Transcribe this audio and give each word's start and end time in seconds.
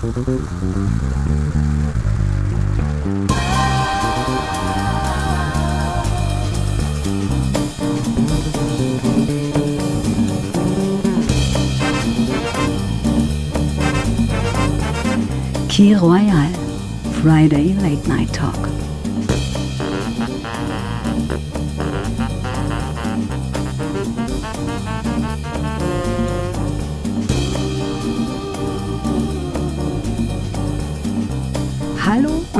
Key 0.00 0.08
Royal, 15.96 16.48
Friday 17.20 17.74
Late 17.74 18.06
Night 18.08 18.32
Talk. 18.32 18.56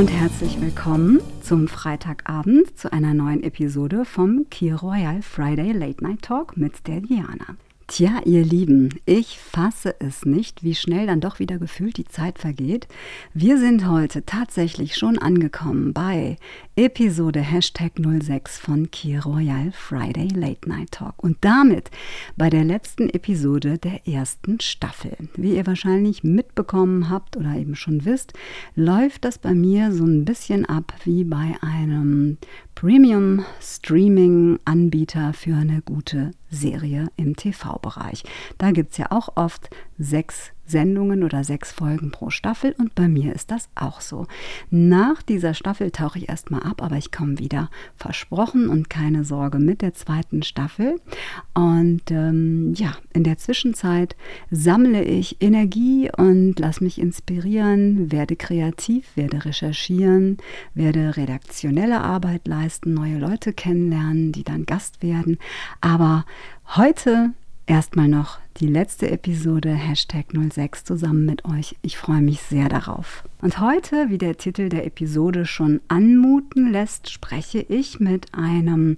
Und 0.01 0.11
herzlich 0.11 0.59
willkommen 0.63 1.21
zum 1.43 1.69
Freitagabend 1.69 2.79
zu 2.79 2.91
einer 2.91 3.13
neuen 3.13 3.43
Episode 3.43 4.07
vom 4.07 4.47
Key 4.49 4.73
Royal 4.73 5.21
Friday 5.21 5.73
Late 5.73 6.03
Night 6.03 6.23
Talk 6.23 6.57
mit 6.57 6.87
der 6.87 7.03
Diana. 7.03 7.57
Tja, 7.87 8.23
ihr 8.25 8.43
Lieben, 8.43 8.99
ich 9.05 9.39
fasse 9.39 9.95
es 9.99 10.25
nicht, 10.25 10.65
wie 10.65 10.75
schnell 10.75 11.07
dann 11.07 11.21
doch 11.21 11.39
wieder 11.39 11.59
gefühlt 11.59 11.99
die 11.99 12.07
Zeit 12.07 12.39
vergeht. 12.39 12.89
Wir 13.35 13.59
sind 13.59 13.87
heute 13.87 14.25
tatsächlich 14.25 14.97
schon 14.97 15.19
angekommen 15.19 15.93
bei 15.93 16.37
Episode 16.81 17.41
Hashtag 17.41 17.93
06 17.99 18.59
von 18.59 18.91
Key 18.91 19.19
Royal 19.19 19.71
Friday 19.71 20.29
Late 20.29 20.67
Night 20.67 20.93
Talk 20.93 21.23
und 21.23 21.37
damit 21.43 21.91
bei 22.39 22.49
der 22.49 22.65
letzten 22.65 23.11
Episode 23.11 23.77
der 23.77 24.09
ersten 24.09 24.61
Staffel. 24.61 25.15
Wie 25.35 25.57
ihr 25.57 25.67
wahrscheinlich 25.67 26.25
mitbekommen 26.25 27.11
habt 27.11 27.37
oder 27.37 27.55
eben 27.55 27.77
schon 27.77 28.07
wisst, 28.07 28.33
läuft 28.77 29.27
das 29.27 29.37
bei 29.37 29.53
mir 29.53 29.93
so 29.93 30.05
ein 30.05 30.25
bisschen 30.25 30.65
ab 30.65 30.95
wie 31.05 31.25
bei 31.25 31.55
einem 31.61 32.39
Premium-Streaming-Anbieter 32.77 35.35
für 35.35 35.57
eine 35.57 35.83
gute 35.83 36.31
Serie 36.49 37.09
im 37.17 37.37
TV-Bereich. 37.37 38.23
Da 38.57 38.71
gibt 38.71 38.93
es 38.93 38.97
ja 38.97 39.09
auch 39.11 39.37
oft 39.37 39.69
sechs 39.99 40.53
Sendungen 40.71 41.25
oder 41.25 41.45
sechs 41.45 41.73
Folgen 41.73 42.11
pro 42.11 42.31
Staffel 42.31 42.75
und 42.79 42.95
bei 42.95 43.09
mir 43.09 43.35
ist 43.35 43.51
das 43.51 43.69
auch 43.75 44.01
so. 44.01 44.27
Nach 44.71 45.23
dieser 45.23 45.55
Staffel 45.55 45.91
tauche 45.91 46.19
ich 46.19 46.29
erstmal 46.29 46.63
ab, 46.63 46.83
aber 46.83 46.97
ich 46.97 47.11
komme 47.11 47.39
wieder 47.39 47.71
versprochen 47.97 48.69
und 48.69 48.89
keine 48.89 49.25
Sorge 49.25 49.59
mit 49.59 49.83
der 49.83 49.95
zweiten 49.95 50.43
Staffel. 50.43 51.01
Und 51.55 52.11
ähm, 52.11 52.73
ja, 52.75 52.97
in 53.13 53.25
der 53.25 53.39
Zwischenzeit 53.39 54.17
sammle 54.51 55.05
ich 55.05 55.43
Energie 55.43 56.11
und 56.17 56.59
lasse 56.59 56.85
mich 56.85 57.01
inspirieren, 57.01 58.13
werde 58.13 58.37
kreativ, 58.37 59.17
werde 59.17 59.45
recherchieren, 59.45 60.39
werde 60.75 61.17
redaktionelle 61.17 62.01
Arbeit 62.01 62.47
leisten, 62.47 62.95
neue 62.95 63.19
Leute 63.19 63.53
kennenlernen, 63.53 64.33
die 64.33 64.45
dann 64.45 64.67
Gast 64.67 65.03
werden. 65.03 65.39
Aber 65.81 66.25
heute 66.77 67.33
erstmal 67.71 68.09
noch 68.09 68.41
die 68.57 68.67
letzte 68.67 69.09
Episode 69.13 69.71
Hashtag 69.71 70.27
06 70.33 70.83
zusammen 70.83 71.25
mit 71.25 71.45
euch. 71.45 71.77
Ich 71.83 71.97
freue 71.97 72.21
mich 72.21 72.41
sehr 72.43 72.69
darauf. 72.69 73.23
Und 73.41 73.61
heute, 73.61 74.11
wie 74.11 74.19
der 74.19 74.37
Titel 74.37 74.69
der 74.69 74.85
Episode 74.85 75.47
schon 75.47 75.81
anmuten 75.87 76.73
lässt, 76.73 77.11
spreche 77.11 77.61
ich 77.61 78.01
mit 78.01 78.35
einem 78.35 78.97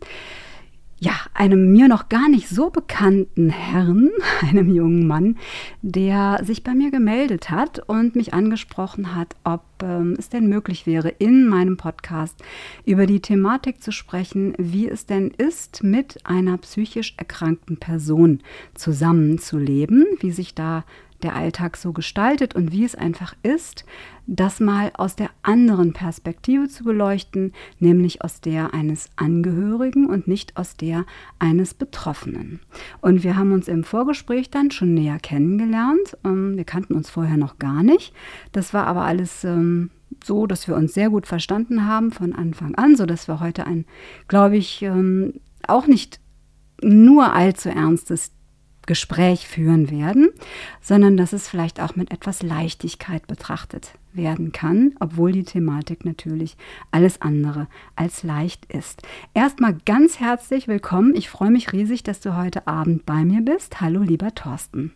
ja, 1.02 1.14
einem 1.34 1.72
mir 1.72 1.88
noch 1.88 2.08
gar 2.08 2.28
nicht 2.28 2.48
so 2.48 2.70
bekannten 2.70 3.50
Herrn, 3.50 4.10
einem 4.48 4.72
jungen 4.72 5.04
Mann, 5.08 5.36
der 5.82 6.40
sich 6.44 6.62
bei 6.62 6.74
mir 6.74 6.92
gemeldet 6.92 7.50
hat 7.50 7.80
und 7.88 8.14
mich 8.14 8.34
angesprochen 8.34 9.16
hat, 9.16 9.34
ob 9.42 9.64
ähm, 9.82 10.14
es 10.16 10.28
denn 10.28 10.46
möglich 10.46 10.86
wäre, 10.86 11.08
in 11.08 11.48
meinem 11.48 11.76
Podcast 11.76 12.40
über 12.84 13.06
die 13.06 13.18
Thematik 13.18 13.82
zu 13.82 13.90
sprechen, 13.90 14.54
wie 14.58 14.88
es 14.88 15.04
denn 15.04 15.32
ist, 15.36 15.82
mit 15.82 16.24
einer 16.24 16.56
psychisch 16.58 17.14
erkrankten 17.16 17.78
Person 17.78 18.38
zusammenzuleben, 18.74 20.06
wie 20.20 20.30
sich 20.30 20.54
da 20.54 20.84
der 21.22 21.36
Alltag 21.36 21.76
so 21.76 21.92
gestaltet 21.92 22.54
und 22.54 22.72
wie 22.72 22.84
es 22.84 22.94
einfach 22.94 23.34
ist, 23.42 23.84
das 24.26 24.60
mal 24.60 24.92
aus 24.94 25.16
der 25.16 25.30
anderen 25.42 25.92
Perspektive 25.92 26.68
zu 26.68 26.84
beleuchten, 26.84 27.52
nämlich 27.78 28.22
aus 28.22 28.40
der 28.40 28.74
eines 28.74 29.10
Angehörigen 29.16 30.06
und 30.06 30.28
nicht 30.28 30.56
aus 30.56 30.76
der 30.76 31.04
eines 31.38 31.74
Betroffenen. 31.74 32.60
Und 33.00 33.24
wir 33.24 33.36
haben 33.36 33.52
uns 33.52 33.68
im 33.68 33.84
Vorgespräch 33.84 34.50
dann 34.50 34.70
schon 34.70 34.94
näher 34.94 35.18
kennengelernt. 35.18 36.16
Ähm, 36.24 36.56
wir 36.56 36.64
kannten 36.64 36.94
uns 36.94 37.10
vorher 37.10 37.36
noch 37.36 37.58
gar 37.58 37.82
nicht. 37.82 38.14
Das 38.52 38.72
war 38.72 38.86
aber 38.86 39.02
alles 39.02 39.44
ähm, 39.44 39.90
so, 40.22 40.46
dass 40.46 40.68
wir 40.68 40.76
uns 40.76 40.94
sehr 40.94 41.10
gut 41.10 41.26
verstanden 41.26 41.86
haben 41.86 42.12
von 42.12 42.32
Anfang 42.32 42.74
an, 42.74 42.96
sodass 42.96 43.28
wir 43.28 43.40
heute 43.40 43.66
ein, 43.66 43.86
glaube 44.28 44.56
ich, 44.56 44.82
ähm, 44.82 45.34
auch 45.66 45.86
nicht 45.86 46.20
nur 46.82 47.32
allzu 47.32 47.68
ernstes 47.68 48.32
Gespräch 48.86 49.46
führen 49.46 49.90
werden, 49.90 50.30
sondern 50.80 51.16
dass 51.16 51.32
es 51.32 51.48
vielleicht 51.48 51.80
auch 51.80 51.96
mit 51.96 52.10
etwas 52.10 52.42
Leichtigkeit 52.42 53.26
betrachtet 53.26 53.94
werden 54.12 54.52
kann, 54.52 54.94
obwohl 55.00 55.32
die 55.32 55.44
Thematik 55.44 56.04
natürlich 56.04 56.56
alles 56.90 57.20
andere 57.20 57.68
als 57.96 58.22
leicht 58.22 58.66
ist. 58.66 59.02
Erstmal 59.34 59.76
ganz 59.86 60.20
herzlich 60.20 60.68
willkommen. 60.68 61.14
Ich 61.14 61.28
freue 61.28 61.50
mich 61.50 61.72
riesig, 61.72 62.02
dass 62.02 62.20
du 62.20 62.36
heute 62.36 62.66
Abend 62.66 63.06
bei 63.06 63.24
mir 63.24 63.40
bist. 63.42 63.80
Hallo, 63.80 64.02
lieber 64.02 64.34
Thorsten. 64.34 64.92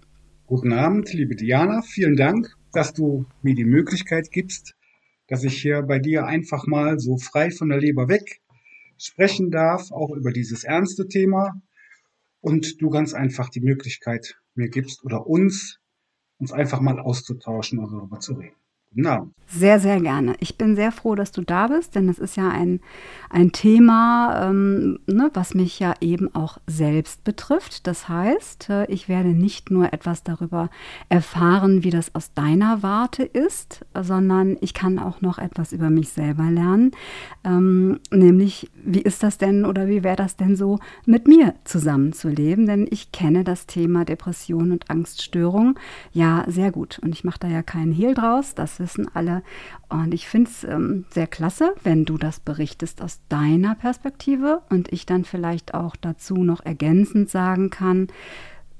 Guten 0.46 0.72
Abend, 0.72 1.12
liebe 1.12 1.34
Diana. 1.34 1.82
Vielen 1.82 2.16
Dank, 2.16 2.56
dass 2.72 2.92
du 2.92 3.26
mir 3.42 3.54
die 3.54 3.64
Möglichkeit 3.64 4.30
gibst, 4.30 4.74
dass 5.28 5.42
ich 5.42 5.60
hier 5.60 5.82
bei 5.82 5.98
dir 5.98 6.26
einfach 6.26 6.66
mal 6.66 6.98
so 6.98 7.16
frei 7.16 7.50
von 7.50 7.68
der 7.68 7.78
Leber 7.78 8.08
weg 8.08 8.40
sprechen 8.98 9.50
darf, 9.50 9.90
auch 9.90 10.14
über 10.16 10.32
dieses 10.32 10.64
ernste 10.64 11.08
Thema, 11.08 11.60
und 12.46 12.80
du 12.80 12.90
ganz 12.90 13.12
einfach 13.12 13.50
die 13.50 13.60
Möglichkeit 13.60 14.40
mir 14.54 14.68
gibst 14.68 15.02
oder 15.04 15.26
uns, 15.26 15.80
uns 16.38 16.52
einfach 16.52 16.80
mal 16.80 17.00
auszutauschen 17.00 17.80
und 17.80 17.90
darüber 17.92 18.20
zu 18.20 18.34
reden. 18.34 18.54
Abend. 19.04 19.36
Sehr, 19.48 19.78
sehr 19.78 20.00
gerne. 20.00 20.34
Ich 20.40 20.58
bin 20.58 20.74
sehr 20.74 20.90
froh, 20.90 21.14
dass 21.14 21.30
du 21.30 21.40
da 21.40 21.68
bist, 21.68 21.94
denn 21.94 22.08
das 22.08 22.18
ist 22.18 22.36
ja 22.36 22.48
ein, 22.48 22.80
ein 23.30 23.52
Thema, 23.52 24.48
ähm, 24.48 24.98
ne, 25.06 25.30
was 25.34 25.54
mich 25.54 25.78
ja 25.78 25.94
eben 26.00 26.34
auch 26.34 26.58
selbst 26.66 27.22
betrifft. 27.22 27.86
Das 27.86 28.08
heißt, 28.08 28.70
äh, 28.70 28.86
ich 28.86 29.08
werde 29.08 29.28
nicht 29.28 29.70
nur 29.70 29.92
etwas 29.92 30.24
darüber 30.24 30.68
erfahren, 31.08 31.84
wie 31.84 31.90
das 31.90 32.12
aus 32.16 32.34
deiner 32.34 32.82
Warte 32.82 33.22
ist, 33.22 33.86
sondern 33.94 34.56
ich 34.60 34.74
kann 34.74 34.98
auch 34.98 35.20
noch 35.20 35.38
etwas 35.38 35.72
über 35.72 35.90
mich 35.90 36.08
selber 36.08 36.50
lernen. 36.50 36.90
Ähm, 37.44 38.00
nämlich, 38.10 38.68
wie 38.74 39.02
ist 39.02 39.22
das 39.22 39.38
denn 39.38 39.64
oder 39.64 39.86
wie 39.86 40.02
wäre 40.02 40.16
das 40.16 40.36
denn 40.36 40.56
so, 40.56 40.80
mit 41.04 41.28
mir 41.28 41.54
zusammenzuleben? 41.62 42.66
Denn 42.66 42.88
ich 42.90 43.12
kenne 43.12 43.44
das 43.44 43.66
Thema 43.66 44.04
Depression 44.04 44.72
und 44.72 44.90
Angststörung 44.90 45.78
ja 46.10 46.44
sehr 46.48 46.72
gut. 46.72 46.98
Und 46.98 47.14
ich 47.14 47.22
mache 47.22 47.38
da 47.38 47.48
ja 47.48 47.62
keinen 47.62 47.92
Hehl 47.92 48.14
draus. 48.14 48.56
Das 48.56 48.80
wissen 48.86 49.08
alle 49.14 49.42
und 49.88 50.14
ich 50.14 50.28
finde 50.28 50.48
es 50.48 50.62
ähm, 50.62 51.06
sehr 51.10 51.26
klasse, 51.26 51.74
wenn 51.82 52.04
du 52.04 52.18
das 52.18 52.38
berichtest 52.38 53.02
aus 53.02 53.18
deiner 53.28 53.74
Perspektive 53.74 54.62
und 54.70 54.92
ich 54.92 55.06
dann 55.06 55.24
vielleicht 55.24 55.74
auch 55.74 55.96
dazu 55.96 56.36
noch 56.44 56.64
ergänzend 56.64 57.28
sagen 57.28 57.70
kann, 57.70 58.06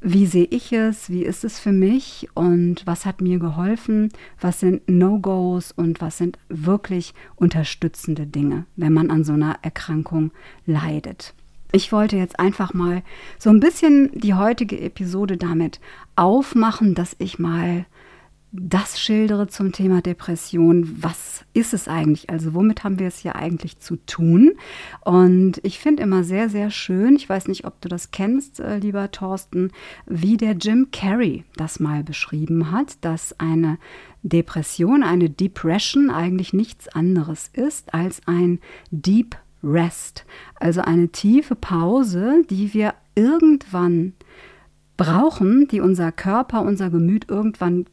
wie 0.00 0.27
sehe 0.27 0.47
ich 0.50 0.72
es, 0.72 1.11
wie 1.11 1.25
ist 1.25 1.43
es 1.43 1.59
für 1.59 1.72
mich 1.72 2.28
und 2.34 2.87
was 2.87 3.05
hat 3.05 3.21
mir 3.21 3.41
geholfen, 3.41 4.11
was 4.41 4.61
sind 4.61 4.89
No-Gos 4.89 5.72
und 5.72 6.00
was 6.00 6.19
sind 6.19 6.39
wirklich 6.49 7.12
unterstützende 7.34 8.25
Dinge, 8.25 8.66
wenn 8.77 8.93
man 8.93 9.11
an 9.11 9.25
so 9.25 9.33
einer 9.33 9.59
Erkrankung 9.62 10.31
leidet. 10.66 11.34
Ich 11.72 11.91
wollte 11.91 12.16
jetzt 12.16 12.39
einfach 12.39 12.72
mal 12.72 13.03
so 13.37 13.50
ein 13.50 13.59
bisschen 13.59 14.12
die 14.15 14.34
heutige 14.34 14.81
Episode 14.81 15.37
damit 15.37 15.81
aufmachen, 16.15 16.95
dass 16.95 17.16
ich 17.19 17.41
mal 17.41 17.84
das 18.59 19.01
schildere 19.01 19.47
zum 19.49 19.73
Thema 19.73 20.01
Depression. 20.03 21.03
Was 21.03 21.45
ist 21.53 21.75
es 21.75 21.89
eigentlich? 21.89 22.31
Also 22.31 22.55
womit 22.55 22.85
haben 22.85 22.99
wir 22.99 23.07
es 23.09 23.19
hier 23.19 23.37
eigentlich 23.37 23.79
zu 23.79 23.97
tun? 24.07 24.53
Und 25.05 25.61
ich 25.63 25.79
finde 25.79 26.03
immer 26.03 26.25
sehr, 26.25 26.49
sehr 26.49 26.71
schön, 26.71 27.17
ich 27.17 27.29
weiß 27.29 27.49
nicht, 27.49 27.65
ob 27.65 27.81
du 27.81 27.89
das 27.89 28.11
kennst, 28.11 28.61
äh, 28.61 28.79
lieber 28.79 29.11
Thorsten, 29.11 29.71
wie 30.07 30.37
der 30.37 30.53
Jim 30.53 30.89
Carrey 30.93 31.45
das 31.57 31.81
mal 31.81 32.03
beschrieben 32.03 32.71
hat, 32.71 33.05
dass 33.05 33.39
eine 33.39 33.79
Depression, 34.23 35.03
eine 35.03 35.31
Depression 35.31 36.11
eigentlich 36.11 36.53
nichts 36.53 36.89
anderes 36.89 37.51
ist 37.53 37.95
als 37.95 38.21
ein 38.27 38.61
Deep 38.91 39.37
Rest, 39.63 40.25
also 40.57 40.81
eine 40.81 41.09
tiefe 41.09 41.57
Pause, 41.57 42.45
die 42.49 42.73
wir 42.75 42.95
irgendwann 43.15 44.13
brauchen, 44.97 45.67
die 45.69 45.81
unser 45.81 46.13
Körper, 46.13 46.63
unser 46.63 46.91
Gemüt 46.91 47.29
irgendwann 47.29 47.87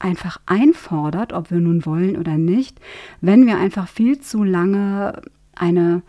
einfach 0.00 0.40
einfordert, 0.46 1.32
ob 1.32 1.50
wir 1.50 1.60
nun 1.60 1.86
wollen 1.86 2.16
oder 2.16 2.36
nicht, 2.36 2.80
wenn 3.20 3.46
wir 3.46 3.58
einfach 3.58 3.88
viel 3.88 4.20
zu 4.20 4.42
lange 4.42 5.22
eine, 5.54 6.02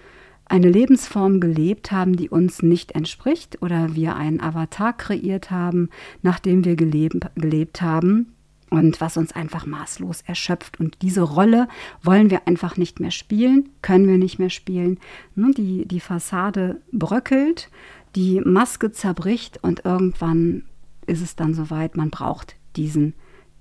eine 0.46 0.70
Lebensform 0.70 1.40
gelebt 1.40 1.92
haben, 1.92 2.16
die 2.16 2.30
uns 2.30 2.64
nicht 2.64 2.94
entspricht 2.94 3.62
oder 3.62 3.96
wir 3.96 4.16
einen 4.16 4.42
Avatar 4.42 4.94
kreiert 4.94 5.52
haben, 5.52 5.90
nachdem 6.22 6.66
wir 6.66 6.76
gelebt, 6.76 7.28
gelebt 7.36 7.82
haben, 7.82 8.34
und 8.72 9.02
was 9.02 9.18
uns 9.18 9.34
einfach 9.34 9.66
maßlos 9.66 10.22
erschöpft. 10.22 10.80
Und 10.80 11.02
diese 11.02 11.22
Rolle 11.22 11.68
wollen 12.02 12.32
wir 12.32 12.48
einfach 12.48 12.78
nicht 12.78 13.02
mehr 13.02 13.12
spielen, 13.12 13.70
können 13.82 14.08
wir 14.08 14.18
nicht 14.18 14.40
mehr 14.40 14.50
spielen. 14.50 14.98
Die, 15.36 15.86
die 15.86 16.00
Fassade 16.00 16.82
bröckelt, 16.94 17.70
die 18.16 18.40
Maske 18.40 18.92
zerbricht 18.94 19.62
und 19.62 19.84
irgendwann 19.84 20.64
ist 21.06 21.22
es 21.22 21.36
dann 21.36 21.54
soweit, 21.54 21.98
man 21.98 22.10
braucht 22.10 22.56
diesen 22.78 23.14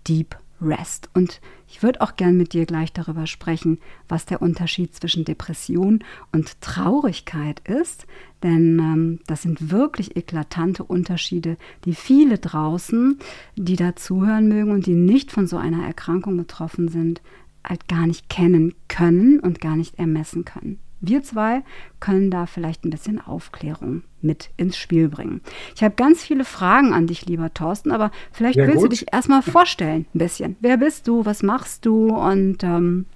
Deep 0.08 0.36
Rest. 0.62 1.08
Und 1.14 1.40
ich 1.68 1.82
würde 1.82 2.00
auch 2.00 2.16
gern 2.16 2.36
mit 2.36 2.52
dir 2.52 2.66
gleich 2.66 2.92
darüber 2.92 3.26
sprechen, 3.26 3.78
was 4.08 4.26
der 4.26 4.42
Unterschied 4.42 4.94
zwischen 4.94 5.24
Depression 5.24 6.04
und 6.32 6.60
Traurigkeit 6.60 7.60
ist. 7.66 8.06
Denn 8.42 8.78
ähm, 8.78 9.20
das 9.26 9.42
sind 9.42 9.70
wirklich 9.70 10.16
eklatante 10.16 10.84
Unterschiede, 10.84 11.56
die 11.84 11.94
viele 11.94 12.38
draußen, 12.38 13.18
die 13.56 13.76
da 13.76 13.96
zuhören 13.96 14.48
mögen 14.48 14.70
und 14.70 14.86
die 14.86 14.94
nicht 14.94 15.32
von 15.32 15.46
so 15.46 15.56
einer 15.56 15.84
Erkrankung 15.84 16.36
betroffen 16.36 16.88
sind, 16.88 17.22
halt 17.64 17.88
gar 17.88 18.06
nicht 18.06 18.28
kennen 18.28 18.74
können 18.88 19.40
und 19.40 19.60
gar 19.60 19.76
nicht 19.76 19.98
ermessen 19.98 20.44
können. 20.44 20.78
Wir 21.00 21.22
zwei 21.22 21.62
können 21.98 22.30
da 22.30 22.46
vielleicht 22.46 22.84
ein 22.84 22.90
bisschen 22.90 23.20
Aufklärung 23.20 24.02
mit 24.20 24.50
ins 24.56 24.76
Spiel 24.76 25.08
bringen. 25.08 25.40
Ich 25.74 25.82
habe 25.82 25.94
ganz 25.94 26.22
viele 26.22 26.44
Fragen 26.44 26.92
an 26.92 27.06
dich, 27.06 27.24
lieber 27.26 27.52
Thorsten, 27.54 27.90
aber 27.90 28.10
vielleicht 28.32 28.56
Sehr 28.56 28.66
willst 28.66 28.82
gut. 28.82 28.92
du 28.92 28.96
dich 28.96 29.06
erstmal 29.12 29.42
vorstellen, 29.42 30.06
ein 30.14 30.18
bisschen. 30.18 30.56
Wer 30.60 30.76
bist 30.76 31.08
du, 31.08 31.24
was 31.24 31.42
machst 31.42 31.86
du 31.86 32.08
und 32.08 32.62
ähm, 32.62 33.06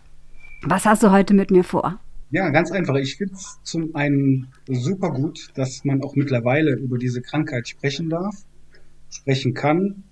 was 0.63 0.87
hast 0.87 1.03
du 1.03 1.11
heute 1.11 1.35
mit 1.35 1.51
mir 1.51 1.63
vor? 1.63 2.01
Ja, 2.31 2.49
ganz 2.49 2.73
einfach. 2.73 2.97
Ich 2.97 3.17
finde 3.17 3.35
es 3.35 3.61
zum 3.63 3.95
einen 3.95 4.49
super 4.67 5.11
gut, 5.11 5.51
dass 5.55 5.85
man 5.85 6.03
auch 6.03 6.17
mittlerweile 6.17 6.75
über 6.75 6.97
diese 6.99 7.21
Krankheit 7.21 7.69
sprechen 7.69 8.09
darf, 8.09 8.35
sprechen 9.11 9.53
kann. 9.53 10.05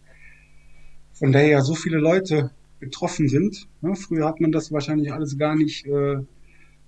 Von 1.15 1.33
daher 1.33 1.49
ja 1.49 1.61
so 1.63 1.75
viele 1.75 1.99
Leute 1.99 2.51
betroffen 2.81 3.29
sind. 3.29 3.67
Ja, 3.81 3.89
ne? 3.89 3.97
früher 3.97 4.27
hat 4.27 4.41
man 4.41 4.53
das 4.53 4.71
wahrscheinlich 4.73 5.13
alles 5.13 5.39
gar 5.39 5.57
nicht 5.57 5.87
äh, 5.87 6.19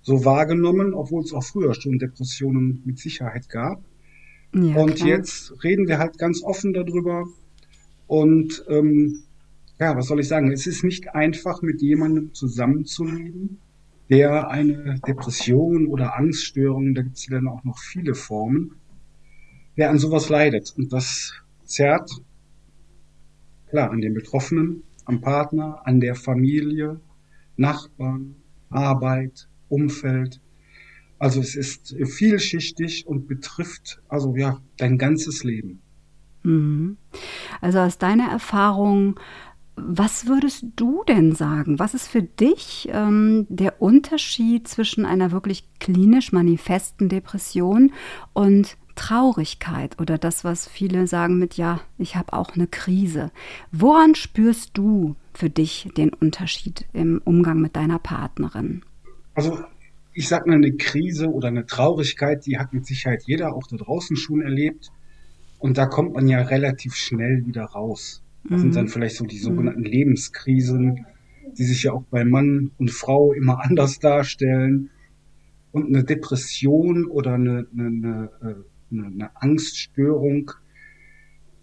so 0.05 0.23
wahrgenommen, 0.23 0.93
obwohl 0.93 1.23
es 1.23 1.33
auch 1.33 1.43
früher 1.43 1.73
schon 1.73 1.97
Depressionen 1.97 2.83
mit 2.85 2.99
Sicherheit 2.99 3.49
gab. 3.49 3.83
Ja, 4.53 4.75
und 4.75 4.95
klar. 4.95 5.09
jetzt 5.09 5.63
reden 5.63 5.87
wir 5.87 5.97
halt 5.97 6.19
ganz 6.19 6.43
offen 6.43 6.73
darüber. 6.73 7.25
Und 8.05 8.63
ähm, 8.69 9.23
ja, 9.79 9.97
was 9.97 10.05
soll 10.05 10.19
ich 10.19 10.27
sagen? 10.27 10.51
Es 10.51 10.67
ist 10.67 10.83
nicht 10.83 11.15
einfach, 11.15 11.63
mit 11.63 11.81
jemandem 11.81 12.35
zusammenzuleben, 12.35 13.57
der 14.11 14.47
eine 14.49 14.99
Depression 15.07 15.87
oder 15.87 16.15
Angststörung, 16.15 16.93
da 16.93 17.01
gibt 17.01 17.17
es 17.17 17.25
dann 17.25 17.47
auch 17.47 17.63
noch 17.63 17.79
viele 17.79 18.13
Formen, 18.13 18.75
der 19.75 19.89
an 19.89 19.97
sowas 19.97 20.29
leidet. 20.29 20.71
Und 20.77 20.93
das 20.93 21.33
zerrt, 21.63 22.11
klar, 23.69 23.89
an 23.89 24.01
den 24.01 24.13
Betroffenen, 24.13 24.83
am 25.05 25.19
Partner, 25.19 25.81
an 25.83 25.99
der 25.99 26.13
Familie, 26.13 26.99
Nachbarn, 27.57 28.35
Arbeit, 28.69 29.47
Umfeld. 29.75 30.41
Also 31.19 31.39
es 31.39 31.55
ist 31.55 31.95
vielschichtig 32.05 33.07
und 33.07 33.27
betrifft 33.27 34.01
also 34.09 34.35
ja 34.35 34.61
dein 34.77 34.97
ganzes 34.97 35.43
Leben. 35.43 35.81
Mhm. 36.43 36.97
Also 37.61 37.79
aus 37.79 37.97
deiner 37.97 38.29
Erfahrung, 38.29 39.19
was 39.75 40.27
würdest 40.27 40.65
du 40.75 41.03
denn 41.07 41.33
sagen? 41.33 41.79
Was 41.79 41.93
ist 41.93 42.07
für 42.07 42.21
dich 42.23 42.89
ähm, 42.91 43.45
der 43.49 43.81
Unterschied 43.81 44.67
zwischen 44.67 45.05
einer 45.05 45.31
wirklich 45.31 45.67
klinisch 45.79 46.31
manifesten 46.31 47.09
Depression 47.09 47.91
und 48.33 48.77
Traurigkeit 48.95 49.99
oder 49.99 50.17
das, 50.17 50.43
was 50.43 50.67
viele 50.67 51.07
sagen 51.07 51.37
mit, 51.37 51.57
ja, 51.57 51.81
ich 51.97 52.15
habe 52.15 52.33
auch 52.33 52.55
eine 52.55 52.67
Krise. 52.67 53.31
Woran 53.71 54.15
spürst 54.15 54.71
du 54.73 55.15
für 55.33 55.49
dich 55.49 55.89
den 55.97 56.13
Unterschied 56.13 56.85
im 56.93 57.21
Umgang 57.25 57.59
mit 57.59 57.75
deiner 57.75 57.99
Partnerin? 57.99 58.83
Also 59.35 59.59
ich 60.15 60.29
sag 60.29 60.47
mal, 60.47 60.55
eine 60.55 60.71
Krise 60.71 61.27
oder 61.27 61.49
eine 61.49 61.65
Traurigkeit, 61.65 62.45
die 62.45 62.57
hat 62.57 62.73
mit 62.73 62.85
Sicherheit 62.85 63.23
jeder 63.27 63.53
auch 63.53 63.67
da 63.67 63.75
draußen 63.75 64.15
schon 64.15 64.41
erlebt. 64.41 64.91
Und 65.59 65.77
da 65.77 65.85
kommt 65.85 66.13
man 66.13 66.27
ja 66.27 66.41
relativ 66.41 66.95
schnell 66.95 67.45
wieder 67.45 67.63
raus. 67.63 68.23
Das 68.43 68.57
mhm. 68.59 68.61
sind 68.61 68.75
dann 68.75 68.87
vielleicht 68.87 69.17
so 69.17 69.25
die 69.25 69.37
sogenannten 69.37 69.81
mhm. 69.81 69.87
Lebenskrisen, 69.87 71.05
die 71.57 71.63
sich 71.63 71.83
ja 71.83 71.91
auch 71.91 72.03
bei 72.03 72.23
Mann 72.23 72.71
und 72.77 72.91
Frau 72.91 73.33
immer 73.33 73.59
anders 73.63 73.99
darstellen. 73.99 74.89
Und 75.71 75.87
eine 75.87 76.05
Depression 76.05 77.05
oder 77.05 77.33
eine, 77.33 77.67
eine, 77.77 78.29
eine, 78.41 79.05
eine 79.05 79.41
Angststörung, 79.41 80.51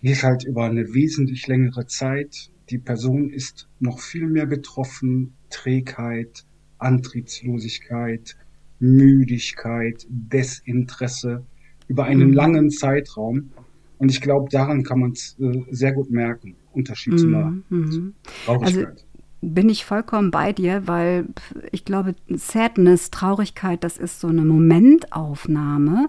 die 0.02 0.10
ist 0.10 0.24
halt 0.24 0.44
über 0.44 0.64
eine 0.64 0.92
wesentlich 0.92 1.46
längere 1.46 1.86
Zeit. 1.86 2.50
Die 2.68 2.78
Person 2.78 3.30
ist 3.30 3.68
noch 3.80 4.00
viel 4.00 4.26
mehr 4.26 4.46
betroffen, 4.46 5.32
Trägheit, 5.48 6.44
Antriebslosigkeit, 6.82 8.36
Müdigkeit, 8.78 10.06
Desinteresse 10.08 11.44
über 11.88 12.04
einen 12.04 12.28
mhm. 12.28 12.34
langen 12.34 12.70
Zeitraum. 12.70 13.50
Und 13.98 14.10
ich 14.10 14.20
glaube, 14.20 14.48
daran 14.50 14.82
kann 14.82 15.00
man 15.00 15.12
es 15.12 15.36
äh, 15.40 15.62
sehr 15.70 15.92
gut 15.92 16.10
merken. 16.10 16.56
Unterschied 16.72 17.14
mhm. 17.14 17.18
zu 17.18 17.26
einer 17.26 17.50
mhm. 17.68 18.14
Traurigkeit. 18.44 18.86
Also 18.86 19.02
bin 19.42 19.68
ich 19.68 19.84
vollkommen 19.84 20.30
bei 20.30 20.52
dir, 20.52 20.86
weil 20.86 21.26
ich 21.72 21.84
glaube, 21.84 22.14
Sadness, 22.28 23.10
Traurigkeit, 23.10 23.82
das 23.82 23.98
ist 23.98 24.20
so 24.20 24.28
eine 24.28 24.44
Momentaufnahme, 24.44 26.08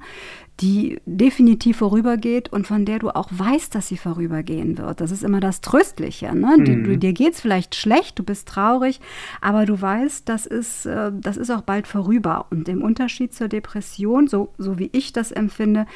die 0.60 1.02
definitiv 1.06 1.78
vorübergeht 1.78 2.54
und 2.54 2.68
von 2.68 2.86
der 2.86 3.00
du 3.00 3.10
auch 3.10 3.30
weißt, 3.32 3.74
dass 3.74 3.88
sie 3.88 3.98
vorübergehen 3.98 4.78
wird. 4.78 5.02
Das 5.02 5.12
ist 5.12 5.24
immer 5.24 5.40
das 5.40 5.62
Tröstliche. 5.62 6.36
Ne? 6.36 6.58
Mhm. 6.58 6.84
Du, 6.84 6.98
dir 6.98 7.14
geht 7.14 7.34
es 7.34 7.42
vielleicht 7.42 7.76
schlecht, 7.76 8.20
du 8.20 8.24
bist 8.24 8.48
traurig, 8.48 9.00
aber 9.42 9.66
du 9.66 9.82
weißt, 9.82 10.30
das 10.30 10.46
ist, 10.46 10.86
äh, 10.86 11.12
das 11.14 11.38
ist 11.38 11.50
auch 11.50 11.62
bald 11.62 11.88
vorüber. 11.88 12.46
Und 12.52 12.70
im 12.70 12.84
Unterschied 12.84 13.34
zur 13.34 13.48
Depression, 13.48 14.28
so, 14.28 14.54
so 14.58 14.78
wie 14.78 14.90
ich 14.94 15.12
das 15.12 15.32
empfinde, 15.32 15.88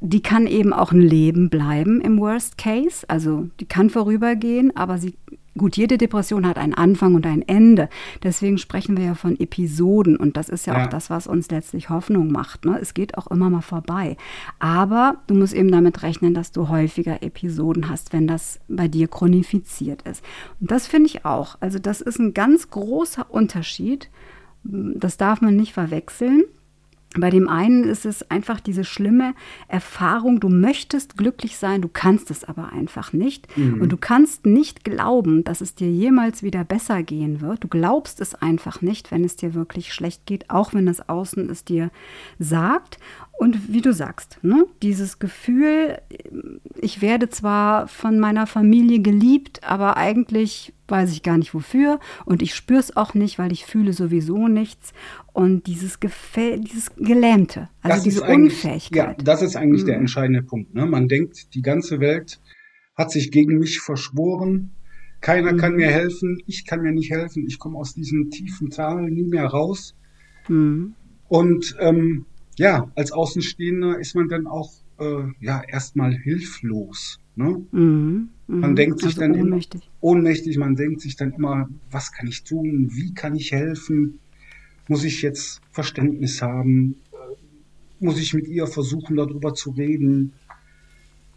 die 0.00 0.22
kann 0.22 0.46
eben 0.46 0.72
auch 0.72 0.92
ein 0.92 1.00
Leben 1.00 1.50
bleiben 1.50 2.00
im 2.00 2.18
Worst 2.18 2.58
Case. 2.58 3.04
Also 3.08 3.48
die 3.60 3.66
kann 3.66 3.90
vorübergehen, 3.90 4.74
aber 4.76 4.98
sie 4.98 5.14
Gut, 5.56 5.76
jede 5.76 5.98
Depression 5.98 6.46
hat 6.48 6.58
einen 6.58 6.74
Anfang 6.74 7.14
und 7.14 7.26
ein 7.26 7.42
Ende. 7.42 7.88
Deswegen 8.22 8.58
sprechen 8.58 8.96
wir 8.96 9.04
ja 9.04 9.14
von 9.14 9.38
Episoden 9.38 10.16
und 10.16 10.36
das 10.36 10.48
ist 10.48 10.66
ja, 10.66 10.76
ja. 10.76 10.84
auch 10.84 10.88
das, 10.88 11.10
was 11.10 11.28
uns 11.28 11.48
letztlich 11.48 11.90
Hoffnung 11.90 12.32
macht. 12.32 12.64
Ne? 12.64 12.78
Es 12.80 12.92
geht 12.92 13.16
auch 13.16 13.28
immer 13.28 13.50
mal 13.50 13.60
vorbei. 13.60 14.16
Aber 14.58 15.18
du 15.28 15.34
musst 15.34 15.54
eben 15.54 15.70
damit 15.70 16.02
rechnen, 16.02 16.34
dass 16.34 16.50
du 16.50 16.68
häufiger 16.68 17.22
Episoden 17.22 17.88
hast, 17.88 18.12
wenn 18.12 18.26
das 18.26 18.58
bei 18.68 18.88
dir 18.88 19.06
chronifiziert 19.06 20.02
ist. 20.02 20.24
Und 20.60 20.72
das 20.72 20.88
finde 20.88 21.06
ich 21.06 21.24
auch. 21.24 21.56
Also 21.60 21.78
das 21.78 22.00
ist 22.00 22.18
ein 22.18 22.34
ganz 22.34 22.70
großer 22.70 23.30
Unterschied. 23.30 24.10
Das 24.64 25.18
darf 25.18 25.40
man 25.40 25.54
nicht 25.54 25.72
verwechseln. 25.72 26.44
Bei 27.16 27.30
dem 27.30 27.48
einen 27.48 27.84
ist 27.84 28.06
es 28.06 28.28
einfach 28.30 28.60
diese 28.60 28.84
schlimme 28.84 29.34
Erfahrung, 29.68 30.40
du 30.40 30.48
möchtest 30.48 31.16
glücklich 31.16 31.56
sein, 31.56 31.80
du 31.80 31.88
kannst 31.88 32.30
es 32.30 32.44
aber 32.44 32.72
einfach 32.72 33.12
nicht. 33.12 33.56
Mhm. 33.56 33.80
Und 33.80 33.90
du 33.90 33.96
kannst 33.96 34.46
nicht 34.46 34.84
glauben, 34.84 35.44
dass 35.44 35.60
es 35.60 35.74
dir 35.74 35.90
jemals 35.90 36.42
wieder 36.42 36.64
besser 36.64 37.02
gehen 37.02 37.40
wird. 37.40 37.62
Du 37.62 37.68
glaubst 37.68 38.20
es 38.20 38.34
einfach 38.34 38.80
nicht, 38.80 39.12
wenn 39.12 39.24
es 39.24 39.36
dir 39.36 39.54
wirklich 39.54 39.94
schlecht 39.94 40.26
geht, 40.26 40.50
auch 40.50 40.74
wenn 40.74 40.86
das 40.86 41.08
Außen 41.08 41.48
es 41.50 41.64
dir 41.64 41.90
sagt. 42.38 42.98
Und 43.36 43.72
wie 43.72 43.80
du 43.80 43.92
sagst, 43.92 44.38
ne, 44.42 44.66
dieses 44.82 45.18
Gefühl, 45.18 45.98
ich 46.80 47.02
werde 47.02 47.28
zwar 47.28 47.88
von 47.88 48.18
meiner 48.20 48.46
Familie 48.46 49.00
geliebt, 49.00 49.60
aber 49.64 49.96
eigentlich 49.96 50.72
weiß 50.86 51.12
ich 51.12 51.22
gar 51.22 51.38
nicht 51.38 51.54
wofür 51.54 51.98
und 52.26 52.42
ich 52.42 52.54
spüre 52.54 52.78
es 52.78 52.96
auch 52.96 53.14
nicht, 53.14 53.38
weil 53.38 53.50
ich 53.52 53.64
fühle 53.64 53.92
sowieso 53.92 54.48
nichts. 54.48 54.92
Und 55.32 55.66
dieses, 55.66 55.98
Gefä 55.98 56.58
dieses 56.58 56.94
Gelähmte, 56.94 57.68
also 57.82 57.96
das 57.96 58.04
diese 58.04 58.22
Unfähigkeit. 58.22 59.18
Ja, 59.18 59.24
das 59.24 59.42
ist 59.42 59.56
eigentlich 59.56 59.82
mhm. 59.82 59.86
der 59.86 59.96
entscheidende 59.96 60.42
Punkt. 60.42 60.74
Ne? 60.74 60.86
Man 60.86 61.08
denkt, 61.08 61.54
die 61.54 61.62
ganze 61.62 62.00
Welt 62.00 62.40
hat 62.94 63.10
sich 63.10 63.32
gegen 63.32 63.58
mich 63.58 63.80
verschworen. 63.80 64.70
Keiner 65.20 65.52
mhm. 65.52 65.56
kann 65.56 65.74
mir 65.74 65.88
helfen, 65.88 66.40
ich 66.46 66.66
kann 66.66 66.82
mir 66.82 66.92
nicht 66.92 67.10
helfen, 67.10 67.46
ich 67.48 67.58
komme 67.58 67.78
aus 67.78 67.94
diesem 67.94 68.30
tiefen 68.30 68.70
Tal 68.70 69.10
nie 69.10 69.24
mehr 69.24 69.46
raus. 69.46 69.96
Mhm. 70.48 70.94
Und 71.28 71.74
ähm, 71.80 72.26
ja, 72.58 72.90
als 72.94 73.12
Außenstehender 73.12 73.98
ist 73.98 74.14
man 74.14 74.28
dann 74.28 74.46
auch 74.46 74.72
äh, 74.98 75.24
ja 75.40 75.62
erstmal 75.66 76.14
hilflos. 76.14 77.18
Ne? 77.36 77.64
Mhm, 77.72 78.28
mh. 78.46 78.56
Man 78.56 78.76
denkt 78.76 79.00
sich 79.00 79.18
also 79.18 79.20
dann 79.22 79.32
ohnmächtig. 79.32 79.82
immer 79.82 79.92
ohnmächtig, 80.00 80.58
man 80.58 80.76
denkt 80.76 81.00
sich 81.00 81.16
dann 81.16 81.32
immer, 81.32 81.68
was 81.90 82.12
kann 82.12 82.26
ich 82.28 82.44
tun, 82.44 82.90
wie 82.92 83.12
kann 83.12 83.34
ich 83.34 83.52
helfen? 83.52 84.20
Muss 84.88 85.04
ich 85.04 85.22
jetzt 85.22 85.60
Verständnis 85.72 86.42
haben? 86.42 86.96
Muss 88.00 88.18
ich 88.18 88.34
mit 88.34 88.46
ihr 88.48 88.66
versuchen, 88.66 89.16
darüber 89.16 89.54
zu 89.54 89.70
reden? 89.70 90.32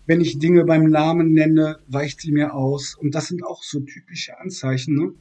Wenn 0.06 0.22
ich 0.22 0.40
Dinge 0.40 0.66
beim 0.66 0.90
Namen 0.90 1.34
nenne, 1.34 1.80
weicht 1.88 2.22
sie 2.22 2.32
mir 2.32 2.54
aus. 2.54 2.96
Und 2.96 3.16
das 3.16 3.28
sind 3.28 3.44
auch 3.44 3.64
so 3.64 3.80
typische 3.80 4.40
Anzeichen. 4.40 4.96
Ne? 4.96 5.14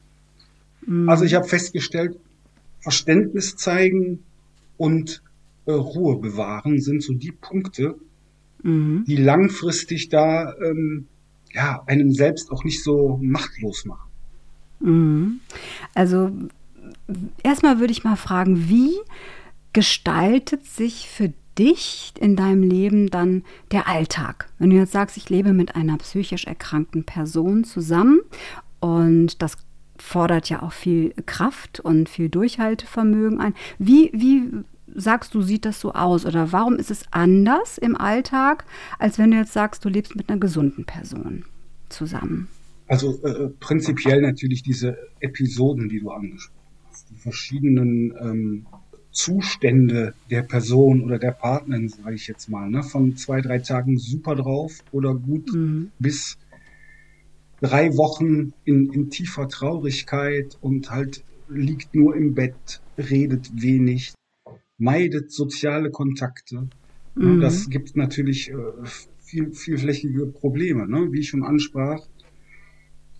Mhm. 0.85 1.09
Also 1.09 1.23
ich 1.25 1.35
habe 1.35 1.47
festgestellt, 1.47 2.17
Verständnis 2.79 3.55
zeigen 3.55 4.23
und 4.77 5.21
äh, 5.67 5.71
Ruhe 5.71 6.17
bewahren 6.17 6.79
sind 6.81 7.03
so 7.03 7.13
die 7.13 7.31
Punkte, 7.31 7.95
mhm. 8.63 9.03
die 9.07 9.17
langfristig 9.17 10.09
da 10.09 10.53
ähm, 10.55 11.07
ja, 11.53 11.83
einem 11.85 12.11
selbst 12.11 12.51
auch 12.51 12.63
nicht 12.63 12.83
so 12.83 13.19
machtlos 13.21 13.85
machen. 13.85 14.09
Mhm. 14.79 15.39
Also 15.93 16.31
erstmal 17.43 17.79
würde 17.79 17.91
ich 17.91 18.03
mal 18.03 18.15
fragen, 18.15 18.69
wie 18.69 18.93
gestaltet 19.73 20.65
sich 20.65 21.07
für 21.09 21.33
dich 21.57 22.13
in 22.19 22.35
deinem 22.35 22.63
Leben 22.63 23.09
dann 23.09 23.43
der 23.71 23.87
Alltag? 23.87 24.49
Wenn 24.59 24.69
du 24.69 24.75
jetzt 24.75 24.91
sagst, 24.91 25.17
ich 25.17 25.29
lebe 25.29 25.53
mit 25.53 25.75
einer 25.75 25.97
psychisch 25.97 26.45
erkrankten 26.45 27.03
Person 27.03 27.63
zusammen 27.63 28.19
und 28.79 29.41
das 29.41 29.57
fordert 29.99 30.49
ja 30.49 30.61
auch 30.61 30.73
viel 30.73 31.13
Kraft 31.25 31.79
und 31.79 32.07
viel 32.07 32.29
Durchhaltevermögen 32.29 33.39
ein. 33.39 33.55
Wie, 33.79 34.11
wie 34.13 34.63
sagst 34.97 35.33
du, 35.33 35.41
sieht 35.41 35.63
das 35.63 35.79
so 35.79 35.93
aus? 35.93 36.25
Oder 36.25 36.51
warum 36.51 36.75
ist 36.75 36.91
es 36.91 37.05
anders 37.11 37.77
im 37.77 37.95
Alltag, 37.95 38.65
als 38.99 39.17
wenn 39.17 39.31
du 39.31 39.37
jetzt 39.37 39.53
sagst, 39.53 39.85
du 39.85 39.89
lebst 39.89 40.15
mit 40.15 40.29
einer 40.29 40.39
gesunden 40.39 40.85
Person 40.85 41.45
zusammen? 41.89 42.47
Also 42.87 43.21
äh, 43.23 43.49
prinzipiell 43.59 44.21
natürlich 44.21 44.63
diese 44.63 44.97
Episoden, 45.19 45.89
die 45.89 45.99
du 45.99 46.09
angesprochen 46.09 46.55
hast, 46.89 47.09
die 47.09 47.15
verschiedenen 47.15 48.13
ähm, 48.19 48.65
Zustände 49.11 50.13
der 50.29 50.43
Person 50.43 51.03
oder 51.03 51.19
der 51.19 51.31
Partnerin, 51.31 51.89
sage 51.89 52.15
ich 52.15 52.27
jetzt 52.27 52.49
mal, 52.49 52.69
ne? 52.69 52.83
von 52.83 53.15
zwei, 53.17 53.41
drei 53.41 53.59
Tagen 53.59 53.97
super 53.97 54.35
drauf 54.35 54.83
oder 54.91 55.13
gut 55.13 55.53
mhm. 55.53 55.91
bis 55.99 56.37
drei 57.61 57.95
Wochen 57.97 58.53
in, 58.63 58.91
in 58.93 59.09
tiefer 59.09 59.47
Traurigkeit 59.49 60.57
und 60.61 60.89
halt 60.91 61.23
liegt 61.49 61.95
nur 61.95 62.15
im 62.15 62.35
Bett, 62.35 62.81
redet 62.97 63.49
wenig, 63.61 64.13
meidet 64.77 65.31
soziale 65.31 65.91
Kontakte. 65.91 66.67
Mhm. 67.15 67.41
Das 67.41 67.69
gibt 67.69 67.95
natürlich 67.95 68.49
äh, 68.49 68.55
viel, 69.19 69.51
vielflächige 69.53 70.27
Probleme, 70.27 70.87
ne? 70.87 71.11
wie 71.11 71.19
ich 71.19 71.29
schon 71.29 71.43
ansprach, 71.43 72.01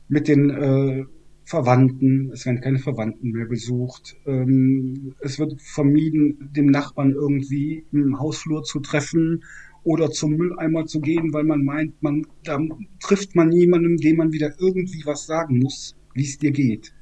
mit 0.07 0.27
den 0.27 0.49
äh, 0.49 1.05
Verwandten. 1.43 2.31
Es 2.31 2.45
werden 2.45 2.61
keine 2.61 2.79
Verwandten 2.79 3.31
mehr 3.31 3.45
besucht. 3.45 4.17
Ähm, 4.25 5.15
es 5.19 5.39
wird 5.39 5.61
vermieden, 5.61 6.49
dem 6.55 6.67
Nachbarn 6.67 7.11
irgendwie 7.11 7.85
im 7.91 8.19
Hausflur 8.19 8.63
zu 8.63 8.79
treffen 8.79 9.43
oder 9.83 10.11
zum 10.11 10.35
Mülleimer 10.35 10.85
zu 10.85 10.99
gehen, 10.99 11.33
weil 11.33 11.45
man 11.45 11.63
meint, 11.63 12.01
man, 12.03 12.27
da 12.43 12.59
trifft 12.99 13.35
man 13.35 13.49
niemanden, 13.49 13.97
dem 13.97 14.17
man 14.17 14.33
wieder 14.33 14.53
irgendwie 14.59 15.03
was 15.05 15.25
sagen 15.25 15.59
muss, 15.59 15.95
wie 16.13 16.25
es 16.25 16.37
dir 16.37 16.51
geht. 16.51 16.93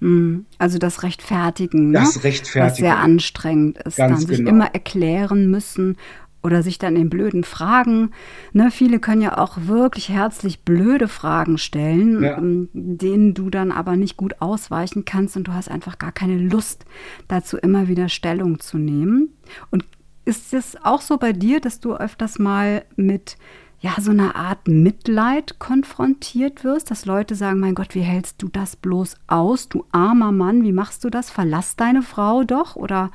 Hm, 0.00 0.44
also 0.58 0.78
das 0.78 1.02
Rechtfertigen, 1.02 1.90
ne? 1.90 2.00
das 2.00 2.22
Rechtfertigen. 2.24 2.66
was 2.70 2.76
sehr 2.76 2.98
anstrengend 2.98 3.78
ist, 3.78 3.96
Ganz 3.96 4.20
dann 4.20 4.28
sich 4.28 4.38
genau. 4.38 4.50
immer 4.50 4.66
erklären 4.74 5.50
müssen 5.50 5.96
oder 6.42 6.62
sich 6.62 6.78
dann 6.78 6.94
in 6.96 7.10
blöden 7.10 7.42
Fragen. 7.44 8.10
Ne, 8.52 8.70
viele 8.70 9.00
können 9.00 9.22
ja 9.22 9.36
auch 9.38 9.56
wirklich 9.62 10.10
herzlich 10.10 10.60
blöde 10.60 11.08
Fragen 11.08 11.58
stellen, 11.58 12.22
Ja. 12.22 12.38
denen 12.72 13.34
du 13.34 13.50
dann 13.50 13.72
aber 13.72 13.96
nicht 13.96 14.16
gut 14.16 14.40
ausweichen 14.40 15.04
kannst 15.04 15.36
und 15.36 15.48
du 15.48 15.54
hast 15.54 15.70
einfach 15.70 15.98
gar 15.98 16.12
keine 16.12 16.38
Lust 16.38 16.84
dazu, 17.26 17.56
immer 17.56 17.88
wieder 17.88 18.08
Stellung 18.08 18.60
zu 18.60 18.78
nehmen. 18.78 19.30
Und 19.70 19.84
ist 20.24 20.52
es 20.54 20.76
auch 20.84 21.00
so 21.00 21.16
bei 21.18 21.32
dir, 21.32 21.60
dass 21.60 21.80
du 21.80 21.94
öfters 21.94 22.38
mal 22.38 22.84
mit 22.96 23.36
ja, 23.80 23.94
so 24.00 24.10
einer 24.10 24.34
Art 24.36 24.68
Mitleid 24.68 25.58
konfrontiert 25.58 26.64
wirst, 26.64 26.90
dass 26.90 27.04
Leute 27.04 27.34
sagen, 27.34 27.60
mein 27.60 27.74
Gott, 27.74 27.94
wie 27.94 28.00
hältst 28.00 28.42
du 28.42 28.48
das 28.48 28.74
bloß 28.76 29.16
aus, 29.26 29.68
du 29.68 29.84
armer 29.92 30.32
Mann, 30.32 30.62
wie 30.62 30.72
machst 30.72 31.04
du 31.04 31.10
das? 31.10 31.30
Verlass 31.30 31.76
deine 31.76 32.02
Frau 32.02 32.42
doch 32.44 32.76
oder 32.76 33.10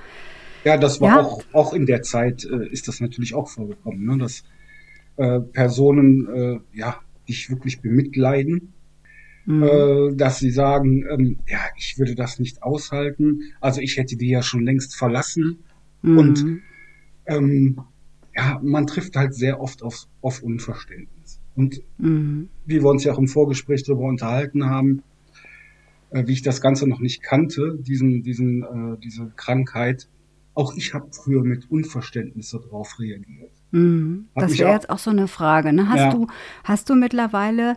Ja, 0.64 0.78
das 0.78 1.02
war 1.02 1.16
Ja. 1.16 1.20
auch, 1.22 1.44
auch 1.54 1.74
in 1.74 1.86
der 1.88 2.04
Zeit, 2.04 2.46
äh, 2.46 2.68
ist 2.70 2.88
das 2.88 3.00
natürlich 3.00 3.34
auch 3.34 3.50
vorgekommen, 3.50 4.06
ne? 4.06 4.18
dass 4.20 4.44
äh, 5.18 5.40
Personen 5.40 6.28
äh, 6.34 6.60
ja, 6.78 6.98
dich 7.28 7.50
wirklich 7.50 7.82
bemitleiden, 7.82 8.74
Mhm. 9.46 9.64
äh, 9.64 10.16
dass 10.16 10.40
sie 10.40 10.52
sagen, 10.52 11.04
ähm, 11.10 11.40
ja, 11.48 11.60
ich 11.78 11.98
würde 11.98 12.14
das 12.16 12.38
nicht 12.40 12.62
aushalten, 12.62 13.42
also 13.60 13.82
ich 13.82 13.98
hätte 13.98 14.16
die 14.16 14.30
ja 14.30 14.44
schon 14.44 14.64
längst 14.64 14.96
verlassen. 14.96 15.64
Und 16.04 16.40
Mhm. 16.40 16.62
ähm, 17.26 17.80
ja, 18.36 18.60
man 18.64 18.88
trifft 18.88 19.16
halt 19.16 19.34
sehr 19.34 19.60
oft 19.62 19.84
auf, 19.84 20.08
auf 20.22 20.42
Unverständnis. 20.44 21.40
Und 21.56 21.82
Mhm. 21.98 22.50
wie 22.66 22.82
wir 22.82 22.90
uns 22.90 23.04
ja 23.04 23.14
auch 23.14 23.20
im 23.20 23.28
Vorgespräch 23.28 23.84
darüber 23.84 24.06
unterhalten 24.06 24.66
haben, 24.66 25.04
äh, 26.12 26.26
wie 26.28 26.34
ich 26.34 26.42
das 26.42 26.62
Ganze 26.62 26.88
noch 26.88 27.00
nicht 27.00 27.22
kannte, 27.22 27.78
diesen, 27.80 28.24
diesen, 28.24 28.64
äh, 28.64 28.98
diese 29.04 29.32
Krankheit, 29.36 30.08
auch 30.54 30.74
ich 30.76 30.94
habe 30.94 31.08
früher 31.12 31.44
mit 31.44 31.70
Unverständnis 31.72 32.52
darauf 32.52 33.00
reagiert. 33.00 33.52
Mhm. 33.72 34.28
Das 34.36 34.58
wäre 34.58 34.72
jetzt 34.74 34.90
auch 34.90 35.00
so 35.00 35.10
eine 35.12 35.28
Frage. 35.28 35.72
Ne? 35.74 35.90
Hast, 35.90 35.98
Ja. 36.00 36.10
du, 36.14 36.28
hast 36.64 36.90
du 36.90 36.96
mittlerweile, 36.96 37.76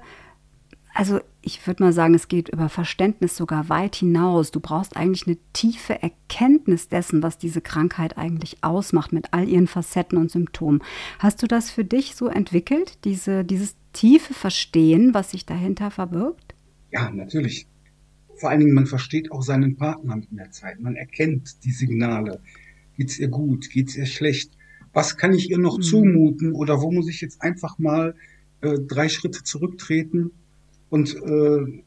also 0.93 1.21
ich 1.45 1.67
würde 1.67 1.83
mal 1.83 1.93
sagen, 1.93 2.15
es 2.15 2.29
geht 2.29 2.49
über 2.49 2.69
Verständnis 2.69 3.37
sogar 3.37 3.69
weit 3.69 3.97
hinaus. 3.97 4.51
Du 4.51 4.61
brauchst 4.61 4.97
eigentlich 4.97 5.27
eine 5.27 5.37
tiefe 5.53 6.03
Erkenntnis 6.03 6.89
dessen, 6.89 7.23
was 7.23 7.37
diese 7.39 7.61
Krankheit 7.61 8.17
eigentlich 8.17 8.65
ausmacht 8.65 9.13
mit 9.13 9.33
all 9.33 9.49
ihren 9.49 9.67
Facetten 9.67 10.17
und 10.19 10.31
Symptomen. 10.31 10.83
Hast 11.19 11.43
du 11.43 11.47
das 11.47 11.71
für 11.71 11.85
dich 11.85 12.15
so 12.15 12.29
entwickelt, 12.29 12.99
diese, 13.05 13.45
dieses 13.45 13.77
tiefe 13.93 14.33
Verstehen, 14.33 15.13
was 15.13 15.33
sich 15.33 15.45
dahinter 15.45 15.91
verbirgt? 15.91 16.55
Ja, 16.91 17.11
natürlich. 17.11 17.67
Vor 18.37 18.51
allen 18.51 18.61
Dingen, 18.61 18.75
man 18.75 18.87
versteht 18.87 19.31
auch 19.31 19.43
seinen 19.43 19.77
Partner 19.77 20.17
mit 20.17 20.29
der 20.31 20.51
Zeit. 20.51 20.81
Man 20.81 20.97
erkennt 20.97 21.65
die 21.65 21.73
Signale. 21.73 22.41
Geht's 22.97 23.19
ihr 23.19 23.29
gut? 23.29 23.71
Geht's 23.71 23.97
ihr 23.97 24.07
schlecht? 24.07 24.53
Was 24.93 25.17
kann 25.17 25.35
ich 25.35 25.51
ihr 25.51 25.59
noch 25.59 25.79
Mhm. 25.79 25.83
zumuten? 25.83 26.53
Oder 26.53 26.81
wo 26.81 26.91
muss 26.91 27.09
ich 27.09 27.21
jetzt 27.21 27.43
einfach 27.43 27.79
mal 27.79 28.15
äh, 28.63 28.79
drei 28.89 29.09
Schritte 29.09 29.43
zurücktreten 29.43 30.31
und 30.95 31.15
äh, 31.17 31.83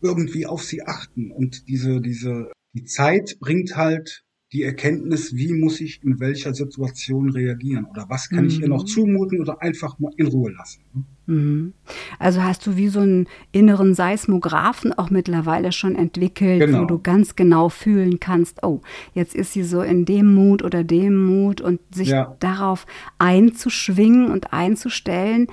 irgendwie 0.00 0.46
auf 0.46 0.62
sie 0.62 0.82
achten? 0.82 1.30
Und 1.32 1.66
diese, 1.68 2.00
diese, 2.00 2.52
die 2.74 2.84
Zeit 2.84 3.36
bringt 3.40 3.76
halt 3.76 4.22
die 4.52 4.62
Erkenntnis, 4.62 5.34
wie 5.34 5.52
muss 5.52 5.80
ich 5.80 6.00
in 6.04 6.20
welcher 6.20 6.54
Situation 6.54 7.30
reagieren? 7.30 7.86
Oder 7.86 8.06
was 8.08 8.28
kann 8.28 8.46
ich 8.46 8.60
ihr 8.60 8.68
noch 8.68 8.82
Mhm. 8.82 8.86
zumuten 8.86 9.40
oder 9.40 9.60
einfach 9.60 9.98
mal 9.98 10.12
in 10.16 10.26
Ruhe 10.28 10.52
lassen? 10.52 10.82
ne? 10.94 11.02
Mhm. 11.26 11.72
Also 12.20 12.42
hast 12.44 12.64
du 12.66 12.76
wie 12.76 12.86
so 12.88 13.00
einen 13.00 13.26
inneren 13.50 13.94
Seismographen 13.94 14.92
auch 14.92 15.10
mittlerweile 15.10 15.72
schon 15.72 15.96
entwickelt, 15.96 16.60
wo 16.62 16.66
Genau. 16.66 16.84
du 16.84 16.98
ganz 17.00 17.34
genau 17.34 17.68
fühlen 17.68 18.20
kannst, 18.20 18.62
oh, 18.62 18.80
jetzt 19.14 19.34
ist 19.34 19.54
sie 19.54 19.64
so 19.64 19.80
in 19.82 20.04
dem 20.04 20.32
Mut 20.34 20.62
oder 20.62 20.84
dem 20.84 21.16
Mut 21.24 21.60
und 21.60 21.80
sich 21.92 22.10
Ja. 22.10 22.36
darauf 22.38 22.86
einzuschwingen 23.18 24.30
und 24.30 24.52
einzustellen, 24.52 25.48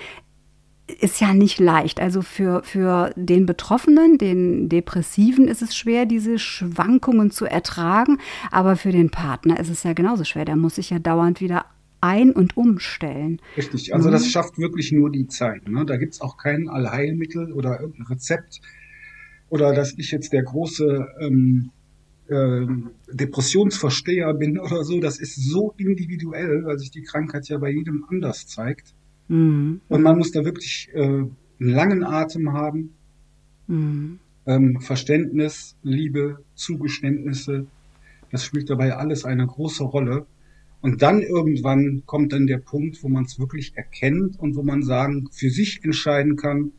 ist 1.00 1.22
ja 1.22 1.34
nicht 1.34 1.60
leicht. 1.60 2.00
Also 2.00 2.22
für, 2.22 2.64
für 2.64 3.12
den 3.16 3.46
Betroffenen, 3.46 4.18
den 4.18 4.70
Depressiven 4.70 5.48
ist 5.48 5.62
es 5.62 5.76
schwer, 5.76 6.06
diese 6.06 6.40
Schwankungen 6.40 7.32
zu 7.32 7.46
ertragen, 7.46 8.18
aber 8.52 8.76
für 8.76 8.92
den 8.92 9.10
Partner 9.10 9.60
ist 9.60 9.70
es 9.70 9.84
ja 9.84 9.94
genauso 9.94 10.24
schwer. 10.24 10.46
Der 10.46 10.56
muss 10.56 10.76
sich 10.76 10.90
ja 10.90 11.00
dauernd 11.00 11.42
wieder 11.42 11.66
ein- 12.02 12.32
und 12.32 12.58
umstellen. 12.58 13.40
Richtig, 13.58 13.94
also 13.94 14.08
Mhm. 14.10 14.14
das 14.14 14.28
schafft 14.28 14.58
wirklich 14.58 14.92
nur 14.92 15.12
die 15.12 15.28
Zeit. 15.28 15.68
Ne? 15.68 15.86
Da 15.86 15.98
gibt's 15.98 16.20
auch 16.22 16.38
kein 16.38 16.68
Allheilmittel 16.68 17.52
oder 17.54 17.80
irgendein 17.80 18.08
Rezept 18.08 18.60
oder 19.50 19.74
dass 19.74 19.94
ich 19.98 20.12
jetzt 20.12 20.34
der 20.34 20.44
große 20.44 21.06
ähm, 21.22 21.70
ähm, 22.30 22.92
Depressionsversteher 23.12 24.34
bin 24.34 24.58
oder 24.60 24.84
so. 24.84 25.00
Das 25.00 25.20
ist 25.20 25.36
so 25.36 25.74
individuell, 25.78 26.64
weil 26.66 26.80
sich 26.80 26.92
die 26.92 27.04
Krankheit 27.04 27.48
ja 27.50 27.58
bei 27.58 27.70
jedem 27.70 28.06
anders 28.10 28.48
zeigt. 28.48 28.94
Mhm. 29.28 29.82
Und 29.88 30.02
man 30.02 30.18
muss 30.18 30.32
da 30.32 30.44
wirklich 30.44 30.90
äh, 30.94 31.02
einen 31.02 31.30
langen 31.60 32.04
Atem 32.04 32.54
haben, 32.54 32.94
Mhm. 33.68 34.20
ähm, 34.48 34.82
Verständnis, 34.82 35.78
Liebe, 35.84 36.44
Zugeständnisse. 36.56 37.68
Das 38.32 38.44
spielt 38.44 38.70
dabei 38.70 38.96
alles 38.96 39.24
eine 39.24 39.48
große 39.48 39.84
Rolle. 39.84 40.26
Und 40.82 41.02
dann 41.04 41.22
irgendwann 41.22 42.04
kommt 42.06 42.34
dann 42.34 42.48
der 42.48 42.58
Punkt, 42.58 43.04
wo 43.04 43.08
man 43.08 43.26
es 43.26 43.40
wirklich 43.40 43.78
erkennt 43.78 44.40
und 44.40 44.56
wo 44.56 44.64
man 44.64 44.82
sagen, 44.84 45.30
für 45.32 45.50
sich 45.50 45.84
entscheiden 45.84 46.36
kann, 46.36 46.72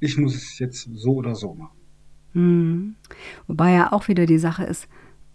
ich 0.00 0.16
muss 0.16 0.34
es 0.34 0.58
jetzt 0.58 0.88
so 0.94 1.16
oder 1.16 1.34
so 1.34 1.54
machen. 1.54 1.76
Mhm. 2.32 2.94
Wobei 3.46 3.72
ja 3.72 3.92
auch 3.92 4.08
wieder 4.08 4.24
die 4.24 4.38
Sache 4.38 4.64
ist, 4.64 4.88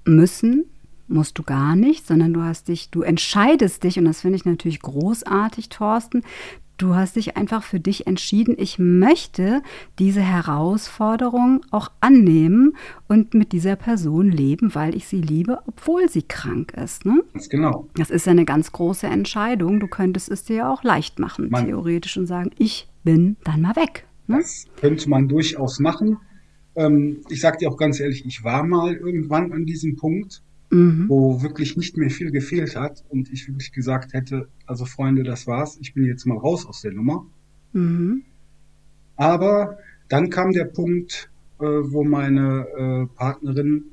müssen 0.05 0.65
musst 1.07 1.37
du 1.37 1.43
gar 1.43 1.75
nicht, 1.75 2.07
sondern 2.07 2.33
du 2.33 2.41
hast 2.41 2.67
dich, 2.67 2.89
du 2.89 3.01
entscheidest 3.01 3.83
dich, 3.83 3.97
und 3.99 4.05
das 4.05 4.21
finde 4.21 4.37
ich 4.37 4.45
natürlich 4.45 4.79
großartig, 4.81 5.69
Thorsten, 5.69 6.23
du 6.77 6.95
hast 6.95 7.15
dich 7.15 7.37
einfach 7.37 7.63
für 7.63 7.79
dich 7.79 8.05
entschieden, 8.05 8.55
ich 8.57 8.79
möchte 8.79 9.61
diese 9.97 10.21
Herausforderung 10.21 11.61
auch 11.71 11.89
annehmen 12.01 12.75
und 13.07 13.33
mit 13.33 13.51
dieser 13.53 13.75
Person 13.75 14.29
leben, 14.29 14.75
weil 14.75 14.95
ich 14.95 15.07
sie 15.07 15.21
liebe, 15.21 15.59
obwohl 15.67 16.09
sie 16.09 16.23
krank 16.23 16.73
ist. 16.73 17.05
Ne? 17.05 17.23
Ganz 17.33 17.49
genau. 17.49 17.87
Das 17.95 18.09
ist 18.09 18.25
ja 18.25 18.31
eine 18.31 18.45
ganz 18.45 18.71
große 18.71 19.07
Entscheidung. 19.07 19.79
Du 19.79 19.87
könntest 19.87 20.29
es 20.29 20.43
dir 20.43 20.55
ja 20.57 20.73
auch 20.73 20.83
leicht 20.83 21.19
machen, 21.19 21.49
Man- 21.49 21.65
theoretisch, 21.65 22.17
und 22.17 22.27
sagen, 22.27 22.51
ich 22.57 22.87
bin 23.03 23.37
dann 23.43 23.61
mal 23.61 23.75
weg. 23.75 24.05
Ne? 24.27 24.37
Das 24.37 24.65
könnte 24.75 25.09
man 25.09 25.27
durchaus 25.27 25.79
machen. 25.79 26.17
Ähm, 26.75 27.21
ich 27.29 27.39
sage 27.39 27.59
dir 27.59 27.69
auch 27.69 27.77
ganz 27.77 28.01
ehrlich, 28.01 28.25
ich 28.25 28.43
war 28.43 28.65
mal 28.65 28.95
irgendwann 28.95 29.53
an 29.53 29.65
diesem 29.65 29.95
Punkt, 29.95 30.41
Mhm. 30.71 31.07
wo 31.07 31.43
wirklich 31.43 31.77
nicht 31.77 31.95
mehr 31.95 32.09
viel 32.09 32.31
gefehlt 32.31 32.75
hat 32.75 33.03
und 33.09 33.31
ich 33.31 33.47
wirklich 33.47 33.71
gesagt 33.71 34.13
hätte, 34.13 34.47
also 34.65 34.85
Freunde, 34.85 35.23
das 35.23 35.45
war's, 35.45 35.77
ich 35.79 35.93
bin 35.93 36.05
jetzt 36.05 36.25
mal 36.25 36.37
raus 36.37 36.65
aus 36.65 36.81
der 36.81 36.91
Nummer. 36.91 37.25
Mhm. 37.73 38.23
Aber 39.15 39.77
dann 40.09 40.29
kam 40.29 40.51
der 40.51 40.65
Punkt, 40.65 41.29
äh, 41.59 41.63
wo 41.63 42.03
meine 42.03 42.67
äh, 42.77 43.15
Partnerin, 43.15 43.85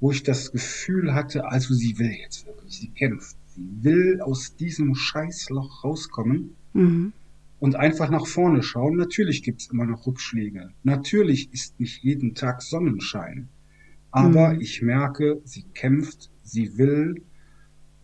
wo 0.00 0.12
ich 0.12 0.22
das 0.22 0.52
Gefühl 0.52 1.14
hatte, 1.14 1.46
also 1.46 1.74
sie 1.74 1.98
will 1.98 2.12
jetzt 2.12 2.46
wirklich, 2.46 2.78
sie 2.78 2.88
kämpft, 2.88 3.36
sie 3.54 3.66
will 3.82 4.20
aus 4.20 4.54
diesem 4.56 4.94
Scheißloch 4.94 5.84
rauskommen 5.84 6.54
mhm. 6.74 7.12
und 7.60 7.76
einfach 7.76 8.10
nach 8.10 8.26
vorne 8.26 8.62
schauen. 8.62 8.96
Natürlich 8.96 9.42
gibt 9.42 9.62
es 9.62 9.70
immer 9.70 9.86
noch 9.86 10.06
Rückschläge. 10.06 10.70
Natürlich 10.84 11.52
ist 11.52 11.80
nicht 11.80 12.04
jeden 12.04 12.34
Tag 12.34 12.62
Sonnenschein. 12.62 13.48
Aber 14.10 14.54
mhm. 14.54 14.60
ich 14.60 14.82
merke, 14.82 15.40
sie 15.44 15.64
kämpft, 15.74 16.30
sie 16.42 16.78
will 16.78 17.22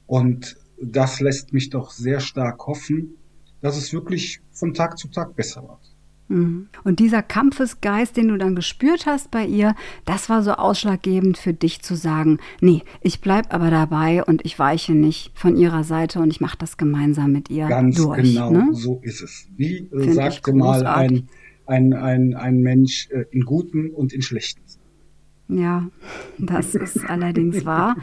und 0.06 0.56
das 0.80 1.20
lässt 1.20 1.52
mich 1.52 1.70
doch 1.70 1.90
sehr 1.90 2.20
stark 2.20 2.66
hoffen, 2.66 3.16
dass 3.60 3.76
es 3.76 3.92
wirklich 3.92 4.40
von 4.52 4.74
Tag 4.74 4.98
zu 4.98 5.08
Tag 5.08 5.34
besser 5.36 5.62
wird. 5.62 5.94
Mhm. 6.28 6.68
Und 6.84 7.00
dieser 7.00 7.22
Kampfesgeist, 7.22 8.16
den 8.16 8.28
du 8.28 8.36
dann 8.36 8.54
gespürt 8.54 9.06
hast 9.06 9.30
bei 9.30 9.44
ihr, 9.46 9.74
das 10.04 10.28
war 10.28 10.42
so 10.42 10.52
ausschlaggebend 10.52 11.38
für 11.38 11.52
dich 11.52 11.82
zu 11.82 11.94
sagen, 11.94 12.38
nee, 12.60 12.82
ich 13.02 13.20
bleibe 13.20 13.50
aber 13.50 13.70
dabei 13.70 14.24
und 14.24 14.44
ich 14.44 14.58
weiche 14.58 14.92
nicht 14.92 15.32
von 15.34 15.56
ihrer 15.56 15.84
Seite 15.84 16.20
und 16.20 16.30
ich 16.30 16.40
mache 16.40 16.58
das 16.58 16.76
gemeinsam 16.76 17.32
mit 17.32 17.50
ihr 17.50 17.68
Ganz 17.68 17.96
durch. 17.96 18.22
genau, 18.22 18.50
ne? 18.50 18.68
so 18.72 19.00
ist 19.02 19.22
es. 19.22 19.48
Wie 19.56 19.88
äh, 19.92 20.12
sagte 20.12 20.52
mal 20.54 20.86
ein, 20.86 21.28
ein, 21.66 21.92
ein, 21.92 22.34
ein 22.34 22.60
Mensch 22.60 23.08
äh, 23.10 23.24
in 23.30 23.42
guten 23.42 23.90
und 23.90 24.12
in 24.12 24.22
schlechten 24.22 24.62
ja, 25.48 25.84
das 26.38 26.74
ist 26.74 27.04
allerdings 27.08 27.66
wahr. 27.66 27.96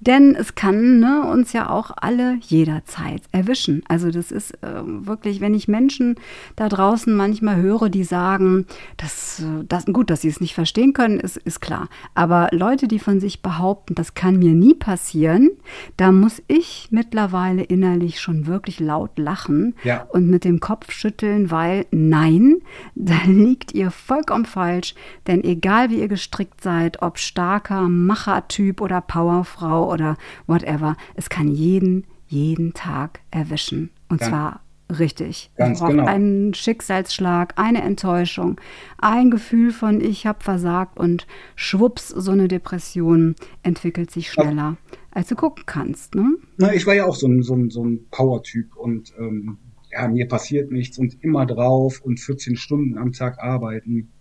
Denn 0.00 0.34
es 0.34 0.54
kann 0.54 1.00
ne, 1.00 1.26
uns 1.26 1.54
ja 1.54 1.70
auch 1.70 1.90
alle 1.96 2.36
jederzeit 2.42 3.22
erwischen. 3.32 3.82
Also 3.88 4.10
das 4.10 4.30
ist 4.30 4.62
äh, 4.62 4.82
wirklich, 4.84 5.40
wenn 5.40 5.54
ich 5.54 5.66
Menschen 5.66 6.16
da 6.56 6.68
draußen 6.68 7.14
manchmal 7.16 7.56
höre, 7.56 7.88
die 7.88 8.04
sagen, 8.04 8.66
dass, 8.98 9.42
das, 9.66 9.86
gut, 9.86 10.10
dass 10.10 10.20
sie 10.20 10.28
es 10.28 10.42
nicht 10.42 10.54
verstehen 10.54 10.92
können, 10.92 11.18
ist, 11.18 11.38
ist 11.38 11.62
klar. 11.62 11.88
Aber 12.14 12.48
Leute, 12.52 12.86
die 12.86 12.98
von 12.98 13.18
sich 13.18 13.40
behaupten, 13.40 13.94
das 13.94 14.12
kann 14.12 14.38
mir 14.38 14.52
nie 14.52 14.74
passieren, 14.74 15.50
da 15.96 16.12
muss 16.12 16.42
ich 16.48 16.88
mittlerweile 16.90 17.62
innerlich 17.62 18.20
schon 18.20 18.46
wirklich 18.46 18.78
laut 18.78 19.18
lachen 19.18 19.74
ja. 19.84 20.02
und 20.10 20.28
mit 20.28 20.44
dem 20.44 20.60
Kopf 20.60 20.92
schütteln, 20.92 21.50
weil 21.50 21.86
nein, 21.92 22.56
da 22.94 23.16
liegt 23.24 23.72
ihr 23.72 23.90
vollkommen 23.90 24.44
falsch. 24.44 24.94
Denn 25.26 25.42
egal 25.42 25.88
wie 25.88 26.00
ihr 26.00 26.08
gestrickt 26.08 26.60
seid, 26.62 26.73
seid, 26.74 27.02
ob 27.02 27.18
starker 27.18 27.88
Machertyp 27.88 28.80
oder 28.80 29.00
Powerfrau 29.00 29.90
oder 29.92 30.16
whatever, 30.46 30.96
es 31.14 31.28
kann 31.28 31.48
jeden, 31.48 32.04
jeden 32.26 32.74
Tag 32.74 33.20
erwischen. 33.30 33.90
Und 34.08 34.20
ja. 34.20 34.28
zwar 34.28 34.60
richtig. 34.98 35.50
Ganz 35.56 35.80
genau. 35.80 36.04
einen 36.04 36.52
Schicksalsschlag, 36.52 37.54
eine 37.56 37.82
Enttäuschung, 37.82 38.60
ein 38.98 39.30
Gefühl 39.30 39.72
von 39.72 40.00
ich 40.00 40.26
habe 40.26 40.42
versagt 40.42 40.98
und 40.98 41.26
schwupps, 41.56 42.08
so 42.08 42.32
eine 42.32 42.48
Depression 42.48 43.34
entwickelt 43.62 44.10
sich 44.10 44.30
schneller, 44.30 44.76
als 45.10 45.28
du 45.28 45.36
gucken 45.36 45.64
kannst. 45.66 46.14
Ne? 46.14 46.36
Na, 46.58 46.74
ich 46.74 46.86
war 46.86 46.94
ja 46.94 47.06
auch 47.06 47.16
so 47.16 47.28
ein, 47.28 47.42
so 47.42 47.54
ein, 47.54 47.70
so 47.70 47.84
ein 47.84 48.06
Power-Typ 48.10 48.76
und 48.76 49.12
ähm, 49.18 49.58
ja, 49.90 50.08
mir 50.08 50.26
passiert 50.26 50.72
nichts 50.72 50.98
und 50.98 51.22
immer 51.22 51.46
drauf 51.46 52.00
und 52.02 52.18
14 52.18 52.56
Stunden 52.56 52.98
am 52.98 53.12
Tag 53.12 53.38
arbeiten. 53.38 54.12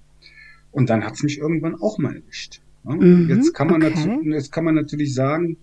Und 0.73 0.89
dann 0.89 1.05
hat 1.05 1.13
es 1.13 1.23
mich 1.23 1.37
irgendwann 1.37 1.75
auch 1.75 1.97
mal 1.99 2.15
erwischt. 2.15 2.61
Ja? 2.83 2.95
Mhm, 2.95 3.29
jetzt, 3.29 3.53
kann 3.53 3.67
man 3.67 3.83
okay. 3.83 4.19
jetzt 4.25 4.51
kann 4.51 4.65
man 4.65 4.75
natürlich 4.75 5.13
sagen, 5.13 5.57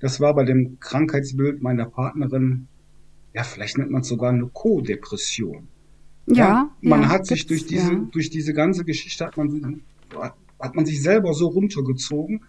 das 0.00 0.18
war 0.18 0.34
bei 0.34 0.44
dem 0.44 0.80
Krankheitsbild 0.80 1.62
meiner 1.62 1.84
Partnerin, 1.84 2.66
ja, 3.34 3.44
vielleicht 3.44 3.78
nennt 3.78 3.90
man 3.90 4.00
es 4.00 4.08
sogar 4.08 4.30
eine 4.30 4.48
Co-Depression. 4.48 5.68
Ja, 6.26 6.36
ja, 6.36 6.76
man 6.80 7.02
ja, 7.02 7.08
hat 7.10 7.26
sich 7.26 7.46
durch 7.46 7.66
diese, 7.66 7.92
ja. 7.92 8.08
durch 8.10 8.30
diese 8.30 8.54
ganze 8.54 8.84
Geschichte 8.84 9.26
hat 9.26 9.36
man, 9.36 9.82
hat 10.58 10.74
man 10.74 10.86
sich 10.86 11.02
selber 11.02 11.34
so 11.34 11.48
runtergezogen, 11.48 12.44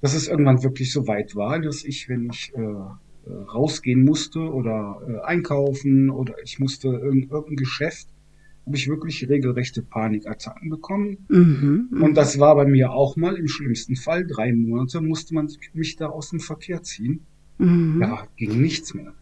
dass 0.00 0.14
es 0.14 0.28
irgendwann 0.28 0.62
wirklich 0.62 0.92
so 0.92 1.06
weit 1.06 1.34
war, 1.34 1.58
dass 1.60 1.84
ich, 1.84 2.08
wenn 2.08 2.28
ich 2.30 2.52
äh, 2.54 2.60
äh 2.60 3.32
rausgehen 3.52 4.04
musste 4.04 4.40
oder 4.40 5.00
äh, 5.08 5.26
einkaufen 5.26 6.10
oder 6.10 6.34
ich 6.42 6.58
musste 6.58 6.88
in 6.88 7.28
irgendein 7.30 7.56
Geschäft, 7.56 8.08
habe 8.66 8.76
ich 8.76 8.88
wirklich 8.88 9.28
regelrechte 9.28 9.82
Panikattacken 9.82 10.70
bekommen. 10.70 11.18
Mhm, 11.28 11.88
und 11.92 12.10
mhm. 12.10 12.14
das 12.14 12.38
war 12.38 12.54
bei 12.54 12.64
mir 12.64 12.92
auch 12.92 13.16
mal 13.16 13.36
im 13.36 13.48
schlimmsten 13.48 13.96
Fall. 13.96 14.26
Drei 14.26 14.52
Monate 14.52 15.00
musste 15.00 15.34
man 15.34 15.50
mich 15.74 15.96
da 15.96 16.06
aus 16.06 16.30
dem 16.30 16.40
Verkehr 16.40 16.82
ziehen. 16.82 17.20
Mhm. 17.58 18.00
Da 18.00 18.26
ging 18.36 18.60
nichts 18.60 18.94
mehr. 18.94 19.12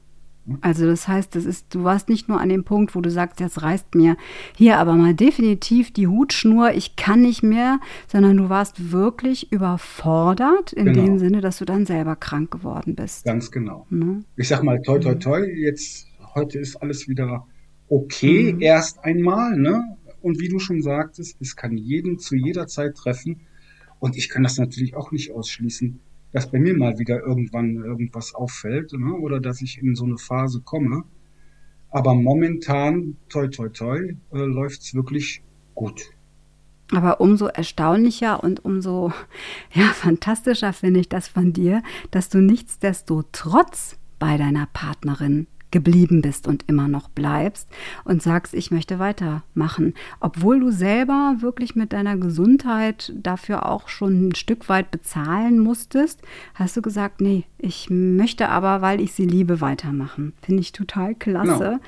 Also 0.61 0.87
das 0.87 1.07
heißt, 1.07 1.37
das 1.37 1.44
ist, 1.44 1.72
du 1.72 1.85
warst 1.85 2.09
nicht 2.09 2.28
nur 2.28 2.40
an 2.40 2.48
dem 2.48 2.64
Punkt, 2.64 2.96
wo 2.96 3.00
du 3.00 3.11
sagst, 3.11 3.38
jetzt 3.38 3.62
reißt 3.62 3.94
mir 3.94 4.16
hier 4.57 4.78
aber 4.78 4.94
mal 4.94 5.14
definitiv 5.14 5.92
die 5.92 6.09
Hutschnur, 6.09 6.72
ich 6.72 6.96
kann 6.96 7.22
nicht 7.22 7.44
mehr, 7.44 7.78
sondern 8.09 8.37
du 8.37 8.48
warst 8.48 8.90
wirklich 8.90 9.52
überfordert 9.52 10.72
in 10.72 10.87
genau. 10.87 11.05
dem 11.05 11.18
Sinne, 11.20 11.40
dass 11.42 11.59
du 11.59 11.64
dann 11.64 11.87
selber 11.87 12.16
krank 12.16 12.50
geworden 12.50 12.96
bist. 12.96 13.24
Ganz 13.24 13.52
genau. 13.52 13.87
Mhm. 13.90 14.24
Ich 14.37 14.48
sag 14.48 14.64
mal, 14.64 14.83
toi 14.83 14.98
toi 14.98 15.14
mhm. 15.14 15.20
toi, 15.20 15.44
jetzt 15.44 16.09
heute 16.35 16.59
ist 16.59 16.74
alles 16.76 17.09
wieder 17.09 17.46
okay, 17.92 18.55
mhm. 18.55 18.62
erst 18.62 19.05
einmal, 19.05 19.57
ne? 19.57 19.96
Und 20.22 20.40
wie 20.40 20.48
du 20.48 20.59
schon 20.59 20.83
sagtest, 20.83 21.37
es 21.40 21.57
kann 21.57 21.76
jeden 21.76 22.18
zu 22.18 22.37
jeder 22.37 22.66
Zeit 22.66 22.96
treffen. 22.96 23.40
Und 23.98 24.16
ich 24.16 24.28
kann 24.28 24.42
das 24.42 24.57
natürlich 24.57 24.96
auch 24.96 25.12
nicht 25.12 25.33
ausschließen, 25.33 26.00
dass 26.33 26.50
bei 26.50 26.59
mir 26.59 26.76
mal 26.76 26.98
wieder 26.98 27.20
irgendwann 27.20 27.76
irgendwas 27.76 28.35
auffällt, 28.35 28.92
ne? 28.92 29.12
oder 29.14 29.40
dass 29.40 29.61
ich 29.61 29.78
in 29.78 29.94
so 29.94 30.05
eine 30.05 30.16
Phase 30.16 30.61
komme. 30.61 31.05
Aber 31.90 32.14
momentan, 32.14 33.16
toi, 33.28 33.48
toi, 33.48 33.68
toi, 33.68 33.98
äh, 34.33 34.38
läuft's 34.38 34.94
wirklich 34.94 35.42
gut. 35.74 36.02
Aber 36.92 37.20
umso 37.20 37.46
erstaunlicher 37.46 38.42
und 38.42 38.64
umso 38.64 39.12
ja, 39.74 39.85
fantastischer 39.92 40.72
finde 40.72 41.00
ich 41.00 41.09
das 41.09 41.28
von 41.28 41.52
dir, 41.52 41.83
dass 42.11 42.28
du 42.28 42.38
nichtsdestotrotz 42.38 43.98
bei 44.18 44.38
deiner 44.38 44.66
Partnerin 44.72 45.46
geblieben 45.73 46.23
bist 46.23 46.47
und 46.47 46.65
immer 46.69 46.87
noch 46.87 47.09
bleibst 47.09 47.69
und 48.05 48.23
sagst, 48.23 48.55
ich 48.55 48.71
möchte 48.71 48.99
weitermachen, 48.99 49.95
obwohl 50.21 50.61
du 50.61 50.71
selber 50.71 51.37
wirklich 51.41 51.75
mit 51.75 51.93
deiner 51.93 52.17
Gesundheit 52.17 53.13
dafür 53.17 53.69
auch 53.69 53.89
schon 53.89 54.29
ein 54.29 54.35
Stück 54.35 54.69
weit 54.69 54.91
bezahlen 54.91 55.59
musstest, 55.59 56.23
hast 56.55 56.77
du 56.77 56.83
gesagt, 56.83 57.21
nee, 57.21 57.45
ich 57.59 57.89
möchte 57.91 58.49
aber, 58.49 58.83
weil 58.83 59.01
ich 59.01 59.13
sie 59.13 59.27
liebe, 59.27 59.61
weitermachen. 59.61 60.35
Finde 60.43 60.61
ich 60.61 60.73
total 60.73 61.15
klasse. 61.15 61.59
Genau. 61.59 61.79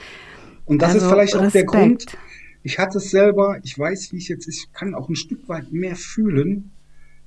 Und 0.65 0.83
das 0.83 0.95
also, 0.95 1.07
ist 1.07 1.13
vielleicht 1.13 1.37
auch 1.37 1.43
Respekt. 1.43 1.73
der 1.73 1.81
Grund. 1.81 2.19
Ich 2.63 2.79
hatte 2.79 2.99
es 2.99 3.11
selber, 3.11 3.61
ich 3.63 3.79
weiß, 3.79 4.13
wie 4.13 4.17
es 4.17 4.29
jetzt 4.29 4.49
ich 4.49 4.73
kann 4.73 4.95
auch 4.95 5.09
ein 5.11 5.17
Stück 5.17 5.49
weit 5.49 5.71
mehr 5.71 5.97
fühlen, 5.97 6.71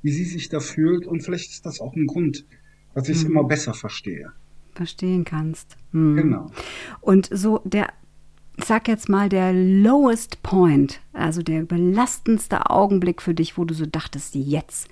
wie 0.01 0.11
sie 0.11 0.25
sich 0.25 0.49
da 0.49 0.59
fühlt 0.59 1.05
und 1.05 1.21
vielleicht 1.21 1.51
ist 1.51 1.65
das 1.65 1.79
auch 1.79 1.95
ein 1.95 2.07
Grund, 2.07 2.45
dass 2.95 3.07
ich 3.07 3.17
es 3.17 3.23
mhm. 3.23 3.31
immer 3.31 3.43
besser 3.43 3.75
verstehe 3.75 4.33
verstehen 4.77 5.25
kannst. 5.25 5.75
Hm. 5.91 6.15
Genau. 6.15 6.51
Und 7.01 7.27
so 7.31 7.61
der, 7.65 7.87
sag 8.63 8.87
jetzt 8.87 9.09
mal, 9.09 9.27
der 9.27 9.51
lowest 9.53 10.41
point, 10.43 11.01
also 11.13 11.41
der 11.41 11.63
belastendste 11.63 12.69
Augenblick 12.69 13.21
für 13.21 13.33
dich, 13.33 13.57
wo 13.57 13.65
du 13.65 13.73
so 13.73 13.85
dachtest, 13.85 14.35
jetzt. 14.35 14.87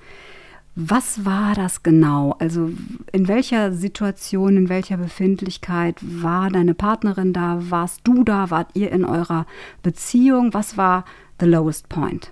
Was 0.78 1.24
war 1.24 1.56
das 1.56 1.84
genau? 1.84 2.36
Also 2.40 2.70
in 3.14 3.30
welcher 3.30 3.72
Situation, 3.72 4.58
in 4.58 4.68
welcher 4.68 4.98
Befindlichkeit 4.98 5.96
war 6.02 6.50
deine 6.50 6.74
Partnerin 6.74 7.32
da? 7.32 7.62
Warst 7.70 8.02
du 8.04 8.26
da? 8.26 8.50
Wart 8.50 8.72
ihr 8.74 8.92
in 8.92 9.06
eurer 9.06 9.46
Beziehung? 9.84 10.54
Was 10.54 10.76
war 10.76 11.06
the 11.40 11.46
lowest 11.46 11.88
point? 11.88 12.32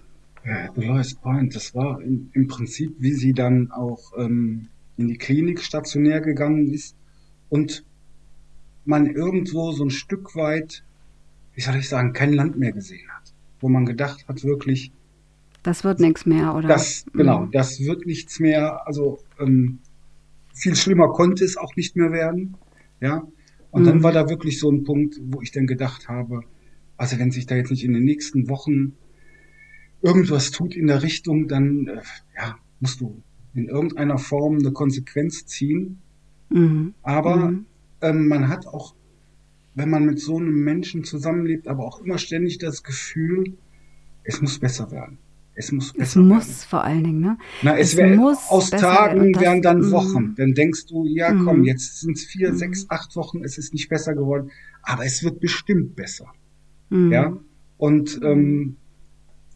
The 0.75 0.85
lowest 0.85 1.21
point, 1.21 1.55
das 1.55 1.73
war 1.73 2.01
im, 2.01 2.29
im 2.33 2.49
Prinzip, 2.49 2.95
wie 2.99 3.13
sie 3.13 3.31
dann 3.31 3.71
auch 3.71 4.11
ähm, 4.17 4.67
in 4.97 5.07
die 5.07 5.17
Klinik 5.17 5.61
stationär 5.61 6.19
gegangen 6.19 6.69
ist 6.69 6.97
und 7.53 7.85
man 8.83 9.05
irgendwo 9.05 9.73
so 9.73 9.83
ein 9.83 9.91
Stück 9.91 10.35
weit, 10.35 10.83
wie 11.53 11.61
soll 11.61 11.75
ich 11.75 11.87
sagen, 11.87 12.11
kein 12.11 12.33
Land 12.33 12.57
mehr 12.57 12.71
gesehen 12.71 13.07
hat, 13.09 13.31
wo 13.59 13.69
man 13.69 13.85
gedacht 13.85 14.27
hat, 14.27 14.43
wirklich, 14.43 14.91
das 15.61 15.83
wird 15.83 15.99
nichts 15.99 16.25
mehr, 16.25 16.55
oder? 16.55 16.67
Das, 16.67 17.05
genau, 17.13 17.41
mhm. 17.41 17.51
das 17.51 17.79
wird 17.79 18.07
nichts 18.07 18.39
mehr. 18.39 18.87
Also 18.87 19.19
ähm, 19.39 19.79
viel 20.51 20.75
schlimmer 20.75 21.09
konnte 21.09 21.45
es 21.45 21.55
auch 21.55 21.75
nicht 21.75 21.95
mehr 21.95 22.11
werden. 22.11 22.57
Ja. 22.99 23.21
Und 23.69 23.83
mhm. 23.83 23.85
dann 23.85 24.03
war 24.03 24.11
da 24.11 24.27
wirklich 24.27 24.59
so 24.59 24.71
ein 24.71 24.83
Punkt, 24.83 25.19
wo 25.23 25.41
ich 25.43 25.51
dann 25.51 25.67
gedacht 25.67 26.09
habe, 26.09 26.41
also 26.97 27.19
wenn 27.19 27.29
sich 27.29 27.45
da 27.45 27.55
jetzt 27.55 27.69
nicht 27.69 27.83
in 27.83 27.93
den 27.93 28.03
nächsten 28.03 28.49
Wochen 28.49 28.93
irgendwas 30.01 30.49
tut 30.49 30.75
in 30.75 30.87
der 30.87 31.03
Richtung, 31.03 31.47
dann 31.47 31.87
äh, 31.87 32.01
ja, 32.35 32.57
musst 32.79 32.99
du 32.99 33.21
in 33.53 33.69
irgendeiner 33.69 34.17
Form 34.17 34.57
eine 34.57 34.71
Konsequenz 34.71 35.45
ziehen. 35.45 36.01
Mhm. 36.49 36.93
Aber 37.01 37.35
mhm. 37.37 37.65
Ähm, 38.03 38.27
man 38.27 38.49
hat 38.49 38.67
auch, 38.67 38.93
wenn 39.75 39.89
man 39.89 40.05
mit 40.05 40.19
so 40.19 40.37
einem 40.37 40.63
Menschen 40.63 41.05
zusammenlebt, 41.05 41.67
aber 41.67 41.85
auch 41.85 42.01
immer 42.01 42.17
ständig 42.17 42.57
das 42.57 42.83
Gefühl, 42.83 43.57
es 44.23 44.41
muss 44.41 44.59
besser 44.59 44.91
werden. 44.91 45.17
Es 45.55 45.71
muss 45.71 45.93
besser 45.93 46.03
es 46.03 46.15
muss 46.15 46.47
werden. 46.47 46.67
vor 46.67 46.83
allen 46.83 47.03
Dingen, 47.03 47.21
ne? 47.21 47.37
Na, 47.61 47.77
es, 47.77 47.93
es 47.93 47.97
wär, 47.97 48.15
muss 48.15 48.49
aus 48.49 48.71
Tagen 48.71 49.33
werden 49.39 49.61
dann 49.61 49.79
mhm. 49.79 49.91
Wochen. 49.91 50.35
Dann 50.35 50.53
denkst 50.53 50.87
du, 50.87 51.05
ja 51.05 51.33
komm, 51.33 51.59
mhm. 51.59 51.63
jetzt 51.63 52.01
sind 52.01 52.17
es 52.17 52.25
vier, 52.25 52.53
sechs, 52.53 52.89
acht 52.89 53.15
Wochen, 53.15 53.43
es 53.43 53.57
ist 53.57 53.73
nicht 53.73 53.87
besser 53.87 54.13
geworden, 54.13 54.51
aber 54.81 55.05
es 55.05 55.23
wird 55.23 55.39
bestimmt 55.39 55.95
besser. 55.95 56.27
Ja? 56.89 57.37
Und 57.77 58.19
ähm, 58.21 58.75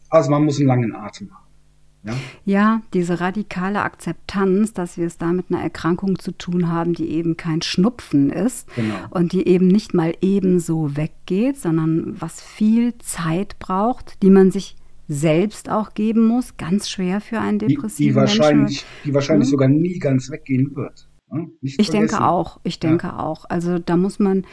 also 0.08 0.30
man 0.30 0.44
muss 0.44 0.58
einen 0.58 0.66
langen 0.68 0.94
Atem 0.94 1.30
haben. 1.30 1.47
Ja? 2.04 2.14
ja, 2.44 2.82
diese 2.94 3.20
radikale 3.20 3.82
Akzeptanz, 3.82 4.72
dass 4.72 4.96
wir 4.96 5.06
es 5.06 5.18
da 5.18 5.32
mit 5.32 5.46
einer 5.50 5.62
Erkrankung 5.62 6.18
zu 6.18 6.32
tun 6.32 6.68
haben, 6.68 6.94
die 6.94 7.08
eben 7.10 7.36
kein 7.36 7.60
Schnupfen 7.60 8.30
ist 8.30 8.72
genau. 8.74 8.94
und 9.10 9.32
die 9.32 9.48
eben 9.48 9.66
nicht 9.66 9.94
mal 9.94 10.14
ebenso 10.20 10.96
weggeht, 10.96 11.58
sondern 11.58 12.20
was 12.20 12.40
viel 12.40 12.96
Zeit 12.98 13.58
braucht, 13.58 14.22
die 14.22 14.30
man 14.30 14.50
sich 14.50 14.76
selbst 15.08 15.70
auch 15.70 15.94
geben 15.94 16.26
muss, 16.26 16.56
ganz 16.56 16.88
schwer 16.88 17.20
für 17.20 17.40
einen 17.40 17.58
depressiven 17.58 17.96
die, 17.96 18.08
die 18.10 18.14
wahrscheinlich, 18.14 18.84
Menschen. 18.84 18.86
Die 19.04 19.14
wahrscheinlich 19.14 19.46
hm? 19.46 19.50
sogar 19.50 19.68
nie 19.68 19.98
ganz 19.98 20.30
weggehen 20.30 20.76
wird. 20.76 21.08
Hm? 21.30 21.52
ich 21.60 21.90
denke 21.90 22.22
auch, 22.22 22.60
ich 22.62 22.78
denke 22.78 23.08
ja. 23.08 23.18
auch. 23.18 23.44
Also 23.48 23.78
da 23.78 23.96
muss 23.96 24.18
man 24.18 24.44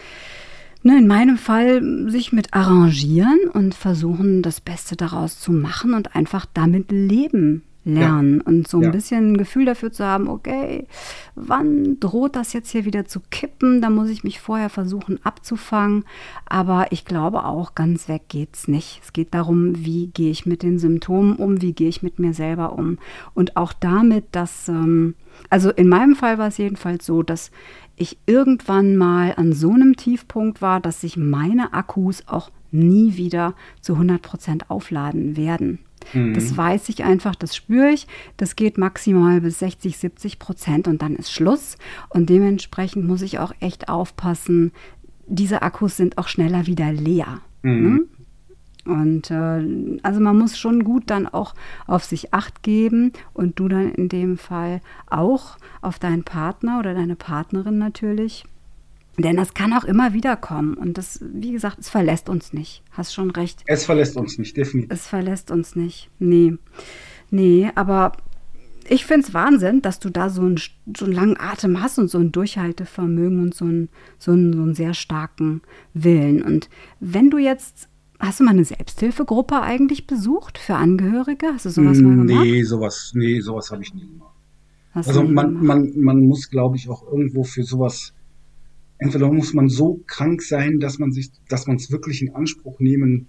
ne, 0.86 0.98
in 0.98 1.08
meinem 1.08 1.38
Fall 1.38 2.10
sich 2.10 2.32
mit 2.32 2.54
arrangieren 2.54 3.50
und 3.52 3.74
versuchen, 3.74 4.42
das 4.42 4.62
Beste 4.62 4.96
daraus 4.96 5.40
zu 5.40 5.52
machen 5.52 5.94
und 5.94 6.16
einfach 6.16 6.46
damit 6.54 6.92
leben 6.92 7.64
lernen 7.86 8.38
ja. 8.38 8.46
und 8.46 8.68
so 8.68 8.78
ein 8.78 8.84
ja. 8.86 8.90
bisschen 8.90 9.34
ein 9.34 9.38
Gefühl 9.38 9.66
dafür 9.66 9.92
zu 9.92 10.04
haben, 10.04 10.28
okay, 10.28 10.88
wann 11.36 12.00
droht 12.00 12.36
das 12.36 12.52
jetzt 12.52 12.72
hier 12.72 12.84
wieder 12.84 13.06
zu 13.06 13.22
kippen? 13.30 13.80
Da 13.80 13.90
muss 13.92 14.10
ich 14.10 14.24
mich 14.24 14.40
vorher 14.40 14.70
versuchen 14.70 15.20
abzufangen. 15.24 16.04
Aber 16.46 16.88
ich 16.92 17.06
glaube 17.06 17.46
auch, 17.46 17.76
ganz 17.76 18.10
weg 18.10 18.24
geht's 18.28 18.68
nicht. 18.68 19.02
Es 19.04 19.14
geht 19.14 19.34
darum, 19.36 19.86
wie 19.86 20.08
gehe 20.08 20.32
ich 20.32 20.48
mit 20.48 20.64
den 20.64 20.80
Symptomen 20.80 21.36
um, 21.36 21.62
wie 21.62 21.74
gehe 21.74 21.90
ich 21.90 22.02
mit 22.02 22.18
mir 22.18 22.34
selber 22.34 22.74
um. 22.74 22.98
Und 23.36 23.56
auch 23.56 23.72
damit, 23.72 24.26
dass, 24.32 24.68
ähm, 24.68 25.14
also 25.52 25.70
in 25.70 25.88
meinem 25.88 26.16
Fall 26.16 26.40
war 26.40 26.48
es 26.48 26.58
jedenfalls 26.58 27.06
so, 27.06 27.22
dass 27.22 27.52
ich 27.98 28.18
irgendwann 28.26 28.96
mal 28.96 29.34
an 29.38 29.54
so 29.54 29.72
einem 29.72 29.96
Tiefpunkt 29.96 30.62
war, 30.62 30.80
dass 30.80 31.02
sich 31.02 31.18
meine 31.18 31.74
Akkus 31.74 32.24
auch 32.28 32.52
nie 32.72 33.16
wieder 33.16 33.54
zu 33.82 33.94
100 33.94 34.22
Prozent 34.22 34.70
aufladen 34.70 35.38
werden. 35.38 35.80
Mhm. 36.14 36.34
Das 36.34 36.56
weiß 36.56 36.90
ich 36.90 37.04
einfach, 37.04 37.36
das 37.36 37.56
spüre 37.56 37.90
ich. 37.90 38.08
Das 38.38 38.56
geht 38.56 38.78
maximal 38.78 39.42
bis 39.42 39.60
60, 39.60 39.98
70 39.98 40.40
Prozent 40.40 40.88
und 40.88 41.02
dann 41.02 41.16
ist 41.16 41.32
Schluss. 41.32 41.78
Und 42.10 42.30
dementsprechend 42.30 43.08
muss 43.08 43.22
ich 43.22 43.40
auch 43.40 43.54
echt 43.60 43.90
aufpassen, 43.90 44.72
diese 45.28 45.64
Akkus 45.64 45.98
sind 45.98 46.18
auch 46.18 46.28
schneller 46.28 46.68
wieder 46.68 46.94
leer. 46.94 47.42
Mhm. 47.64 48.10
Und 48.86 49.32
äh, 49.32 50.00
also 50.04 50.20
man 50.20 50.38
muss 50.38 50.58
schon 50.58 50.84
gut 50.84 51.04
dann 51.08 51.28
auch 51.28 51.56
auf 51.88 52.04
sich 52.04 52.34
acht 52.34 52.64
geben 52.64 53.14
und 53.34 53.60
du 53.60 53.68
dann 53.68 53.92
in 53.92 54.10
dem 54.10 54.38
Fall 54.38 54.82
auch 55.08 55.58
auf 55.82 56.00
deinen 56.00 56.24
Partner 56.24 56.80
oder 56.80 56.94
deine 56.94 57.16
Partnerin 57.16 57.78
natürlich. 57.78 58.46
Denn 59.18 59.38
das 59.38 59.54
kann 59.54 59.74
auch 59.74 59.86
immer 59.86 60.14
wieder 60.14 60.36
kommen. 60.36 60.76
Und 60.76 60.98
das, 60.98 61.24
wie 61.34 61.52
gesagt, 61.52 61.80
es 61.80 61.90
verlässt 61.90 62.30
uns 62.30 62.54
nicht. 62.54 62.84
Hast 62.92 63.14
schon 63.14 63.32
recht. 63.32 63.64
Es 63.66 63.86
verlässt 63.86 64.18
uns 64.18 64.38
nicht, 64.38 64.58
definitiv. 64.58 64.92
Es 64.92 65.08
verlässt 65.08 65.52
uns 65.52 65.76
nicht. 65.76 66.10
Nee. 66.20 66.58
Nee, 67.32 67.72
aber 67.76 68.12
ich 68.88 69.06
finde 69.06 69.28
es 69.28 69.34
Wahnsinn, 69.34 69.82
dass 69.82 70.00
du 70.00 70.10
da 70.10 70.30
so 70.30 70.42
einen, 70.42 70.60
so 70.96 71.06
einen 71.06 71.14
langen 71.14 71.40
Atem 71.40 71.82
hast 71.82 71.98
und 71.98 72.10
so 72.10 72.20
ein 72.20 72.32
Durchhaltevermögen 72.32 73.42
und 73.42 73.56
so 73.56 73.66
einen, 73.66 73.90
so, 74.20 74.32
einen, 74.32 74.54
so 74.54 74.62
einen 74.62 74.76
sehr 74.76 74.94
starken 74.94 75.62
Willen. 75.94 76.44
Und 76.44 76.70
wenn 77.00 77.30
du 77.30 77.38
jetzt 77.38 77.90
Hast 78.20 78.40
du 78.40 78.44
mal 78.44 78.52
eine 78.52 78.66
Selbsthilfegruppe 78.66 79.62
eigentlich 79.62 80.08
besucht 80.08 80.58
für 80.58 80.76
Angehörige? 80.76 81.48
Hast 81.54 81.66
du 81.66 81.70
sowas 81.70 82.00
mal 82.00 82.16
gemacht? 82.16 82.46
Nee, 82.46 82.64
sowas, 82.64 83.12
nee, 83.14 83.40
sowas 83.40 83.72
habe 83.72 83.84
ich 83.84 83.94
nie 83.94 84.08
gemacht. 84.08 84.36
Hast 84.92 85.10
also 85.10 85.24
man, 85.24 85.54
man, 85.64 85.92
man 86.00 86.22
muss, 86.22 86.50
glaube 86.50 86.78
ich, 86.78 86.90
auch 86.90 87.06
irgendwo 87.12 87.44
für 87.44 87.64
sowas 87.64 88.14
entweder 88.98 89.32
muss 89.32 89.54
man 89.54 89.70
so 89.70 90.02
krank 90.08 90.42
sein, 90.42 90.80
dass 90.80 91.00
man 91.00 91.12
sich, 91.12 91.32
dass 91.50 91.68
man 91.68 91.78
es 91.78 91.92
wirklich 91.92 92.22
in 92.22 92.34
Anspruch 92.34 92.80
nehmen 92.80 93.28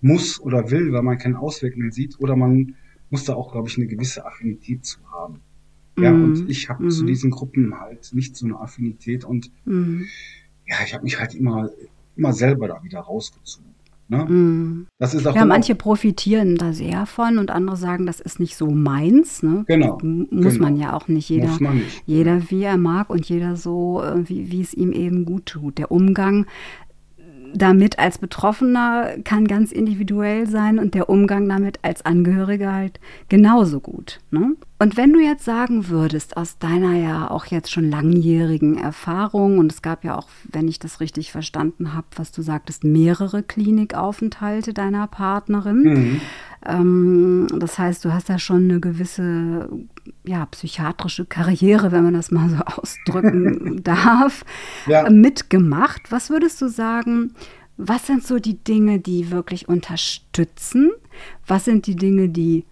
muss 0.00 0.40
oder 0.40 0.70
will, 0.70 0.92
weil 0.92 1.02
man 1.02 1.18
keinen 1.18 1.36
Ausweg 1.36 1.76
mehr 1.76 1.92
sieht, 1.92 2.20
oder 2.20 2.36
man 2.36 2.76
muss 3.10 3.24
da 3.24 3.34
auch, 3.34 3.52
glaube 3.52 3.68
ich, 3.68 3.76
eine 3.76 3.86
gewisse 3.86 4.24
Affinität 4.24 4.84
zu 4.84 4.98
haben. 5.10 5.40
Ja, 5.98 6.12
mhm. 6.12 6.24
und 6.24 6.50
ich 6.50 6.68
habe 6.68 6.84
mhm. 6.84 6.90
zu 6.90 7.04
diesen 7.04 7.30
Gruppen 7.30 7.78
halt 7.78 8.14
nicht 8.14 8.36
so 8.36 8.46
eine 8.46 8.58
Affinität 8.58 9.24
und 9.24 9.50
mhm. 9.64 10.06
ja, 10.66 10.76
ich 10.84 10.94
habe 10.94 11.04
mich 11.04 11.18
halt 11.18 11.34
immer, 11.34 11.70
immer 12.16 12.32
selber 12.32 12.68
da 12.68 12.82
wieder 12.82 13.00
rausgezogen. 13.00 13.69
Ne? 14.10 14.24
Mm. 14.24 14.86
Das 14.98 15.14
ist 15.14 15.24
auch 15.26 15.36
ja, 15.36 15.44
manche 15.44 15.76
profitieren 15.76 16.56
da 16.56 16.72
sehr 16.72 17.06
von 17.06 17.38
und 17.38 17.52
andere 17.52 17.76
sagen, 17.76 18.06
das 18.06 18.18
ist 18.18 18.40
nicht 18.40 18.56
so 18.56 18.66
meins. 18.66 19.44
Ne? 19.44 19.64
Genau. 19.68 19.98
Muss 20.02 20.54
genau. 20.54 20.64
man 20.64 20.76
ja 20.76 20.94
auch 20.94 21.06
nicht. 21.06 21.30
Jeder, 21.30 21.56
nicht. 21.60 22.02
jeder 22.06 22.50
wie 22.50 22.64
er 22.64 22.76
mag 22.76 23.08
und 23.08 23.28
jeder 23.28 23.54
so, 23.54 24.02
äh, 24.02 24.28
wie, 24.28 24.50
wie 24.50 24.60
es 24.60 24.74
ihm 24.74 24.90
eben 24.92 25.24
gut 25.24 25.46
tut. 25.46 25.78
Der 25.78 25.92
Umgang 25.92 26.46
damit 27.54 27.98
als 27.98 28.18
Betroffener 28.18 29.16
kann 29.24 29.46
ganz 29.46 29.72
individuell 29.72 30.48
sein 30.48 30.78
und 30.78 30.94
der 30.94 31.08
Umgang 31.08 31.48
damit 31.48 31.78
als 31.82 32.04
Angehöriger 32.04 32.72
halt 32.72 33.00
genauso 33.28 33.80
gut. 33.80 34.20
Ne? 34.30 34.56
Und 34.82 34.96
wenn 34.96 35.12
du 35.12 35.20
jetzt 35.20 35.44
sagen 35.44 35.88
würdest, 35.88 36.38
aus 36.38 36.56
deiner 36.56 36.94
ja 36.94 37.30
auch 37.30 37.44
jetzt 37.44 37.70
schon 37.70 37.90
langjährigen 37.90 38.78
Erfahrung, 38.78 39.58
und 39.58 39.70
es 39.70 39.82
gab 39.82 40.04
ja 40.04 40.16
auch, 40.16 40.26
wenn 40.50 40.68
ich 40.68 40.78
das 40.78 41.00
richtig 41.00 41.32
verstanden 41.32 41.92
habe, 41.92 42.06
was 42.16 42.32
du 42.32 42.40
sagtest, 42.40 42.82
mehrere 42.82 43.42
Klinikaufenthalte 43.42 44.72
deiner 44.72 45.06
Partnerin. 45.06 45.82
Mhm. 45.82 46.20
Ähm, 46.64 47.46
das 47.58 47.78
heißt, 47.78 48.02
du 48.06 48.14
hast 48.14 48.30
ja 48.30 48.38
schon 48.38 48.70
eine 48.70 48.80
gewisse 48.80 49.68
ja, 50.24 50.46
psychiatrische 50.46 51.26
Karriere, 51.26 51.92
wenn 51.92 52.04
man 52.04 52.14
das 52.14 52.30
mal 52.30 52.48
so 52.48 52.56
ausdrücken 52.80 53.82
darf, 53.84 54.46
ja. 54.86 55.10
mitgemacht. 55.10 56.10
Was 56.10 56.30
würdest 56.30 56.58
du 56.62 56.68
sagen, 56.68 57.34
was 57.76 58.06
sind 58.06 58.26
so 58.26 58.38
die 58.38 58.56
Dinge, 58.64 58.98
die 58.98 59.30
wirklich 59.30 59.68
unterstützen? 59.68 60.90
Was 61.46 61.66
sind 61.66 61.86
die 61.86 61.96
Dinge, 61.96 62.30
die 62.30 62.64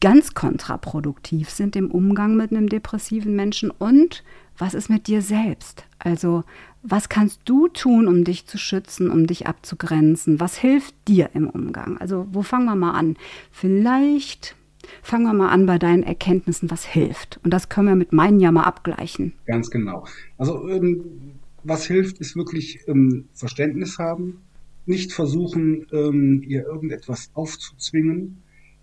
ganz 0.00 0.34
kontraproduktiv 0.34 1.50
sind 1.50 1.76
im 1.76 1.90
Umgang 1.90 2.36
mit 2.36 2.50
einem 2.50 2.68
depressiven 2.68 3.34
Menschen? 3.34 3.70
Und 3.70 4.24
was 4.56 4.74
ist 4.74 4.90
mit 4.90 5.06
dir 5.06 5.22
selbst? 5.22 5.84
Also 5.98 6.44
was 6.82 7.08
kannst 7.08 7.40
du 7.44 7.68
tun, 7.68 8.06
um 8.06 8.24
dich 8.24 8.46
zu 8.46 8.58
schützen, 8.58 9.10
um 9.10 9.26
dich 9.26 9.46
abzugrenzen? 9.46 10.40
Was 10.40 10.56
hilft 10.56 10.94
dir 11.06 11.30
im 11.34 11.48
Umgang? 11.48 11.98
Also 11.98 12.26
wo 12.30 12.42
fangen 12.42 12.66
wir 12.66 12.76
mal 12.76 12.92
an? 12.92 13.16
Vielleicht 13.50 14.54
fangen 15.02 15.24
wir 15.24 15.34
mal 15.34 15.50
an 15.50 15.66
bei 15.66 15.78
deinen 15.78 16.02
Erkenntnissen, 16.02 16.70
was 16.70 16.84
hilft. 16.84 17.40
Und 17.42 17.52
das 17.52 17.68
können 17.68 17.88
wir 17.88 17.96
mit 17.96 18.12
meinen 18.12 18.40
ja 18.40 18.52
mal 18.52 18.62
abgleichen. 18.62 19.34
Ganz 19.46 19.70
genau. 19.70 20.06
Also 20.36 20.68
ähm, 20.68 21.34
was 21.64 21.86
hilft, 21.86 22.18
ist 22.18 22.36
wirklich 22.36 22.80
ähm, 22.86 23.28
Verständnis 23.34 23.98
haben, 23.98 24.40
nicht 24.86 25.12
versuchen, 25.12 25.86
ähm, 25.92 26.42
ihr 26.46 26.64
irgendetwas 26.64 27.30
aufzuzwingen, 27.34 28.38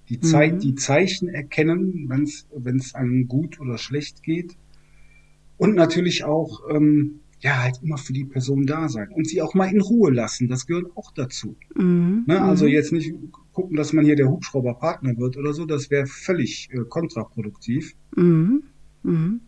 die, 0.10 0.20
Zeit, 0.20 0.56
mhm. 0.56 0.60
die 0.60 0.76
Zeichen 0.76 1.30
erkennen, 1.30 2.10
wenn 2.10 2.78
es 2.78 2.96
einem 2.96 3.28
gut 3.28 3.60
oder 3.60 3.78
schlecht 3.78 4.24
geht. 4.24 4.56
Und 5.58 5.76
natürlich 5.76 6.26
auch 6.26 6.62
ähm, 6.70 7.22
ja, 7.46 7.62
halt 7.62 7.80
immer 7.84 7.98
für 7.98 8.12
die 8.12 8.26
Person 8.26 8.65
da 8.65 8.89
sein 8.89 9.10
und 9.10 9.28
sie 9.28 9.41
auch 9.41 9.54
mal 9.54 9.72
in 9.72 9.80
Ruhe 9.80 10.12
lassen. 10.12 10.48
Das 10.48 10.65
gehört 10.65 10.96
auch 10.96 11.12
dazu. 11.12 11.56
Mhm. 11.76 12.24
Ne? 12.26 12.41
Also 12.41 12.65
mhm. 12.65 12.72
jetzt 12.72 12.91
nicht 12.91 13.13
gucken, 13.54 13.78
dass 13.78 13.94
man 13.94 14.04
hier 14.04 14.15
der 14.15 14.30
Hubschrauberpartner 14.30 15.18
wird 15.18 15.38
oder 15.38 15.54
so, 15.54 15.65
das 15.65 15.89
wäre 15.91 16.08
völlig 16.08 16.70
äh, 16.72 16.80
kontraproduktiv. 16.89 17.94
Mhm. 18.15 18.63
Mhm. 19.04 19.41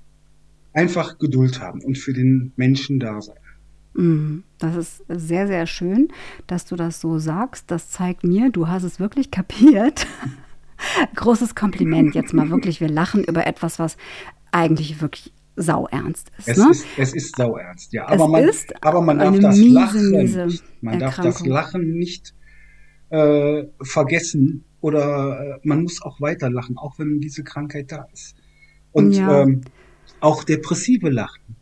Einfach 0.73 1.17
Geduld 1.17 1.59
haben 1.59 1.81
und 1.81 1.97
für 1.97 2.13
den 2.13 2.51
Menschen 2.55 2.99
da 2.99 3.19
sein. 3.19 3.35
Mhm. 3.95 4.43
Das 4.59 4.75
ist 4.75 5.03
sehr, 5.09 5.47
sehr 5.47 5.65
schön, 5.65 6.09
dass 6.45 6.65
du 6.65 6.75
das 6.75 7.01
so 7.01 7.17
sagst. 7.17 7.71
Das 7.71 7.89
zeigt 7.89 8.23
mir, 8.23 8.51
du 8.51 8.67
hast 8.67 8.83
es 8.83 8.99
wirklich 8.99 9.31
kapiert. 9.31 10.05
Großes 11.15 11.55
Kompliment 11.55 12.15
jetzt 12.15 12.33
mal 12.33 12.49
wirklich. 12.49 12.81
Wir 12.81 12.89
lachen 12.89 13.23
über 13.23 13.45
etwas, 13.47 13.79
was 13.79 13.97
eigentlich 14.51 15.01
wirklich 15.01 15.33
sauernst 15.55 16.31
ist. 16.37 16.47
Es, 16.49 16.57
ne? 16.57 16.69
ist, 16.71 16.85
es 16.97 17.13
ist 17.13 17.35
sauernst, 17.35 17.91
ja. 17.91 18.07
Aber 18.07 18.27
man, 18.27 18.49
aber 18.81 19.01
man 19.01 19.19
darf 19.19 19.39
das 19.39 19.57
miese, 19.57 19.73
Lachen 19.73 20.11
miese 20.11 20.45
nicht, 20.45 20.63
man 20.81 20.99
darf 20.99 21.17
das 21.17 21.45
Lachen 21.45 21.97
nicht 21.97 22.33
äh, 23.09 23.63
vergessen 23.81 24.63
oder 24.81 25.57
äh, 25.57 25.59
man 25.63 25.83
muss 25.83 26.01
auch 26.01 26.21
weiter 26.21 26.49
lachen, 26.49 26.77
auch 26.77 26.99
wenn 26.99 27.19
diese 27.19 27.43
Krankheit 27.43 27.91
da 27.91 28.07
ist. 28.13 28.35
Und 28.91 29.13
ja. 29.13 29.41
ähm, 29.41 29.61
auch 30.19 30.43
depressive 30.43 31.09
Lachen. 31.09 31.56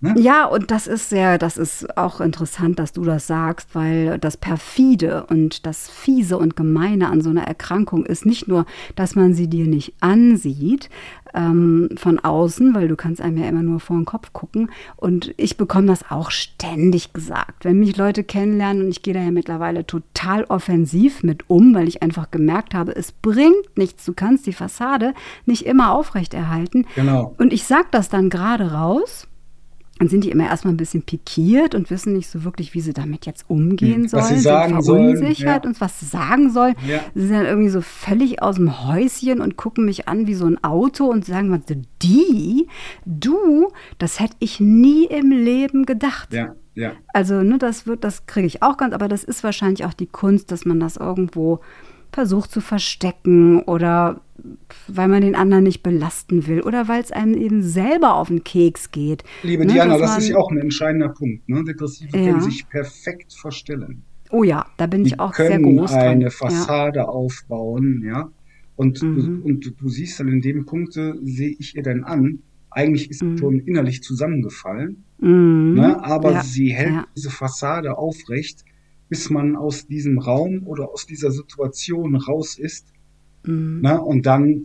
Ne? 0.00 0.14
Ja, 0.18 0.44
und 0.44 0.70
das 0.70 0.86
ist 0.86 1.08
sehr, 1.08 1.38
das 1.38 1.56
ist 1.56 1.96
auch 1.96 2.20
interessant, 2.20 2.78
dass 2.78 2.92
du 2.92 3.02
das 3.02 3.26
sagst, 3.26 3.74
weil 3.74 4.18
das 4.18 4.36
perfide 4.36 5.24
und 5.30 5.64
das 5.64 5.88
fiese 5.88 6.36
und 6.36 6.54
gemeine 6.54 7.08
an 7.08 7.22
so 7.22 7.30
einer 7.30 7.44
Erkrankung 7.44 8.04
ist 8.04 8.26
nicht 8.26 8.46
nur, 8.46 8.66
dass 8.94 9.14
man 9.14 9.32
sie 9.32 9.48
dir 9.48 9.66
nicht 9.66 9.94
ansieht 10.00 10.90
ähm, 11.32 11.88
von 11.96 12.18
außen, 12.18 12.74
weil 12.74 12.88
du 12.88 12.96
kannst 12.96 13.22
einem 13.22 13.38
ja 13.38 13.48
immer 13.48 13.62
nur 13.62 13.80
vor 13.80 13.96
den 13.96 14.04
Kopf 14.04 14.34
gucken. 14.34 14.70
Und 14.96 15.32
ich 15.38 15.56
bekomme 15.56 15.86
das 15.86 16.10
auch 16.10 16.30
ständig 16.30 17.14
gesagt, 17.14 17.64
wenn 17.64 17.78
mich 17.78 17.96
Leute 17.96 18.22
kennenlernen 18.22 18.84
und 18.84 18.90
ich 18.90 19.00
gehe 19.00 19.14
da 19.14 19.20
ja 19.20 19.30
mittlerweile 19.30 19.86
total 19.86 20.44
offensiv 20.44 21.22
mit 21.22 21.48
um, 21.48 21.74
weil 21.74 21.88
ich 21.88 22.02
einfach 22.02 22.30
gemerkt 22.30 22.74
habe, 22.74 22.94
es 22.94 23.12
bringt 23.12 23.76
nichts. 23.76 24.04
Du 24.04 24.12
kannst 24.12 24.46
die 24.46 24.52
Fassade 24.52 25.14
nicht 25.46 25.64
immer 25.64 25.92
aufrechterhalten. 25.92 26.86
Genau. 26.96 27.34
Und 27.38 27.54
ich 27.54 27.64
sage 27.64 27.88
das 27.90 28.10
dann 28.10 28.28
gerade 28.28 28.72
raus 28.72 29.26
dann 29.98 30.08
sind 30.08 30.24
die 30.24 30.30
immer 30.30 30.44
erstmal 30.44 30.74
ein 30.74 30.76
bisschen 30.76 31.02
pikiert 31.02 31.74
und 31.74 31.90
wissen 31.90 32.12
nicht 32.12 32.28
so 32.28 32.44
wirklich, 32.44 32.74
wie 32.74 32.80
sie 32.80 32.92
damit 32.92 33.24
jetzt 33.26 33.48
umgehen 33.48 34.02
Hm, 34.02 34.08
sollen. 34.08 34.22
was 34.22 34.28
sie 34.28 34.40
sagen 34.40 34.72
sind 34.74 34.82
sollen, 34.82 35.16
verunsichert 35.16 35.64
ja. 35.64 35.70
und 35.70 35.80
was 35.80 36.00
sie 36.00 36.06
sagen 36.06 36.50
sollen. 36.50 36.74
Ja. 36.86 37.00
Sie 37.14 37.26
sind 37.26 37.36
dann 37.36 37.46
irgendwie 37.46 37.70
so 37.70 37.80
völlig 37.80 38.42
aus 38.42 38.56
dem 38.56 38.86
Häuschen 38.86 39.40
und 39.40 39.56
gucken 39.56 39.84
mich 39.86 40.06
an 40.08 40.26
wie 40.26 40.34
so 40.34 40.46
ein 40.46 40.62
Auto 40.62 41.06
und 41.06 41.24
sagen, 41.24 41.50
was, 41.50 41.60
die, 42.02 42.68
du, 43.04 43.68
das 43.98 44.20
hätte 44.20 44.36
ich 44.38 44.60
nie 44.60 45.06
im 45.06 45.30
Leben 45.30 45.86
gedacht. 45.86 46.32
Ja, 46.32 46.54
ja. 46.74 46.92
Also, 47.14 47.42
ne, 47.42 47.56
das 47.58 47.86
wird, 47.86 48.04
das 48.04 48.26
kriege 48.26 48.46
ich 48.46 48.62
auch 48.62 48.76
ganz, 48.76 48.92
aber 48.94 49.08
das 49.08 49.24
ist 49.24 49.42
wahrscheinlich 49.42 49.86
auch 49.86 49.94
die 49.94 50.06
Kunst, 50.06 50.52
dass 50.52 50.66
man 50.66 50.78
das 50.78 50.98
irgendwo 50.98 51.60
versucht 52.16 52.50
zu 52.50 52.62
verstecken 52.62 53.60
oder 53.60 54.22
weil 54.88 55.06
man 55.08 55.20
den 55.20 55.34
anderen 55.34 55.64
nicht 55.64 55.82
belasten 55.82 56.46
will 56.46 56.62
oder 56.62 56.88
weil 56.88 57.02
es 57.02 57.12
einem 57.12 57.34
eben 57.34 57.62
selber 57.62 58.14
auf 58.14 58.28
den 58.28 58.42
Keks 58.42 58.90
geht. 58.90 59.22
Liebe 59.42 59.66
Ne, 59.66 59.74
Diana, 59.74 59.98
das 59.98 60.16
ist 60.16 60.28
ja 60.30 60.36
auch 60.38 60.50
ein 60.50 60.56
entscheidender 60.56 61.10
Punkt. 61.10 61.46
Ne? 61.46 61.62
Depressive 61.62 62.16
Ja. 62.16 62.24
können 62.30 62.40
sich 62.40 62.66
perfekt 62.70 63.34
verstellen. 63.34 64.02
Oh 64.30 64.44
ja, 64.44 64.64
da 64.78 64.86
bin 64.86 65.04
ich 65.04 65.12
Die 65.12 65.18
auch 65.18 65.34
sehr 65.34 65.58
groß 65.60 65.90
dran. 65.90 66.00
eine 66.00 66.24
Ja. 66.24 66.30
Fassade 66.30 67.06
aufbauen, 67.06 68.02
ja. 68.02 68.30
Und, 68.76 69.02
Mhm. 69.02 69.16
du, 69.42 69.48
und 69.48 69.74
du, 69.78 69.88
siehst 69.90 70.18
dann 70.18 70.28
in 70.28 70.40
dem 70.40 70.64
Punkte, 70.64 71.18
sehe 71.22 71.54
ich 71.58 71.76
ihr 71.76 71.82
dann 71.82 72.02
an, 72.04 72.38
eigentlich 72.70 73.10
ist 73.10 73.20
sie 73.20 73.36
schon 73.38 73.60
innerlich 73.60 74.02
zusammengefallen, 74.02 75.04
Mhm. 75.18 75.74
ne? 75.74 76.02
aber 76.02 76.32
ja. 76.32 76.42
sie 76.42 76.68
hält 76.72 76.92
ja. 76.94 77.06
diese 77.14 77.30
Fassade 77.30 77.96
aufrecht, 77.98 78.64
bis 79.08 79.30
man 79.30 79.56
aus 79.56 79.86
diesem 79.86 80.18
Raum 80.18 80.66
oder 80.66 80.90
aus 80.90 81.06
dieser 81.06 81.30
Situation 81.30 82.16
raus 82.16 82.58
ist. 82.58 82.86
Mhm. 83.44 83.80
Ne? 83.82 84.00
Und 84.00 84.26
dann, 84.26 84.62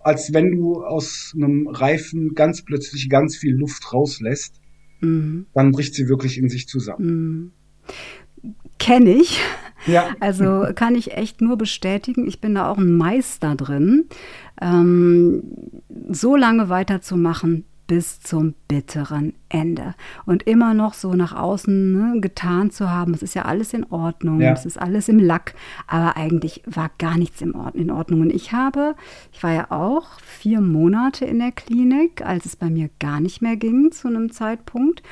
als 0.00 0.32
wenn 0.32 0.52
du 0.52 0.82
aus 0.82 1.32
einem 1.36 1.68
Reifen 1.68 2.34
ganz 2.34 2.62
plötzlich 2.62 3.08
ganz 3.08 3.36
viel 3.36 3.54
Luft 3.54 3.92
rauslässt, 3.92 4.60
Mhm. 5.04 5.46
dann 5.54 5.72
bricht 5.72 5.94
sie 5.94 6.08
wirklich 6.08 6.38
in 6.38 6.48
sich 6.48 6.66
zusammen. 6.66 7.06
Mhm. 7.06 8.52
Kenne 8.78 9.10
ich. 9.14 9.40
Ja. 9.86 10.14
Also 10.20 10.66
kann 10.74 10.94
ich 10.94 11.12
echt 11.12 11.40
nur 11.40 11.56
bestätigen, 11.56 12.26
ich 12.26 12.40
bin 12.40 12.54
da 12.54 12.70
auch 12.70 12.78
ein 12.78 12.96
Meister 12.96 13.54
drin, 13.54 14.06
ähm, 14.60 15.42
so 16.08 16.36
lange 16.36 16.68
weiterzumachen 16.68 17.64
bis 17.86 18.20
zum 18.20 18.54
bitteren 18.68 19.34
Ende. 19.48 19.94
Und 20.24 20.44
immer 20.44 20.74
noch 20.74 20.94
so 20.94 21.14
nach 21.14 21.34
außen 21.34 21.92
ne, 22.14 22.20
getan 22.20 22.70
zu 22.70 22.90
haben, 22.90 23.14
es 23.14 23.22
ist 23.22 23.34
ja 23.34 23.42
alles 23.42 23.74
in 23.74 23.84
Ordnung, 23.84 24.40
Ja. 24.40 24.52
es 24.52 24.64
ist 24.64 24.80
alles 24.80 25.08
im 25.08 25.18
Lack, 25.18 25.54
aber 25.86 26.16
eigentlich 26.16 26.62
war 26.66 26.90
gar 26.98 27.18
nichts 27.18 27.42
in 27.42 27.54
Ordnung. 27.54 28.20
Und 28.22 28.30
ich 28.32 28.52
habe, 28.52 28.94
ich 29.32 29.42
war 29.42 29.52
ja 29.52 29.70
auch 29.70 30.18
vier 30.20 30.60
Monate 30.60 31.24
in 31.24 31.38
der 31.38 31.52
Klinik, 31.52 32.24
als 32.24 32.46
es 32.46 32.56
bei 32.56 32.70
mir 32.70 32.88
gar 33.00 33.20
nicht 33.20 33.42
mehr 33.42 33.56
ging 33.56 33.92
zu 33.92 34.08
einem 34.08 34.32
Zeitpunkt. 34.32 35.02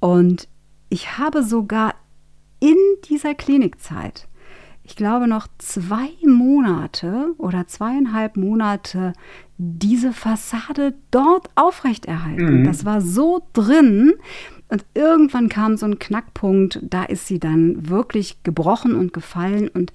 Und 0.00 0.48
ich 0.88 1.18
habe 1.18 1.42
sogar 1.42 1.94
in 2.60 2.76
dieser 3.08 3.34
Klinikzeit, 3.34 4.28
ich 4.84 4.96
glaube 4.96 5.28
noch 5.28 5.46
zwei 5.58 6.10
Monate 6.26 7.34
oder 7.38 7.66
zweieinhalb 7.66 8.36
Monate, 8.36 9.12
diese 9.58 10.12
Fassade 10.12 10.94
dort 11.10 11.50
aufrechterhalten. 11.54 12.60
Mhm. 12.60 12.64
Das 12.64 12.84
war 12.84 13.00
so 13.00 13.42
drin. 13.52 14.14
Und 14.68 14.84
irgendwann 14.94 15.48
kam 15.48 15.76
so 15.76 15.86
ein 15.86 15.98
Knackpunkt, 15.98 16.80
da 16.82 17.04
ist 17.04 17.26
sie 17.26 17.38
dann 17.38 17.88
wirklich 17.88 18.42
gebrochen 18.42 18.94
und 18.94 19.12
gefallen 19.12 19.68
und 19.68 19.92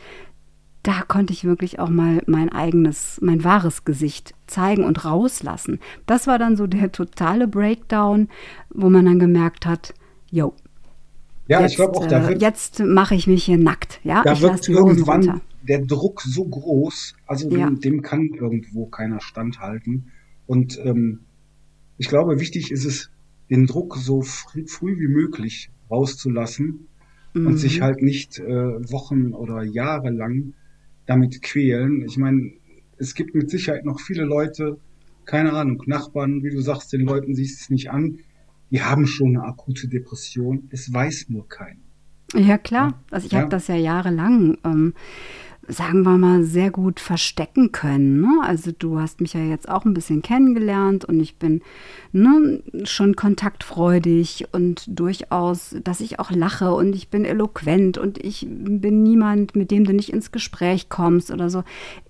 da 0.84 1.02
konnte 1.06 1.34
ich 1.34 1.44
wirklich 1.44 1.80
auch 1.80 1.90
mal 1.90 2.22
mein 2.28 2.50
eigenes, 2.50 3.20
mein 3.22 3.44
wahres 3.44 3.84
Gesicht 3.84 4.34
zeigen 4.46 4.86
und 4.86 5.04
rauslassen. 5.04 5.80
Das 6.06 6.28
war 6.28 6.40
dann 6.40 6.56
so 6.56 6.66
der 6.66 6.94
totale 6.94 7.48
Breakdown, 7.48 8.30
wo 8.70 8.90
man 8.90 9.04
dann 9.04 9.20
gemerkt 9.20 9.66
hat, 9.66 9.94
yo, 10.32 10.54
Ja, 11.48 11.62
jetzt, 11.62 11.72
ich 11.72 11.76
glaube 11.78 11.98
auch, 11.98 12.08
da 12.08 12.26
äh, 12.26 12.30
wird, 12.30 12.42
jetzt 12.42 12.80
mache 12.84 13.16
ich 13.16 13.28
mich 13.28 13.44
hier 13.46 13.58
nackt. 13.58 14.00
Ja, 14.04 14.24
da 14.24 14.34
ich 14.34 14.42
wird 14.42 14.68
irgendwann 14.68 15.22
runter. 15.30 15.42
der 15.64 15.86
Druck 15.86 16.22
so 16.22 16.46
groß, 16.46 17.16
also 17.26 17.50
Ja. 17.50 17.68
dem, 17.68 17.80
dem 17.80 18.02
kann 18.02 18.30
irgendwo 18.40 18.88
keiner 18.88 19.20
standhalten. 19.22 20.12
Und 20.46 20.80
ähm, 20.84 21.22
ich 21.98 22.08
glaube, 22.10 22.40
wichtig 22.40 22.72
ist 22.72 22.86
es, 22.86 23.10
den 23.50 23.66
Druck 23.66 23.96
so 23.98 24.22
früh, 24.22 24.66
früh 24.68 25.00
wie 25.00 25.08
möglich 25.08 25.70
rauszulassen 25.90 26.88
und 27.34 27.44
Mhm. 27.54 27.58
sich 27.58 27.82
halt 27.82 28.02
nicht 28.02 28.40
äh, 28.40 28.46
Wochen 28.92 29.34
oder 29.34 29.64
Jahre 29.64 30.10
lang 30.10 30.54
damit 31.06 31.42
quälen. 31.42 32.04
Ich 32.06 32.18
meine, 32.18 32.52
es 32.98 33.14
gibt 33.14 33.36
mit 33.36 33.50
Sicherheit 33.50 33.86
noch 33.86 34.00
viele 34.02 34.24
Leute, 34.24 34.78
keine 35.26 35.54
Ahnung, 35.54 35.82
Nachbarn, 35.86 36.44
wie 36.44 36.50
du 36.50 36.62
sagst, 36.62 36.92
den 36.94 37.02
Leuten 37.02 37.36
siehst 37.36 37.62
es 37.62 37.70
nicht 37.70 37.90
an, 37.92 38.20
die 38.72 38.82
haben 38.84 39.08
schon 39.08 39.38
eine 39.38 39.44
akute 39.46 39.88
Depression. 39.88 40.68
Es 40.72 40.92
weiß 40.94 41.28
nur 41.30 41.48
keiner. 41.48 41.80
Ja, 42.36 42.58
klar. 42.58 43.02
Also 43.12 43.26
ich 43.28 43.34
Ja. 43.34 43.40
habe 43.40 43.50
das 43.50 43.68
ja 43.68 43.76
jahrelang, 43.76 44.58
ähm, 44.66 44.94
sagen 45.70 46.04
wir 46.04 46.18
mal, 46.18 46.44
sehr 46.44 46.72
gut 46.72 47.00
verstecken 47.02 47.72
können. 47.74 48.22
Ne? 48.22 48.40
Also 48.42 48.72
du 48.78 49.00
hast 49.00 49.20
mich 49.22 49.34
ja 49.34 49.42
jetzt 49.42 49.68
auch 49.68 49.84
ein 49.86 49.94
bisschen 49.94 50.22
kennengelernt 50.22 51.04
und 51.06 51.20
ich 51.20 51.38
bin 51.40 51.62
ne, 52.14 52.62
schon 52.84 53.16
kontaktfreudig 53.16 54.46
und 54.54 54.86
durchaus, 54.88 55.76
dass 55.84 56.00
ich 56.00 56.20
auch 56.20 56.32
lache 56.32 56.74
und 56.74 56.96
ich 56.96 57.10
bin 57.10 57.26
eloquent 57.26 57.98
und 57.98 58.18
ich 58.18 58.48
bin 58.50 59.04
niemand, 59.04 59.56
mit 59.56 59.72
dem 59.72 59.84
du 59.84 59.94
nicht 59.94 60.12
ins 60.14 60.32
Gespräch 60.32 60.90
kommst 60.90 61.32
oder 61.32 61.50
so. 61.50 61.64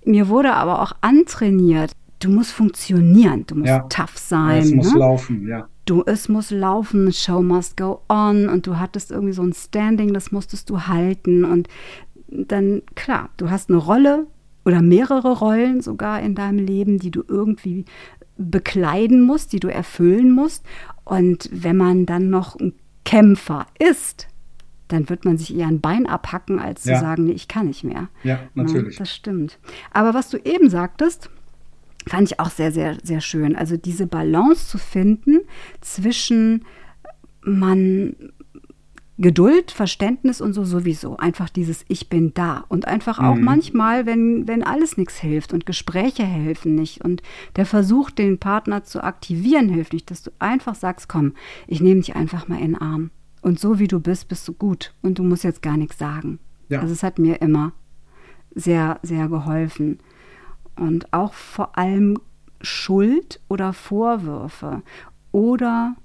Mir 0.05 0.27
wurde 0.29 0.53
aber 0.53 0.81
auch 0.81 0.93
antrainiert, 1.01 1.93
du 2.19 2.29
musst 2.29 2.51
funktionieren, 2.51 3.45
du 3.47 3.55
musst 3.55 3.69
Ja. 3.69 3.79
tough 3.89 4.17
sein. 4.17 4.59
es 4.59 4.71
muss 4.71 4.93
ne? 4.93 4.99
laufen, 4.99 5.47
ja. 5.47 5.67
Du, 5.87 6.03
es 6.05 6.29
muss 6.29 6.51
laufen, 6.51 7.11
Show 7.11 7.41
must 7.41 7.75
go 7.77 8.01
on 8.09 8.47
und 8.49 8.67
du 8.67 8.77
hattest 8.79 9.09
irgendwie 9.11 9.33
so 9.33 9.41
ein 9.41 9.53
Standing, 9.53 10.13
das 10.13 10.31
musstest 10.31 10.69
du 10.69 10.81
halten 10.87 11.43
und 11.45 11.67
dann, 12.29 12.81
klar, 12.95 13.29
du 13.37 13.49
hast 13.49 13.69
eine 13.69 13.77
Rolle 13.79 14.27
oder 14.65 14.81
mehrere 14.81 15.39
Rollen 15.39 15.81
sogar 15.81 16.21
in 16.21 16.35
deinem 16.35 16.59
Leben, 16.59 16.99
die 16.99 17.09
du 17.11 17.23
irgendwie 17.27 17.85
bekleiden 18.37 19.21
musst, 19.21 19.53
die 19.53 19.59
du 19.59 19.67
erfüllen 19.71 20.31
musst 20.31 20.63
und 21.05 21.49
wenn 21.51 21.77
man 21.77 22.05
dann 22.05 22.29
noch 22.29 22.55
ein 22.59 22.73
Kämpfer 23.05 23.65
ist, 23.79 24.27
dann 24.89 25.09
wird 25.09 25.25
man 25.25 25.37
sich 25.37 25.55
eher 25.55 25.67
ein 25.67 25.81
Bein 25.81 26.05
abhacken, 26.05 26.59
als 26.59 26.85
Ja. 26.85 26.95
zu 26.95 26.99
sagen, 27.01 27.23
nee, 27.25 27.31
ich 27.31 27.47
kann 27.47 27.67
nicht 27.67 27.83
mehr. 27.83 28.09
Ja, 28.23 28.39
natürlich. 28.53 28.95
Ja, 28.95 28.99
das 28.99 29.13
stimmt. 29.13 29.59
Aber 29.91 30.13
was 30.13 30.29
du 30.29 30.37
eben 30.37 30.69
sagtest, 30.69 31.29
fand 32.07 32.31
ich 32.31 32.39
auch 32.39 32.49
sehr, 32.49 32.71
sehr, 32.71 32.97
sehr 33.03 33.21
schön. 33.21 33.55
Also 33.55 33.77
diese 33.77 34.07
Balance 34.07 34.67
zu 34.67 34.77
finden 34.77 35.39
zwischen 35.81 36.65
man 37.41 38.15
Geduld, 39.19 39.71
Verständnis 39.71 40.41
und 40.41 40.53
so 40.53 40.63
sowieso. 40.63 41.17
Einfach 41.17 41.49
dieses 41.49 41.83
Ich 41.87 42.07
bin 42.07 42.35
da. 42.35 42.65
Und 42.67 42.87
einfach 42.87 43.17
auch 43.17 43.33
Mhm. 43.35 43.43
manchmal, 43.45 44.05
wenn, 44.05 44.47
wenn 44.47 44.61
alles 44.61 44.95
nichts 44.95 45.17
hilft 45.17 45.53
und 45.53 45.65
Gespräche 45.65 46.23
helfen 46.23 46.75
nicht 46.75 47.03
und 47.03 47.23
der 47.55 47.65
Versuch, 47.65 48.11
den 48.11 48.37
Partner 48.37 48.83
zu 48.83 49.03
aktivieren, 49.03 49.69
hilft 49.69 49.93
nicht, 49.93 50.11
dass 50.11 50.21
du 50.21 50.29
einfach 50.37 50.75
sagst, 50.75 51.09
komm, 51.09 51.33
ich 51.65 51.81
nehme 51.81 52.01
dich 52.01 52.15
einfach 52.15 52.47
mal 52.47 52.59
in 52.59 52.73
den 52.73 52.81
Arm. 52.81 53.09
Und 53.41 53.59
so 53.59 53.79
wie 53.79 53.87
du 53.87 53.99
bist, 53.99 54.27
bist 54.27 54.47
du 54.47 54.53
gut. 54.53 54.93
Und 55.01 55.17
du 55.17 55.23
musst 55.23 55.43
jetzt 55.43 55.63
gar 55.63 55.77
nichts 55.77 55.97
sagen. 55.97 56.37
Ja. 56.69 56.81
Also 56.81 56.93
es 56.93 57.01
hat 57.01 57.17
mir 57.17 57.41
immer 57.41 57.71
sehr, 58.53 58.99
sehr 59.01 59.29
geholfen. 59.29 59.97
Und 60.77 61.11
auch 61.13 61.33
vor 61.33 61.77
allem 61.77 62.17
Schuld 62.61 63.39
oder 63.49 63.73
Vorwürfe 63.73 64.81
oder 65.31 65.95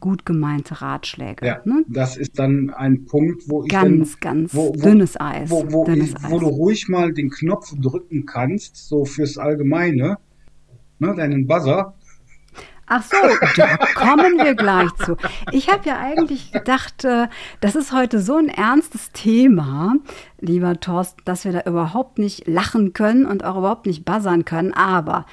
gut 0.00 0.24
gemeinte 0.24 0.80
Ratschläge. 0.80 1.46
Ja, 1.46 1.60
Ne? 1.64 1.84
das 1.88 2.16
ist 2.16 2.38
dann 2.38 2.70
ein 2.70 3.04
Punkt, 3.04 3.42
wo 3.48 3.64
ich 3.64 3.68
Ganz, 3.70 4.18
dann, 4.20 4.32
ganz 4.34 4.54
wo, 4.54 4.68
wo, 4.68 4.72
dünnes 4.82 5.20
Eis. 5.20 5.50
Wo, 5.50 5.64
wo, 5.70 5.84
dünnes 5.84 6.10
ich, 6.10 6.22
wo 6.30 6.36
Eis. 6.36 6.40
du 6.40 6.46
ruhig 6.46 6.88
mal 6.88 7.12
den 7.12 7.28
Knopf 7.30 7.74
drücken 7.78 8.24
kannst, 8.24 8.76
so 8.76 9.04
fürs 9.04 9.36
Allgemeine, 9.36 10.18
ne, 10.98 11.14
deinen 11.14 11.46
Buzzer. 11.46 11.94
Ach 12.92 13.04
so, 13.04 13.16
da 13.56 13.76
kommen 13.94 14.36
wir 14.38 14.56
gleich 14.56 14.90
zu. 14.96 15.16
Ich 15.52 15.70
habe 15.70 15.88
ja 15.88 16.00
eigentlich 16.00 16.50
gedacht, 16.50 17.04
äh, 17.04 17.28
das 17.60 17.76
ist 17.76 17.92
heute 17.92 18.18
so 18.18 18.36
ein 18.36 18.48
ernstes 18.48 19.12
Thema, 19.12 19.94
lieber 20.40 20.80
Thorsten, 20.80 21.22
dass 21.24 21.44
wir 21.44 21.52
da 21.52 21.60
überhaupt 21.70 22.18
nicht 22.18 22.48
lachen 22.48 22.92
können 22.92 23.26
und 23.26 23.44
auch 23.44 23.56
überhaupt 23.56 23.86
nicht 23.86 24.04
buzzern 24.04 24.44
können. 24.44 24.74
Aber 24.74 25.24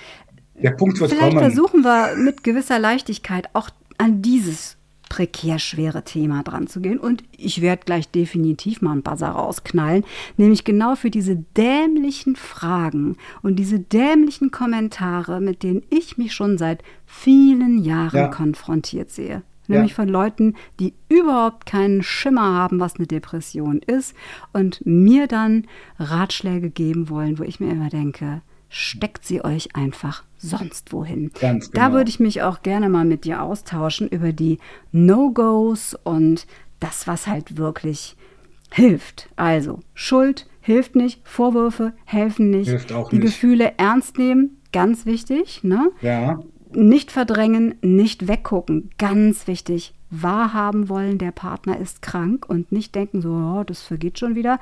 vielleicht 0.56 1.20
kommen. 1.20 1.40
versuchen 1.40 1.84
wir 1.84 2.16
mit 2.16 2.44
gewisser 2.44 2.78
Leichtigkeit 2.78 3.50
auch 3.54 3.72
an 3.98 4.22
dieses 4.22 4.77
prekär 5.10 5.60
schwere 5.60 6.04
Thema 6.04 6.44
dran 6.44 6.68
zu 6.68 6.82
gehen. 6.82 7.00
Und 7.00 7.24
ich 7.36 7.62
werde 7.62 7.84
gleich 7.86 8.10
definitiv 8.10 8.82
mal 8.82 8.92
einen 8.92 9.04
Buzzer 9.04 9.30
rausknallen, 9.30 10.04
nämlich 10.38 10.64
genau 10.64 10.96
für 10.96 11.10
diese 11.10 11.36
dämlichen 11.56 12.36
Fragen 12.36 13.18
und 13.42 13.58
diese 13.58 13.80
dämlichen 13.80 14.52
Kommentare, 14.52 15.42
mit 15.42 15.64
denen 15.64 15.84
ich 15.90 16.18
mich 16.18 16.34
schon 16.34 16.58
seit 16.58 16.84
vielen 17.06 17.84
Jahren 17.84 18.16
Ja. 18.18 18.28
konfrontiert 18.28 19.10
sehe. 19.12 19.44
Nämlich 19.70 19.92
Ja. 19.92 19.96
von 19.98 20.08
Leuten, 20.08 20.56
die 20.80 20.94
überhaupt 21.10 21.66
keinen 21.66 22.02
Schimmer 22.02 22.54
haben, 22.54 22.80
was 22.80 22.96
eine 22.96 23.08
Depression 23.08 23.80
ist 23.80 24.16
und 24.54 24.82
mir 24.86 25.28
dann 25.28 25.66
Ratschläge 26.00 26.70
geben 26.70 27.10
wollen, 27.10 27.38
wo 27.38 27.44
ich 27.44 27.60
mir 27.60 27.70
immer 27.72 27.90
denke, 27.90 28.42
steckt 28.70 29.26
sie 29.26 29.44
euch 29.44 29.76
einfach 29.76 30.24
sonst 30.38 30.94
wohin. 30.94 31.32
Ganz 31.40 31.72
Da 31.72 31.86
genau. 31.86 31.98
würde 31.98 32.10
ich 32.10 32.20
mich 32.20 32.42
auch 32.42 32.62
gerne 32.62 32.90
mal 32.90 33.06
mit 33.06 33.26
dir 33.26 33.42
austauschen 33.42 34.08
über 34.08 34.32
die 34.34 34.60
No-Gos 34.92 35.96
und 36.04 36.46
das, 36.80 37.08
was 37.08 37.28
halt 37.28 37.58
wirklich 37.58 38.16
hilft. 38.72 39.30
Also 39.36 39.80
Schuld 39.94 40.48
hilft 40.62 40.96
nicht, 40.96 41.22
Vorwürfe 41.24 41.94
helfen 42.06 42.50
nicht, 42.50 42.70
Hilft 42.70 42.92
auch 42.92 43.10
die 43.10 43.18
nicht. 43.18 43.26
Gefühle 43.26 43.74
ernst 43.78 44.18
nehmen, 44.18 44.58
ganz 44.74 45.06
wichtig, 45.06 45.64
ne? 45.64 45.90
Ja, 46.02 46.40
Nicht 46.74 47.12
verdrängen, 47.12 47.76
nicht 47.82 48.28
weggucken, 48.28 48.90
ganz 48.98 49.48
wichtig. 49.48 49.94
Wahrhaben 50.10 50.90
wollen, 50.90 51.18
der 51.18 51.32
Partner 51.32 51.80
ist 51.80 52.02
krank 52.02 52.46
und 52.48 52.72
nicht 52.72 52.94
denken, 52.96 53.22
so, 53.22 53.30
oh, 53.30 53.64
das 53.66 53.82
vergeht 53.82 54.20
schon 54.20 54.36
wieder. 54.36 54.60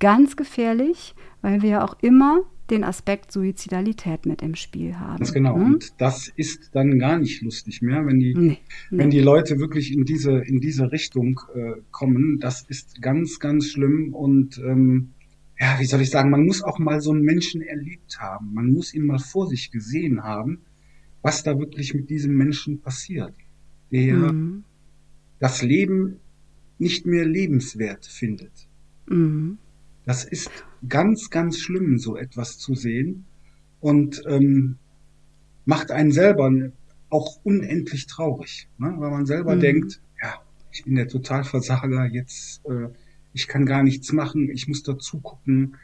Ganz 0.00 0.36
gefährlich, 0.36 1.14
weil 1.42 1.60
wir 1.62 1.70
ja 1.70 1.84
auch 1.84 1.96
immer 2.00 2.40
den 2.70 2.84
Aspekt 2.84 3.32
Suizidalität 3.32 4.26
mit 4.26 4.42
im 4.42 4.54
Spiel 4.54 4.98
haben. 4.98 5.18
ganz 5.18 5.32
genau. 5.32 5.56
ne? 5.56 5.64
Und 5.64 6.00
das 6.00 6.28
ist 6.36 6.70
dann 6.74 6.98
gar 6.98 7.18
nicht 7.18 7.42
lustig 7.42 7.82
mehr, 7.82 8.04
wenn 8.06 8.18
die, 8.18 8.34
Nee, 8.34 8.58
wenn 8.90 9.10
die 9.10 9.20
Leute 9.20 9.58
wirklich 9.58 9.92
in 9.92 10.04
diese, 10.04 10.38
in 10.38 10.60
diese 10.60 10.92
Richtung 10.92 11.40
äh, 11.54 11.80
kommen. 11.90 12.38
Das 12.40 12.62
ist 12.62 13.00
ganz, 13.00 13.38
ganz 13.38 13.66
schlimm. 13.66 14.12
Und 14.14 14.58
ähm, 14.58 15.10
ja, 15.58 15.76
wie 15.80 15.86
soll 15.86 16.00
ich 16.02 16.10
sagen, 16.10 16.30
man 16.30 16.44
muss 16.44 16.62
auch 16.62 16.78
mal 16.78 17.00
so 17.00 17.10
einen 17.12 17.22
Menschen 17.22 17.62
erlebt 17.62 18.20
haben. 18.20 18.52
Man 18.54 18.70
muss 18.72 18.94
ihn 18.94 19.06
mal 19.06 19.18
vor 19.18 19.46
sich 19.48 19.70
gesehen 19.70 20.22
haben, 20.22 20.60
was 21.22 21.42
da 21.42 21.58
wirklich 21.58 21.94
mit 21.94 22.10
diesem 22.10 22.36
Menschen 22.36 22.80
passiert. 22.80 23.34
Der 23.90 24.16
Mhm. 24.16 24.64
das 25.40 25.62
Leben 25.62 26.16
nicht 26.78 27.06
mehr 27.06 27.24
lebenswert 27.26 28.06
findet. 28.06 28.52
Mhm. 29.08 29.58
Das 30.08 30.24
ist 30.24 30.50
ganz, 30.88 31.30
ganz 31.30 31.58
schlimm, 31.58 31.98
so 31.98 32.16
etwas 32.16 32.58
zu 32.58 32.74
sehen 32.74 33.26
und 33.80 34.22
ähm, 34.26 34.78
macht 35.64 35.90
einen 35.90 36.12
selber 36.12 36.50
auch 37.10 37.38
unendlich 37.44 38.06
traurig, 38.06 38.68
ne? 38.78 38.94
weil 38.98 39.10
man 39.10 39.26
selber 39.26 39.54
Mhm. 39.56 39.60
denkt, 39.60 40.00
ja, 40.22 40.30
ich 40.72 40.84
bin 40.84 40.94
der 40.96 41.08
Totalversager, 41.08 42.06
jetzt 42.06 42.64
äh, 42.66 42.88
ich 43.32 43.46
kann 43.48 43.66
gar 43.66 43.82
nichts 43.82 44.12
machen, 44.12 44.50
ich 44.50 44.66
muss 44.68 44.82
dazu 44.82 45.20
gucken, 45.20 45.76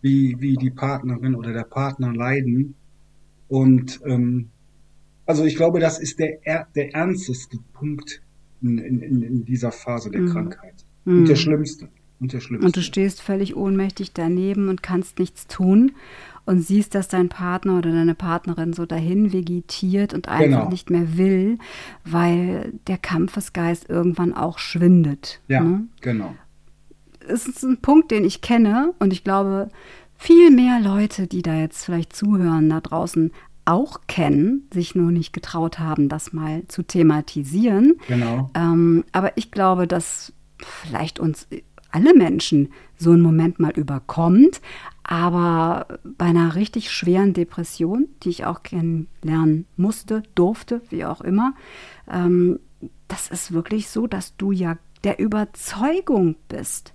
wie, 0.00 0.36
wie 0.40 0.56
die 0.56 0.70
Partnerin 0.70 1.34
oder 1.34 1.52
der 1.52 1.64
Partner 1.64 2.12
leiden. 2.12 2.74
Und 3.48 4.00
ähm, 4.04 4.48
also 5.26 5.44
ich 5.44 5.56
glaube, 5.56 5.80
das 5.80 5.98
ist 5.98 6.18
der, 6.18 6.46
er- 6.46 6.68
der 6.74 6.94
ernsteste 6.94 7.58
Punkt 7.74 8.22
in, 8.62 8.78
in, 8.78 9.02
in 9.02 9.22
in 9.22 9.44
dieser 9.44 9.72
Phase 9.72 10.10
der 10.10 10.22
Mhm. 10.22 10.28
Krankheit. 10.32 10.84
Mhm. 11.04 11.18
Und 11.18 11.28
der 11.28 11.36
schlimmste. 11.36 11.88
Und. 12.20 12.34
Und 12.50 12.76
du 12.76 12.82
stehst 12.82 13.22
völlig 13.22 13.54
ohnmächtig 13.56 14.12
daneben 14.12 14.68
und 14.68 14.82
kannst 14.82 15.18
nichts 15.18 15.46
tun 15.46 15.92
und 16.46 16.60
siehst, 16.62 16.94
dass 16.94 17.08
dein 17.08 17.28
Partner 17.28 17.78
oder 17.78 17.92
deine 17.92 18.14
Partnerin 18.14 18.72
so 18.72 18.86
dahin 18.86 19.32
vegetiert 19.32 20.14
und 20.14 20.28
einfach 20.28 20.44
Genau. 20.44 20.68
nicht 20.68 20.90
mehr 20.90 21.16
will, 21.16 21.58
weil 22.04 22.72
der 22.86 22.98
Kampfesgeist 22.98 23.88
irgendwann 23.88 24.34
auch 24.34 24.58
schwindet. 24.58 25.40
Ja, 25.48 25.60
Ne? 25.62 25.84
genau. 26.00 26.34
Es 27.20 27.46
ist 27.46 27.62
ein 27.62 27.76
Punkt, 27.76 28.10
den 28.10 28.24
ich 28.24 28.40
kenne 28.40 28.94
und 28.98 29.12
ich 29.12 29.22
glaube, 29.22 29.68
viel 30.16 30.50
mehr 30.50 30.80
Leute, 30.80 31.26
die 31.28 31.42
da 31.42 31.54
jetzt 31.54 31.84
vielleicht 31.84 32.16
zuhören, 32.16 32.68
da 32.70 32.80
draußen 32.80 33.30
auch 33.66 34.00
kennen, 34.08 34.66
sich 34.72 34.94
nur 34.94 35.10
nicht 35.12 35.32
getraut 35.34 35.78
haben, 35.78 36.08
das 36.08 36.32
mal 36.32 36.62
zu 36.68 36.82
thematisieren. 36.82 37.96
Genau. 38.08 38.50
Ähm, 38.54 39.04
aber 39.12 39.36
ich 39.36 39.50
glaube, 39.50 39.86
dass 39.86 40.32
vielleicht 40.58 41.20
uns 41.20 41.46
alle 41.90 42.14
Menschen 42.14 42.68
so 42.96 43.12
einen 43.12 43.22
Moment 43.22 43.58
mal 43.60 43.72
überkommt. 43.72 44.60
Aber 45.04 45.86
bei 46.18 46.26
einer 46.26 46.54
richtig 46.54 46.90
schweren 46.90 47.32
Depression, 47.32 48.08
die 48.22 48.28
ich 48.28 48.44
auch 48.44 48.62
kennenlernen 48.62 49.64
musste, 49.76 50.22
durfte, 50.34 50.82
wie 50.90 51.04
auch 51.06 51.22
immer, 51.22 51.54
ähm, 52.12 52.60
das 53.08 53.30
ist 53.30 53.52
wirklich 53.52 53.88
so, 53.88 54.06
dass 54.06 54.36
du 54.36 54.52
ja 54.52 54.76
der 55.04 55.18
Überzeugung 55.18 56.36
bist, 56.48 56.92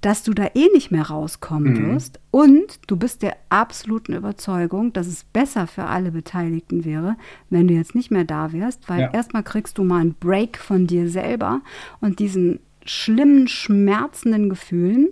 dass 0.00 0.22
du 0.22 0.32
da 0.32 0.46
eh 0.54 0.68
nicht 0.72 0.90
mehr 0.90 1.02
rauskommen 1.08 1.72
Mhm. 1.74 1.92
wirst. 1.92 2.20
Und 2.30 2.78
du 2.86 2.96
bist 2.96 3.22
der 3.22 3.36
absoluten 3.50 4.14
Überzeugung, 4.14 4.92
dass 4.92 5.06
es 5.06 5.24
besser 5.24 5.66
für 5.66 5.84
alle 5.84 6.12
Beteiligten 6.12 6.84
wäre, 6.84 7.16
wenn 7.50 7.68
du 7.68 7.74
jetzt 7.74 7.94
nicht 7.94 8.10
mehr 8.10 8.24
da 8.24 8.52
wärst, 8.52 8.88
weil 8.88 9.02
Ja. 9.02 9.10
erstmal 9.12 9.42
kriegst 9.42 9.76
du 9.78 9.84
mal 9.84 10.00
einen 10.00 10.14
Break 10.14 10.58
von 10.58 10.86
dir 10.86 11.10
selber 11.10 11.60
und 12.00 12.18
diesen 12.18 12.60
schlimmen, 12.86 13.48
schmerzenden 13.48 14.48
Gefühlen. 14.48 15.08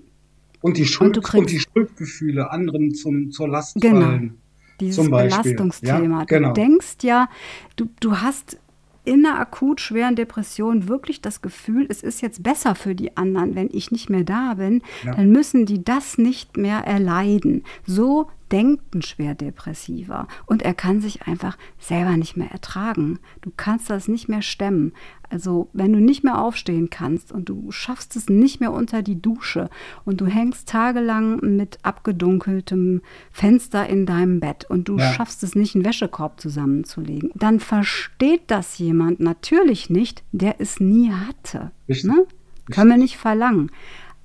Und 0.60 0.76
die 0.78 0.87
Schuld 0.87 1.16
und, 1.18 1.22
kriegst- 1.24 1.50
die 1.50 1.60
Schuldgefühle 1.60 2.50
anderen 2.50 2.94
zum, 2.94 3.30
zur 3.30 3.48
Last 3.48 3.80
Genau. 3.80 4.00
fallen. 4.06 4.38
Dieses. 4.80 5.08
Belastungsthema. 5.10 6.20
Ja, 6.20 6.24
genau. 6.24 6.48
Du 6.48 6.54
denkst 6.54 6.96
ja, 7.02 7.28
du, 7.76 7.87
du 8.00 8.16
hast 8.20 8.58
in 9.04 9.24
einer 9.26 9.38
akut 9.38 9.80
schweren 9.82 10.16
Depression 10.16 10.88
wirklich 10.88 11.20
das 11.20 11.42
Gefühl, 11.42 11.87
es 11.90 12.02
ist 12.02 12.22
jetzt 12.22 12.42
besser 12.42 12.74
für 12.74 12.94
die 12.94 13.16
anderen, 13.18 13.54
wenn 13.54 13.68
ich 13.70 13.90
nicht 13.92 14.08
mehr 14.08 14.24
da 14.24 14.54
bin, 14.54 14.82
Ja. 15.04 15.14
dann 15.14 15.30
müssen 15.30 15.66
die 15.66 15.84
das 15.84 16.16
nicht 16.16 16.56
mehr 16.56 16.78
erleiden. 16.78 17.62
So 17.87 18.30
denkt 18.54 18.94
ein 18.94 19.02
Schwerdepressiver 19.02 20.28
und 20.46 20.62
er 20.62 20.74
kann 20.74 21.00
sich 21.00 21.22
einfach 21.26 21.58
selber 21.80 22.16
nicht 22.16 22.36
mehr 22.36 22.52
ertragen. 22.52 23.18
Du 23.42 23.50
kannst 23.56 23.90
das 23.90 24.06
nicht 24.06 24.28
mehr 24.28 24.42
stemmen. 24.42 24.92
Also 25.28 25.68
wenn 25.72 25.92
du 25.92 25.98
nicht 25.98 26.22
mehr 26.22 26.40
aufstehen 26.40 26.88
kannst 26.88 27.32
und 27.32 27.48
du 27.48 27.72
schaffst 27.72 28.14
es 28.14 28.28
nicht 28.28 28.60
mehr 28.60 28.70
unter 28.72 29.02
die 29.02 29.20
Dusche 29.20 29.68
und 30.04 30.20
du 30.20 30.26
hängst 30.26 30.68
tagelang 30.68 31.40
mit 31.56 31.78
abgedunkeltem 31.82 33.02
Fenster 33.32 33.88
in 33.88 34.06
deinem 34.06 34.38
Bett 34.38 34.64
und 34.70 34.88
du 34.88 34.98
Ja. 34.98 35.12
schaffst 35.12 35.42
es 35.42 35.56
nicht, 35.56 35.74
einen 35.74 35.84
Wäschekorb 35.84 36.40
zusammenzulegen, 36.40 37.32
dann 37.34 37.58
versteht 37.58 38.42
das 38.46 38.78
jemand 38.78 39.18
natürlich 39.18 39.90
nicht, 39.90 40.22
der 40.30 40.60
es 40.60 40.78
nie 40.78 41.10
hatte. 41.10 41.72
Richtig. 41.88 42.08
Ne? 42.08 42.24
Können 42.70 42.90
wir 42.90 42.98
nicht 42.98 43.16
verlangen. 43.16 43.72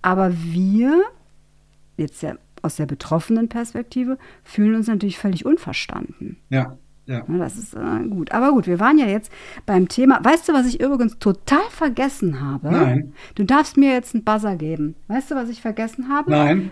Aber 0.03 0.31
wir, 0.43 1.01
jetzt 1.97 2.21
ja 2.21 2.35
aus 2.63 2.75
der 2.75 2.85
betroffenen 2.85 3.49
Perspektive, 3.49 4.17
fühlen 4.43 4.75
uns 4.75 4.87
natürlich 4.87 5.17
völlig 5.17 5.45
unverstanden. 5.45 6.37
Ja, 6.49 6.77
ja. 7.09 7.23
Ja, 7.27 7.37
Das 7.37 7.57
ist 7.57 7.73
äh, 7.73 8.07
gut. 8.09 8.31
Aber 8.31 8.51
gut, 8.51 8.67
wir 8.67 8.79
waren 8.79 8.97
ja 8.97 9.07
jetzt 9.07 9.31
beim 9.65 9.87
Thema. 9.87 10.19
Weißt 10.23 10.47
du, 10.47 10.53
was 10.53 10.67
ich 10.67 10.79
übrigens 10.79 11.17
total 11.19 11.67
vergessen 11.69 12.39
habe? 12.39 12.71
Nein. 12.71 13.13
Du 13.35 13.43
darfst 13.43 13.77
mir 13.77 13.91
jetzt 13.91 14.13
einen 14.13 14.23
Buzzer 14.23 14.55
geben. 14.55 14.95
Weißt 15.07 15.31
du, 15.31 15.35
was 15.35 15.49
ich 15.49 15.61
vergessen 15.61 16.09
habe? 16.09 16.31
Nein. 16.31 16.71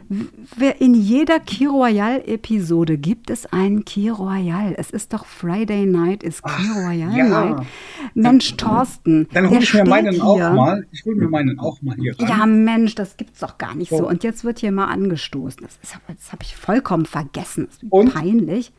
In 0.80 0.94
jeder 0.94 1.40
Key 1.40 1.66
Royale-Episode 1.66 2.98
gibt 2.98 3.30
es 3.30 3.46
einen 3.48 3.84
Key 3.86 4.10
Royale. 4.10 4.78
Es 4.78 4.92
ist 4.92 5.14
doch 5.14 5.26
Friday 5.26 5.86
Night, 5.86 6.24
ist 6.24 6.44
Key 6.44 6.52
Ach, 6.72 6.76
Royale 6.78 7.18
ja. 7.18 7.26
Night. 7.26 7.68
Mensch, 8.14 8.56
Thorsten. 8.58 9.28
Dann 9.34 9.50
hole 9.50 9.60
ich 9.60 9.74
mir 9.74 9.86
meinen 9.86 10.22
auch 10.22 10.36
hier. 10.36 10.50
mal. 10.52 10.86
Ich 10.92 11.04
hole 11.06 11.16
mir 11.16 11.30
meinen 11.30 11.60
auch 11.60 11.82
mal 11.82 11.96
hier 11.96 12.18
ran. 12.20 12.28
Ja, 12.30 12.46
Mensch, 12.46 12.96
das 12.96 13.18
gibt's 13.18 13.40
doch 13.40 13.58
gar 13.58 13.76
nicht 13.76 13.90
so. 13.90 13.98
So. 13.98 14.08
Und 14.08 14.24
jetzt 14.24 14.44
wird 14.44 14.60
hier 14.60 14.72
mal 14.72 14.86
angestoßen. 14.86 15.62
Das, 15.64 15.78
ist, 15.82 15.98
das 16.08 16.32
habe 16.32 16.44
ich 16.44 16.56
vollkommen 16.56 17.06
vergessen. 17.06 17.66
Das 17.68 17.84
ist 17.84 17.92
Und? 17.92 18.14
peinlich. 18.14 18.72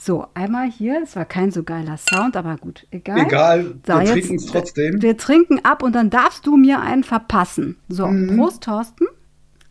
So, 0.00 0.26
einmal 0.34 0.70
hier. 0.70 1.00
Es 1.02 1.16
war 1.16 1.24
kein 1.24 1.50
so 1.50 1.64
geiler 1.64 1.96
Sound, 1.96 2.36
aber 2.36 2.56
gut, 2.56 2.86
egal. 2.92 3.18
Egal, 3.18 3.74
wir 3.84 4.04
trinken 4.04 4.36
es 4.36 4.46
trotzdem. 4.46 5.02
Wir 5.02 5.16
trinken 5.16 5.64
ab 5.64 5.82
und 5.82 5.94
dann 5.94 6.08
darfst 6.08 6.46
du 6.46 6.56
mir 6.56 6.80
einen 6.80 7.02
verpassen. 7.02 7.76
So, 7.88 8.06
Mhm. 8.06 8.36
Prost, 8.36 8.62
Thorsten. 8.62 9.06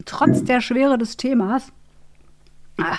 Trotz 0.05 0.43
der 0.43 0.59
Schwere 0.61 0.97
des 0.97 1.15
Themas. 1.17 1.71
Ah, 2.77 2.97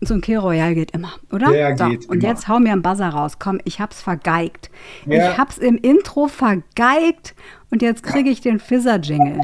so 0.00 0.14
ein 0.14 0.22
Key 0.22 0.34
Royal 0.36 0.74
geht 0.74 0.92
immer, 0.92 1.12
oder? 1.30 1.50
Der 1.52 1.76
so, 1.76 1.88
geht 1.88 2.08
und 2.08 2.22
immer. 2.22 2.28
jetzt 2.32 2.48
hau 2.48 2.58
mir 2.58 2.72
einen 2.72 2.82
Buzzer 2.82 3.10
raus. 3.10 3.38
Komm, 3.38 3.60
ich 3.64 3.80
hab's 3.80 4.00
vergeigt. 4.00 4.70
Ja. 5.06 5.30
Ich 5.32 5.38
hab's 5.38 5.58
im 5.58 5.76
Intro 5.76 6.26
vergeigt 6.28 7.34
und 7.70 7.82
jetzt 7.82 8.02
kriege 8.02 8.30
ich 8.30 8.40
den 8.40 8.58
Fizzer-Jingle. 8.58 9.40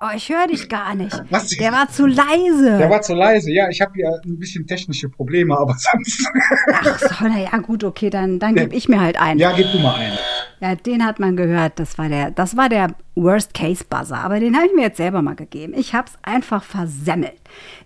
Oh, 0.00 0.14
ich 0.14 0.28
höre 0.28 0.46
dich 0.46 0.68
gar 0.68 0.94
nicht. 0.94 1.20
Was? 1.30 1.48
Der 1.48 1.72
war 1.72 1.88
zu 1.88 2.06
leise. 2.06 2.78
Der 2.78 2.88
war 2.88 3.02
zu 3.02 3.14
leise. 3.14 3.50
Ja, 3.50 3.68
ich 3.68 3.80
habe 3.80 3.92
hier 3.94 4.20
ein 4.24 4.38
bisschen 4.38 4.66
technische 4.66 5.08
Probleme, 5.08 5.58
aber 5.58 5.74
sonst. 5.78 6.28
Ach 6.72 6.98
so, 6.98 7.14
na 7.20 7.38
ja, 7.40 7.56
gut, 7.58 7.82
okay, 7.82 8.08
dann, 8.10 8.38
dann 8.38 8.54
gebe 8.54 8.74
ich 8.74 8.88
mir 8.88 9.00
halt 9.00 9.20
einen. 9.20 9.40
ja, 9.40 9.52
gib 9.52 9.70
du 9.72 9.78
mal 9.78 9.94
einen. 9.94 10.18
Ja, 10.60 10.74
den 10.74 11.04
hat 11.04 11.18
man 11.18 11.36
gehört. 11.36 11.78
Das 11.78 11.98
war 11.98 12.08
der, 12.08 12.30
das 12.30 12.56
war 12.56 12.68
der 12.68 12.94
Worst 13.14 13.54
Case 13.54 13.84
Buzzer. 13.88 14.18
Aber 14.18 14.40
den 14.40 14.56
habe 14.56 14.66
ich 14.66 14.74
mir 14.74 14.82
jetzt 14.82 14.96
selber 14.96 15.22
mal 15.22 15.36
gegeben. 15.36 15.72
Ich 15.76 15.94
habe 15.94 16.08
es 16.08 16.18
einfach 16.22 16.62
versemmelt. 16.62 17.40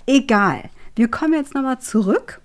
Egal. 0.07 0.65
Wir 0.95 1.09
kommen 1.09 1.35
jetzt 1.35 1.55
nochmal 1.55 1.81
zurück 1.81 2.41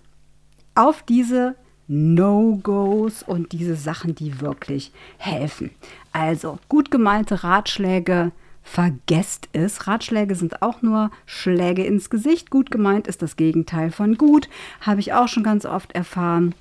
auf 0.76 1.04
diese 1.04 1.56
No-Gos 1.88 3.24
und 3.24 3.52
diese 3.52 3.76
Sachen, 3.76 4.16
die 4.16 4.42
wirklich 4.42 4.92
helfen. 5.18 5.72
Also 6.12 6.60
gut 6.70 6.92
gemeinte 6.92 7.44
Ratschläge. 7.44 8.32
Vergesst 8.70 9.48
es. 9.54 9.88
Ratschläge 9.88 10.36
sind 10.36 10.62
auch 10.62 10.82
nur 10.82 11.10
Schläge 11.26 11.86
ins 11.86 12.10
Gesicht. 12.10 12.52
Gut 12.52 12.70
gemeint 12.70 13.08
ist 13.08 13.22
das 13.22 13.38
Gegenteil 13.38 13.92
von 13.92 14.18
gut. 14.18 14.50
Habe 14.82 15.00
ich 15.00 15.14
auch 15.14 15.30
schon 15.30 15.44
ganz 15.44 15.66
oft 15.66 15.94
erfahren. 15.94 16.54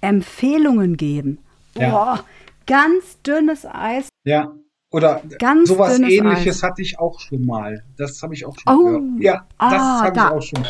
Empfehlungen 0.00 0.96
geben. 0.96 1.38
Ja. 1.76 1.90
Boah, 1.90 2.24
ganz 2.66 3.22
dünnes 3.22 3.64
Eis. 3.64 4.08
Ja, 4.24 4.52
Oder 4.90 5.22
Ganz 5.38 5.68
sowas 5.68 5.98
ähnliches 6.00 6.56
Eis. 6.58 6.62
hatte 6.64 6.82
ich 6.82 6.98
auch 6.98 7.20
schon 7.20 7.46
mal. 7.46 7.84
Das 7.96 8.20
habe 8.22 8.34
ich 8.34 8.44
auch 8.44 8.56
schon 8.58 8.74
Oh, 8.74 8.84
gehört. 8.84 9.02
Ja, 9.20 9.46
das 9.58 9.72
ah, 9.80 10.02
habe 10.02 10.16
ich 10.16 10.22
auch 10.22 10.42
schon. 10.42 10.60
Muss 10.60 10.68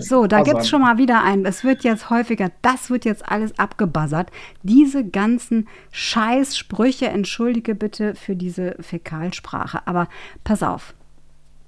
So, 0.00 0.26
da 0.26 0.42
gibt 0.42 0.60
es 0.60 0.68
schon 0.68 0.82
mal 0.82 0.98
wieder 0.98 1.22
ein. 1.22 1.44
Es 1.44 1.64
wird 1.64 1.84
jetzt 1.84 2.10
häufiger, 2.10 2.50
das 2.62 2.90
wird 2.90 3.04
jetzt 3.04 3.28
alles 3.28 3.58
abgebuzzert. 3.58 4.30
Diese 4.62 5.04
ganzen 5.04 5.68
Scheißsprüche, 5.90 7.06
entschuldige 7.08 7.74
bitte 7.74 8.14
für 8.14 8.36
diese 8.36 8.76
Fäkalsprache. 8.80 9.86
Aber 9.86 10.08
pass 10.44 10.62
auf. 10.62 10.94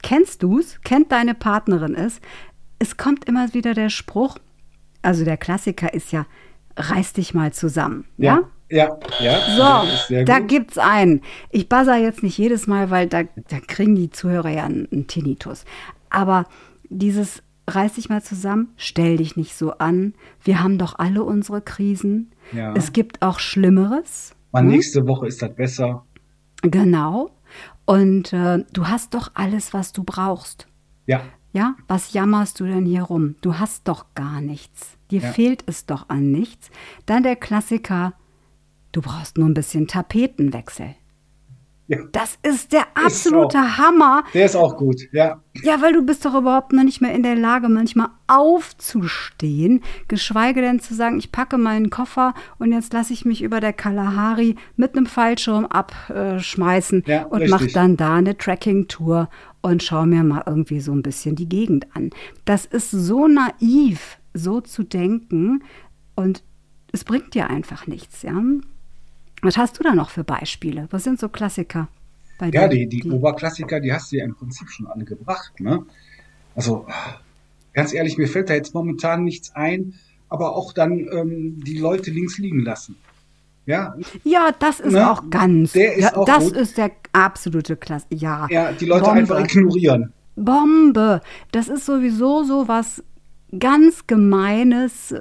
Kennst 0.03 0.43
du's? 0.43 0.81
Kennt 0.85 1.13
deine 1.13 1.35
Partnerin 1.35 1.95
es? 1.95 2.21
Es 2.79 2.97
kommt 2.97 3.27
immer 3.27 3.55
wieder 3.55 3.73
der 3.73 3.89
Spruch, 3.89 4.37
also 5.01 5.25
der 5.25 5.37
Klassiker 5.37 5.95
ist 5.95 6.13
ja, 6.13 6.27
reiß 6.77 7.15
dich 7.15 7.35
mal 7.35 7.53
zusammen. 7.53 8.05
Ja? 8.19 8.41
Ja, 8.71 8.99
ja, 9.21 9.39
ja. 9.57 9.85
So, 10.09 10.25
da 10.25 10.41
gibt's 10.41 10.79
einen. 10.79 11.23
Ich 11.51 11.69
buzzer 11.69 11.97
jetzt 11.97 12.23
nicht 12.23 12.37
jedes 12.39 12.67
Mal, 12.67 12.91
weil 12.91 13.09
da, 13.09 13.23
da 13.23 13.61
kriegen 13.67 13.95
die 13.95 14.11
Zuhörer 14.11 14.49
ja 14.49 14.65
einen, 14.65 14.89
einen 14.91 15.07
Tinnitus. 15.07 15.65
Aber 16.11 16.47
dieses 16.89 17.43
reiß 17.69 17.95
dich 17.95 18.09
mal 18.09 18.23
zusammen, 18.23 18.73
stell 18.77 19.17
dich 19.17 19.37
nicht 19.37 19.55
so 19.57 19.73
an. 19.79 20.15
Wir 20.43 20.63
haben 20.63 20.79
doch 20.79 20.99
alle 20.99 21.23
unsere 21.25 21.61
Krisen. 21.63 22.31
Ja. 22.53 22.75
Es 22.75 22.93
gibt 22.93 23.23
auch 23.23 23.39
Schlimmeres. 23.39 24.35
Mal 24.53 24.65
nächste 24.65 25.01
Woche 25.07 25.27
ist 25.27 25.43
das 25.43 25.55
besser. 25.55 26.05
Genau. 26.63 27.31
Und 27.87 28.33
äh, 28.33 28.65
du 28.73 28.87
hast 28.89 29.15
doch 29.15 29.31
alles, 29.35 29.73
was 29.75 29.93
du 29.93 30.05
brauchst. 30.05 30.67
Ja, 31.07 31.23
Ja, 31.53 31.75
was 31.89 32.13
jammerst 32.13 32.59
du 32.61 32.65
denn 32.65 32.87
hier 32.87 33.03
rum? 33.03 33.37
Du 33.41 33.59
hast 33.59 33.87
doch 33.89 34.07
gar 34.15 34.41
nichts. 34.41 34.97
Dir 35.11 35.21
Ja. 35.21 35.31
fehlt 35.33 35.65
es 35.67 35.87
doch 35.87 36.09
an 36.09 36.31
nichts. 36.33 36.71
Dann 37.07 37.23
der 37.23 37.37
Klassiker, 37.37 38.15
du 38.93 39.01
brauchst 39.03 39.39
nur 39.39 39.49
ein 39.49 39.55
bisschen 39.55 39.87
Tapetenwechsel. 39.87 40.95
Ja. 41.87 41.99
Das 42.13 42.39
ist 42.43 42.73
der 42.73 42.87
Ist 42.97 43.05
absolute 43.05 43.59
auch. 43.59 43.79
Hammer. 43.79 44.25
Der 44.33 44.47
ist 44.47 44.57
auch 44.57 44.77
gut. 44.77 45.03
Ja, 45.13 45.41
Ja, 45.63 45.83
weil 45.83 45.93
du 45.93 46.03
bist 46.03 46.25
doch 46.25 46.35
überhaupt 46.35 46.73
noch 46.73 46.83
nicht 46.83 47.03
mehr 47.03 47.13
in 47.15 47.23
der 47.23 47.37
Lage, 47.37 47.69
manchmal 47.69 48.09
aufzustehen, 48.27 49.83
geschweige 50.09 50.63
denn 50.63 50.81
zu 50.81 50.95
sagen, 50.95 51.19
ich 51.19 51.31
packe 51.31 51.59
meinen 51.59 51.91
Koffer 51.91 52.33
und 52.59 52.73
jetzt 52.73 52.93
lasse 52.93 53.13
ich 53.13 53.25
mich 53.25 53.43
über 53.43 53.61
der 53.61 53.75
Kalahari 53.75 54.57
mit 54.77 54.97
einem 54.97 55.07
Fallschirm 55.07 55.67
abschmeißen 55.67 57.05
Ja, 57.07 57.25
und 57.25 57.49
mache 57.49 57.69
dann 57.69 57.97
da 57.97 58.15
eine 58.15 58.37
Trekking-Tour 58.37 59.29
und 59.61 59.83
schaue 59.83 60.07
mir 60.07 60.25
mal 60.25 60.43
irgendwie 60.47 60.81
so 60.81 60.93
ein 60.93 61.03
bisschen 61.03 61.37
die 61.37 61.49
Gegend 61.49 61.95
an. 61.95 62.11
Das 62.47 62.65
ist 62.65 62.91
so 62.91 63.29
naiv, 63.29 64.19
so 64.33 64.61
zu 64.61 64.85
denken 64.85 65.63
und 66.15 66.43
es 66.93 67.05
bringt 67.05 67.35
dir 67.35 67.51
einfach 67.51 67.87
nichts, 67.87 68.23
ja. 68.23 68.41
Was 69.45 69.57
hast 69.59 69.79
du 69.79 69.83
da 69.83 69.95
noch 69.95 70.11
für 70.11 70.25
Beispiele? 70.25 70.89
Was 70.91 71.05
sind 71.05 71.21
so 71.21 71.29
Klassiker 71.29 71.89
bei 72.39 72.51
dir? 72.51 72.63
ja 72.63 72.69
die, 72.69 72.87
die 72.87 73.11
Oberklassiker, 73.11 73.81
die 73.81 73.93
hast 73.93 74.11
du 74.11 74.17
ja 74.17 74.25
im 74.25 74.35
Prinzip 74.35 74.69
schon 74.71 74.87
alle 74.87 75.05
gebracht. 75.05 75.61
Ne? 75.61 75.85
Also, 76.57 76.87
ganz 77.73 77.93
ehrlich, 77.93 78.19
mir 78.19 78.27
fällt 78.29 78.49
da 78.51 78.55
jetzt 78.55 78.75
momentan 78.75 79.25
nichts 79.25 79.55
ein, 79.55 79.95
aber 80.29 80.57
auch 80.57 80.73
dann 80.73 80.93
ähm, 81.13 81.63
die 81.65 81.79
Leute 81.79 82.11
links 82.11 82.39
liegen 82.39 82.61
lassen. 82.61 82.97
Ja, 83.67 83.95
Ja, 84.25 84.51
das 84.59 84.81
ist 84.81 84.93
Ne? 84.93 85.11
auch 85.11 85.31
ganz. 85.31 85.73
Der 85.73 85.95
ist 85.95 86.03
ja, 86.03 86.17
auch 86.17 86.27
das 86.27 86.45
gut. 86.45 86.57
ist 86.57 86.77
der 86.77 86.91
absolute 87.13 87.77
Klasse. 87.77 88.07
Ja. 88.11 88.47
ja 88.51 88.73
die 88.73 88.85
Leute 88.85 89.05
Bombe. 89.05 89.19
einfach 89.21 89.41
ignorieren. 89.41 90.13
Bombe. 90.37 91.21
Das 91.53 91.69
ist 91.69 91.87
sowieso 91.87 92.45
so 92.45 92.69
was 92.69 93.03
ganz 93.59 94.07
Gemeines, 94.07 95.15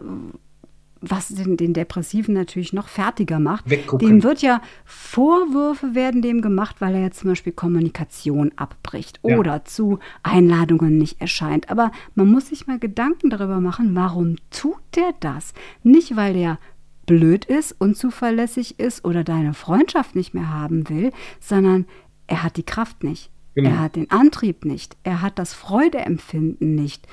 was 1.05 1.27
den, 1.27 1.57
den 1.57 1.73
Depressiven 1.73 2.33
natürlich 2.33 2.71
noch 2.71 2.87
fertiger 2.87 3.39
macht. 3.39 3.69
Weggucken. 3.69 4.07
Dem 4.07 4.23
wird 4.23 4.41
ja 4.41 4.61
Vorwürfe 4.85 5.95
werden 5.95 6.21
dem 6.21 6.41
gemacht, 6.41 6.77
weil 6.79 6.95
er 6.95 7.01
jetzt 7.01 7.19
zum 7.19 7.29
Beispiel 7.29 7.51
Kommunikation 7.53 8.51
abbricht 8.55 9.19
Ja. 9.23 9.37
oder 9.37 9.65
zu 9.65 9.99
Einladungen 10.23 10.97
nicht 10.97 11.19
erscheint. 11.19 11.69
Aber 11.69 11.91
man 12.15 12.31
muss 12.31 12.47
sich 12.47 12.67
mal 12.67 12.79
Gedanken 12.79 13.29
darüber 13.29 13.59
machen, 13.59 13.95
warum 13.95 14.37
tut 14.49 14.79
der 14.95 15.13
das? 15.19 15.53
Nicht, 15.83 16.15
weil 16.15 16.33
der 16.33 16.57
blöd 17.05 17.43
ist, 17.45 17.75
unzuverlässig 17.79 18.79
ist 18.79 19.03
oder 19.03 19.23
deine 19.25 19.53
Freundschaft 19.53 20.15
nicht 20.15 20.33
mehr 20.33 20.49
haben 20.49 20.87
will, 20.89 21.11
sondern 21.41 21.85
er 22.27 22.43
hat 22.43 22.55
die 22.55 22.63
Kraft 22.63 23.03
nicht. 23.03 23.29
Genau. 23.55 23.69
Er 23.69 23.79
hat 23.81 23.95
den 23.97 24.09
Antrieb 24.09 24.65
nicht. 24.65 24.97
Er 25.03 25.21
hat 25.21 25.37
das 25.37 25.53
Freudeempfinden 25.53 26.73
nicht. 26.75 27.07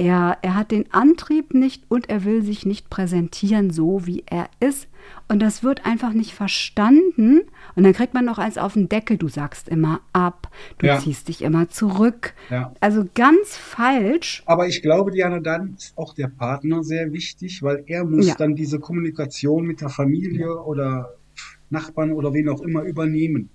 Er, 0.00 0.38
er 0.40 0.54
hat 0.54 0.70
den 0.70 0.90
Antrieb 0.92 1.52
nicht 1.52 1.84
und 1.88 2.08
er 2.08 2.24
will 2.24 2.42
sich 2.42 2.64
nicht 2.64 2.88
präsentieren, 2.88 3.70
so 3.70 4.06
wie 4.06 4.22
er 4.26 4.48
ist. 4.58 4.88
Und 5.28 5.40
das 5.40 5.62
wird 5.62 5.84
einfach 5.84 6.12
nicht 6.14 6.32
verstanden. 6.34 7.42
Und 7.74 7.84
dann 7.84 7.92
kriegt 7.92 8.14
man 8.14 8.24
noch 8.24 8.38
eins 8.38 8.56
auf 8.56 8.74
den 8.74 8.88
Deckel. 8.88 9.18
Du 9.18 9.28
sagst 9.28 9.68
immer 9.68 10.00
ab, 10.12 10.50
du 10.78 10.86
Ja. 10.86 10.98
ziehst 10.98 11.28
dich 11.28 11.42
immer 11.42 11.68
zurück. 11.68 12.32
Ja. 12.48 12.72
Also 12.80 13.04
ganz 13.14 13.56
falsch. 13.56 14.42
Aber 14.46 14.66
ich 14.68 14.80
glaube, 14.82 15.10
Diana, 15.10 15.40
dann 15.40 15.74
ist 15.76 15.92
auch 15.98 16.14
der 16.14 16.28
Partner 16.28 16.82
sehr 16.82 17.12
wichtig, 17.12 17.62
weil 17.62 17.84
er 17.86 18.04
muss 18.04 18.26
Ja. 18.26 18.34
dann 18.36 18.54
diese 18.54 18.78
Kommunikation 18.78 19.66
mit 19.66 19.80
der 19.82 19.90
Familie 19.90 20.62
oder 20.64 21.14
Nachbarn 21.68 22.12
oder 22.12 22.32
wen 22.32 22.48
auch 22.48 22.62
immer 22.62 22.82
übernehmen. 22.84 23.50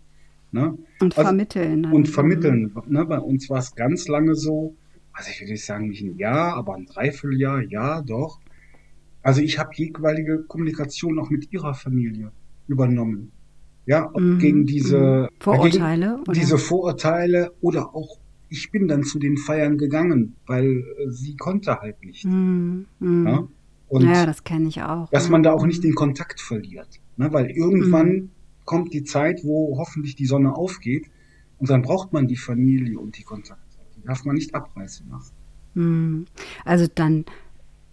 Ne? 0.52 0.78
Und 1.02 1.18
Also- 1.18 1.28
vermitteln. 1.28 1.86
Und 1.92 2.08
vermitteln. 2.08 2.72
Ne? 2.88 3.06
Bei 3.06 3.20
uns 3.20 3.50
war 3.50 3.58
es 3.60 3.74
ganz 3.76 4.08
lange 4.08 4.36
so, 4.36 4.76
also 5.18 5.30
ich 5.32 5.42
will 5.42 5.48
nicht 5.50 5.66
sagen, 5.66 5.88
nicht 5.88 6.02
ein 6.04 6.18
Jahr, 6.18 6.56
aber 6.56 6.76
ein 6.76 6.86
Dreivierteljahr, 6.86 7.62
ja, 7.62 8.02
doch. 8.02 8.40
Also 9.24 9.42
ich 9.42 9.58
habe 9.58 9.70
jeweilige 9.74 10.44
Kommunikation 10.44 11.18
auch 11.20 11.30
mit 11.30 11.52
ihrer 11.52 11.74
Familie 11.74 12.32
übernommen. 12.68 13.32
Ja, 13.88 14.12
Mhm, 14.18 14.40
gegen 14.40 14.66
diese 14.66 15.30
mhm. 15.32 15.36
Vorurteile, 15.40 16.08
Gegen 16.08 16.22
oder? 16.22 16.34
diese 16.34 16.58
Vorurteile 16.58 17.54
oder 17.62 17.96
auch 17.96 18.20
ich 18.50 18.72
bin 18.72 18.88
dann 18.88 19.04
zu 19.04 19.18
den 19.20 19.38
Feiern 19.38 19.78
gegangen, 19.78 20.36
weil 20.46 20.66
äh, 20.68 21.10
sie 21.10 21.36
konnte 21.36 21.80
halt 21.82 22.04
nicht. 22.04 22.26
Mhm. 22.26 22.86
Mhm. 23.00 23.28
Ja? 23.28 23.48
Und 23.88 24.02
ja, 24.04 24.26
das 24.26 24.44
kenne 24.44 24.68
ich 24.68 24.82
auch. 24.82 25.10
dass 25.12 25.30
man 25.30 25.44
da 25.44 25.52
auch 25.54 25.66
nicht 25.66 25.84
den 25.84 25.94
Kontakt 25.96 26.40
verliert. 26.42 27.00
Ne? 27.18 27.32
Weil 27.34 27.50
irgendwann 27.52 28.10
Mhm. 28.10 28.30
kommt 28.66 28.94
die 28.94 29.04
Zeit, 29.04 29.42
wo 29.44 29.78
hoffentlich 29.78 30.16
die 30.16 30.26
Sonne 30.26 30.56
aufgeht 30.56 31.06
und 31.60 31.70
dann 31.70 31.82
braucht 31.82 32.14
man 32.14 32.28
die 32.28 32.38
Familie 32.38 33.00
und 33.00 33.18
die 33.18 33.24
Kontakte. 33.24 33.65
Darf 34.06 34.24
man 34.26 34.36
nicht 34.36 34.54
abreißen 34.54 35.10
lassen. 35.10 35.34
Hm. 35.74 36.26
Also 36.64 36.88
dann 36.94 37.26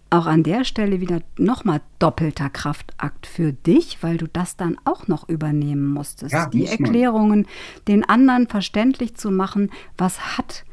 auch 0.09 0.27
an 0.27 0.43
der 0.43 0.63
Stelle 0.63 1.01
wieder 1.01 1.21
nochmal 1.39 1.81
doppelter 1.97 2.49
Kraftakt 2.49 3.25
für 3.25 3.51
dich, 3.51 4.03
weil 4.03 4.17
du 4.17 4.27
das 4.27 4.55
dann 4.55 4.77
auch 4.85 5.07
noch 5.07 5.27
übernehmen 5.27 5.87
musstest. 5.87 6.33
Ja, 6.33 6.45
Die 6.47 6.59
muss. 6.59 6.71
Erklärungen 6.71 7.47
den 7.87 8.07
anderen 8.07 8.47
verständlich 8.47 9.15
zu 9.15 9.31
machen, 9.31 9.71
was 9.97 10.37
hat 10.37 10.65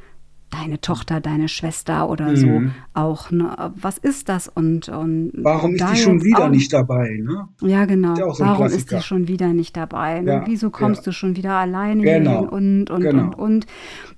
deine 0.51 0.81
Tochter, 0.81 1.21
deine 1.21 1.49
Schwester 1.49 2.09
oder 2.11 2.37
so 2.37 2.47
Mhm. 2.49 2.73
auch, 2.93 3.31
ne? 3.31 3.73
was 3.77 3.99
ist 3.99 4.29
das 4.29 4.49
und, 4.49 4.89
und 4.89 5.31
Warum 5.35 5.75
ist 5.77 5.85
die 5.93 5.97
schon 5.97 6.25
wieder 6.25 6.47
auch- 6.47 6.51
nicht 6.51 6.73
dabei? 6.73 7.19
Ne? 7.23 7.49
ja, 7.63 7.85
genau. 7.85 8.13
Ist 8.15 8.19
ja 8.19 8.33
so 8.35 8.45
Warum 8.45 8.67
ist 8.67 8.91
die 8.91 9.01
schon 9.01 9.29
wieder 9.29 9.49
nicht 9.53 9.77
dabei? 9.77 10.21
Ne? 10.21 10.33
Ja, 10.33 10.47
Wieso 10.47 10.71
kommst 10.71 11.03
ja. 11.03 11.05
du 11.07 11.13
schon 11.13 11.37
wieder 11.37 11.53
alleine 11.53 12.03
Genau, 12.03 12.31
hierhin 12.41 12.49
und, 12.49 12.91
und, 12.91 13.01
genau. 13.01 13.23
und, 13.25 13.35
und. 13.37 13.67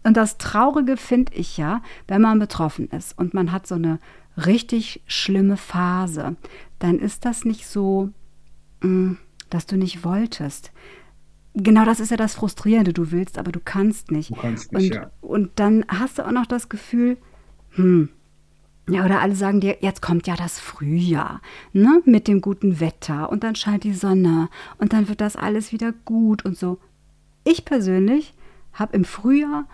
Und 0.04 0.16
das 0.16 0.38
Traurige 0.38 0.96
finde 0.96 1.32
ich 1.34 1.58
ja, 1.58 1.82
wenn 2.08 2.22
man 2.22 2.38
betroffen 2.38 2.88
ist 2.88 3.16
und 3.18 3.34
man 3.34 3.52
hat 3.52 3.66
so 3.66 3.74
eine 3.74 3.98
richtig 4.46 5.02
schlimme 5.06 5.56
Phase, 5.58 6.36
dann 6.78 6.98
ist 6.98 7.24
das 7.26 7.44
nicht 7.44 7.66
so, 7.66 8.08
mh, 8.80 9.16
dass 9.50 9.66
du 9.66 9.76
nicht 9.76 10.02
wolltest. 10.04 10.72
Genau 11.54 11.84
das 11.84 12.00
ist 12.00 12.10
ja 12.10 12.16
das 12.16 12.34
Frustrierende. 12.34 12.92
Du 12.92 13.10
willst, 13.10 13.38
aber 13.38 13.52
du 13.52 13.60
kannst 13.62 14.10
nicht. 14.10 14.30
Du 14.30 14.34
kannst 14.36 14.72
nicht, 14.72 14.92
und, 14.92 14.96
ja. 14.96 15.10
und 15.20 15.50
dann 15.56 15.84
hast 15.88 16.18
du 16.18 16.26
auch 16.26 16.32
noch 16.32 16.46
das 16.46 16.68
Gefühl, 16.68 17.18
hm, 17.70 18.08
ja, 18.88 19.04
oder 19.04 19.20
alle 19.20 19.36
sagen 19.36 19.60
dir, 19.60 19.78
jetzt 19.80 20.02
kommt 20.02 20.26
ja 20.26 20.34
das 20.34 20.58
Frühjahr, 20.58 21.40
ne, 21.72 22.02
mit 22.04 22.26
dem 22.26 22.40
guten 22.40 22.80
Wetter 22.80 23.30
und 23.30 23.44
dann 23.44 23.54
scheint 23.54 23.84
die 23.84 23.92
Sonne 23.92 24.48
und 24.78 24.92
dann 24.92 25.08
wird 25.08 25.20
das 25.20 25.36
alles 25.36 25.72
wieder 25.72 25.92
gut 26.04 26.44
und 26.44 26.58
so. 26.58 26.78
Ich 27.44 27.64
persönlich 27.64 28.34
habe 28.72 28.96
im 28.96 29.04
Frühjahr 29.04 29.66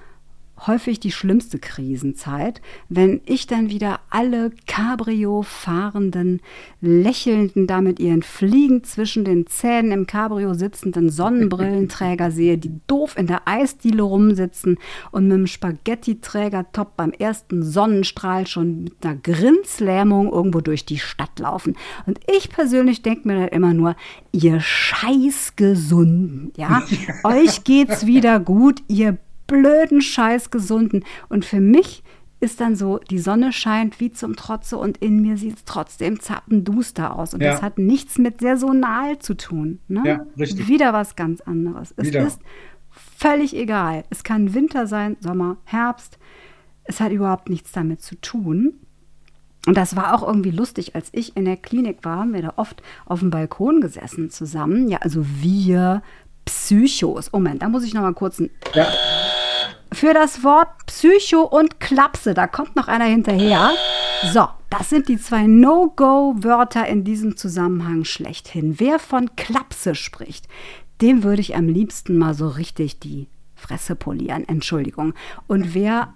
häufig 0.66 1.00
die 1.00 1.12
schlimmste 1.12 1.58
Krisenzeit, 1.58 2.60
wenn 2.88 3.20
ich 3.26 3.46
dann 3.46 3.70
wieder 3.70 4.00
alle 4.10 4.50
Cabrio-fahrenden, 4.66 6.40
lächelnden, 6.80 7.66
da 7.66 7.80
mit 7.80 8.00
ihren 8.00 8.22
Fliegen 8.22 8.84
zwischen 8.84 9.24
den 9.24 9.46
Zähnen 9.46 9.92
im 9.92 10.06
Cabrio 10.06 10.54
sitzenden 10.54 11.10
Sonnenbrillenträger 11.10 12.30
sehe, 12.30 12.58
die 12.58 12.80
doof 12.86 13.16
in 13.16 13.26
der 13.26 13.42
Eisdiele 13.46 14.02
rumsitzen 14.02 14.78
und 15.10 15.28
mit 15.28 15.36
dem 15.36 15.46
Spaghetti-Träger-Top 15.46 16.96
beim 16.96 17.12
ersten 17.12 17.62
Sonnenstrahl 17.62 18.46
schon 18.46 18.84
mit 18.84 18.94
einer 19.04 19.16
Grinslähmung 19.16 20.32
irgendwo 20.32 20.60
durch 20.60 20.84
die 20.84 20.98
Stadt 20.98 21.38
laufen. 21.38 21.76
Und 22.06 22.20
ich 22.26 22.50
persönlich 22.50 23.02
denke 23.02 23.28
mir 23.28 23.34
dann 23.40 23.48
immer 23.48 23.74
nur, 23.74 23.96
ihr 24.32 24.60
Scheißgesunden, 24.60 26.52
ja, 26.56 26.82
euch 27.24 27.64
geht's 27.64 28.06
wieder 28.06 28.40
gut, 28.40 28.82
ihr 28.88 29.18
blöden 29.48 30.00
Scheißgesunden. 30.00 31.04
Und 31.28 31.44
für 31.44 31.60
mich 31.60 32.04
ist 32.40 32.60
dann 32.60 32.76
so, 32.76 32.98
die 32.98 33.18
Sonne 33.18 33.52
scheint 33.52 33.98
wie 33.98 34.12
zum 34.12 34.36
Trotze 34.36 34.78
und 34.78 34.98
in 34.98 35.20
mir 35.20 35.36
sieht 35.36 35.56
es 35.56 35.64
trotzdem 35.64 36.20
zappenduster 36.20 37.16
aus. 37.18 37.34
Und 37.34 37.42
Ja. 37.42 37.50
das 37.50 37.62
hat 37.62 37.78
nichts 37.78 38.16
mit 38.18 38.40
saisonal 38.40 39.18
zu 39.18 39.34
tun. 39.34 39.80
Ne? 39.88 40.02
Ja, 40.06 40.26
richtig. 40.38 40.68
Wieder 40.68 40.92
was 40.92 41.16
ganz 41.16 41.40
anderes. 41.40 41.92
Es 41.96 42.06
Wieder. 42.08 42.24
ist 42.24 42.40
völlig 42.90 43.56
egal. 43.56 44.04
Es 44.10 44.22
kann 44.22 44.54
Winter 44.54 44.86
sein, 44.86 45.16
Sommer, 45.18 45.56
Herbst. 45.64 46.18
Es 46.84 47.00
hat 47.00 47.10
überhaupt 47.10 47.48
nichts 47.48 47.72
damit 47.72 48.02
zu 48.02 48.14
tun. 48.20 48.74
Und 49.66 49.76
das 49.76 49.96
war 49.96 50.14
auch 50.14 50.26
irgendwie 50.26 50.52
lustig, 50.52 50.94
als 50.94 51.08
ich 51.12 51.36
in 51.36 51.44
der 51.44 51.56
Klinik 51.56 52.04
war, 52.04 52.20
haben 52.20 52.32
wir 52.32 52.40
da 52.40 52.52
oft 52.56 52.82
auf 53.04 53.18
dem 53.20 53.30
Balkon 53.30 53.80
gesessen 53.80 54.30
zusammen. 54.30 54.88
Ja, 54.88 54.98
also 54.98 55.26
wir 55.42 56.02
Psychos. 56.48 57.32
Moment, 57.32 57.62
da 57.62 57.68
muss 57.68 57.84
ich 57.84 57.94
noch 57.94 58.02
mal 58.02 58.14
kurz 58.14 58.38
ein 58.40 58.50
Ja, 58.74 58.88
für 59.92 60.12
das 60.12 60.44
Wort 60.44 60.68
Psycho 60.86 61.42
und 61.42 61.80
Klapse, 61.80 62.34
da 62.34 62.46
kommt 62.46 62.76
noch 62.76 62.88
einer 62.88 63.06
hinterher. 63.06 63.70
So, 64.32 64.48
das 64.70 64.90
sind 64.90 65.08
die 65.08 65.18
zwei 65.18 65.46
No-Go-Wörter 65.46 66.86
in 66.86 67.04
diesem 67.04 67.36
Zusammenhang 67.36 68.04
schlechthin. 68.04 68.78
Wer 68.78 68.98
von 68.98 69.34
Klapse 69.36 69.94
spricht, 69.94 70.46
dem 71.00 71.22
würde 71.22 71.40
ich 71.40 71.56
am 71.56 71.68
liebsten 71.68 72.18
mal 72.18 72.34
so 72.34 72.48
richtig 72.48 72.98
die 72.98 73.28
Fresse 73.54 73.94
polieren. 73.94 74.46
Entschuldigung. 74.46 75.14
Und 75.46 75.74
wer 75.74 76.12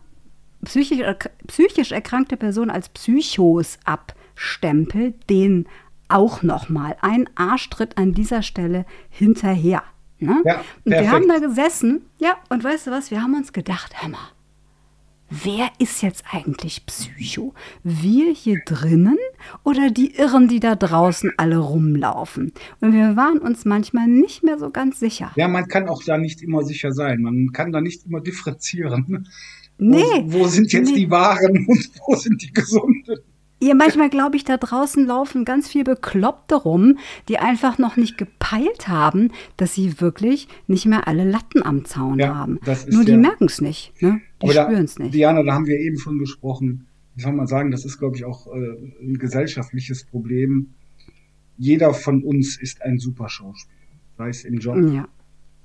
psychisch, 0.64 1.01
psychisch 1.47 1.93
erkrankte 1.93 2.37
Person 2.37 2.70
als 2.70 2.89
Psychos 2.89 3.78
abstempelt, 3.85 5.30
den 5.30 5.66
auch 6.09 6.43
noch 6.43 6.68
mal 6.68 6.97
ein 7.01 7.28
Arschtritt 7.37 7.97
an 7.97 8.12
dieser 8.12 8.43
Stelle 8.43 8.85
hinterher. 9.09 9.83
Ne? 10.22 10.42
Ja, 10.44 10.64
und 10.84 10.92
wir 10.92 11.10
haben 11.10 11.28
da 11.28 11.38
gesessen, 11.38 12.02
ja, 12.18 12.36
und 12.48 12.62
weißt 12.62 12.86
du 12.86 12.90
was, 12.90 13.10
wir 13.10 13.22
haben 13.22 13.34
uns 13.34 13.52
gedacht, 13.52 13.92
mal, 14.08 14.18
wer 15.30 15.70
ist 15.78 16.02
jetzt 16.02 16.24
eigentlich 16.30 16.86
Psycho? 16.86 17.54
Wir 17.82 18.32
hier 18.32 18.60
drinnen 18.64 19.18
oder 19.64 19.90
die 19.90 20.14
Irren, 20.14 20.48
die 20.48 20.60
da 20.60 20.76
draußen 20.76 21.32
alle 21.36 21.58
rumlaufen? 21.58 22.52
Und 22.80 22.92
wir 22.92 23.16
waren 23.16 23.38
uns 23.38 23.64
manchmal 23.64 24.06
nicht 24.06 24.42
mehr 24.42 24.58
so 24.58 24.70
ganz 24.70 25.00
sicher. 25.00 25.32
ja, 25.36 25.48
man 25.48 25.66
kann 25.68 25.88
auch 25.88 26.02
da 26.04 26.18
nicht 26.18 26.42
immer 26.42 26.62
sicher 26.62 26.92
sein. 26.92 27.22
Man 27.22 27.50
kann 27.52 27.72
da 27.72 27.80
nicht 27.80 28.06
immer 28.06 28.20
differenzieren. 28.20 29.28
Nee. 29.78 30.04
Wo, 30.26 30.40
wo 30.40 30.46
sind 30.46 30.72
jetzt 30.72 30.90
nee. 30.90 31.00
die 31.00 31.10
Wahren 31.10 31.66
und 31.66 31.90
wo 32.06 32.14
sind 32.14 32.42
die 32.42 32.52
Gesunden? 32.52 33.18
Ja, 33.62 33.74
manchmal 33.74 34.10
glaube 34.10 34.34
ich, 34.36 34.44
da 34.44 34.56
draußen 34.56 35.06
laufen 35.06 35.44
ganz 35.44 35.68
viel 35.68 35.84
Bekloppte 35.84 36.56
rum, 36.56 36.98
die 37.28 37.38
einfach 37.38 37.78
noch 37.78 37.96
nicht 37.96 38.18
gepeilt 38.18 38.88
haben, 38.88 39.30
dass 39.56 39.74
sie 39.74 40.00
wirklich 40.00 40.48
nicht 40.66 40.84
mehr 40.86 41.06
alle 41.06 41.22
Latten 41.28 41.62
am 41.62 41.84
Zaun 41.84 42.18
Ja, 42.18 42.34
haben. 42.34 42.58
Nur 42.88 43.04
die 43.04 43.12
ja- 43.12 43.18
merken 43.18 43.44
es 43.44 43.60
nicht. 43.60 43.92
Ne? 44.02 44.20
Die 44.42 44.50
spüren 44.50 44.84
es 44.84 44.98
nicht. 44.98 45.14
Diana, 45.14 45.42
da 45.44 45.54
haben 45.54 45.66
wir 45.66 45.78
eben 45.78 45.96
schon 45.98 46.18
gesprochen. 46.18 46.86
Wie 47.14 47.22
soll 47.22 47.32
man 47.34 47.46
sagen, 47.46 47.70
das 47.70 47.84
ist, 47.84 47.98
glaube 47.98 48.16
ich, 48.16 48.24
auch 48.24 48.48
äh, 48.48 48.76
ein 49.00 49.18
gesellschaftliches 49.18 50.04
Problem. 50.06 50.70
Jeder 51.56 51.94
von 51.94 52.24
uns 52.24 52.60
ist 52.60 52.82
ein 52.82 52.98
super 52.98 53.28
Schauspieler. 53.28 53.78
Sei 54.18 54.28
es 54.30 54.44
im 54.44 54.58
Job, 54.58 54.76
Ja. 54.92 55.06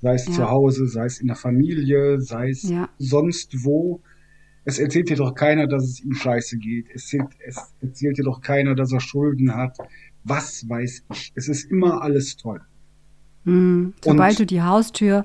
sei 0.00 0.14
es 0.14 0.24
zu 0.26 0.48
Hause, 0.48 0.86
sei 0.86 1.06
es 1.06 1.20
in 1.20 1.26
der 1.26 1.36
Familie, 1.36 2.20
sei 2.20 2.50
es 2.50 2.70
sonst 2.98 3.64
wo. 3.64 4.00
Es 4.64 4.78
erzählt 4.78 5.08
dir 5.08 5.16
doch 5.16 5.34
keiner, 5.34 5.66
dass 5.66 5.84
es 5.84 6.00
ihm 6.00 6.12
scheiße 6.14 6.58
geht. 6.58 6.86
Es 6.94 7.04
erzählt, 7.12 7.28
es 7.46 7.74
erzählt 7.80 8.18
dir 8.18 8.24
doch 8.24 8.40
keiner, 8.40 8.74
dass 8.74 8.92
er 8.92 9.00
Schulden 9.00 9.54
hat. 9.54 9.78
Was 10.24 10.68
weiß 10.68 11.04
ich. 11.12 11.32
Es 11.34 11.48
ist 11.48 11.70
immer 11.70 12.02
alles 12.02 12.36
toll. 12.36 12.60
Hm. 13.44 13.94
Sobald 14.04 14.32
Und- 14.32 14.38
du 14.40 14.46
die 14.46 14.62
Haustür 14.62 15.24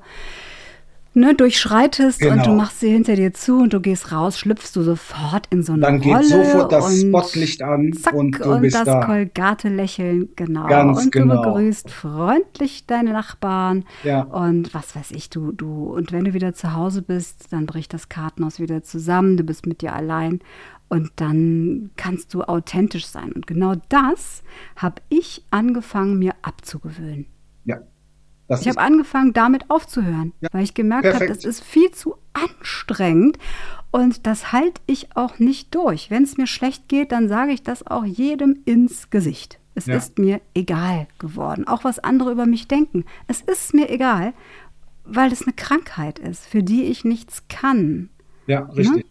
ne, 1.14 1.34
durchschreitest 1.36 2.22
und 2.24 2.30
Genau. 2.30 2.44
du 2.46 2.52
machst 2.54 2.80
sie 2.80 2.90
hinter 2.90 3.16
dir 3.16 3.34
zu 3.34 3.60
und 3.60 3.74
du 3.74 3.80
gehst 3.80 4.12
raus, 4.12 4.38
schlüpfst 4.40 4.72
du 4.76 4.82
sofort 4.84 5.48
in 5.52 5.64
so 5.64 5.74
eine 5.74 5.82
Dann 5.82 6.02
geht 6.02 6.14
Rolle 6.14 6.26
sofort 6.46 6.72
das 6.72 6.86
und 6.86 7.10
Spotlicht 7.10 7.62
an 7.62 7.94
zack, 7.94 8.14
und 8.14 8.40
du 8.40 8.60
bist 8.60 8.76
das 8.76 8.86
da. 8.86 9.06
Kolgate-Lächeln, 9.06 10.30
genau. 10.36 10.68
Ganz 10.68 11.04
und 11.06 11.12
genau. 11.12 11.36
du 11.36 11.42
begrüßt 11.42 11.90
freundlich 11.92 12.86
deine 12.88 13.12
Nachbarn 13.14 13.86
Ja. 14.04 14.22
und 14.24 14.74
was 14.74 14.96
weiß 14.96 15.12
ich, 15.12 15.30
du, 15.30 15.52
du. 15.52 15.86
Und 15.94 16.12
wenn 16.12 16.26
du 16.26 16.34
wieder 16.34 16.54
zu 16.54 16.74
Hause 16.74 17.02
bist, 17.02 17.52
dann 17.52 17.66
bricht 17.66 17.94
das 17.94 18.10
Kartenhaus 18.10 18.60
wieder 18.60 18.84
zusammen, 18.84 19.38
du 19.38 19.44
bist 19.44 19.66
mit 19.68 19.82
dir 19.82 19.94
allein 19.94 20.40
und 20.90 21.12
dann 21.16 21.92
kannst 21.96 22.34
du 22.34 22.42
authentisch 22.44 23.06
sein. 23.08 23.32
Und 23.32 23.48
genau 23.48 23.74
das 23.90 24.44
habe 24.76 25.02
ich 25.10 25.44
angefangen, 25.52 26.20
mir 26.20 26.34
abzugewöhnen. 26.44 27.26
Das 28.48 28.62
Ich 28.62 28.68
habe 28.68 28.80
angefangen, 28.80 29.34
damit 29.34 29.70
aufzuhören, 29.70 30.34
Ja, 30.42 30.50
weil 30.52 30.64
ich 30.64 30.74
gemerkt 30.74 31.14
habe, 31.14 31.28
das 31.28 31.46
ist 31.46 31.64
viel 31.64 31.92
zu 31.92 32.16
anstrengend 32.34 33.38
und 33.92 34.26
das 34.28 34.52
halte 34.52 34.82
ich 34.86 35.16
auch 35.16 35.40
nicht 35.40 35.74
durch. 35.74 36.10
Wenn 36.12 36.24
es 36.24 36.38
mir 36.38 36.48
schlecht 36.48 36.88
geht, 36.90 37.12
dann 37.12 37.28
sage 37.30 37.52
ich 37.54 37.64
das 37.64 37.88
auch 37.88 38.06
jedem 38.06 38.60
ins 38.66 39.10
Gesicht. 39.10 39.60
Es 39.76 39.86
Ja. 39.86 39.96
ist 39.96 40.20
mir 40.20 40.42
egal 40.54 41.08
geworden, 41.20 41.68
auch 41.68 41.84
was 41.84 42.00
andere 42.00 42.32
über 42.32 42.46
mich 42.46 42.68
denken. 42.68 43.06
Es 43.28 43.42
ist 43.42 43.74
mir 43.74 43.90
egal, 43.90 44.34
weil 45.06 45.32
es 45.32 45.44
eine 45.44 45.54
Krankheit 45.54 46.20
ist, 46.20 46.46
für 46.46 46.64
die 46.64 46.84
ich 46.84 47.04
nichts 47.06 47.44
kann. 47.50 48.10
ja, 48.46 48.60
richtig. 48.76 49.06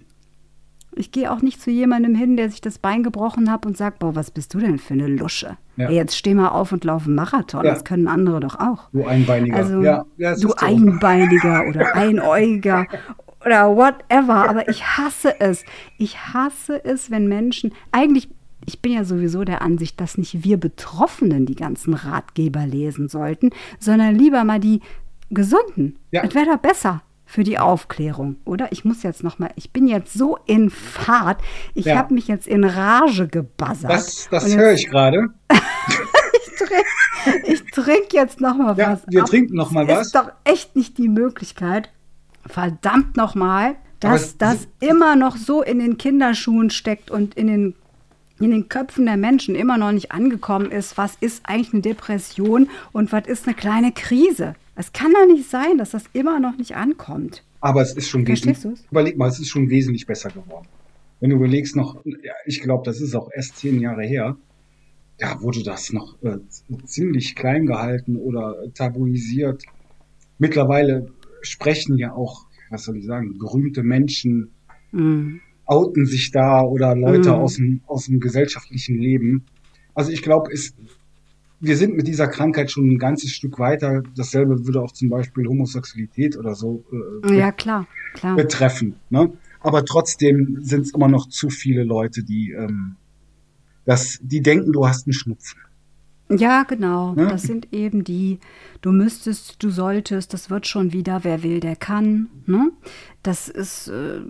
Ich 0.95 1.11
gehe 1.11 1.32
auch 1.32 1.40
nicht 1.40 1.61
zu 1.61 1.70
jemandem 1.70 2.14
hin, 2.14 2.36
der 2.36 2.51
sich 2.51 2.61
das 2.61 2.78
Bein 2.78 3.03
gebrochen 3.03 3.51
hat 3.51 3.64
und 3.64 3.76
sagt, 3.76 3.99
boah, 3.99 4.14
was 4.14 4.30
bist 4.30 4.53
du 4.53 4.59
denn 4.59 4.78
für 4.78 4.95
eine 4.95 5.07
Lusche? 5.07 5.57
Ja. 5.76 5.88
Ey, 5.88 5.95
jetzt 5.95 6.16
steh 6.16 6.34
mal 6.34 6.49
auf 6.49 6.72
und 6.72 6.84
lauf 6.84 7.07
einen 7.07 7.14
Marathon. 7.14 7.64
Ja. 7.64 7.72
Das 7.72 7.84
können 7.84 8.07
andere 8.09 8.40
doch 8.40 8.59
auch. 8.59 8.90
Du 8.93 9.05
Einbeiniger. 9.05 9.57
Also, 9.57 9.80
ja, 9.80 10.05
du 10.18 10.34
so. 10.36 10.55
Einbeiniger 10.57 11.66
oder 11.68 11.95
Einäugiger 11.95 12.86
oder 13.45 13.74
whatever. 13.74 14.49
Aber 14.49 14.68
ich 14.68 14.84
hasse 14.84 15.40
es. 15.40 15.64
Ich 15.99 16.18
hasse 16.18 16.84
es, 16.84 17.11
wenn 17.11 17.26
Menschen, 17.26 17.72
eigentlich, 17.90 18.28
ich 18.66 18.82
bin 18.82 18.93
ja 18.93 19.05
sowieso 19.05 19.45
der 19.45 19.62
Ansicht, 19.62 19.99
dass 20.01 20.18
nicht 20.18 20.45
wir 20.45 20.59
Betroffenen 20.59 21.47
die 21.47 21.57
ganzen 21.57 21.95
Ratgeber 21.95 22.66
lesen 22.66 23.09
sollten, 23.09 23.51
sondern 23.78 24.14
lieber 24.14 24.45
mal 24.45 24.61
die 24.61 24.80
Gesunden. 25.30 25.97
Ja. 26.11 26.22
Das 26.22 26.34
wäre 26.34 26.47
doch 26.47 26.59
besser 26.59 27.03
für 27.33 27.45
die 27.45 27.59
Aufklärung, 27.59 28.37
oder? 28.45 28.70
Ich 28.72 28.85
muss 28.85 29.03
jetzt 29.03 29.24
noch 29.24 29.39
mal, 29.39 29.49
ich 29.57 29.72
bin 29.72 29.89
jetzt 29.89 30.12
so 30.12 30.39
in 30.45 30.68
Fahrt, 30.68 31.41
ich 31.72 31.87
Ja. 31.87 31.97
habe 31.97 32.12
mich 32.12 32.28
jetzt 32.28 32.47
in 32.47 32.62
Rage 32.62 33.26
gebuzzert. 33.26 33.91
Das, 33.91 34.28
das 34.30 34.55
höre 34.55 34.72
ich 34.74 34.87
gerade. 34.91 35.28
trink- 36.59 37.45
ich 37.47 37.64
trinke 37.70 38.09
jetzt 38.12 38.41
noch 38.43 38.55
mal 38.57 38.76
Ja, 38.76 38.93
was. 38.93 39.01
wir 39.09 39.22
ab. 39.22 39.28
trinken 39.30 39.55
noch 39.57 39.70
mal 39.70 39.89
was. 39.89 40.09
Ist 40.09 40.14
doch 40.14 40.30
echt 40.45 40.76
nicht 40.76 40.99
die 40.99 41.09
Möglichkeit. 41.09 41.89
Verdammt 42.47 43.16
noch 43.16 43.35
mal, 43.35 43.68
Aber 43.68 43.76
dass 44.01 44.22
es- 44.22 44.39
das 44.39 44.68
immer 44.80 45.16
noch 45.16 45.37
so 45.37 45.62
in 45.62 45.78
den 45.78 45.97
Kinderschuhen 45.97 46.68
steckt 46.70 47.11
und 47.11 47.35
in 47.35 47.47
den 47.47 47.74
in 48.41 48.51
den 48.51 48.68
Köpfen 48.68 49.07
der 49.07 49.16
Menschen 49.16 49.55
immer 49.55 49.78
noch 49.78 49.93
nicht 49.93 50.11
angekommen 50.11 50.72
ist, 50.72 50.99
was 50.99 51.14
ist 51.20 51.43
eigentlich 51.47 51.72
eine 51.74 51.83
Depression 51.83 52.68
und 52.91 53.12
was 53.12 53.26
ist 53.28 53.47
eine 53.47 53.55
kleine 53.55 53.93
Krise. 53.93 54.55
Es 54.74 54.92
kann 54.92 55.12
doch 55.12 55.26
nicht 55.26 55.48
sein, 55.48 55.78
dass 55.78 55.90
das 55.90 56.04
immer 56.12 56.40
noch 56.40 56.56
nicht 56.56 56.74
ankommt. 56.76 57.44
Aber 57.60 57.82
es 57.82 57.92
ist 57.94 58.08
schon 58.08 58.24
Verstehst 58.26 58.64
wesentlich, 58.64 58.80
du's? 58.82 58.90
überleg 58.90 59.16
mal, 59.16 59.28
es 59.28 59.38
ist 59.38 59.48
schon 59.48 59.68
wesentlich 59.70 60.06
besser 60.06 60.30
geworden. 60.30 60.66
Wenn 61.20 61.30
du 61.30 61.36
überlegst 61.36 61.76
noch, 61.76 62.04
ja, 62.04 62.32
ich 62.46 62.60
glaube, 62.60 62.82
das 62.84 63.00
ist 63.00 63.14
auch 63.14 63.30
erst 63.34 63.58
zehn 63.58 63.80
Jahre 63.80 64.02
her, 64.04 64.36
da 65.18 65.40
wurde 65.40 65.62
das 65.62 65.92
noch 65.92 66.20
äh, 66.22 66.38
ziemlich 66.86 67.36
klein 67.36 67.66
gehalten 67.66 68.16
oder 68.16 68.56
tabuisiert. 68.74 69.62
Mittlerweile 70.38 71.12
sprechen 71.42 71.96
ja 71.98 72.12
auch, 72.12 72.46
was 72.70 72.84
soll 72.84 72.96
ich 72.96 73.06
sagen, 73.06 73.38
berühmte 73.38 73.82
Menschen, 73.82 74.50
Mm. 74.94 75.36
outen 75.64 76.04
sich 76.04 76.32
da 76.32 76.60
oder 76.62 76.94
Leute 76.94 77.30
Mhm. 77.30 77.34
aus, 77.36 77.54
dem, 77.56 77.80
aus 77.86 78.04
dem 78.06 78.20
gesellschaftlichen 78.20 78.98
Leben. 78.98 79.46
Also 79.94 80.10
ich 80.12 80.20
glaube, 80.20 80.52
es, 80.52 80.74
wir 81.62 81.76
sind 81.76 81.94
mit 81.96 82.08
dieser 82.08 82.26
Krankheit 82.26 82.72
schon 82.72 82.90
ein 82.90 82.98
ganzes 82.98 83.30
Stück 83.30 83.60
weiter. 83.60 84.02
Dasselbe 84.16 84.66
würde 84.66 84.82
auch 84.82 84.90
zum 84.90 85.08
Beispiel 85.08 85.46
Homosexualität 85.46 86.36
oder 86.36 86.56
so 86.56 86.84
äh, 87.24 87.38
Ja, 87.38 87.52
klar, 87.52 87.86
klar. 88.14 88.34
betreffen. 88.34 88.96
Ne? 89.10 89.32
Aber 89.60 89.84
trotzdem 89.84 90.58
sind 90.60 90.82
es 90.86 90.92
immer 90.92 91.06
noch 91.06 91.28
zu 91.28 91.50
viele 91.50 91.84
Leute, 91.84 92.24
die, 92.24 92.50
ähm, 92.50 92.96
das, 93.84 94.18
die 94.22 94.42
denken, 94.42 94.72
du 94.72 94.88
hast 94.88 95.06
einen 95.06 95.12
Schnupfen. 95.12 95.60
Ja, 96.28 96.62
genau. 96.62 97.12
Ne? 97.12 97.28
Das 97.28 97.42
sind 97.42 97.72
eben 97.72 98.04
die, 98.04 98.38
du 98.80 98.92
müsstest, 98.92 99.62
du 99.62 99.70
solltest, 99.70 100.32
das 100.32 100.50
wird 100.50 100.66
schon 100.66 100.92
wieder, 100.92 101.24
wer 101.24 101.42
will, 101.42 101.60
der 101.60 101.76
kann. 101.76 102.28
Ne? 102.46 102.70
Das 103.22 103.48
ist, 103.48 103.88
äh, 103.88 104.20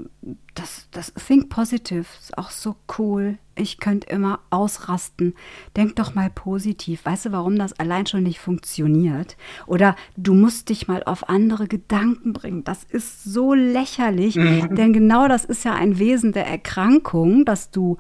das, 0.55 0.88
das 0.90 1.12
Think 1.14 1.49
Positive 1.49 2.05
ist 2.20 2.36
auch 2.36 2.51
so 2.51 2.76
cool. 2.99 3.38
Ich 3.55 3.78
könnte 3.78 4.09
immer 4.09 4.40
ausrasten. 4.51 5.34
Denk 5.76 5.97
doch 5.97 6.14
mal 6.14 6.30
positiv. 6.30 7.05
Weißt 7.05 7.26
du, 7.26 7.32
warum 7.32 7.57
das 7.57 7.78
allein 7.78 8.07
schon 8.07 8.22
nicht 8.22 8.40
funktioniert? 8.40 9.36
Oder 9.66 9.95
du 10.16 10.34
musst 10.34 10.70
dich 10.70 10.88
mal 10.88 11.03
auf 11.05 11.28
andere 11.28 11.68
Gedanken 11.68 12.32
bringen. 12.32 12.64
Das 12.64 12.84
ist 12.84 13.24
so 13.24 13.55
lächerlich, 13.55 14.34
denn 14.34 14.93
genau 14.93 15.28
das 15.28 15.45
ist 15.45 15.64
ja 15.64 15.74
ein 15.74 15.99
Wesen 15.99 16.32
der 16.32 16.47
Erkrankung, 16.47 17.45
dass 17.45 17.70
du 17.70 17.99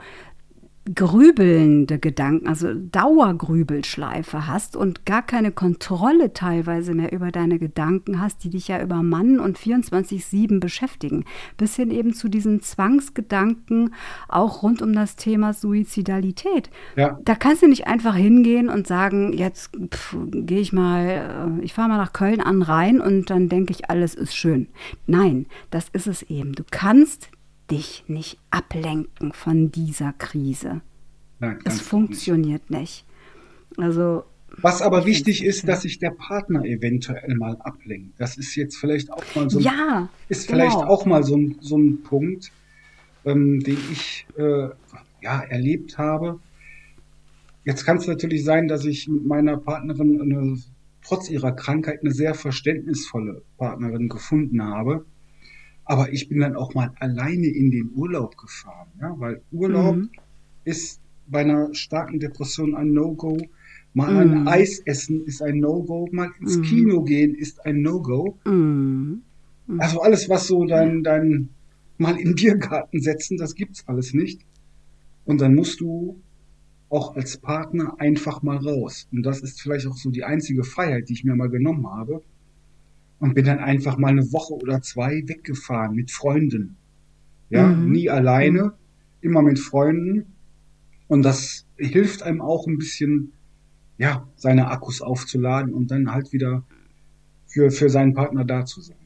grübelnde 0.94 2.00
Gedanken, 2.00 2.48
also 2.48 2.74
Dauergrübelschleife 2.74 4.48
hast 4.48 4.74
und 4.74 5.06
gar 5.06 5.22
keine 5.22 5.52
Kontrolle 5.52 6.32
teilweise 6.32 6.92
mehr 6.94 7.12
über 7.12 7.30
deine 7.30 7.60
Gedanken 7.60 8.20
hast, 8.20 8.42
die 8.42 8.50
dich 8.50 8.66
ja 8.66 8.82
übermannen 8.82 9.38
und 9.38 9.56
24-7 9.56 10.58
beschäftigen, 10.58 11.24
bis 11.56 11.76
hin 11.76 11.92
eben 11.92 12.14
zu 12.14 12.28
diesen 12.28 12.62
Zwangsgedanken 12.62 13.94
auch 14.28 14.64
rund 14.64 14.82
um 14.82 14.92
das 14.92 15.14
Thema 15.14 15.52
Suizidalität. 15.52 16.68
Ja. 16.96 17.16
Da 17.24 17.36
kannst 17.36 17.62
du 17.62 17.68
nicht 17.68 17.86
einfach 17.86 18.16
hingehen 18.16 18.68
und 18.68 18.88
sagen, 18.88 19.32
jetzt 19.32 19.70
gehe 20.32 20.60
ich 20.60 20.72
mal, 20.72 21.58
äh, 21.60 21.64
ich 21.64 21.74
fahre 21.74 21.90
mal 21.90 21.98
nach 21.98 22.12
Köln 22.12 22.40
an 22.40 22.60
Rhein 22.60 23.00
und 23.00 23.30
dann 23.30 23.48
denke 23.48 23.72
ich, 23.72 23.88
alles 23.88 24.16
ist 24.16 24.34
schön. 24.34 24.66
Nein, 25.06 25.46
das 25.70 25.88
ist 25.92 26.08
es 26.08 26.22
eben. 26.24 26.54
Du 26.54 26.64
kannst 26.68 27.30
dich 27.70 28.04
nicht 28.08 28.38
ablenken 28.50 29.32
von 29.32 29.70
dieser 29.70 30.12
Krise. 30.12 30.80
Nein, 31.40 31.58
es 31.64 31.80
funktioniert 31.80 32.70
nicht. 32.70 33.06
nicht. 33.76 33.78
Also 33.78 34.24
was 34.60 34.82
aber 34.82 35.06
wichtig 35.06 35.44
ist, 35.44 35.66
dass 35.66 35.82
sich 35.82 35.98
der 35.98 36.10
Partner 36.10 36.64
eventuell 36.64 37.34
mal 37.36 37.56
ablenkt. 37.60 38.20
Das 38.20 38.36
ist 38.36 38.54
jetzt 38.54 38.76
vielleicht 38.76 39.10
auch 39.10 39.24
mal 39.34 39.48
so 39.48 39.58
ein, 39.58 39.64
ja, 39.64 40.08
ist 40.28 40.46
genau. 40.46 40.58
vielleicht 40.58 40.76
auch 40.76 41.06
mal 41.06 41.22
so 41.22 41.36
ein, 41.36 41.56
so 41.60 41.78
ein 41.78 42.02
Punkt, 42.02 42.52
ähm, 43.24 43.60
den 43.60 43.78
ich 43.90 44.26
äh, 44.36 44.68
ja, 45.22 45.40
erlebt 45.40 45.96
habe. 45.96 46.38
Jetzt 47.64 47.84
kann 47.84 47.96
es 47.96 48.06
natürlich 48.06 48.44
sein, 48.44 48.68
dass 48.68 48.84
ich 48.84 49.08
mit 49.08 49.24
meiner 49.24 49.56
Partnerin 49.56 50.20
eine, 50.20 50.58
trotz 51.02 51.30
ihrer 51.30 51.52
Krankheit 51.52 52.00
eine 52.02 52.12
sehr 52.12 52.34
verständnisvolle 52.34 53.42
Partnerin 53.56 54.08
gefunden 54.08 54.62
habe. 54.62 55.06
Aber 55.84 56.12
ich 56.12 56.28
bin 56.28 56.40
dann 56.40 56.56
auch 56.56 56.74
mal 56.74 56.92
alleine 57.00 57.48
in 57.48 57.70
den 57.70 57.90
Urlaub 57.94 58.36
gefahren, 58.36 58.88
ja, 59.00 59.14
weil 59.18 59.42
Urlaub 59.50 59.96
mhm. 59.96 60.10
ist 60.64 61.00
bei 61.26 61.40
einer 61.40 61.74
starken 61.74 62.20
Depression 62.20 62.74
ein 62.74 62.92
No-Go. 62.92 63.38
Mal 63.94 64.12
mhm. 64.12 64.32
ein 64.32 64.48
Eis 64.48 64.80
essen 64.80 65.24
ist 65.26 65.42
ein 65.42 65.58
No-Go. 65.58 66.08
Mal 66.12 66.30
ins 66.40 66.58
mhm. 66.58 66.62
Kino 66.62 67.02
gehen 67.02 67.34
ist 67.34 67.64
ein 67.66 67.82
No-Go. 67.82 68.38
Mhm. 68.44 69.22
Also 69.78 70.02
alles, 70.02 70.28
was 70.28 70.46
so 70.46 70.64
dein, 70.64 71.02
dein 71.02 71.48
mal 71.98 72.16
in 72.16 72.30
den 72.30 72.34
Biergarten 72.34 73.00
setzen, 73.00 73.36
das 73.36 73.54
gibt's 73.54 73.86
alles 73.86 74.12
nicht. 74.12 74.40
Und 75.24 75.40
dann 75.40 75.54
musst 75.54 75.80
du 75.80 76.20
auch 76.88 77.16
als 77.16 77.38
Partner 77.38 77.94
einfach 77.98 78.42
mal 78.42 78.58
raus. 78.58 79.08
Und 79.12 79.22
das 79.22 79.40
ist 79.40 79.62
vielleicht 79.62 79.86
auch 79.86 79.96
so 79.96 80.10
die 80.10 80.24
einzige 80.24 80.64
Freiheit, 80.64 81.08
die 81.08 81.14
ich 81.14 81.24
mir 81.24 81.34
mal 81.34 81.48
genommen 81.48 81.86
habe 81.86 82.22
und 83.22 83.34
bin 83.34 83.44
dann 83.44 83.60
einfach 83.60 83.98
mal 83.98 84.08
eine 84.08 84.32
Woche 84.32 84.54
oder 84.54 84.82
zwei 84.82 85.22
weggefahren 85.28 85.94
mit 85.94 86.10
Freunden. 86.10 86.76
Ja, 87.50 87.68
mhm. 87.68 87.92
nie 87.92 88.10
alleine, 88.10 88.62
mhm. 88.64 88.72
immer 89.20 89.42
mit 89.42 89.60
Freunden. 89.60 90.26
Und 91.06 91.22
das 91.22 91.64
hilft 91.76 92.24
einem 92.24 92.40
auch 92.40 92.66
ein 92.66 92.78
bisschen, 92.78 93.32
ja, 93.96 94.26
seine 94.34 94.72
Akkus 94.72 95.00
aufzuladen 95.00 95.72
und 95.72 95.92
dann 95.92 96.10
halt 96.10 96.32
wieder 96.32 96.64
für, 97.46 97.70
für 97.70 97.88
seinen 97.88 98.12
Partner 98.12 98.44
da 98.44 98.64
zu 98.64 98.80
sein. 98.80 98.96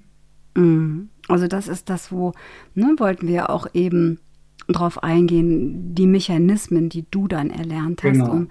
Mhm. 0.57 1.11
Also 1.29 1.47
das 1.47 1.69
ist 1.69 1.91
das, 1.91 2.11
wo, 2.11 2.33
ne, 2.75 2.95
wollten 2.97 3.29
wir 3.29 3.51
auch 3.51 3.67
eben 3.75 4.19
drauf 4.67 5.03
eingehen, 5.03 5.95
die 5.95 6.07
Mechanismen, 6.07 6.89
die 6.89 7.05
du 7.11 7.29
dann 7.29 7.51
erlernt 7.51 8.03
hast, 8.03 8.13
genau. 8.13 8.33
um 8.33 8.49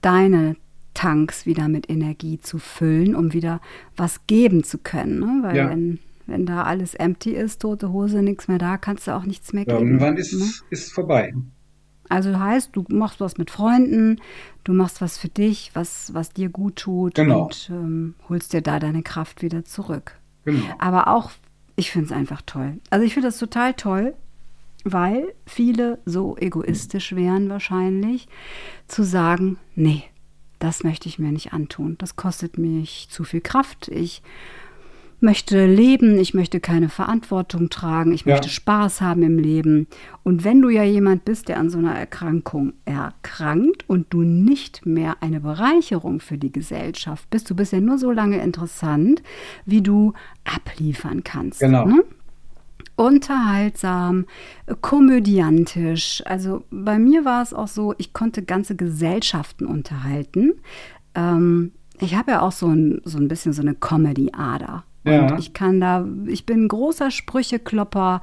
deine 0.00 0.54
Tanks 0.98 1.46
wieder 1.46 1.68
mit 1.68 1.88
Energie 1.88 2.40
zu 2.40 2.58
füllen, 2.58 3.14
um 3.14 3.32
wieder 3.32 3.60
was 3.96 4.26
geben 4.26 4.64
zu 4.64 4.78
können. 4.78 5.20
Ne? 5.20 5.38
Weil 5.42 5.56
ja. 5.56 5.70
wenn, 5.70 6.00
wenn 6.26 6.44
da 6.44 6.64
alles 6.64 6.96
empty 6.96 7.30
ist, 7.30 7.62
tote 7.62 7.92
Hose, 7.92 8.20
nichts 8.20 8.48
mehr 8.48 8.58
da, 8.58 8.78
kannst 8.78 9.06
du 9.06 9.14
auch 9.14 9.22
nichts 9.22 9.52
mehr 9.52 9.64
geben. 9.64 9.78
Irgendwann 9.78 10.16
ist 10.16 10.32
ne? 10.32 10.50
es 10.70 10.90
vorbei. 10.90 11.32
Also 12.08 12.36
heißt, 12.40 12.70
du 12.72 12.84
machst 12.88 13.20
was 13.20 13.38
mit 13.38 13.52
Freunden, 13.52 14.20
du 14.64 14.72
machst 14.72 15.00
was 15.00 15.18
für 15.18 15.28
dich, 15.28 15.70
was, 15.74 16.12
was 16.14 16.30
dir 16.30 16.48
gut 16.48 16.74
tut 16.74 17.14
genau. 17.14 17.44
und 17.44 17.70
ähm, 17.70 18.14
holst 18.28 18.52
dir 18.52 18.60
da 18.60 18.80
deine 18.80 19.04
Kraft 19.04 19.40
wieder 19.40 19.64
zurück. 19.64 20.18
Genau. 20.46 20.64
Aber 20.80 21.06
auch, 21.06 21.30
ich 21.76 21.92
finde 21.92 22.06
es 22.06 22.12
einfach 22.12 22.42
toll. 22.42 22.80
Also 22.90 23.06
ich 23.06 23.14
finde 23.14 23.28
das 23.28 23.38
total 23.38 23.74
toll, 23.74 24.14
weil 24.82 25.32
viele 25.46 26.00
so 26.06 26.36
egoistisch 26.38 27.14
wären 27.14 27.50
wahrscheinlich, 27.50 28.26
zu 28.88 29.04
sagen, 29.04 29.58
nee, 29.76 30.02
das 30.58 30.84
möchte 30.84 31.08
ich 31.08 31.18
mir 31.18 31.32
nicht 31.32 31.52
antun. 31.52 31.96
Das 31.98 32.16
kostet 32.16 32.58
mich 32.58 33.08
zu 33.10 33.24
viel 33.24 33.40
Kraft. 33.40 33.88
Ich 33.88 34.22
möchte 35.20 35.66
leben, 35.66 36.18
ich 36.18 36.34
möchte 36.34 36.60
keine 36.60 36.88
Verantwortung 36.88 37.70
tragen, 37.70 38.12
ich 38.12 38.24
möchte 38.24 38.46
ja. 38.46 38.52
Spaß 38.52 39.00
haben 39.00 39.22
im 39.22 39.38
Leben. 39.38 39.88
Und 40.22 40.44
wenn 40.44 40.62
du 40.62 40.68
ja 40.68 40.84
jemand 40.84 41.24
bist, 41.24 41.48
der 41.48 41.58
an 41.58 41.70
so 41.70 41.78
einer 41.78 41.94
Erkrankung 41.94 42.72
erkrankt 42.84 43.88
und 43.88 44.06
du 44.10 44.22
nicht 44.22 44.86
mehr 44.86 45.16
eine 45.20 45.40
Bereicherung 45.40 46.20
für 46.20 46.38
die 46.38 46.52
Gesellschaft 46.52 47.28
bist, 47.30 47.50
du 47.50 47.56
bist 47.56 47.72
ja 47.72 47.80
nur 47.80 47.98
so 47.98 48.12
lange 48.12 48.40
interessant, 48.40 49.22
wie 49.64 49.82
du 49.82 50.12
abliefern 50.44 51.24
kannst. 51.24 51.60
Genau. 51.60 51.86
Ne? 51.86 52.04
Unterhaltsam, 52.98 54.26
komödiantisch. 54.80 56.22
Also 56.26 56.64
bei 56.70 56.98
mir 56.98 57.24
war 57.24 57.42
es 57.42 57.54
auch 57.54 57.68
so, 57.68 57.94
ich 57.96 58.12
konnte 58.12 58.42
ganze 58.42 58.74
Gesellschaften 58.74 59.66
unterhalten. 59.66 60.54
Ähm, 61.14 61.72
ich 62.00 62.16
habe 62.16 62.32
ja 62.32 62.42
auch 62.42 62.52
so 62.52 62.66
ein, 62.66 63.00
so 63.04 63.18
ein 63.18 63.28
bisschen 63.28 63.52
so 63.52 63.62
eine 63.62 63.74
Comedy-Ader. 63.74 64.82
Ja. 65.04 65.28
Und 65.28 65.38
ich 65.38 65.54
kann 65.54 65.80
da, 65.80 66.06
ich 66.26 66.44
bin 66.44 66.64
ein 66.64 66.68
großer 66.68 67.12
Sprücheklopper 67.12 68.20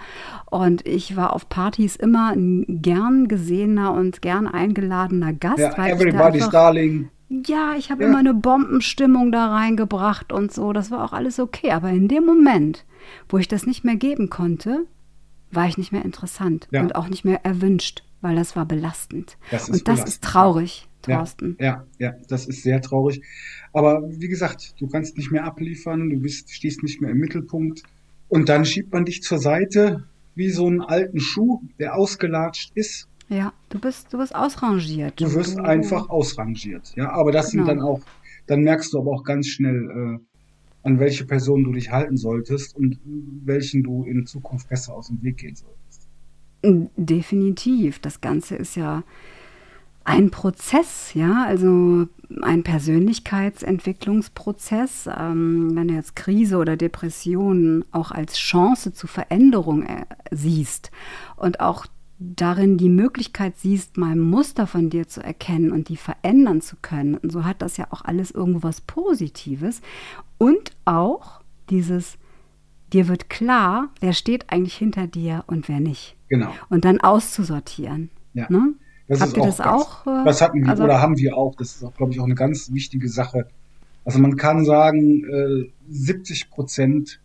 und 0.51 0.85
ich 0.85 1.15
war 1.15 1.33
auf 1.33 1.47
Partys 1.47 1.95
immer 1.95 2.33
ein 2.33 2.65
gern 2.67 3.29
gesehener 3.29 3.93
und 3.93 4.21
gern 4.21 4.45
eingeladener 4.45 5.31
Gast. 5.31 5.59
Ja, 5.59 5.87
everybody's 5.87 6.49
darling. 6.49 7.09
Ja, 7.29 7.75
ich 7.77 7.89
habe 7.91 8.03
ja. 8.03 8.09
immer 8.09 8.19
eine 8.19 8.33
Bombenstimmung 8.33 9.31
da 9.31 9.47
reingebracht 9.47 10.31
und 10.31 10.51
so. 10.51 10.73
Das 10.73 10.91
war 10.91 11.03
auch 11.03 11.13
alles 11.13 11.39
okay. 11.39 11.71
Aber 11.71 11.89
in 11.89 12.07
dem 12.07 12.25
Moment, 12.25 12.85
wo 13.29 13.37
ich 13.37 13.47
das 13.47 13.65
nicht 13.65 13.83
mehr 13.83 13.95
geben 13.95 14.29
konnte, 14.29 14.85
war 15.51 15.67
ich 15.67 15.77
nicht 15.77 15.91
mehr 15.91 16.05
interessant 16.05 16.67
ja. 16.71 16.81
und 16.81 16.95
auch 16.95 17.07
nicht 17.07 17.25
mehr 17.25 17.43
erwünscht, 17.45 18.03
weil 18.21 18.35
das 18.35 18.55
war 18.55 18.65
belastend. 18.65 19.37
Das 19.51 19.69
und 19.69 19.87
das 19.87 19.95
belastend. 19.95 20.07
ist 20.09 20.23
traurig, 20.23 20.89
Thorsten. 21.01 21.57
Ja, 21.59 21.85
ja, 21.99 22.11
ja, 22.11 22.15
das 22.27 22.45
ist 22.45 22.63
sehr 22.63 22.81
traurig. 22.81 23.21
Aber 23.73 24.03
wie 24.09 24.27
gesagt, 24.27 24.75
du 24.79 24.87
kannst 24.87 25.17
nicht 25.17 25.31
mehr 25.31 25.45
abliefern, 25.45 26.09
du 26.09 26.19
bist, 26.19 26.51
stehst 26.51 26.83
nicht 26.83 27.01
mehr 27.01 27.11
im 27.11 27.17
Mittelpunkt. 27.17 27.83
Und 28.27 28.49
dann 28.49 28.65
schiebt 28.65 28.91
man 28.91 29.05
dich 29.05 29.21
zur 29.21 29.37
Seite 29.37 30.03
wie 30.35 30.49
so 30.49 30.67
einen 30.67 30.81
alten 30.81 31.19
Schuh, 31.19 31.61
der 31.79 31.95
ausgelatscht 31.95 32.71
ist. 32.75 33.07
Ja, 33.29 33.53
du 33.69 33.79
bist, 33.79 34.13
du 34.13 34.19
bist 34.19 34.35
ausrangiert. 34.35 35.19
Du 35.19 35.33
wirst 35.33 35.59
einfach 35.59 36.09
ausrangiert. 36.09 36.93
Ja, 36.95 37.11
aber 37.11 37.31
das 37.31 37.51
genau. 37.51 37.65
sind 37.65 37.75
dann 37.75 37.85
auch, 37.85 38.01
dann 38.45 38.61
merkst 38.61 38.93
du 38.93 38.99
aber 38.99 39.11
auch 39.11 39.23
ganz 39.23 39.47
schnell, 39.47 39.89
äh, 39.89 40.19
an 40.83 40.99
welche 40.99 41.25
Person 41.25 41.63
du 41.63 41.73
dich 41.73 41.89
halten 41.89 42.17
solltest 42.17 42.75
und 42.75 42.99
welchen 43.43 43.81
du 43.81 44.03
in 44.03 44.27
Zukunft 44.27 44.69
besser 44.69 44.93
aus 44.93 45.07
dem 45.07 45.23
Weg 45.23 45.37
gehen 45.37 45.55
solltest. 45.55 46.07
Definitiv. 46.95 47.99
Das 47.99 48.21
Ganze 48.21 48.55
ist 48.55 48.75
ja 48.75 49.03
ein 50.03 50.29
Prozess, 50.29 51.15
ja, 51.15 51.43
also 51.47 52.05
ein 52.41 52.61
Persönlichkeitsentwicklungsprozess. 52.63 55.09
Ähm, 55.17 55.71
wenn 55.73 55.87
du 55.87 55.95
jetzt 55.95 56.15
Krise 56.15 56.57
oder 56.57 56.77
Depression 56.77 57.83
auch 57.91 58.11
als 58.11 58.37
Chance 58.37 58.93
zur 58.93 59.09
Veränderung 59.09 59.81
äh, 59.83 60.05
siehst 60.29 60.91
und 61.35 61.59
auch 61.59 61.87
darin 62.19 62.77
die 62.77 62.89
Möglichkeit 62.89 63.57
siehst, 63.57 63.97
mal 63.97 64.15
Muster 64.15 64.67
von 64.67 64.89
dir 64.89 65.07
zu 65.07 65.21
erkennen 65.21 65.71
und 65.71 65.89
die 65.89 65.97
verändern 65.97 66.61
zu 66.61 66.77
können. 66.81 67.15
Und 67.15 67.31
so 67.31 67.43
hat 67.43 67.61
das 67.61 67.77
ja 67.77 67.87
auch 67.91 68.03
alles 68.03 68.31
irgendwo 68.31 68.63
was 68.63 68.81
Positives. 68.81 69.81
Und 70.37 70.71
auch 70.85 71.41
dieses, 71.69 72.17
dir 72.93 73.07
wird 73.07 73.29
klar, 73.29 73.89
wer 73.99 74.13
steht 74.13 74.51
eigentlich 74.51 74.75
hinter 74.75 75.07
dir 75.07 75.43
und 75.47 75.67
wer 75.67 75.79
nicht. 75.79 76.15
Genau. 76.29 76.51
Und 76.69 76.85
dann 76.85 77.01
auszusortieren. 77.01 78.09
Ja. 78.33 78.47
Ne? 78.49 78.73
Das 79.07 79.21
Habt 79.21 79.37
ihr 79.37 79.43
auch 79.43 79.47
das 79.47 79.57
ganz, 79.57 79.69
auch? 79.69 80.07
Äh, 80.07 80.25
das 80.25 80.41
hatten 80.41 80.61
wir 80.61 80.69
also, 80.69 80.83
oder 80.83 81.01
haben 81.01 81.17
wir 81.17 81.37
auch. 81.37 81.55
Das 81.55 81.75
ist 81.75 81.83
auch, 81.83 81.93
glaube 81.93 82.13
ich, 82.13 82.19
auch 82.19 82.25
eine 82.25 82.35
ganz 82.35 82.71
wichtige 82.71 83.09
Sache. 83.09 83.47
Also 84.03 84.19
man 84.19 84.35
kann 84.37 84.65
sagen, 84.65 85.25
äh, 85.25 85.71
70 85.89 86.49
Prozent 86.49 87.19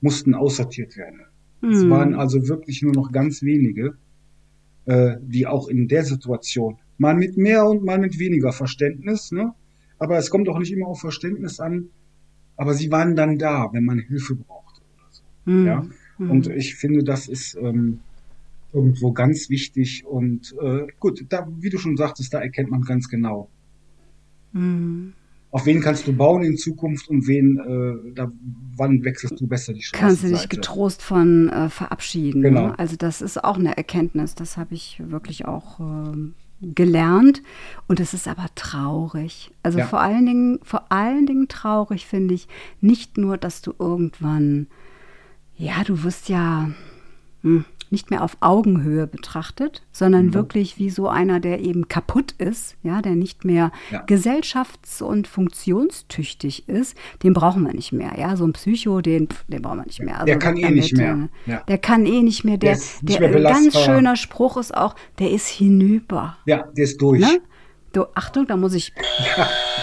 mussten 0.00 0.34
aussortiert 0.34 0.96
werden. 0.96 1.20
Es 1.62 1.82
hm. 1.82 1.90
waren 1.90 2.14
also 2.14 2.48
wirklich 2.48 2.82
nur 2.82 2.92
noch 2.92 3.12
ganz 3.12 3.42
wenige 3.42 3.96
äh, 4.86 5.16
die 5.20 5.46
auch 5.46 5.68
in 5.68 5.88
der 5.88 6.04
Situation, 6.04 6.78
mal 6.98 7.14
mit 7.14 7.36
mehr 7.36 7.66
und 7.66 7.84
mal 7.84 7.98
mit 7.98 8.18
weniger 8.18 8.52
Verständnis, 8.52 9.32
ne? 9.32 9.52
aber 9.98 10.18
es 10.18 10.30
kommt 10.30 10.48
auch 10.48 10.58
nicht 10.58 10.72
immer 10.72 10.86
auf 10.88 11.00
Verständnis 11.00 11.60
an, 11.60 11.90
aber 12.56 12.74
sie 12.74 12.90
waren 12.90 13.16
dann 13.16 13.38
da, 13.38 13.68
wenn 13.72 13.84
man 13.84 13.98
Hilfe 13.98 14.34
brauchte 14.34 14.80
oder 14.94 15.08
so. 15.10 15.22
Mhm. 15.44 15.66
Ja? 15.66 15.86
Mhm. 16.18 16.30
Und 16.30 16.46
ich 16.48 16.74
finde, 16.76 17.04
das 17.04 17.28
ist 17.28 17.56
ähm, 17.60 18.00
irgendwo 18.72 19.12
ganz 19.12 19.50
wichtig 19.50 20.04
und 20.06 20.54
äh, 20.60 20.86
gut, 20.98 21.24
da, 21.28 21.46
wie 21.60 21.70
du 21.70 21.78
schon 21.78 21.96
sagtest, 21.96 22.32
da 22.32 22.40
erkennt 22.40 22.70
man 22.70 22.82
ganz 22.82 23.08
genau. 23.08 23.48
Mhm 24.52 25.12
auf 25.56 25.64
wen 25.64 25.80
kannst 25.80 26.06
du 26.06 26.12
bauen 26.12 26.42
in 26.42 26.58
Zukunft 26.58 27.08
und 27.08 27.26
wen, 27.26 27.56
äh, 27.58 28.12
da, 28.14 28.30
wann 28.76 29.02
wechselst 29.04 29.40
du 29.40 29.46
besser 29.46 29.72
die 29.72 29.80
Straße? 29.80 30.04
Kannst 30.04 30.22
du 30.22 30.28
dich 30.28 30.50
getrost 30.50 31.00
von 31.00 31.48
äh, 31.48 31.70
verabschieden. 31.70 32.42
Ne? 32.42 32.48
Genau. 32.50 32.66
Ne? 32.66 32.78
Also 32.78 32.96
das 32.96 33.22
ist 33.22 33.42
auch 33.42 33.56
eine 33.56 33.74
Erkenntnis, 33.74 34.34
das 34.34 34.58
habe 34.58 34.74
ich 34.74 35.00
wirklich 35.02 35.46
auch 35.46 35.80
äh, 35.80 36.12
gelernt 36.60 37.42
und 37.86 38.00
es 38.00 38.12
ist 38.12 38.28
aber 38.28 38.48
traurig. 38.54 39.50
Also 39.62 39.78
Ja. 39.78 39.86
vor 39.86 40.02
allen 40.02 40.26
Dingen, 40.26 40.58
vor 40.62 40.92
allen 40.92 41.24
Dingen 41.24 41.48
traurig 41.48 42.04
finde 42.04 42.34
ich 42.34 42.48
nicht 42.82 43.16
nur, 43.16 43.38
dass 43.38 43.62
du 43.62 43.72
irgendwann, 43.78 44.66
ja, 45.56 45.84
du 45.84 46.02
wirst 46.02 46.28
ja 46.28 46.68
hm, 47.40 47.64
nicht 47.96 48.10
mehr 48.10 48.22
auf 48.22 48.36
Augenhöhe 48.40 49.06
betrachtet, 49.06 49.82
sondern 49.90 50.34
wirklich 50.34 50.78
wie 50.78 50.90
so 50.90 51.08
einer, 51.08 51.40
der 51.40 51.60
eben 51.60 51.88
kaputt 51.88 52.32
ist, 52.32 52.76
ja, 52.82 53.00
der 53.00 53.16
nicht 53.16 53.46
mehr 53.46 53.72
Ja. 53.90 54.04
gesellschafts- 54.04 55.02
und 55.02 55.26
funktionstüchtig 55.26 56.68
ist, 56.68 56.94
den 57.22 57.32
brauchen 57.32 57.64
wir 57.64 57.72
nicht 57.72 57.92
mehr. 57.92 58.12
Ja, 58.18 58.36
so 58.36 58.44
ein 58.46 58.52
Psycho, 58.52 59.00
den, 59.00 59.28
den 59.48 59.62
brauchen 59.62 59.78
wir 59.78 59.86
nicht 59.86 60.02
mehr. 60.02 60.16
Also 60.16 60.26
Der 60.26 60.38
kann 60.38 60.56
weg 60.56 60.64
eh 60.64 60.70
nicht 60.70 60.98
damit, 60.98 61.30
mehr. 61.46 61.54
Ja. 61.56 61.62
Der 61.66 61.78
kann 61.78 62.04
eh 62.04 62.22
nicht 62.22 62.44
mehr. 62.44 62.58
Der, 62.58 62.72
Der 62.72 62.78
ist 62.78 63.02
nicht 63.02 63.18
der 63.18 63.30
mehr 63.30 63.42
ganz 63.42 63.74
schöner 63.80 64.16
Spruch 64.16 64.58
ist 64.58 64.76
auch, 64.76 64.94
der 65.18 65.30
ist 65.30 65.46
hinüber. 65.48 66.36
Ja, 66.44 66.64
der 66.76 66.84
ist 66.84 67.00
durch. 67.00 67.20
Ne? 67.20 67.40
Du, 67.94 68.04
Achtung, 68.14 68.46
da 68.46 68.56
muss 68.58 68.74
ich. 68.74 68.92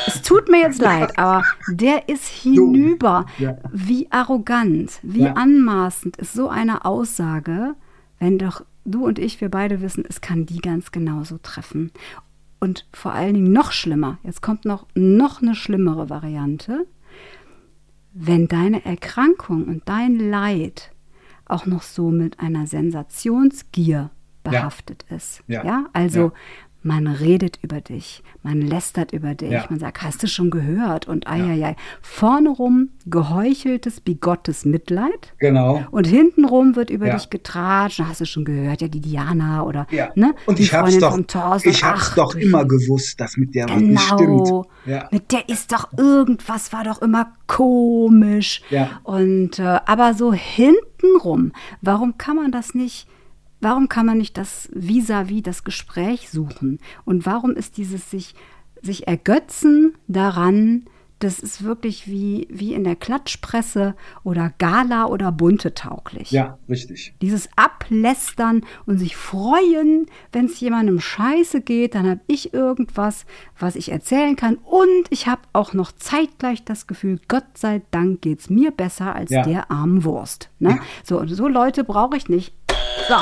Es 0.05 0.22
tut 0.22 0.49
mir 0.49 0.59
jetzt 0.59 0.82
leid, 0.82 1.18
aber 1.18 1.43
der 1.70 2.09
ist 2.09 2.28
hinüber. 2.28 3.26
Ja. 3.39 3.55
Wie 3.72 4.07
arrogant, 4.11 4.99
wie 5.01 5.22
Ja. 5.24 5.34
anmaßend 5.34 6.18
ist 6.18 6.34
so 6.34 6.49
eine 6.49 6.84
Aussage, 6.84 7.74
wenn 8.24 8.38
doch 8.38 8.63
du 8.86 9.05
und 9.05 9.19
ich, 9.19 9.41
wir 9.41 9.49
beide 9.49 9.82
wissen, 9.82 10.05
es 10.07 10.21
kann 10.21 10.45
die 10.45 10.59
ganz 10.59 10.93
genauso 10.93 11.38
treffen. 11.39 11.91
Und 12.61 12.88
vor 12.93 13.11
allen 13.11 13.34
Dingen 13.34 13.51
noch 13.51 13.74
schlimmer, 13.74 14.17
jetzt 14.24 14.41
kommt 14.41 14.63
noch, 14.63 14.88
noch 14.95 15.41
eine 15.41 15.55
schlimmere 15.55 16.09
Variante, 16.09 16.88
wenn 18.13 18.47
deine 18.47 18.86
Erkrankung 18.86 19.65
und 19.65 19.82
dein 19.86 20.15
Leid 20.15 20.91
auch 21.45 21.65
noch 21.65 21.82
so 21.82 22.11
mit 22.11 22.39
einer 22.39 22.65
Sensationsgier 22.65 24.09
behaftet 24.43 25.05
ist. 25.09 25.43
Ja. 25.47 25.65
ja? 25.65 25.86
Also 25.91 26.19
Ja. 26.19 26.32
Man 26.84 27.07
redet 27.07 27.59
über 27.61 27.81
dich, 27.81 28.21
man 28.43 28.61
lästert 28.61 29.13
über 29.13 29.34
dich, 29.36 29.51
Ja. 29.51 29.65
man 29.69 29.79
sagt, 29.79 30.01
hast 30.01 30.21
du 30.21 30.27
schon 30.27 30.49
gehört? 30.51 31.07
Und 31.07 31.27
eieiei. 31.27 31.75
Vorne 32.01 32.49
rum 32.49 32.89
geheucheltes, 33.05 34.01
bigottes 34.01 34.65
Mitleid. 34.65 35.34
Genau. 35.39 35.84
Und 35.91 36.07
hintenrum 36.07 36.75
wird 36.75 36.89
über 36.89 37.07
Ja. 37.07 37.15
dich 37.15 37.29
getratscht, 37.29 38.01
hast 38.05 38.21
du 38.21 38.25
schon 38.25 38.45
gehört, 38.45 38.81
ja, 38.81 38.88
die 38.88 38.99
Diana 39.01 39.63
oder 39.63 39.88
Ja. 39.91 40.09
ne, 40.15 40.36
Und 40.45 40.59
die 40.59 40.63
ich 40.63 40.73
hab's 40.73 40.91
Freundin 40.95 40.99
doch, 41.01 41.11
vom 41.11 41.61
ich 41.63 41.84
hab's 41.84 42.09
Ach, 42.11 42.15
doch 42.15 42.36
immer 42.36 42.65
gewusst, 42.65 43.19
dass 43.19 43.38
mit 43.38 43.55
der 43.55 43.69
was 43.69 43.81
nicht 43.81 44.17
Genau. 44.17 44.63
stimmt. 44.65 44.67
Ja. 44.93 45.07
Mit 45.11 45.31
der 45.31 45.47
ist 45.49 45.71
doch 45.71 45.89
irgendwas, 45.97 46.73
war 46.73 46.84
doch 46.84 47.01
immer 47.01 47.34
komisch. 47.47 48.61
Ja. 48.69 48.99
Und 49.03 49.59
äh, 49.59 49.79
aber 49.86 50.13
so 50.13 50.34
hintenrum, 50.34 51.51
warum 51.81 52.17
kann 52.17 52.36
man 52.36 52.51
das 52.51 52.73
nicht? 52.73 53.07
Warum 53.64 53.88
kann 53.88 54.05
man 54.05 54.18
nicht 54.18 54.38
das 54.38 54.70
vis-à-vis 54.74 55.41
das 55.43 55.64
Gespräch 55.64 56.30
suchen? 56.30 56.80
Und 57.05 57.26
warum 57.26 57.51
ist 57.51 57.78
dieses 57.78 58.11
sich, 58.11 58.36
sich 58.82 59.07
ergötzen 59.07 59.95
daran, 60.07 60.86
das 61.20 61.39
ist 61.39 61.64
wirklich 61.64 62.05
wie, 62.07 62.47
wie 62.51 62.74
in 62.74 62.84
der 62.84 62.97
Klatschpresse 62.97 63.95
oder 64.26 64.51
Gala 64.57 65.05
oder 65.05 65.32
Bunte 65.32 65.74
tauglich. 65.74 66.32
ja, 66.32 66.57
richtig. 66.68 67.16
Dieses 67.22 67.47
Ablästern 67.55 68.66
und 68.86 68.97
sich 68.97 69.16
freuen, 69.16 70.07
wenn 70.34 70.45
es 70.47 70.59
jemandem 70.59 70.99
scheiße 70.99 71.61
geht, 71.61 71.95
dann 71.95 72.09
habe 72.09 72.20
ich 72.28 72.53
irgendwas, 72.53 73.26
was 73.57 73.78
ich 73.78 73.89
erzählen 73.91 74.36
kann. 74.36 74.55
Und 74.55 75.07
ich 75.11 75.28
habe 75.28 75.41
auch 75.53 75.74
noch 75.74 75.93
zeitgleich 75.93 76.66
das 76.66 76.88
Gefühl, 76.88 77.22
Gott 77.30 77.45
sei 77.57 77.82
Dank 77.91 78.22
geht 78.22 78.39
es 78.41 78.49
mir 78.49 78.72
besser 78.72 79.16
als 79.16 79.32
Ja. 79.32 79.43
der 79.43 79.72
armen 79.72 80.03
Wurst. 80.03 80.49
Ne? 80.59 80.80
So, 81.05 81.20
und 81.22 81.30
so 81.30 81.47
Leute 81.47 81.86
brauche 81.86 82.18
ich 82.18 82.28
nicht. 82.28 82.53
So. 83.08 83.16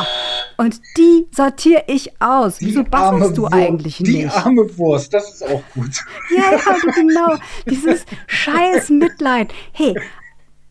Und 0.57 0.79
die 0.97 1.25
sortiere 1.31 1.83
ich 1.87 2.21
aus. 2.21 2.57
Wieso 2.59 2.83
bastelst 2.83 3.37
du 3.37 3.43
Wurst, 3.43 3.53
eigentlich 3.53 3.97
Die 3.97 4.23
nicht? 4.23 4.35
arme 4.35 4.77
Wurst, 4.77 5.13
das 5.13 5.33
ist 5.33 5.43
auch 5.43 5.63
gut. 5.73 6.03
Ja, 6.35 6.51
ja, 6.51 6.91
genau. 6.93 7.35
Dieses 7.69 8.05
scheiß 8.27 8.89
Mitleid. 8.91 9.53
Hey, 9.71 9.95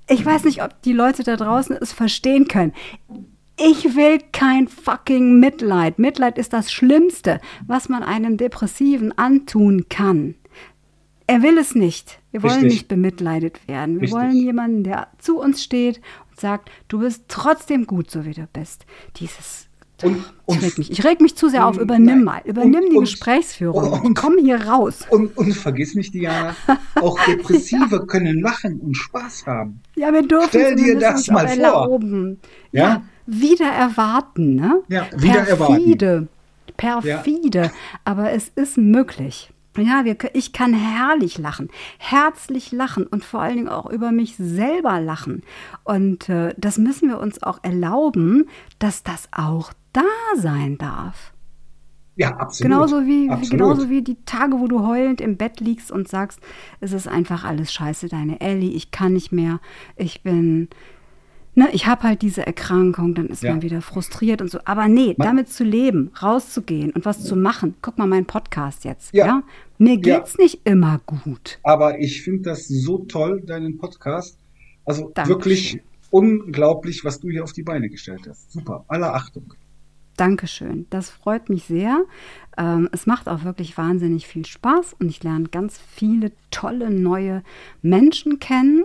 ich 0.08 0.24
weiß 0.24 0.44
nicht, 0.44 0.62
ob 0.62 0.80
die 0.82 0.92
Leute 0.92 1.22
da 1.24 1.36
draußen 1.36 1.76
es 1.80 1.92
verstehen 1.92 2.46
können. 2.46 2.72
Ich 3.58 3.96
will 3.96 4.20
kein 4.32 4.68
fucking 4.68 5.38
Mitleid. 5.38 5.98
Mitleid 5.98 6.38
ist 6.38 6.52
das 6.52 6.72
Schlimmste, 6.72 7.40
was 7.66 7.88
man 7.88 8.02
einem 8.02 8.36
Depressiven 8.36 9.16
antun 9.18 9.86
kann. 9.88 10.34
Er 11.26 11.42
will 11.42 11.58
es 11.58 11.74
nicht. 11.74 12.18
Wir 12.32 12.42
wollen 12.42 12.54
Richtig. 12.54 12.72
nicht 12.72 12.88
bemitleidet 12.88 13.68
werden. 13.68 13.96
Wir 13.96 14.02
Richtig. 14.02 14.18
wollen 14.18 14.32
jemanden, 14.36 14.82
der 14.84 15.08
zu 15.18 15.38
uns 15.38 15.62
steht 15.62 16.00
sagt, 16.40 16.70
du 16.88 17.00
bist 17.00 17.24
trotzdem 17.28 17.86
gut, 17.86 18.10
so 18.10 18.24
wie 18.24 18.32
du 18.32 18.46
bist. 18.52 18.86
Dieses 19.16 19.68
Und, 20.02 20.16
ich 20.16 20.22
und, 20.46 20.62
reg 20.62 20.78
mich, 20.78 20.90
ich 20.90 21.04
reg 21.04 21.20
mich 21.20 21.36
zu 21.36 21.48
sehr 21.48 21.66
auf. 21.66 21.76
Nein. 21.76 21.84
Übernimm 21.84 22.24
mal. 22.24 22.40
Übernimm 22.44 22.84
Und- 22.84 22.90
die 22.92 22.98
Gesprächsführung. 23.00 23.92
und- 23.92 24.08
ich 24.10 24.14
komme 24.14 24.40
hier 24.40 24.66
raus. 24.66 25.00
und, 25.10 25.36
vergiss 25.54 25.94
nicht, 25.94 26.14
Diana, 26.14 26.56
auch 26.96 27.18
Depressive 27.26 28.06
können 28.06 28.40
lachen 28.40 28.80
und 28.80 28.94
Spaß 28.96 29.46
haben. 29.46 29.80
Ja, 29.96 30.12
wir 30.12 30.22
dürfen 30.26 30.48
Stell 30.48 30.76
dir 30.76 30.98
das 30.98 31.28
mal 31.28 31.46
vor. 31.46 31.56
erlauben. 31.56 32.40
Ja? 32.72 32.82
Ja? 32.82 33.02
wieder 33.26 33.66
erwarten, 33.70 34.56
ne? 34.56 34.82
Ja, 34.88 35.06
wieder 35.16 35.46
erwarten. 35.46 35.74
Perfide. 35.76 36.28
Perfide. 36.76 37.70
Aber 38.04 38.32
es 38.32 38.48
ist 38.56 38.76
möglich. 38.78 39.52
Ja, 39.76 40.04
wir, 40.04 40.16
ich 40.34 40.52
kann 40.52 40.74
herrlich 40.74 41.38
lachen, 41.38 41.68
herzlich 41.98 42.72
lachen 42.72 43.06
und 43.06 43.24
vor 43.24 43.40
allen 43.40 43.56
Dingen 43.56 43.68
auch 43.68 43.86
über 43.86 44.10
mich 44.10 44.36
selber 44.36 45.00
lachen. 45.00 45.42
Und 45.84 46.28
äh, 46.28 46.54
das 46.58 46.76
müssen 46.78 47.08
wir 47.08 47.20
uns 47.20 47.42
auch 47.42 47.60
erlauben, 47.62 48.48
dass 48.78 49.02
das 49.02 49.28
auch 49.32 49.72
da 49.92 50.02
sein 50.36 50.76
darf. 50.76 51.32
Ja, 52.16 52.36
absolut. 52.36 52.70
Genauso 52.70 53.06
wie, 53.06 53.30
absolut. 53.30 53.50
genauso 53.50 53.90
wie 53.90 54.02
die 54.02 54.16
Tage, 54.26 54.58
wo 54.60 54.66
du 54.66 54.86
heulend 54.86 55.20
im 55.20 55.36
Bett 55.36 55.60
liegst 55.60 55.90
und 55.90 56.08
sagst, 56.08 56.40
es 56.80 56.92
ist 56.92 57.08
einfach 57.08 57.44
alles 57.44 57.72
scheiße, 57.72 58.08
deine 58.08 58.40
Ellie, 58.40 58.72
ich 58.72 58.90
kann 58.90 59.14
nicht 59.14 59.32
mehr, 59.32 59.60
ich 59.96 60.22
bin, 60.22 60.68
ne, 61.54 61.68
ich 61.72 61.86
habe 61.86 62.02
halt 62.04 62.22
diese 62.22 62.46
Erkrankung, 62.46 63.14
dann 63.14 63.26
ist 63.26 63.42
Ja. 63.42 63.50
man 63.52 63.62
wieder 63.62 63.80
frustriert 63.82 64.40
und 64.42 64.50
so. 64.50 64.58
Aber 64.64 64.88
nee, 64.88 65.14
Man- 65.18 65.26
damit 65.28 65.48
zu 65.48 65.64
leben, 65.64 66.10
rauszugehen 66.22 66.90
und 66.92 67.04
was 67.04 67.22
zu 67.24 67.36
machen, 67.36 67.74
guck 67.82 67.98
mal 67.98 68.06
meinen 68.06 68.26
Podcast 68.26 68.84
jetzt, 68.84 69.12
ja. 69.14 69.26
Ja. 69.26 69.42
Mir 69.78 69.94
Ja. 69.94 70.18
geht's 70.18 70.36
nicht 70.38 70.60
immer 70.64 71.00
gut. 71.06 71.58
Aber 71.62 71.98
ich 71.98 72.22
finde 72.22 72.42
das 72.50 72.68
so 72.68 72.98
toll, 73.06 73.40
deinen 73.42 73.78
Podcast. 73.78 74.38
Also 74.84 75.10
Dankeschön. 75.14 75.28
wirklich 75.36 75.80
unglaublich, 76.10 77.04
was 77.04 77.20
du 77.20 77.30
hier 77.30 77.44
auf 77.44 77.52
die 77.52 77.62
Beine 77.62 77.88
gestellt 77.88 78.22
hast. 78.28 78.50
Super. 78.52 78.84
Aller 78.88 79.14
Achtung. 79.14 79.54
Dankeschön. 80.16 80.86
Das 80.90 81.08
freut 81.08 81.48
mich 81.48 81.64
sehr. 81.64 82.04
Ähm, 82.58 82.88
es 82.92 83.06
macht 83.06 83.28
auch 83.28 83.44
wirklich 83.44 83.78
wahnsinnig 83.78 84.26
viel 84.26 84.44
Spaß 84.44 84.96
und 85.00 85.08
ich 85.08 85.22
lerne 85.22 85.48
ganz 85.48 85.78
viele 85.78 86.32
tolle 86.50 86.90
neue 86.90 87.42
Menschen 87.80 88.38
kennen. 88.38 88.84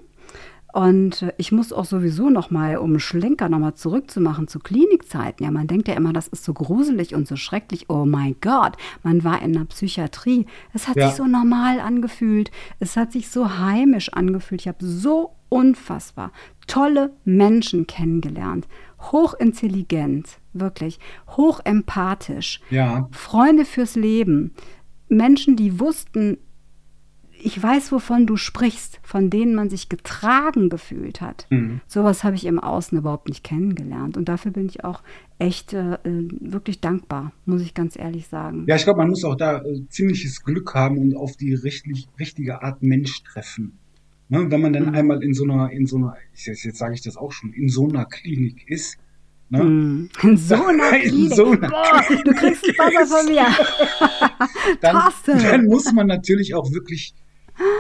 Und 0.76 1.26
ich 1.38 1.54
muss 1.54 1.72
auch 1.72 1.86
sowieso 1.86 2.30
noch 2.30 2.52
mal, 2.52 2.76
um 2.80 3.00
Schlenker 3.00 3.48
noch 3.48 3.60
mal 3.60 3.76
zurückzumachen 3.76 4.50
zu 4.50 4.60
Klinikzeiten. 4.60 5.46
Ja, 5.46 5.50
man 5.50 5.68
denkt 5.68 5.88
ja 5.88 5.94
immer, 5.94 6.12
das 6.12 6.28
ist 6.28 6.44
so 6.44 6.54
gruselig 6.54 7.16
und 7.16 7.30
so 7.30 7.38
schrecklich. 7.38 7.86
Oh 7.90 8.04
mein 8.04 8.36
Gott, 8.42 8.76
man 9.02 9.24
war 9.24 9.42
in 9.42 9.54
der 9.54 9.64
Psychiatrie. 9.64 10.46
Es 10.74 10.90
hat 10.90 10.98
Ja. 10.98 11.08
sich 11.08 11.16
so 11.16 11.28
normal 11.28 11.80
angefühlt. 11.80 12.52
Es 12.80 12.98
hat 12.98 13.14
sich 13.14 13.30
so 13.30 13.58
heimisch 13.58 14.12
angefühlt. 14.12 14.60
Ich 14.60 14.68
habe 14.68 14.86
so 14.86 15.32
unfassbar 15.48 16.34
tolle 16.68 17.14
Menschen 17.24 17.88
kennengelernt. 17.88 18.68
Hochintelligent, 19.14 20.40
wirklich. 20.52 21.00
Hochempathisch. 21.38 22.60
Ja. 22.70 23.08
Freunde 23.12 23.64
fürs 23.64 23.96
Leben. 23.96 24.54
Menschen, 25.08 25.56
die 25.56 25.80
wussten, 25.80 26.38
ich 27.46 27.62
weiß, 27.62 27.92
wovon 27.92 28.26
du 28.28 28.38
sprichst, 28.38 29.00
von 29.04 29.30
denen 29.30 29.56
man 29.56 29.70
sich 29.70 29.88
getragen 29.88 30.70
gefühlt 30.70 31.22
hat. 31.22 31.48
Mhm. 31.50 31.80
Sowas 31.88 32.24
habe 32.24 32.36
ich 32.36 32.46
im 32.46 32.60
Außen 32.60 32.98
überhaupt 32.98 33.30
nicht 33.30 33.44
kennengelernt. 33.44 34.18
Und 34.18 34.28
dafür 34.28 34.52
bin 34.52 34.66
ich 34.68 34.84
auch 34.84 35.02
echt 35.40 35.74
äh, 35.74 35.98
wirklich 36.04 36.82
dankbar, 36.82 37.32
muss 37.46 37.62
ich 37.62 37.74
ganz 37.74 37.98
ehrlich 37.98 38.28
sagen. 38.28 38.66
Ja, 38.68 38.76
ich 38.76 38.84
glaube, 38.84 38.98
man 39.00 39.10
muss 39.10 39.24
auch 39.24 39.36
da 39.36 39.60
äh, 39.64 39.82
ziemliches 39.90 40.44
Glück 40.44 40.74
haben 40.74 40.98
und 40.98 41.16
auf 41.16 41.38
die 41.38 41.54
richtig, 41.54 42.08
richtige 42.20 42.62
Art 42.64 42.82
Mensch 42.82 43.24
treffen. 43.24 43.78
Ne? 44.30 44.50
Wenn 44.50 44.62
man 44.62 44.74
dann 44.74 44.88
Mhm. 44.88 44.96
einmal 44.96 45.24
in 45.24 45.34
so 45.34 45.44
einer, 45.44 45.72
in 45.72 45.86
so 45.86 45.98
einer, 45.98 46.16
jetzt, 46.34 46.64
jetzt 46.64 46.78
sage 46.78 46.96
ich 46.96 47.02
das 47.02 47.16
auch 47.16 47.32
schon, 47.32 47.54
in 47.54 47.70
so 47.70 47.88
einer 47.88 48.06
Klinik 48.06 48.68
ist. 48.68 48.98
Ne? 49.50 49.64
Mm, 49.64 50.10
In 50.24 50.38
so 50.38 50.56
einer 50.66 50.96
In 50.98 51.02
Klinik. 51.10 51.34
so 51.36 51.46
einer 51.52 51.70
Boah, 51.70 52.02
du 52.24 52.34
kriegst 52.34 52.64
Wasser 52.80 53.06
von 53.06 53.26
mir. 53.32 53.46
Dann, 54.82 54.98
dann 55.28 55.66
muss 55.68 55.92
man 55.94 56.08
natürlich 56.08 56.56
auch 56.56 56.72
wirklich 56.72 57.14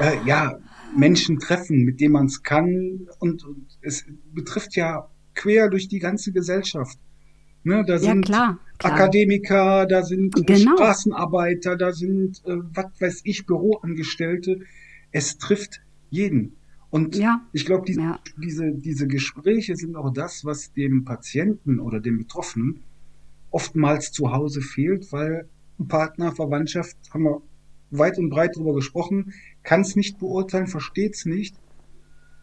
äh, 0.01 0.17
ja, 0.25 0.57
Menschen 0.95 1.39
treffen, 1.39 1.83
mit 1.83 1.99
denen 1.99 2.13
man 2.13 2.25
es 2.27 2.43
kann. 2.43 3.07
Und, 3.19 3.43
und 3.43 3.65
es 3.81 4.05
betrifft 4.33 4.75
ja 4.75 5.09
quer 5.33 5.69
durch 5.69 5.87
die 5.87 5.99
ganze 5.99 6.31
Gesellschaft. 6.31 6.97
Ne, 7.63 7.83
da 7.85 7.93
Ja, 7.93 7.99
sind 7.99 8.25
klar, 8.25 8.59
klar. 8.77 8.93
Akademiker, 8.93 9.85
da 9.87 10.03
sind 10.03 10.35
Genau. 10.45 10.75
Straßenarbeiter, 10.75 11.75
da 11.75 11.91
sind, 11.91 12.41
äh, 12.45 12.57
was 12.73 12.85
weiß 12.99 13.21
ich, 13.23 13.45
Büroangestellte. 13.45 14.59
Es 15.11 15.37
trifft 15.37 15.81
jeden. 16.11 16.57
Und 16.91 17.15
Ja. 17.15 17.41
ich 17.53 17.65
glaube, 17.65 17.85
die, 17.87 17.95
Ja. 17.95 18.19
diese, 18.37 18.71
diese 18.71 19.07
Gespräche 19.07 19.75
sind 19.75 19.95
auch 19.95 20.13
das, 20.13 20.45
was 20.45 20.71
dem 20.73 21.03
Patienten 21.05 21.79
oder 21.79 21.99
dem 21.99 22.19
Betroffenen 22.19 22.81
oftmals 23.51 24.11
zu 24.11 24.31
Hause 24.31 24.61
fehlt, 24.61 25.11
weil 25.11 25.49
Partner, 25.87 26.31
Verwandtschaft, 26.33 26.95
haben 27.11 27.23
wir 27.23 27.41
weit 27.91 28.17
und 28.17 28.29
breit 28.29 28.55
drüber 28.55 28.73
gesprochen, 28.75 29.33
kann 29.65 29.81
es 29.81 29.95
nicht 29.95 30.19
beurteilen, 30.19 30.67
versteht 30.67 31.15
es 31.15 31.25
nicht. 31.25 31.55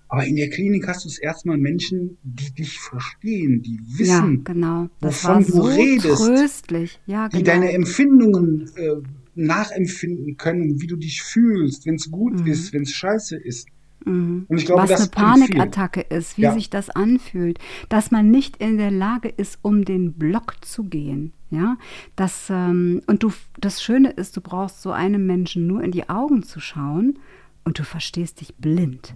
Aber 0.08 0.26
in 0.26 0.36
der 0.36 0.50
Klinik 0.50 0.86
hast 0.88 1.06
du 1.06 1.08
es 1.08 1.18
erstmal 1.18 1.56
Menschen, 1.56 2.18
die 2.22 2.52
dich 2.52 2.78
verstehen, 2.78 3.62
die 3.62 3.80
wissen, 3.96 4.36
ja, 4.36 4.52
genau. 4.52 4.88
das 5.00 5.24
wovon 5.24 5.42
so 5.42 5.62
du 5.62 5.68
redest, 5.68 6.26
tröstlich. 6.26 7.00
Ja, 7.06 7.28
genau. 7.28 7.38
die 7.38 7.44
deine 7.44 7.72
Empfindungen 7.72 8.70
äh, 8.76 8.96
nachempfinden 9.34 10.36
können, 10.36 10.82
wie 10.82 10.86
du 10.86 10.96
dich 10.96 11.22
fühlst, 11.22 11.86
wenn 11.86 11.94
es 11.94 12.10
gut 12.10 12.40
mhm. 12.40 12.46
ist, 12.46 12.74
wenn 12.74 12.82
es 12.82 12.92
scheiße 12.92 13.38
ist. 13.38 13.68
Mhm. 14.04 14.46
Glaube, 14.48 14.82
Was 14.82 14.90
eine 14.92 15.08
Panikattacke 15.08 16.00
ist, 16.00 16.38
wie 16.38 16.42
ja. 16.42 16.52
sich 16.52 16.70
das 16.70 16.90
anfühlt, 16.90 17.58
dass 17.88 18.10
man 18.10 18.30
nicht 18.30 18.56
in 18.58 18.78
der 18.78 18.90
Lage 18.90 19.28
ist, 19.28 19.58
um 19.62 19.84
den 19.84 20.14
Block 20.14 20.64
zu 20.64 20.84
gehen. 20.84 21.32
Ja, 21.50 21.76
das, 22.16 22.48
ähm, 22.48 23.02
und 23.06 23.22
du, 23.22 23.30
das 23.60 23.82
Schöne 23.82 24.10
ist, 24.10 24.36
du 24.36 24.40
brauchst 24.40 24.80
so 24.80 24.90
einem 24.90 25.26
Menschen 25.26 25.66
nur 25.66 25.82
in 25.82 25.90
die 25.90 26.08
Augen 26.08 26.42
zu 26.42 26.60
schauen 26.60 27.18
und 27.64 27.78
du 27.78 27.84
verstehst 27.84 28.40
dich 28.40 28.56
blind. 28.56 29.14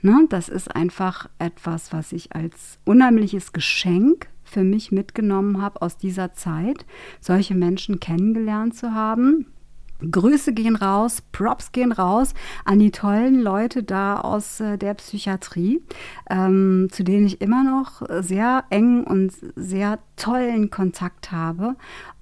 Ne? 0.00 0.26
Das 0.28 0.48
ist 0.48 0.74
einfach 0.74 1.28
etwas, 1.38 1.92
was 1.92 2.12
ich 2.12 2.34
als 2.34 2.78
unheimliches 2.84 3.52
Geschenk 3.52 4.28
für 4.42 4.64
mich 4.64 4.92
mitgenommen 4.92 5.60
habe 5.60 5.82
aus 5.82 5.96
dieser 5.96 6.32
Zeit, 6.34 6.84
solche 7.20 7.54
Menschen 7.54 8.00
kennengelernt 8.00 8.74
zu 8.74 8.92
haben. 8.92 9.46
Grüße 10.00 10.52
gehen 10.52 10.76
raus, 10.76 11.22
Props 11.32 11.72
gehen 11.72 11.92
raus 11.92 12.34
an 12.64 12.78
die 12.78 12.90
tollen 12.90 13.40
Leute 13.40 13.82
da 13.82 14.20
aus 14.20 14.60
äh, 14.60 14.76
der 14.76 14.94
Psychiatrie, 14.94 15.82
ähm, 16.30 16.88
zu 16.90 17.04
denen 17.04 17.26
ich 17.26 17.40
immer 17.40 17.64
noch 17.64 18.02
sehr 18.22 18.64
eng 18.70 19.04
und 19.04 19.32
sehr 19.56 19.98
tollen 20.16 20.70
Kontakt 20.70 21.32
habe. 21.32 21.76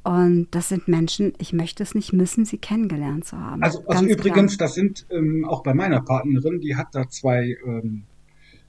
Und 0.05 0.49
das 0.51 0.69
sind 0.69 0.89
Menschen, 0.89 1.33
ich 1.39 1.53
möchte 1.53 1.83
es 1.83 1.95
nicht 1.95 2.13
missen, 2.13 2.45
sie 2.45 2.59
kennengelernt 2.59 3.25
zu 3.25 3.39
haben. 3.39 3.63
Also, 3.63 3.85
also 3.87 4.05
übrigens, 4.05 4.57
klar. 4.57 4.67
das 4.67 4.75
sind 4.75 5.07
ähm, 5.11 5.45
auch 5.49 5.63
bei 5.63 5.75
meiner 5.75 6.01
Partnerin, 6.03 6.61
die 6.61 6.75
hat 6.75 6.89
da 6.93 7.09
zwei, 7.09 7.57
ähm, 7.65 8.03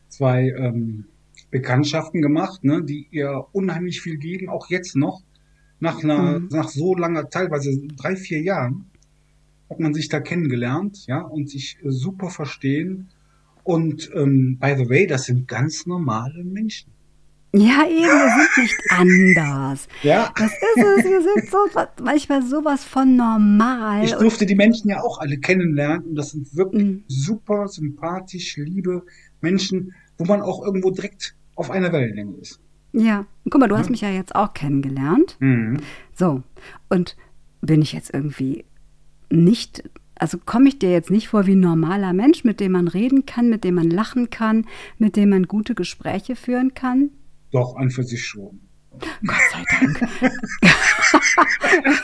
zwei 0.09 0.49
ähm, 0.49 1.05
Bekanntschaften 1.49 2.21
gemacht, 2.21 2.63
ne, 2.63 2.83
die 2.83 3.07
ihr 3.09 3.45
unheimlich 3.51 4.01
viel 4.01 4.17
geben, 4.17 4.49
auch 4.49 4.69
jetzt 4.69 4.95
noch, 4.95 5.21
nach, 5.79 6.03
einer, 6.03 6.39
mhm. 6.39 6.47
nach 6.51 6.69
so 6.69 6.95
langer, 6.95 7.29
teilweise 7.29 7.79
drei, 7.95 8.15
vier 8.15 8.41
Jahren, 8.41 8.85
hat 9.73 9.79
man 9.79 9.93
sich 9.95 10.07
da 10.07 10.19
kennengelernt, 10.19 11.07
ja, 11.07 11.21
und 11.21 11.49
sich 11.49 11.77
super 11.83 12.29
verstehen. 12.29 13.09
Und 13.63 14.11
ähm, 14.13 14.59
by 14.59 14.75
the 14.77 14.87
way, 14.87 15.07
das 15.07 15.25
sind 15.25 15.47
ganz 15.47 15.87
normale 15.87 16.43
Menschen. 16.43 16.91
Ja, 17.55 17.85
eben, 17.87 18.03
wir 18.03 18.47
sind 18.55 18.63
nicht 18.63 18.75
anders. 18.89 19.87
Ja. 20.03 20.31
Das 20.37 20.51
ist 20.51 20.77
es, 20.77 21.05
wir 21.05 21.21
sind 21.21 21.49
so, 21.49 22.03
manchmal 22.03 22.43
sowas 22.43 22.83
von 22.83 23.15
normal. 23.15 24.03
Ich 24.03 24.13
durfte 24.13 24.45
die 24.45 24.55
Menschen 24.55 24.89
ja 24.89 25.01
auch 25.01 25.19
alle 25.19 25.37
kennenlernen 25.37 26.09
und 26.09 26.15
das 26.15 26.31
sind 26.31 26.55
wirklich 26.55 26.83
mhm. 26.83 27.03
super 27.07 27.67
sympathisch, 27.67 28.57
liebe 28.57 29.03
Menschen, 29.41 29.93
wo 30.17 30.25
man 30.25 30.41
auch 30.41 30.63
irgendwo 30.63 30.91
direkt 30.91 31.35
auf 31.55 31.71
einer 31.71 31.91
Wellenlänge 31.91 32.37
ist. 32.37 32.59
Ja, 32.91 33.25
guck 33.49 33.59
mal, 33.59 33.67
du 33.67 33.75
ja. 33.75 33.81
hast 33.81 33.89
mich 33.89 34.01
ja 34.01 34.09
jetzt 34.09 34.35
auch 34.35 34.53
kennengelernt. 34.53 35.37
Mhm. 35.39 35.77
So, 36.13 36.43
und 36.89 37.15
bin 37.61 37.81
ich 37.81 37.93
jetzt 37.93 38.13
irgendwie 38.13 38.65
nicht 39.33 39.83
also 40.15 40.37
komme 40.37 40.69
ich 40.69 40.79
dir 40.79 40.91
jetzt 40.91 41.09
nicht 41.09 41.27
vor 41.27 41.47
wie 41.47 41.55
ein 41.55 41.59
normaler 41.59 42.13
Mensch, 42.13 42.45
mit 42.45 42.61
dem 42.61 42.73
man 42.73 42.87
reden 42.87 43.25
kann, 43.25 43.49
mit 43.49 43.65
dem 43.65 43.75
man 43.75 43.89
lachen 43.89 44.29
kann, 44.29 44.65
mit 44.97 45.17
dem 45.17 45.29
man 45.29 45.47
gute 45.47 45.75
Gespräche 45.75 46.37
führen 46.37 46.73
kann? 46.73 47.09
Doch, 47.51 47.75
an 47.75 47.89
für 47.89 48.03
sich 48.03 48.25
schon. 48.25 48.61
Gott 48.99 49.39
sei 49.51 49.63
Dank. 49.79 50.01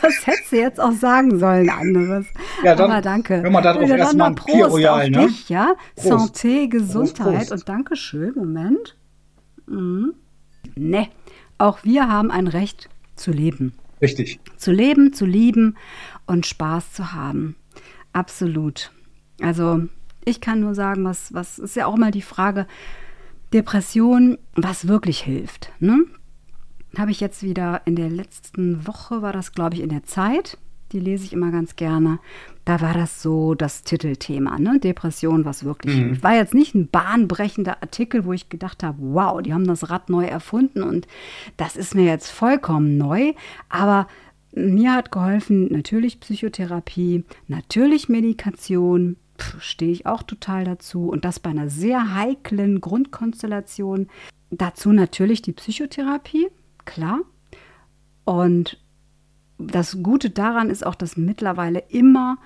Was 0.02 0.28
hättest 0.28 0.52
du 0.52 0.58
jetzt 0.58 0.82
auch 0.82 0.92
sagen 0.92 1.40
sollen, 1.40 1.70
anderes. 1.70 2.26
Ja, 2.64 2.76
dann, 2.76 2.92
Aber 2.92 3.02
danke. 3.02 3.44
Wenn 3.44 3.52
man 3.52 3.64
darauf 3.64 3.88
ja, 3.88 3.96
erstmal 3.96 4.30
ein 4.30 4.36
Prost 4.36 4.72
Royal, 4.72 5.04
auf 5.04 5.10
ne? 5.10 5.28
dich, 5.28 5.50
ja? 5.50 5.76
Prost. 5.96 6.36
Santé, 6.36 6.68
Gesundheit 6.68 7.36
Prost, 7.36 7.50
Prost. 7.50 7.52
und 7.52 7.70
Dankeschön. 7.70 8.34
Moment. 8.36 8.98
Mhm. 9.68 10.16
Ne, 10.76 11.08
auch 11.58 11.84
wir 11.84 12.10
haben 12.10 12.32
ein 12.32 12.48
Recht 12.48 12.90
zu 13.16 13.32
leben. 13.32 13.74
Richtig. 14.02 14.40
Zu 14.58 14.72
leben, 14.72 15.14
zu 15.14 15.26
lieben 15.26 15.78
und 16.30 16.46
Spaß 16.46 16.94
zu 16.94 17.14
haben. 17.14 17.56
Absolut. 18.14 18.92
Also 19.42 19.84
ich 20.26 20.42
kann 20.42 20.60
nur 20.60 20.76
sagen, 20.76 21.04
was, 21.04 21.34
was 21.34 21.60
ist 21.60 21.76
ja 21.76 21.88
auch 21.88 21.98
mal 21.98 22.12
die 22.12 22.22
Frage, 22.22 22.68
Depression, 23.52 24.38
was 24.56 24.88
wirklich 24.88 25.22
hilft. 25.22 25.72
Ne? 25.80 26.06
Habe 26.98 27.12
ich 27.12 27.20
jetzt 27.20 27.44
wieder 27.44 27.82
in 27.86 27.96
der 27.96 28.10
letzten 28.10 28.86
Woche, 28.88 29.22
war 29.22 29.34
das 29.34 29.54
glaube 29.54 29.76
ich 29.76 29.82
in 29.82 29.90
der 29.90 30.04
Zeit, 30.04 30.58
die 30.92 31.00
lese 31.00 31.26
ich 31.26 31.34
immer 31.34 31.52
ganz 31.52 31.76
gerne. 31.76 32.20
Da 32.66 32.82
war 32.82 32.94
das 32.94 33.22
so 33.22 33.54
das 33.54 33.84
Titelthema, 33.84 34.58
ne? 34.60 34.80
Depression, 34.80 35.46
was 35.46 35.64
wirklich 35.64 35.96
mhm. 35.96 36.00
hilft. 36.00 36.24
War 36.24 36.36
jetzt 36.36 36.54
nicht 36.54 36.74
ein 36.74 36.88
bahnbrechender 36.88 37.82
Artikel, 37.82 38.26
wo 38.26 38.34
ich 38.34 38.50
gedacht 38.50 38.84
habe, 38.84 38.98
wow, 39.00 39.42
die 39.42 39.54
haben 39.54 39.68
das 39.68 39.90
Rad 39.90 40.10
neu 40.10 40.26
erfunden 40.26 40.82
und 40.82 41.08
das 41.58 41.76
ist 41.76 41.94
mir 41.94 42.06
jetzt 42.06 42.30
vollkommen 42.30 42.98
neu. 42.98 43.34
Aber 43.70 44.08
mir 44.52 44.94
hat 44.94 45.12
geholfen 45.12 45.72
natürlich 45.72 46.20
Psychotherapie, 46.20 47.24
natürlich 47.48 48.10
Medikation, 48.10 49.18
stehe 49.60 49.92
ich 49.92 50.06
auch 50.06 50.24
total 50.24 50.66
dazu. 50.66 51.10
Und 51.10 51.26
das 51.26 51.40
bei 51.40 51.50
einer 51.50 51.70
sehr 51.70 52.14
heiklen 52.16 52.82
Grundkonstellation. 52.82 54.08
Dazu 54.52 54.92
natürlich 54.92 55.42
die 55.42 55.54
Psychotherapie, 55.54 56.48
klar. 56.86 57.20
Und 58.26 58.80
das 59.58 60.02
Gute 60.02 60.30
daran 60.30 60.70
ist 60.70 60.86
auch, 60.86 60.96
dass 60.96 61.18
mittlerweile 61.18 61.84
immer 61.90 62.38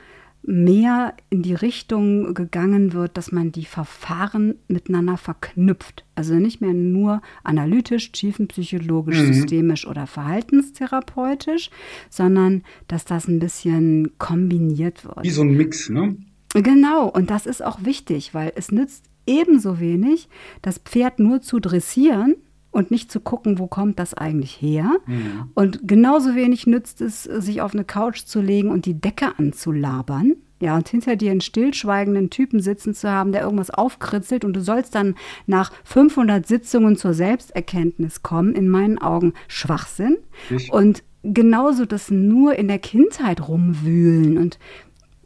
mehr 0.45 1.13
in 1.29 1.41
die 1.41 1.53
Richtung 1.53 2.33
gegangen 2.33 2.93
wird, 2.93 3.17
dass 3.17 3.31
man 3.31 3.51
die 3.51 3.65
Verfahren 3.65 4.55
miteinander 4.67 5.17
verknüpft. 5.17 6.05
Also 6.15 6.35
nicht 6.35 6.59
mehr 6.59 6.73
nur 6.73 7.21
analytisch, 7.43 8.11
tiefenpsychologisch, 8.11 9.19
mhm. 9.19 9.33
systemisch 9.33 9.87
oder 9.87 10.05
verhaltenstherapeutisch, 10.05 11.69
sondern 12.09 12.63
dass 12.87 13.05
das 13.05 13.27
ein 13.27 13.39
bisschen 13.39 14.11
kombiniert 14.17 15.05
wird. 15.05 15.23
Wie 15.23 15.29
so 15.29 15.41
ein 15.41 15.55
Mix, 15.55 15.89
ne? 15.89 16.17
Genau, 16.53 17.07
und 17.07 17.31
das 17.31 17.45
ist 17.45 17.63
auch 17.63 17.83
wichtig, 17.83 18.33
weil 18.33 18.51
es 18.55 18.71
nützt 18.71 19.05
ebenso 19.25 19.79
wenig, 19.79 20.27
das 20.61 20.77
Pferd 20.77 21.19
nur 21.19 21.41
zu 21.41 21.59
dressieren 21.59 22.35
und 22.73 22.91
nicht 22.91 23.11
zu 23.11 23.19
gucken, 23.19 23.59
wo 23.59 23.67
kommt 23.67 23.99
das 23.99 24.13
eigentlich 24.13 24.61
her. 24.61 24.91
Mhm. 25.05 25.51
Und 25.53 25.87
genauso 25.87 26.35
wenig 26.35 26.67
nützt 26.67 27.01
es, 27.01 27.23
sich 27.23 27.61
auf 27.61 27.73
eine 27.73 27.85
Couch 27.85 28.23
zu 28.25 28.41
legen 28.41 28.69
und 28.69 28.85
die 28.85 28.99
Decke 28.99 29.37
anzulabern. 29.37 30.33
Ja, 30.59 30.75
und 30.77 30.87
hinter 30.87 31.15
dir 31.15 31.31
einen 31.31 31.41
stillschweigenden 31.41 32.29
Typen 32.29 32.61
sitzen 32.61 32.93
zu 32.93 33.09
haben, 33.09 33.31
der 33.31 33.41
irgendwas 33.41 33.69
aufkritzelt 33.69 34.45
und 34.45 34.53
du 34.53 34.61
sollst 34.61 34.95
dann 34.95 35.15
nach 35.45 35.71
500 35.83 36.47
Sitzungen 36.47 36.95
zur 36.95 37.13
Selbsterkenntnis 37.13 38.23
kommen, 38.23 38.53
in 38.53 38.69
meinen 38.69 38.97
Augen 38.97 39.33
Schwachsinn. 39.47 40.17
Ich. 40.49 40.71
Und 40.71 41.03
genauso 41.21 41.85
das 41.85 42.11
nur 42.11 42.55
in 42.55 42.69
der 42.69 42.79
Kindheit 42.79 43.47
rumwühlen 43.47 44.37
und 44.37 44.57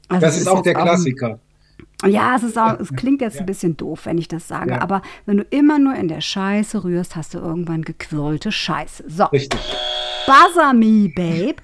also 0.08 0.26
das 0.26 0.36
ist, 0.36 0.42
ist 0.44 0.48
auch 0.48 0.62
der 0.62 0.74
Klassiker. 0.74 1.40
Ja, 2.06 2.36
es, 2.36 2.44
ist 2.44 2.58
auch, 2.58 2.80
es 2.80 2.94
klingt 2.94 3.22
jetzt 3.22 3.36
ja. 3.36 3.40
ein 3.42 3.48
bisschen 3.48 3.76
doof, 3.76 4.06
wenn 4.06 4.20
ich 4.20 4.28
das 4.28 4.48
sage, 4.48 4.72
ja. 4.72 4.82
aber 4.82 5.02
wenn 5.26 5.38
du 5.38 5.44
immer 5.50 5.80
nur 5.80 5.96
in 5.96 6.08
der 6.08 6.22
Scheiße 6.22 6.84
rührst, 6.84 7.16
hast 7.16 7.34
du 7.34 7.40
irgendwann 7.40 7.82
gequirlte 7.82 8.52
Scheiße. 8.52 9.06
So. 9.08 9.26
Richtig. 9.26 9.60
Buzzer 10.28 10.74
me, 10.74 11.10
Babe. 11.16 11.56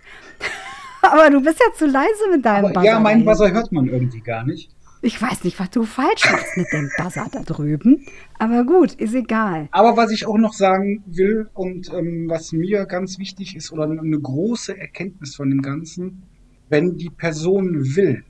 aber 1.03 1.29
du 1.29 1.41
bist 1.41 1.59
ja 1.59 1.71
zu 1.77 1.85
leise 1.85 2.31
mit 2.31 2.43
deinem 2.43 2.65
aber, 2.65 2.73
Buzzer. 2.73 2.85
Ja, 2.85 2.99
meinen 2.99 3.25
Buzzer 3.25 3.51
hört 3.51 3.71
man 3.71 3.87
irgendwie 3.87 4.21
gar 4.21 4.43
nicht. 4.43 4.71
Ich 5.05 5.21
weiß 5.21 5.43
nicht, 5.43 5.59
was 5.59 5.69
du 5.69 5.83
falsch 5.83 6.31
machst 6.31 6.55
mit 6.55 6.67
dem 6.71 6.89
Buzzer 6.97 7.27
da 7.29 7.43
drüben. 7.43 8.05
Aber 8.39 8.63
gut, 8.63 8.93
ist 8.93 9.13
egal. 9.13 9.67
Aber 9.71 9.97
was 9.97 10.11
ich 10.11 10.25
auch 10.25 10.37
noch 10.37 10.53
sagen 10.53 11.03
will 11.05 11.49
und 11.53 11.91
ähm, 11.93 12.25
was 12.29 12.53
mir 12.53 12.85
ganz 12.85 13.19
wichtig 13.19 13.55
ist 13.55 13.71
oder 13.71 13.83
eine 13.83 14.19
große 14.19 14.77
Erkenntnis 14.77 15.35
von 15.35 15.49
dem 15.49 15.61
Ganzen, 15.61 16.23
wenn 16.69 16.95
die 16.95 17.09
Person 17.09 17.95
will, 17.97 18.23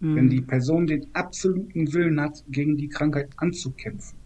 Mhm. 0.00 0.16
Wenn 0.16 0.30
die 0.30 0.40
Person 0.40 0.86
den 0.86 1.06
absoluten 1.14 1.92
Willen 1.92 2.20
hat, 2.20 2.44
gegen 2.48 2.76
die 2.76 2.88
Krankheit 2.88 3.30
anzukämpfen, 3.36 4.18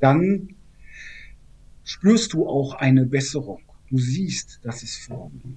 dann 0.00 0.54
spürst 1.84 2.32
du 2.32 2.46
auch 2.46 2.74
eine 2.74 3.06
Besserung. 3.06 3.62
Du 3.88 3.98
siehst, 3.98 4.60
dass 4.62 4.82
es 4.82 4.96
vorangeht. 4.96 5.54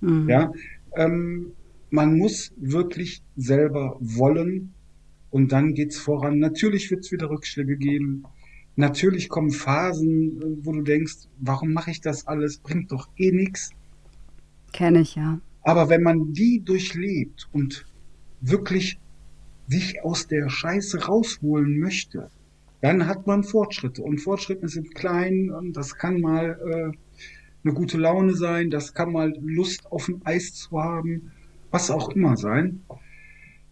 Mhm. 0.00 0.28
Ja, 0.28 0.52
ähm, 0.94 1.52
man 1.90 2.16
muss 2.16 2.52
wirklich 2.56 3.22
selber 3.36 3.96
wollen 4.00 4.72
und 5.30 5.52
dann 5.52 5.74
geht's 5.74 5.98
voran. 5.98 6.38
Natürlich 6.38 6.90
wird 6.90 7.04
es 7.04 7.12
wieder 7.12 7.30
Rückschläge 7.30 7.76
geben. 7.76 8.24
Natürlich 8.76 9.28
kommen 9.28 9.50
Phasen, 9.50 10.64
wo 10.64 10.72
du 10.72 10.82
denkst, 10.82 11.28
warum 11.38 11.72
mache 11.72 11.90
ich 11.90 12.00
das 12.00 12.26
alles? 12.26 12.58
Bringt 12.58 12.92
doch 12.92 13.08
eh 13.16 13.32
nichts. 13.32 13.70
Kenne 14.72 15.00
ich 15.00 15.16
ja. 15.16 15.40
Aber 15.62 15.90
wenn 15.90 16.02
man 16.02 16.32
die 16.32 16.60
durchlebt 16.64 17.48
und 17.52 17.84
wirklich 18.42 18.98
sich 19.68 20.04
aus 20.04 20.26
der 20.26 20.50
Scheiße 20.50 21.06
rausholen 21.06 21.78
möchte, 21.78 22.30
dann 22.82 23.06
hat 23.06 23.26
man 23.26 23.44
Fortschritte. 23.44 24.02
Und 24.02 24.18
Fortschritte 24.18 24.68
sind 24.68 24.94
klein 24.94 25.50
das 25.72 25.96
kann 25.96 26.20
mal 26.20 26.92
eine 27.64 27.74
gute 27.74 27.98
Laune 27.98 28.34
sein, 28.34 28.70
das 28.70 28.92
kann 28.92 29.12
mal 29.12 29.32
Lust 29.40 29.90
auf 29.90 30.08
ein 30.08 30.20
Eis 30.24 30.52
zu 30.54 30.82
haben, 30.82 31.32
was 31.70 31.90
auch 31.90 32.10
immer 32.10 32.36
sein. 32.36 32.80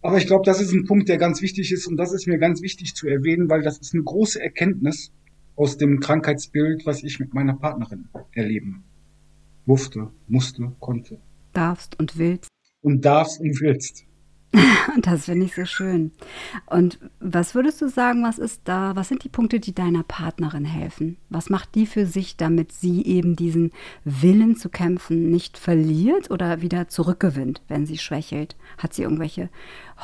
Aber 0.01 0.17
ich 0.17 0.25
glaube, 0.25 0.45
das 0.45 0.61
ist 0.61 0.71
ein 0.71 0.85
Punkt, 0.85 1.09
der 1.09 1.17
ganz 1.17 1.41
wichtig 1.41 1.71
ist 1.71 1.87
und 1.87 1.97
das 1.97 2.13
ist 2.13 2.27
mir 2.27 2.39
ganz 2.39 2.61
wichtig 2.61 2.95
zu 2.95 3.07
erwähnen, 3.07 3.49
weil 3.49 3.61
das 3.61 3.77
ist 3.77 3.93
eine 3.93 4.03
große 4.03 4.41
Erkenntnis 4.41 5.11
aus 5.55 5.77
dem 5.77 5.99
Krankheitsbild, 5.99 6.85
was 6.85 7.03
ich 7.03 7.19
mit 7.19 7.33
meiner 7.33 7.53
Partnerin 7.53 8.07
erleben 8.31 8.83
durfte, 9.67 10.09
musste, 10.27 10.71
konnte. 10.79 11.19
Darfst 11.53 11.99
und 11.99 12.17
willst. 12.17 12.49
Und 12.81 13.05
darfst 13.05 13.39
und 13.39 13.61
willst. 13.61 14.05
Das 15.01 15.25
finde 15.25 15.45
ich 15.45 15.55
so 15.55 15.65
schön. 15.65 16.11
Und 16.65 16.99
was 17.19 17.55
würdest 17.55 17.81
du 17.81 17.87
sagen, 17.87 18.23
was 18.23 18.39
ist 18.39 18.61
da, 18.65 18.95
was 18.95 19.07
sind 19.07 19.23
die 19.23 19.29
Punkte, 19.29 19.59
die 19.59 19.73
deiner 19.73 20.03
Partnerin 20.03 20.65
helfen? 20.65 21.17
Was 21.29 21.49
macht 21.49 21.75
die 21.75 21.85
für 21.85 22.05
sich, 22.05 22.37
damit 22.37 22.71
sie 22.71 23.05
eben 23.05 23.35
diesen 23.35 23.71
Willen 24.03 24.55
zu 24.55 24.69
kämpfen 24.69 25.29
nicht 25.29 25.57
verliert 25.57 26.31
oder 26.31 26.61
wieder 26.61 26.87
zurückgewinnt, 26.87 27.61
wenn 27.67 27.85
sie 27.85 27.97
schwächelt? 27.97 28.55
Hat 28.77 28.93
sie 28.93 29.03
irgendwelche 29.03 29.49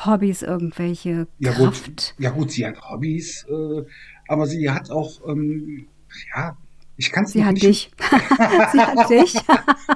Hobbys, 0.06 0.42
irgendwelche 0.42 1.26
ja, 1.38 1.52
Kraft? 1.52 1.84
Gut, 1.86 2.14
ja 2.18 2.30
gut, 2.30 2.50
sie 2.50 2.66
hat 2.66 2.80
Hobbys, 2.80 3.46
äh, 3.48 3.84
aber 4.28 4.46
sie 4.46 4.70
hat 4.70 4.90
auch, 4.90 5.26
ähm, 5.28 5.88
ja, 6.34 6.56
ich 6.98 7.12
kann 7.12 7.24
es 7.24 7.30
Sie 7.32 7.44
hat 7.44 7.54
nicht. 7.54 7.64
dich. 7.64 7.90
sie 8.72 8.80
hat 8.80 9.08
dich. 9.08 9.34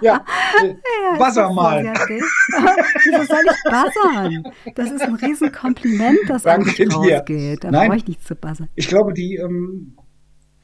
ja, 0.03 0.25
äh, 0.63 0.75
Ja, 1.19 1.51
mal. 1.53 1.83
dich. 1.83 2.23
Wieso 3.05 3.25
soll 3.25 3.45
ich 3.45 3.63
buzzern? 3.65 4.45
Das 4.77 4.91
ist 4.93 5.03
ein 5.03 5.15
Riesenkompliment, 5.17 6.19
das 6.29 6.47
an 6.47 6.63
dir. 6.63 6.93
rausgeht. 6.93 7.65
Da 7.65 7.71
Nein. 7.73 7.89
brauche 7.89 7.97
ich 7.99 8.07
nicht 8.07 8.25
zu 8.25 8.37
buzzern. 8.37 8.69
Ich 8.77 8.87
glaube, 8.87 9.15
die, 9.15 9.35
ähm, 9.35 9.97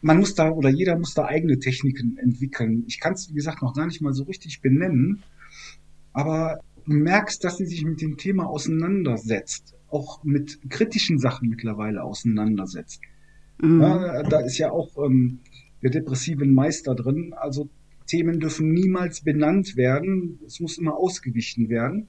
man 0.01 0.19
muss 0.19 0.37
da 0.37 0.51
oder 0.51 0.69
jeder 0.69 0.97
muss 0.97 1.13
da 1.15 1.25
eigene 1.25 1.59
Techniken 1.59 2.17
entwickeln. 2.19 2.85
Ich 2.87 3.01
kann 3.01 3.15
es, 3.15 3.29
wie 3.31 3.35
gesagt, 3.35 3.61
noch 3.61 3.75
gar 3.75 3.87
nicht 3.87 4.01
mal 4.01 4.13
so 4.13 4.23
richtig 4.23 4.61
benennen, 4.61 5.25
aber 6.13 6.61
du 6.87 6.93
merkst, 6.93 7.43
dass 7.43 7.57
sie 7.57 7.67
sich 7.67 7.85
mit 7.85 8.01
dem 8.01 8.17
Thema 8.17 8.47
auseinandersetzt, 8.47 9.75
auch 9.91 10.23
mit 10.23 10.59
kritischen 10.71 11.19
Sachen 11.19 11.49
mittlerweile 11.49 12.05
auseinandersetzt. 12.05 13.01
Mhm. 13.61 13.81
Ja, 13.81 14.23
da 14.23 14.39
ist 14.41 14.59
ja 14.59 14.71
auch 14.71 14.97
ähm, 15.05 15.41
der 15.83 15.91
depressiven 15.91 16.55
Meister 16.55 16.95
drin. 16.95 17.35
Also 17.37 17.69
Themen 18.07 18.41
dürfen 18.41 18.73
niemals 18.73 19.21
benannt 19.21 19.77
werden. 19.77 20.39
Es 20.47 20.61
muss 20.61 20.79
immer 20.79 20.97
ausgewichen 20.97 21.69
werden. 21.69 22.09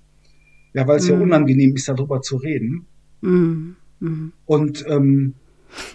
Ja, 0.74 0.88
weil 0.88 0.97
es 0.97 1.07
ja 1.07 1.15
Mhm. 1.15 1.24
unangenehm 1.24 1.76
ist, 1.76 1.89
darüber 1.89 2.22
zu 2.22 2.38
reden. 2.38 2.86
Mhm. 3.22 3.76
Mhm. 3.99 4.32
Und 4.45 4.86
ähm, 4.88 5.34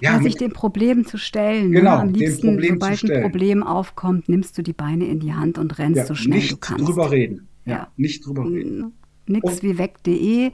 ja, 0.01 0.17
Ja, 0.17 0.23
sich 0.23 0.37
dem 0.37 0.53
Problem 0.53 1.07
zu 1.07 1.17
stellen. 1.17 1.73
Genau, 1.73 1.97
ne? 1.97 2.01
Am 2.03 2.13
dem 2.13 2.21
liebsten, 2.21 2.49
Problem 2.49 2.75
sobald 2.75 3.11
ein. 3.11 3.23
Problem 3.23 3.63
aufkommt, 3.63 4.29
nimmst 4.29 4.59
du 4.59 4.63
die 4.63 4.73
Beine 4.73 5.07
in 5.07 5.21
die 5.21 5.33
Hand 5.33 5.59
und 5.59 5.79
rennst 5.79 5.97
ja, 5.99 6.07
so 6.07 6.15
schnell 6.15 6.39
nicht 6.39 6.53
du 6.53 6.57
kannst. 6.59 6.87
drüber 6.87 7.11
reden. 7.11 7.49
Ja, 7.65 7.73
Ja. 7.73 7.89
nicht 7.97 8.27
drüber 8.27 8.45
reden. 8.49 8.93
Nix 9.27 9.53
Und- 9.55 9.63
wie 9.63 9.79
weg.de 9.79 10.51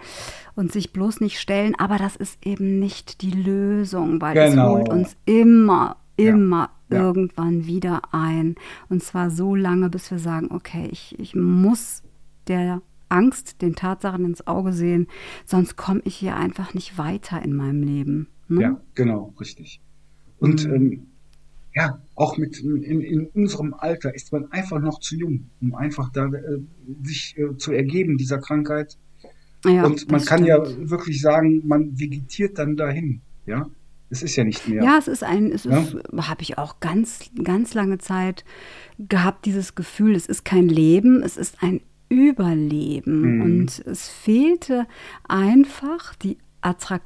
und 0.54 0.70
sich 0.70 0.92
bloß 0.92 1.20
nicht 1.20 1.40
stellen, 1.40 1.74
aber 1.76 1.96
das 1.98 2.14
ist 2.14 2.38
eben 2.46 2.78
nicht 2.78 3.20
die 3.22 3.32
Lösung, 3.32 4.20
weil 4.20 4.36
es 4.36 4.50
Genau. 4.52 4.76
holt 4.76 4.88
uns 4.88 5.16
immer, 5.26 5.96
Ja, 6.18 6.28
immer 6.30 6.70
ja. 6.90 7.02
irgendwann 7.02 7.66
wieder 7.66 8.14
ein. 8.14 8.54
Und 8.88 9.02
zwar 9.02 9.30
so 9.30 9.54
lange, 9.54 9.90
bis 9.90 10.10
wir 10.10 10.18
sagen, 10.18 10.48
okay, 10.50 10.88
ich, 10.90 11.18
ich 11.18 11.34
muss 11.34 12.02
der 12.48 12.82
Angst, 13.08 13.60
den 13.62 13.74
Tatsachen 13.74 14.24
ins 14.24 14.46
Auge 14.46 14.72
sehen, 14.72 15.06
sonst 15.44 15.76
komme 15.76 16.00
ich 16.04 16.16
hier 16.16 16.36
einfach 16.36 16.74
nicht 16.74 16.96
weiter 16.98 17.42
in 17.42 17.54
meinem 17.54 17.82
Leben. 17.82 18.28
Ne? 18.48 18.62
Ja, 18.62 18.80
genau, 18.94 19.34
richtig. 19.40 19.80
Und 20.38 20.66
Mhm. 20.66 20.74
ähm, 20.74 21.06
ja, 21.74 22.00
auch 22.16 22.36
mit 22.36 22.58
in, 22.60 23.00
in 23.00 23.26
unserem 23.28 23.74
Alter 23.74 24.12
ist 24.14 24.32
man 24.32 24.50
einfach 24.50 24.80
noch 24.80 24.98
zu 25.00 25.16
jung, 25.16 25.50
um 25.60 25.74
einfach 25.74 26.10
da 26.10 26.26
äh, 26.26 26.58
sich 27.04 27.36
äh, 27.38 27.56
zu 27.56 27.72
ergeben 27.72 28.16
dieser 28.18 28.38
Krankheit. 28.38 28.96
Ja, 29.64 29.84
Und 29.84 30.10
man 30.10 30.24
kann 30.24 30.44
stimmt. 30.44 30.48
ja 30.80 30.90
wirklich 30.90 31.20
sagen, 31.20 31.62
man 31.66 31.98
vegetiert 31.98 32.58
dann 32.58 32.76
dahin. 32.76 33.20
Ja, 33.46 33.68
es 34.10 34.22
ist 34.22 34.36
ja 34.36 34.44
nicht 34.44 34.66
mehr. 34.68 34.82
Ja, 34.82 34.98
es 34.98 35.08
ist 35.08 35.22
ein, 35.24 35.50
es 35.52 35.64
Ja. 35.64 35.78
ist, 35.78 35.96
habe 36.28 36.42
ich 36.42 36.58
auch 36.58 36.80
ganz, 36.80 37.30
ganz 37.42 37.74
lange 37.74 37.98
Zeit 37.98 38.44
gehabt, 38.98 39.46
dieses 39.46 39.74
Gefühl, 39.74 40.14
es 40.14 40.26
ist 40.26 40.44
kein 40.44 40.68
Leben, 40.68 41.22
es 41.22 41.36
ist 41.36 41.62
ein 41.62 41.80
Überleben. 42.08 43.36
Mhm. 43.36 43.42
Und 43.42 43.78
es 43.86 44.08
fehlte 44.08 44.86
einfach 45.28 46.14
die 46.16 46.38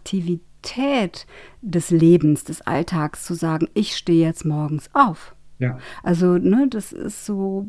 Attraktivität 0.05 1.27
des 1.63 1.91
Lebens, 1.91 2.45
des 2.45 2.63
Alltags, 2.63 3.25
zu 3.25 3.35
sagen, 3.35 3.69
ich 3.75 3.97
stehe 3.97 4.25
jetzt 4.27 4.45
morgens 4.45 4.89
auf. 4.95 5.35
ja. 5.59 5.79
Also, 6.03 6.39
ne, 6.39 6.67
das 6.71 6.93
ist 6.93 7.27
so, 7.27 7.69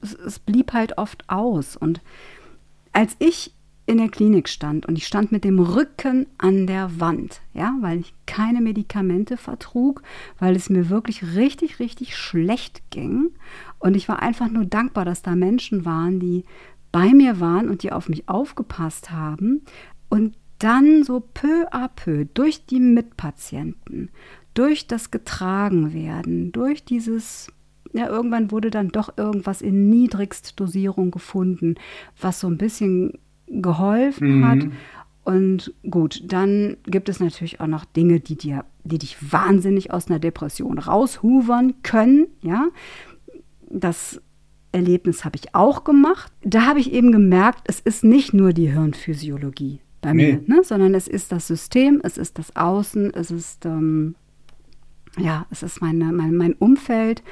es, 0.00 0.14
es 0.14 0.38
blieb 0.38 0.72
halt 0.72 0.98
oft 0.98 1.28
aus. 1.28 1.76
Und 1.76 2.00
als 2.92 3.16
ich 3.18 3.54
in 3.86 3.98
der 3.98 4.08
Klinik 4.08 4.48
stand 4.48 4.86
und 4.86 4.96
ich 4.96 5.06
stand 5.06 5.30
mit 5.30 5.44
dem 5.44 5.58
Rücken 5.58 6.26
an 6.38 6.66
der 6.66 7.00
Wand, 7.00 7.42
ja, 7.52 7.76
weil 7.80 8.00
ich 8.00 8.14
keine 8.26 8.60
Medikamente 8.60 9.36
vertrug, 9.36 10.02
weil 10.38 10.56
es 10.56 10.70
mir 10.70 10.88
wirklich 10.88 11.36
richtig, 11.36 11.80
richtig 11.80 12.16
schlecht 12.16 12.82
ging. 12.90 13.30
Und 13.78 13.94
ich 13.94 14.08
war 14.08 14.22
einfach 14.22 14.48
nur 14.48 14.64
dankbar, 14.64 15.04
dass 15.04 15.22
da 15.22 15.34
Menschen 15.34 15.84
waren, 15.84 16.18
die 16.18 16.44
bei 16.92 17.12
mir 17.12 17.40
waren 17.40 17.68
und 17.68 17.82
die 17.82 17.92
auf 17.92 18.08
mich 18.08 18.28
aufgepasst 18.28 19.10
haben. 19.10 19.62
Und 20.08 20.34
dann 20.58 21.02
so 21.02 21.20
peu 21.20 21.68
à 21.70 21.88
peu 21.88 22.24
durch 22.32 22.64
die 22.64 22.80
Mitpatienten, 22.80 24.08
durch 24.54 24.86
das 24.86 25.10
Getragenwerden, 25.10 26.52
durch 26.52 26.84
dieses 26.84 27.48
ja, 27.92 28.08
irgendwann 28.08 28.50
wurde 28.50 28.70
dann 28.70 28.88
doch 28.88 29.16
irgendwas 29.16 29.62
in 29.62 29.88
Niedrigstdosierung 29.88 31.12
gefunden, 31.12 31.76
was 32.20 32.40
so 32.40 32.48
ein 32.48 32.58
bisschen 32.58 33.18
geholfen 33.48 34.38
Mhm. 34.40 34.46
hat. 34.48 34.58
Und 35.24 35.72
gut, 35.88 36.22
dann 36.30 36.76
gibt 36.84 37.08
es 37.08 37.18
natürlich 37.18 37.60
auch 37.60 37.66
noch 37.66 37.84
Dinge, 37.86 38.20
die 38.20 38.36
dir, 38.36 38.64
die 38.84 38.98
dich 38.98 39.16
wahnsinnig 39.32 39.90
aus 39.90 40.08
einer 40.08 40.18
Depression 40.18 40.78
raushuvern 40.78 41.74
können, 41.82 42.26
ja. 42.42 42.66
Das 43.70 44.20
Erlebnis 44.72 45.24
habe 45.24 45.36
ich 45.36 45.54
auch 45.54 45.84
gemacht. 45.84 46.32
Da 46.42 46.66
habe 46.66 46.80
ich 46.80 46.92
eben 46.92 47.10
gemerkt, 47.12 47.60
es 47.64 47.80
ist 47.80 48.04
nicht 48.04 48.34
nur 48.34 48.52
die 48.52 48.70
Hirnphysiologie 48.70 49.80
bei 50.02 50.12
Nee. 50.12 50.40
mir, 50.46 50.56
ne? 50.56 50.62
sondern 50.64 50.94
es 50.94 51.08
ist 51.08 51.32
das 51.32 51.46
System, 51.46 52.00
es 52.02 52.18
ist 52.18 52.38
das 52.38 52.54
Außen, 52.56 53.14
es 53.14 53.30
ist 53.30 53.64
ähm, 53.66 54.14
ja, 55.18 55.46
es 55.50 55.62
ist 55.62 55.80
meine, 55.80 56.12
mein, 56.12 56.34
mein 56.36 56.54
Umfeld 56.54 57.22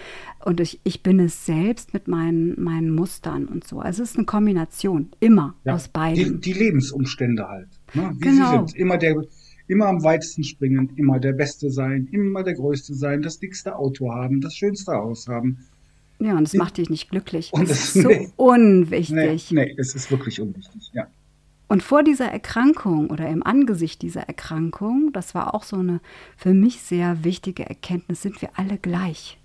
und 0.45 0.61
ich, 0.61 0.81
ich 0.85 1.03
bin 1.03 1.19
es 1.21 1.47
selbst 1.47 1.93
mit 1.95 2.09
meinen, 2.09 2.61
meinen 2.63 2.91
Mustern 2.95 3.47
und 3.47 3.67
so. 3.67 3.81
Also 3.81 4.03
es 4.03 4.11
ist 4.11 4.17
eine 4.17 4.27
Kombination, 4.27 5.09
immer 5.21 5.55
Ja, 5.65 5.75
aus 5.75 5.85
die, 5.85 5.91
beiden. 5.93 6.41
die 6.41 6.53
Lebensumstände 6.53 7.49
halt. 7.49 7.69
Ne? 7.95 8.11
Wie 8.15 8.21
Genau. 8.21 8.51
sie 8.67 8.73
sind. 8.73 8.77
Immer 8.81 8.99
der, 8.99 9.17
immer 9.69 9.87
am 9.87 10.03
weitesten 10.03 10.45
springen, 10.45 10.91
immer 10.97 11.19
der 11.19 11.33
Beste 11.33 11.71
sein, 11.71 12.09
immer 12.13 12.43
der 12.43 12.55
Größte 12.55 12.95
sein, 12.95 13.23
das 13.23 13.39
dickste 13.39 13.77
Auto 13.77 14.13
haben, 14.13 14.41
das 14.41 14.55
schönste 14.55 14.93
Haus 14.93 15.27
haben. 15.29 15.59
Ja, 16.19 16.37
und 16.37 16.45
es 16.47 16.55
macht 16.55 16.77
dich 16.79 16.89
nicht 16.89 17.11
glücklich. 17.11 17.53
Und 17.53 17.69
das 17.69 17.79
das- 17.79 17.79
ist 17.97 18.03
so 18.03 18.09
nee. 18.09 18.29
unwichtig. 18.37 19.51
Nee, 19.51 19.65
nee, 19.67 19.75
es 19.77 19.95
ist 19.95 20.11
wirklich 20.11 20.41
unwichtig. 20.41 20.91
Ja. 20.93 21.07
Und 21.73 21.83
vor 21.83 22.03
dieser 22.03 22.27
Erkrankung 22.27 23.09
oder 23.09 23.31
im 23.31 23.43
Angesicht 23.43 24.03
dieser 24.03 24.29
Erkrankung, 24.29 25.11
das 25.15 25.35
war 25.35 25.55
auch 25.55 25.63
so 25.63 25.77
eine 25.77 26.03
für 26.37 26.53
mich 26.53 26.83
sehr 26.83 27.25
wichtige 27.25 27.67
Erkenntnis, 27.67 28.21
sind 28.21 28.43
wir 28.43 28.51
alle 28.57 28.77
gleich. 28.77 29.39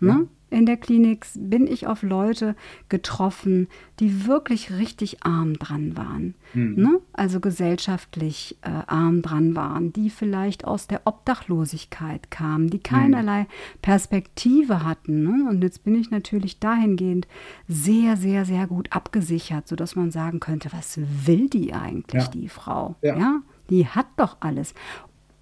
Ne? 0.00 0.26
In 0.50 0.66
der 0.66 0.76
Klinik 0.76 1.26
bin 1.34 1.66
ich 1.66 1.86
auf 1.86 2.02
Leute 2.02 2.54
getroffen, 2.88 3.66
die 3.98 4.26
wirklich 4.26 4.70
richtig 4.72 5.24
arm 5.24 5.58
dran 5.58 5.96
waren. 5.96 6.34
Mhm. 6.52 6.74
Ne? 6.76 7.00
Also 7.12 7.40
gesellschaftlich 7.40 8.56
äh, 8.62 8.70
arm 8.86 9.22
dran 9.22 9.56
waren, 9.56 9.92
die 9.92 10.10
vielleicht 10.10 10.64
aus 10.64 10.86
der 10.86 11.02
Obdachlosigkeit 11.06 12.30
kamen, 12.30 12.70
die 12.70 12.78
keinerlei 12.78 13.46
Perspektive 13.82 14.84
hatten. 14.84 15.24
Ne? 15.24 15.48
Und 15.50 15.62
jetzt 15.62 15.82
bin 15.84 15.94
ich 15.94 16.10
natürlich 16.10 16.60
dahingehend 16.60 17.26
sehr, 17.66 18.16
sehr, 18.16 18.44
sehr 18.44 18.66
gut 18.66 18.92
abgesichert, 18.92 19.66
sodass 19.66 19.96
man 19.96 20.10
sagen 20.10 20.40
könnte, 20.40 20.72
was 20.72 21.00
will 21.26 21.48
die 21.48 21.72
eigentlich, 21.74 22.22
Ja. 22.24 22.28
die 22.30 22.48
Frau? 22.48 22.96
Ja. 23.02 23.18
ja, 23.18 23.42
die 23.70 23.86
hat 23.88 24.06
doch 24.16 24.36
alles. 24.40 24.74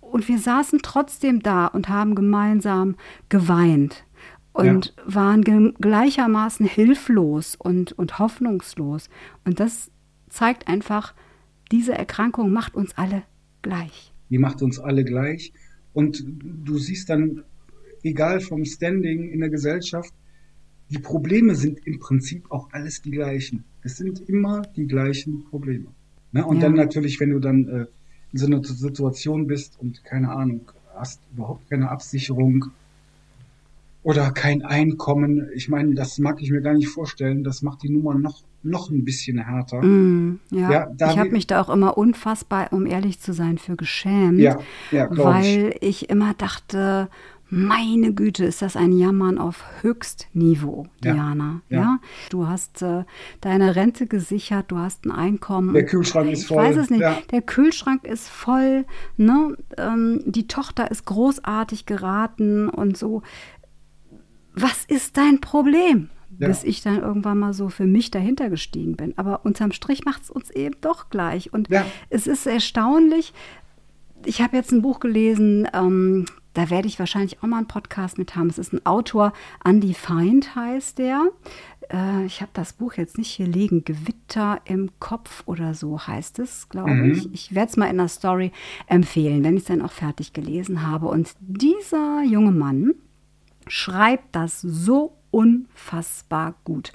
Und 0.01 0.29
wir 0.29 0.39
saßen 0.39 0.81
trotzdem 0.83 1.43
da 1.43 1.67
und 1.67 1.89
haben 1.89 2.15
gemeinsam 2.15 2.97
geweint 3.31 4.05
und 4.53 4.95
waren 5.07 5.43
ge 5.43 5.73
gleichermaßen 5.81 6.67
hilflos 6.67 7.57
und, 7.57 7.93
und 7.93 8.19
hoffnungslos. 8.19 9.09
Und 9.45 9.61
das 9.61 9.91
zeigt 10.29 10.69
einfach, 10.69 11.15
diese 11.71 11.93
Erkrankung 11.95 12.51
macht 12.53 12.75
uns 12.75 12.97
alle 12.97 13.23
gleich. 13.63 14.13
Die 14.31 14.39
macht 14.39 14.63
uns 14.63 14.79
alle 14.79 15.05
gleich. 15.05 15.53
Und 15.95 16.25
du 16.27 16.79
siehst 16.79 17.09
dann, 17.11 17.45
egal 18.03 18.41
vom 18.41 18.65
Standing 18.65 19.31
in 19.31 19.41
der 19.41 19.51
Gesellschaft, 19.51 20.13
die 20.91 20.99
Probleme 20.99 21.55
sind 21.55 21.87
im 21.87 21.99
Prinzip 21.99 22.51
auch 22.51 22.69
alles 22.73 23.01
die 23.01 23.11
gleichen. 23.11 23.65
Es 23.83 23.97
sind 23.97 24.29
immer 24.29 24.63
die 24.77 24.87
gleichen 24.87 25.45
Probleme. 25.45 25.87
Ne? 26.33 26.45
Und 26.45 26.57
Ja. 26.57 26.63
dann 26.63 26.75
natürlich, 26.75 27.19
wenn 27.21 27.31
du 27.31 27.39
dann 27.39 27.69
äh, 27.69 27.87
in 28.33 28.39
so 28.39 28.47
einer 28.47 28.63
Situation 28.63 29.47
bist 29.47 29.79
und 29.81 30.05
keine 30.05 30.31
Ahnung, 30.31 30.71
hast 30.95 31.21
überhaupt 31.33 31.69
keine 31.71 31.91
Absicherung, 31.91 32.67
oder 34.03 34.31
kein 34.33 34.63
Einkommen. 34.63 35.49
Ich 35.55 35.69
meine, 35.69 35.95
das 35.95 36.19
mag 36.19 36.41
ich 36.43 36.51
mir 36.51 36.61
gar 36.61 36.75
nicht 36.75 36.89
vorstellen. 36.89 37.45
Das 37.45 37.63
macht 37.63 37.83
die 37.83 37.91
Nummer 37.91 38.15
noch, 38.15 38.43
noch 38.63 38.91
ein 38.91 39.05
bisschen 39.05 39.39
härter. 39.39 39.83
Mm, 39.83 40.41
ja, 40.51 40.71
Ja, 40.71 40.87
da 40.97 41.13
ich 41.13 41.19
habe 41.19 41.31
mich 41.31 41.47
da 41.47 41.61
auch 41.61 41.71
immer 41.71 41.97
unfassbar, 41.97 42.73
um 42.73 42.87
ehrlich 42.87 43.21
zu 43.21 43.33
sein, 43.33 43.59
für 43.59 43.77
geschämt, 43.77 44.41
Ja, 44.41 44.59
ja, 44.91 45.09
weil 45.11 45.77
ich. 45.81 46.11
immer 46.11 46.35
dachte, 46.35 47.09
meine 47.55 48.15
Güte, 48.15 48.47
ist 48.47 48.63
das 48.63 48.77
ein 48.77 48.93
Jammern 48.93 49.37
auf 49.39 49.63
Höchstniveau, 49.83 50.87
Diana. 51.05 51.61
Ja. 51.69 51.79
ja. 51.79 51.99
Du 52.31 52.49
hast 52.49 52.81
äh, 52.81 53.05
deine 53.43 53.77
Rente 53.77 54.07
gesichert, 54.07 54.67
du 54.69 54.79
hast 54.79 55.05
ein 55.05 55.11
Einkommen. 55.11 55.75
Der 55.75 55.85
Kühlschrank 55.85 56.31
ist 56.31 56.41
ich 56.43 56.47
voll, 56.47 56.57
weiß 56.65 56.77
es 56.77 56.91
nicht. 56.91 57.03
ja. 57.03 57.19
Der 57.31 57.43
Kühlschrank 57.43 58.05
ist 58.05 58.29
voll. 58.29 58.87
Ne? 59.19 59.57
Ähm, 59.77 60.23
die 60.25 60.47
Tochter 60.47 60.91
ist 60.91 61.05
großartig 61.05 61.85
geraten 61.87 62.69
und 62.71 62.97
so. 62.97 63.23
Was 64.55 64.85
ist 64.85 65.17
dein 65.17 65.41
Problem? 65.41 66.11
Ja. 66.39 66.49
Bis 66.49 66.65
ich 66.65 66.81
dann 66.83 67.01
irgendwann 67.01 67.39
mal 67.39 67.53
so 67.53 67.69
für 67.69 67.87
mich 67.87 68.11
dahinter 68.11 68.49
gestiegen 68.51 68.97
bin. 68.97 69.13
Aber 69.19 69.45
unterm 69.45 69.73
Strich 69.73 70.05
macht 70.05 70.23
es 70.23 70.31
uns 70.31 70.51
eben 70.51 70.75
doch 70.81 71.11
gleich. 71.11 71.53
Und 71.53 71.69
Ja. 71.69 71.85
es 72.09 72.27
ist 72.27 72.47
erstaunlich. 72.47 73.33
Ich 74.25 74.41
habe 74.41 74.57
jetzt 74.57 74.73
ein 74.73 74.83
Buch 74.83 74.99
gelesen, 75.01 75.69
ähm, 75.75 76.25
da 76.55 76.71
werde 76.71 76.87
ich 76.89 76.99
wahrscheinlich 76.99 77.43
auch 77.43 77.47
mal 77.47 77.59
einen 77.59 77.67
Podcast 77.67 78.19
mit 78.19 78.35
haben. 78.37 78.49
Es 78.49 78.59
ist 78.59 78.73
ein 78.73 78.85
Autor, 78.87 79.33
Undefined 79.65 80.55
heißt 80.55 80.99
der. 80.99 81.29
Äh, 81.91 82.25
ich 82.27 82.41
habe 82.41 82.51
das 82.55 82.73
Buch 82.75 82.95
jetzt 82.95 83.19
nicht 83.19 83.31
hier 83.31 83.47
liegen. 83.47 83.85
Gewitter 83.85 84.61
im 84.65 84.91
Kopf 85.01 85.43
oder 85.47 85.75
so 85.75 85.99
heißt 86.07 86.39
es, 86.39 86.69
glaube 86.69 86.91
Mhm. 86.93 87.13
ich. 87.13 87.33
Ich 87.33 87.55
werde 87.55 87.71
es 87.71 87.77
mal 87.77 87.87
in 87.87 87.99
der 87.99 88.09
Story 88.09 88.53
empfehlen, 88.87 89.45
wenn 89.45 89.55
ich 89.57 89.63
es 89.63 89.69
dann 89.69 89.83
auch 89.83 89.93
fertig 89.93 90.33
gelesen 90.33 90.87
habe. 90.87 91.07
Und 91.09 91.35
dieser 91.41 92.23
junge 92.23 92.53
Mann, 92.53 92.95
schreibt 93.69 94.35
das 94.35 94.61
so 94.61 95.17
unfassbar 95.31 96.55
gut. 96.65 96.93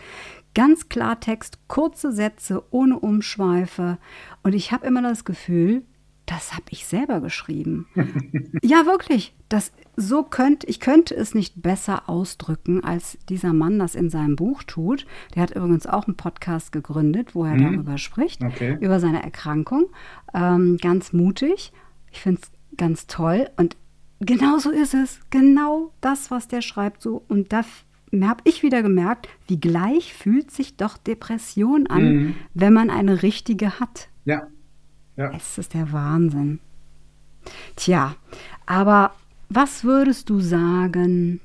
Ganz 0.54 0.90
Klartext, 0.90 1.60
kurze 1.68 2.12
Sätze, 2.12 2.64
ohne 2.72 3.00
Umschweife. 3.00 3.98
Und 4.44 4.54
ich 4.54 4.72
habe 4.72 4.88
immer 4.88 5.02
das 5.02 5.24
Gefühl, 5.26 5.84
das 6.26 6.54
habe 6.54 6.66
ich 6.72 6.86
selber 6.86 7.22
geschrieben. 7.22 7.88
ja, 8.62 8.86
wirklich. 8.86 9.34
Das, 9.50 9.72
so 9.96 10.24
könnte, 10.24 10.68
ich 10.68 10.80
könnte 10.82 11.16
es 11.16 11.34
nicht 11.34 11.62
besser 11.62 12.10
ausdrücken, 12.10 12.84
als 12.84 13.18
dieser 13.30 13.54
Mann 13.54 13.80
das 13.80 13.96
in 13.96 14.10
seinem 14.10 14.36
Buch 14.36 14.64
tut. 14.64 15.06
Der 15.36 15.44
hat 15.44 15.52
übrigens 15.52 15.88
auch 15.88 16.06
einen 16.06 16.18
Podcast 16.18 16.72
gegründet, 16.74 17.34
wo 17.34 17.46
er 17.46 17.56
darüber 17.56 17.98
spricht, 17.98 18.44
Okay. 18.44 18.78
über 18.82 19.00
seine 19.00 19.24
Erkrankung. 19.24 19.86
Ähm, 20.34 20.78
ganz 20.82 21.14
mutig. 21.14 21.72
Ich 22.12 22.20
finde 22.22 22.42
es 22.42 22.52
ganz 22.78 23.08
toll. 23.08 23.50
Und 23.56 23.78
genau 24.20 24.58
so 24.60 24.72
ist 24.72 24.94
es. 24.94 25.20
Genau 25.30 25.92
das, 26.02 26.32
was 26.32 26.48
der 26.48 26.62
schreibt. 26.62 27.02
So. 27.02 27.24
Und 27.28 27.52
da 27.54 27.64
habe 28.22 28.42
ich 28.46 28.64
wieder 28.64 28.82
gemerkt, 28.82 29.28
wie 29.48 29.60
gleich 29.60 30.14
fühlt 30.14 30.52
sich 30.52 30.78
doch 30.78 30.98
Depression 30.98 31.88
an, 31.88 32.04
Mhm. 32.16 32.36
wenn 32.54 32.74
man 32.74 32.90
eine 32.90 33.22
richtige 33.24 33.80
hat. 33.80 34.10
Ja. 34.26 34.48
Ja. 35.16 35.32
Es 35.36 35.58
ist 35.58 35.74
der 35.74 35.92
Wahnsinn. 35.92 36.60
Tja, 37.76 38.16
aber 38.66 39.12
was 39.50 39.84
würdest 39.84 40.30
du 40.30 40.40
sagen? 40.42 41.40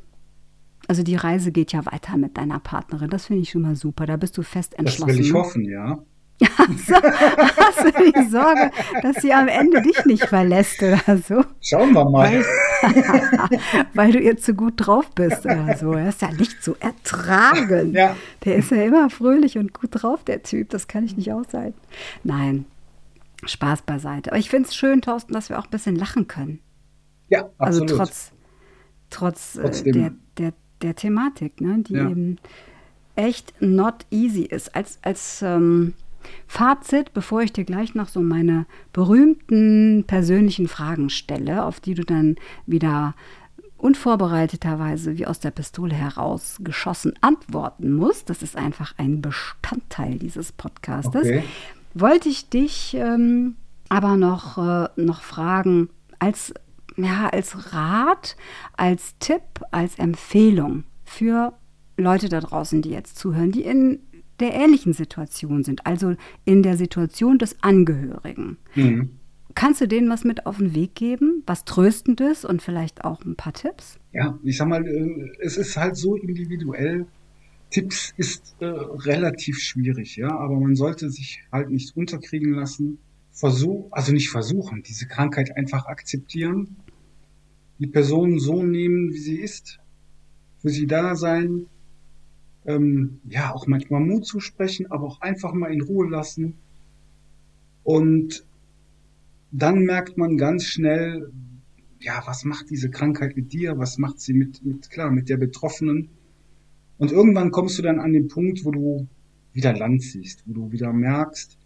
Also 0.88 1.02
die 1.04 1.14
Reise 1.16 1.52
geht 1.52 1.72
ja 1.72 1.86
weiter 1.86 2.16
mit 2.16 2.36
deiner 2.36 2.58
Partnerin. 2.58 3.08
Das 3.08 3.26
finde 3.26 3.42
ich 3.42 3.50
schon 3.50 3.62
mal 3.62 3.76
super. 3.76 4.04
Da 4.04 4.16
bist 4.16 4.36
du 4.36 4.42
fest 4.42 4.72
Das 4.72 4.78
entschlossen. 4.80 5.08
will 5.14 5.20
ich 5.20 5.32
ne? 5.32 5.38
hoffen, 5.38 5.64
ja. 5.64 5.98
So, 6.86 6.94
hast 6.96 7.84
du 7.84 8.10
die 8.12 8.28
Sorge, 8.28 8.72
dass 9.02 9.16
sie 9.22 9.32
am 9.32 9.46
Ende 9.46 9.80
dich 9.80 10.04
nicht 10.06 10.24
verlässt 10.26 10.82
oder 10.82 11.16
so? 11.18 11.44
Schauen 11.60 11.92
wir 11.92 12.04
mal. 12.10 12.32
Weil, 12.32 12.44
weil 13.94 14.12
du 14.12 14.18
ihr 14.18 14.36
zu 14.36 14.54
gut 14.54 14.74
drauf 14.76 15.10
bist 15.14 15.44
oder 15.44 15.76
so. 15.76 15.92
Er 15.92 16.08
ist 16.08 16.22
ja 16.22 16.30
nicht 16.32 16.62
zu 16.62 16.74
ertragen. 16.80 17.92
Ja. 17.92 18.16
Der 18.44 18.56
ist 18.56 18.70
ja 18.70 18.82
immer 18.84 19.10
fröhlich 19.10 19.58
und 19.58 19.72
gut 19.72 19.90
drauf, 19.92 20.24
der 20.24 20.42
Typ. 20.42 20.70
Das 20.70 20.88
kann 20.88 21.04
ich 21.04 21.16
nicht 21.16 21.32
aushalten. 21.32 21.78
Nein, 22.24 22.64
Spaß 23.44 23.82
beiseite. 23.82 24.30
Aber 24.30 24.38
ich 24.38 24.50
finde 24.50 24.68
es 24.68 24.74
schön, 24.76 25.00
Thorsten, 25.02 25.32
dass 25.32 25.48
wir 25.48 25.58
auch 25.58 25.64
ein 25.64 25.70
bisschen 25.70 25.96
lachen 25.96 26.26
können. 26.28 26.60
Ja, 27.28 27.48
Also 27.58 27.82
absolut. 27.82 28.06
trotz, 28.06 28.32
trotz 29.10 29.56
äh, 29.56 29.62
Trotzdem. 29.62 29.92
der, 29.92 30.12
der, 30.38 30.52
der 30.82 30.94
Thematik, 30.94 31.60
ne, 31.60 31.78
die 31.80 31.94
Ja. 31.94 32.08
eben 32.10 32.38
echt 33.16 33.54
not 33.60 34.06
easy 34.10 34.42
ist. 34.42 34.74
Als, 34.74 34.98
als 35.02 35.42
ähm, 35.42 35.94
Fazit, 36.46 37.12
bevor 37.12 37.42
ich 37.42 37.52
dir 37.52 37.64
gleich 37.64 37.94
noch 37.94 38.08
so 38.08 38.20
meine 38.20 38.66
berühmten 38.92 40.04
persönlichen 40.06 40.68
Fragen 40.68 41.10
stelle, 41.10 41.64
auf 41.64 41.80
die 41.80 41.94
du 41.94 42.04
dann 42.04 42.36
wieder 42.66 43.14
unvorbereiteterweise 43.76 45.18
wie 45.18 45.26
aus 45.26 45.40
der 45.40 45.50
Pistole 45.50 45.94
heraus 45.94 46.58
geschossen 46.60 47.14
antworten 47.20 47.92
musst, 47.92 48.30
das 48.30 48.42
ist 48.42 48.56
einfach 48.56 48.94
ein 48.96 49.20
Bestandteil 49.20 50.18
dieses 50.18 50.52
Podcastes, 50.52 51.26
Okay. 51.26 51.42
wollte 51.94 52.28
ich 52.28 52.48
dich 52.48 52.94
ähm, 52.94 53.56
aber 53.88 54.16
noch, 54.16 54.56
äh, 54.56 54.88
noch 54.96 55.22
fragen, 55.22 55.90
als, 56.18 56.54
ja, 56.96 57.28
als 57.28 57.72
Rat, 57.74 58.36
als 58.76 59.18
Tipp, 59.18 59.42
als 59.70 59.98
Empfehlung 59.98 60.84
für 61.04 61.52
Leute 61.96 62.28
da 62.28 62.40
draußen, 62.40 62.82
die 62.82 62.90
jetzt 62.90 63.18
zuhören, 63.18 63.52
die 63.52 63.62
in 63.64 63.98
der 64.42 64.52
ähnlichen 64.52 64.92
Situation 64.92 65.64
sind, 65.64 65.86
also 65.86 66.14
in 66.44 66.62
der 66.62 66.76
Situation 66.76 67.38
des 67.38 67.56
Angehörigen. 67.62 68.58
Mhm. 68.74 69.10
Kannst 69.54 69.80
du 69.80 69.88
denen 69.88 70.08
was 70.08 70.24
mit 70.24 70.46
auf 70.46 70.58
den 70.58 70.74
Weg 70.74 70.94
geben? 70.94 71.42
Was 71.46 71.64
Tröstendes 71.64 72.44
und 72.44 72.62
vielleicht 72.62 73.04
auch 73.04 73.24
ein 73.24 73.36
paar 73.36 73.52
Tipps? 73.52 73.98
Ja, 74.12 74.38
ich 74.42 74.56
sag 74.56 74.68
mal, 74.68 74.86
äh, 74.86 75.30
es 75.40 75.56
ist 75.56 75.76
halt 75.76 75.96
so 75.96 76.16
individuell. 76.16 77.06
Tipps 77.70 78.12
ist 78.16 78.54
äh, 78.60 78.66
relativ 78.66 79.58
schwierig, 79.58 80.16
ja, 80.16 80.30
aber 80.30 80.58
man 80.58 80.74
sollte 80.76 81.10
sich 81.10 81.40
halt 81.50 81.70
nicht 81.70 81.96
unterkriegen 81.96 82.52
lassen. 82.52 82.98
Versuch, 83.30 83.88
also 83.92 84.12
nicht 84.12 84.28
versuchen, 84.28 84.82
diese 84.82 85.06
Krankheit 85.06 85.56
einfach 85.56 85.86
akzeptieren, 85.86 86.76
die 87.78 87.86
Person 87.86 88.38
so 88.38 88.62
nehmen, 88.62 89.10
wie 89.10 89.18
sie 89.18 89.36
ist, 89.36 89.80
für 90.60 90.68
sie 90.68 90.86
da 90.86 91.16
sein, 91.16 91.66
ähm, 92.66 93.20
ja, 93.28 93.52
auch 93.52 93.66
manchmal 93.66 94.00
Mut 94.00 94.26
zu 94.26 94.40
sprechen, 94.40 94.90
aber 94.90 95.06
auch 95.06 95.20
einfach 95.20 95.52
mal 95.52 95.72
in 95.72 95.82
Ruhe 95.82 96.08
lassen. 96.08 96.54
Und 97.82 98.44
dann 99.50 99.84
merkt 99.84 100.16
man 100.16 100.36
ganz 100.36 100.64
schnell, 100.64 101.30
ja, 102.00 102.22
was 102.26 102.44
macht 102.44 102.70
diese 102.70 102.90
Krankheit 102.90 103.36
mit 103.36 103.52
dir? 103.52 103.78
Was 103.78 103.98
macht 103.98 104.20
sie 104.20 104.34
mit, 104.34 104.64
mit, 104.64 104.90
klar, 104.90 105.10
mit 105.10 105.28
der 105.28 105.36
Betroffenen? 105.36 106.08
Und 106.98 107.12
irgendwann 107.12 107.50
kommst 107.50 107.78
du 107.78 107.82
dann 107.82 108.00
an 108.00 108.12
den 108.12 108.28
Punkt, 108.28 108.64
wo 108.64 108.70
du 108.70 109.08
wieder 109.52 109.76
Land 109.76 110.02
siehst, 110.02 110.44
wo 110.46 110.54
du 110.54 110.72
wieder 110.72 110.92
merkst, 110.92 111.58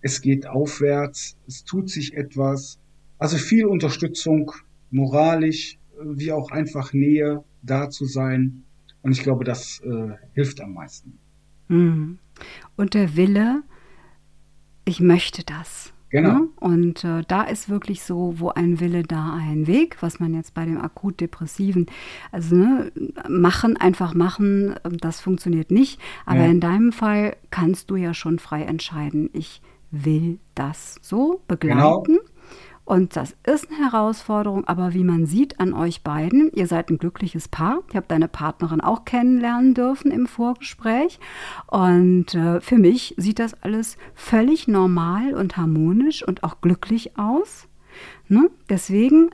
es 0.00 0.20
geht 0.22 0.46
aufwärts, 0.46 1.36
es 1.46 1.64
tut 1.64 1.90
sich 1.90 2.14
etwas. 2.14 2.78
Also 3.18 3.36
viel 3.36 3.66
Unterstützung, 3.66 4.52
moralisch, 4.90 5.78
äh, 5.98 6.04
wie 6.04 6.32
auch 6.32 6.50
einfach 6.50 6.92
Nähe 6.92 7.44
da 7.62 7.90
zu 7.90 8.06
sein. 8.06 8.62
Und 9.02 9.12
ich 9.12 9.22
glaube, 9.22 9.44
das 9.44 9.80
äh, 9.80 10.14
hilft 10.34 10.60
am 10.60 10.74
meisten. 10.74 11.18
Mhm. 11.68 12.18
Und 12.76 12.94
der 12.94 13.16
Wille, 13.16 13.62
ich 14.84 15.00
möchte 15.00 15.44
das. 15.44 15.92
Genau. 16.10 16.32
Ne? 16.32 16.48
Und 16.56 17.04
äh, 17.04 17.22
da 17.28 17.42
ist 17.42 17.68
wirklich 17.68 18.02
so, 18.02 18.34
wo 18.40 18.48
ein 18.48 18.80
Wille, 18.80 19.04
da 19.04 19.32
ein 19.34 19.68
Weg, 19.68 19.98
was 20.02 20.18
man 20.18 20.34
jetzt 20.34 20.54
bei 20.54 20.64
dem 20.64 20.80
akut-depressiven, 20.80 21.86
also 22.32 22.56
ne, 22.56 22.90
machen, 23.28 23.76
einfach 23.76 24.12
machen, 24.14 24.74
das 24.82 25.20
funktioniert 25.20 25.70
nicht. 25.70 26.00
Aber 26.26 26.40
Ja. 26.40 26.46
in 26.46 26.58
deinem 26.60 26.90
Fall 26.90 27.36
kannst 27.50 27.90
du 27.90 27.96
ja 27.96 28.12
schon 28.12 28.40
frei 28.40 28.62
entscheiden, 28.64 29.30
ich 29.32 29.62
will 29.92 30.40
das 30.56 30.96
so 31.00 31.42
begleiten. 31.46 32.18
Und 32.90 33.14
das 33.14 33.36
ist 33.46 33.68
eine 33.70 33.92
Herausforderung, 33.92 34.64
aber 34.66 34.94
wie 34.94 35.04
man 35.04 35.24
sieht 35.24 35.60
an 35.60 35.72
euch 35.74 36.02
beiden, 36.02 36.50
ihr 36.52 36.66
seid 36.66 36.90
ein 36.90 36.98
glückliches 36.98 37.46
Paar. 37.46 37.78
Ich 37.88 37.94
habe 37.94 38.06
deine 38.08 38.26
Partnerin 38.26 38.80
auch 38.80 39.04
kennenlernen 39.04 39.74
dürfen 39.74 40.10
im 40.10 40.26
Vorgespräch. 40.26 41.20
Und 41.68 42.34
äh, 42.34 42.60
für 42.60 42.78
mich 42.78 43.14
sieht 43.16 43.38
das 43.38 43.54
alles 43.62 43.96
völlig 44.14 44.66
normal 44.66 45.34
und 45.34 45.56
harmonisch 45.56 46.26
und 46.26 46.42
auch 46.42 46.60
glücklich 46.62 47.16
aus. 47.16 47.68
Ne? 48.26 48.50
Deswegen, 48.68 49.30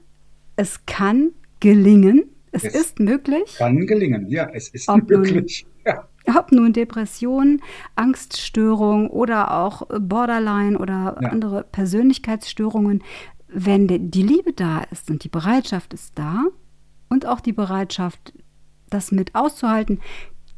es 0.56 0.84
kann 0.84 1.30
gelingen. 1.60 2.24
Es 2.52 2.62
Es 2.64 2.74
ist 2.74 3.00
möglich. 3.00 3.54
Kann 3.56 3.86
gelingen. 3.86 4.28
Ja, 4.28 4.50
es 4.52 4.68
ist 4.68 4.86
Ob 4.88 5.08
nun- 5.10 5.20
möglich. 5.22 5.66
Ja. 5.86 6.08
Ob 6.40 6.50
nun 6.50 6.72
Depression, 6.72 7.60
Angststörung 7.94 9.08
oder 9.08 9.52
auch 9.56 9.82
Borderline 10.00 10.76
oder 10.76 11.16
Ja. 11.22 11.28
andere 11.28 11.62
Persönlichkeitsstörungen, 11.70 13.04
wenn 13.48 14.10
die 14.10 14.22
Liebe 14.22 14.52
da 14.52 14.80
ist 14.82 15.10
und 15.10 15.24
die 15.24 15.28
Bereitschaft 15.28 15.94
ist 15.94 16.18
da 16.18 16.44
und 17.08 17.26
auch 17.26 17.40
die 17.40 17.52
Bereitschaft, 17.52 18.32
das 18.90 19.12
mit 19.12 19.34
auszuhalten, 19.34 20.00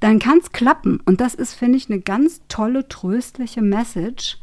dann 0.00 0.18
kann 0.18 0.38
es 0.38 0.52
klappen. 0.52 1.00
Und 1.04 1.20
das 1.20 1.34
ist, 1.34 1.54
finde 1.54 1.76
ich, 1.76 1.90
eine 1.90 2.00
ganz 2.00 2.42
tolle, 2.48 2.88
tröstliche 2.88 3.62
Message 3.62 4.38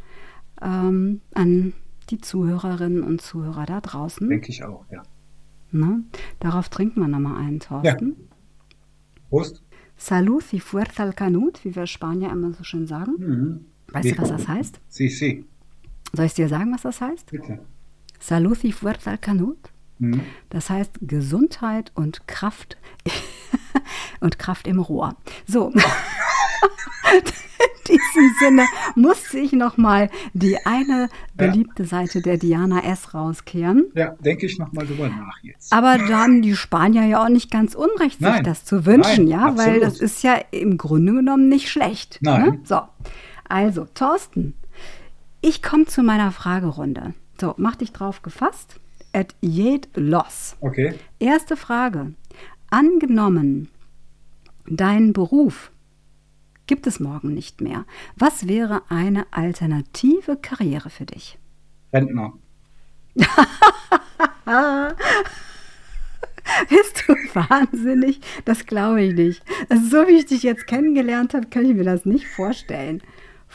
ähm, 0.62 1.22
an 1.34 1.74
die 2.10 2.20
Zuhörerinnen 2.20 3.04
und 3.04 3.22
Zuhörer 3.22 3.66
da 3.66 3.82
draußen. 3.82 4.28
Denke 4.30 4.50
ich 4.50 4.64
auch, 4.64 4.86
ja. 4.92 5.04
Ne? 5.72 6.04
Darauf 6.40 6.70
trinken 6.70 7.02
wir 7.02 7.08
nochmal 7.08 7.38
einen, 7.38 7.60
Thorsten. 7.60 8.16
Prost. 9.30 9.64
Salud 9.98 10.54
y 10.54 10.60
fuerza 10.60 11.04
al 11.04 11.14
canut, 11.14 11.64
wie 11.64 11.76
wir 11.76 11.88
Spanier 11.88 12.32
immer 12.32 12.54
so 12.54 12.64
schön 12.64 12.86
sagen. 12.86 13.14
Mhm. 13.18 13.66
Weißt 13.92 14.12
du, 14.12 14.18
was 14.18 14.30
das 14.30 14.48
heißt? 14.48 14.82
Sí, 14.90 15.10
sí. 15.10 15.46
Soll 16.14 16.26
ich 16.26 16.34
dir 16.34 16.48
sagen, 16.48 16.72
was 16.74 16.82
das 16.82 17.02
heißt? 17.02 17.32
Bitte. 17.32 17.60
Salud 18.20 18.64
y 18.64 18.72
fuerza 18.72 19.12
al 19.12 19.18
canut. 19.18 19.58
Mhm. 20.00 20.22
Das 20.50 20.70
heißt 20.70 21.00
Gesundheit 21.02 21.92
und 21.96 22.28
Kraft 22.28 22.78
und 24.20 24.40
Kraft 24.40 24.68
im 24.68 24.80
Rohr. 24.80 25.16
So. 25.48 25.72
In 27.14 27.22
diesem 27.88 28.36
Sinne 28.40 28.66
musste 28.96 29.38
ich 29.38 29.52
noch 29.52 29.78
mal 29.78 30.10
die 30.34 30.58
eine 30.66 31.10
beliebte 31.36 31.86
Seite 31.86 32.22
der 32.22 32.38
Diana 32.38 32.84
S. 32.84 33.14
rauskehren. 33.14 33.86
Ja, 33.94 34.16
denke 34.20 34.48
ich 34.48 34.58
nochmal 34.58 34.88
drüber 34.88 35.08
nach 35.08 35.38
jetzt. 35.44 35.72
Aber 35.72 35.98
da 36.00 36.24
haben 36.24 36.42
die 36.42 36.56
Spanier 36.56 37.06
ja 37.06 37.24
auch 37.24 37.30
nicht 37.30 37.52
ganz 37.52 37.76
unrecht, 37.76 38.20
sich 38.20 38.28
Nein. 38.28 38.44
das 38.44 38.66
zu 38.66 38.86
wünschen, 38.86 39.26
Nein, 39.26 39.28
ja, 39.28 39.58
weil 39.58 39.84
absolut. 39.84 39.84
das 39.84 40.00
ist 40.00 40.24
ja 40.24 40.34
im 40.52 40.78
Grunde 40.78 41.14
genommen 41.14 41.48
nicht 41.48 41.70
schlecht. 41.70 42.18
Nein. 42.22 42.42
Ne? 42.42 42.60
So, 42.64 42.82
also 43.48 43.86
Thorsten, 43.94 44.56
ich 45.42 45.62
komme 45.62 45.86
zu 45.86 46.02
meiner 46.02 46.32
Fragerunde. 46.32 47.14
So, 47.40 47.53
mach 47.57 47.76
dich 47.76 47.91
drauf 47.91 48.22
gefasst. 48.22 48.80
Et 49.14 49.36
jed 49.41 49.88
los. 49.95 50.56
Okay. 50.60 50.95
Erste 51.20 51.56
Frage. 51.56 52.14
Angenommen, 52.70 53.70
dein 54.68 55.14
Beruf 55.14 55.72
gibt 56.68 56.88
es 56.88 56.99
morgen 56.99 57.34
nicht 57.34 57.62
mehr. 57.62 57.86
Was 58.16 58.48
wäre 58.48 58.82
eine 58.90 59.26
alternative 59.32 60.36
Karriere 60.38 60.90
für 60.90 61.06
dich? 61.06 61.38
Rentner. 61.94 62.34
Bist 66.70 67.03
du 67.07 67.14
wahnsinnig? 67.34 68.20
Das 68.45 68.66
glaube 68.66 69.03
ich 69.03 69.14
nicht. 69.14 69.44
Also 69.70 70.02
so 70.02 70.07
wie 70.07 70.18
ich 70.18 70.26
dich 70.26 70.44
jetzt 70.44 70.68
kennengelernt 70.68 71.34
habe, 71.34 71.48
kann 71.48 71.66
ich 71.66 71.76
mir 71.76 71.84
das 71.86 72.06
nicht 72.06 72.28
vorstellen. 72.28 73.02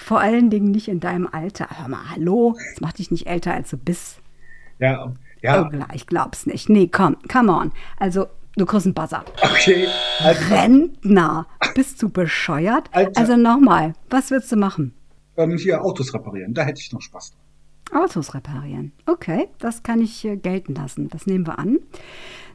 Vor 0.00 0.18
allen 0.18 0.50
Dingen 0.50 0.70
nicht 0.70 0.88
in 0.88 0.98
deinem 0.98 1.28
Alter. 1.30 1.68
Hör 1.78 1.88
mal, 1.88 2.10
hallo, 2.10 2.56
das 2.72 2.80
macht 2.80 2.98
dich 2.98 3.10
nicht 3.10 3.26
älter, 3.26 3.52
als 3.52 3.70
du 3.70 3.76
bist. 3.76 4.20
Ja, 4.78 5.12
ja. 5.42 5.70
Oh, 5.70 5.84
ich 5.94 6.06
glaub's 6.06 6.46
nicht. 6.46 6.68
Nee, 6.68 6.88
komm, 6.88 7.16
come 7.30 7.52
on. 7.52 7.70
Also, 7.98 8.26
du 8.56 8.64
kriegst 8.66 8.86
einen 8.86 8.94
Buzzer. 8.94 9.24
Okay. 9.42 9.86
Also, 10.20 10.54
Rentner, 10.54 11.46
bist 11.74 12.02
du 12.02 12.08
bescheuert? 12.08 12.88
Alter. 12.92 13.20
Also 13.20 13.36
nochmal, 13.36 13.92
was 14.08 14.30
willst 14.30 14.50
du 14.50 14.56
machen? 14.56 14.94
ähm, 15.36 15.56
hier 15.58 15.82
Autos 15.84 16.12
reparieren, 16.14 16.54
da 16.54 16.62
hätte 16.62 16.80
ich 16.80 16.92
noch 16.92 17.02
Spaß 17.02 17.32
dran. 17.32 18.02
Autos 18.02 18.34
reparieren. 18.34 18.92
Okay, 19.06 19.48
das 19.58 19.82
kann 19.82 20.00
ich 20.00 20.24
äh, 20.24 20.36
gelten 20.36 20.74
lassen. 20.74 21.08
Das 21.08 21.26
nehmen 21.26 21.46
wir 21.46 21.58
an. 21.58 21.78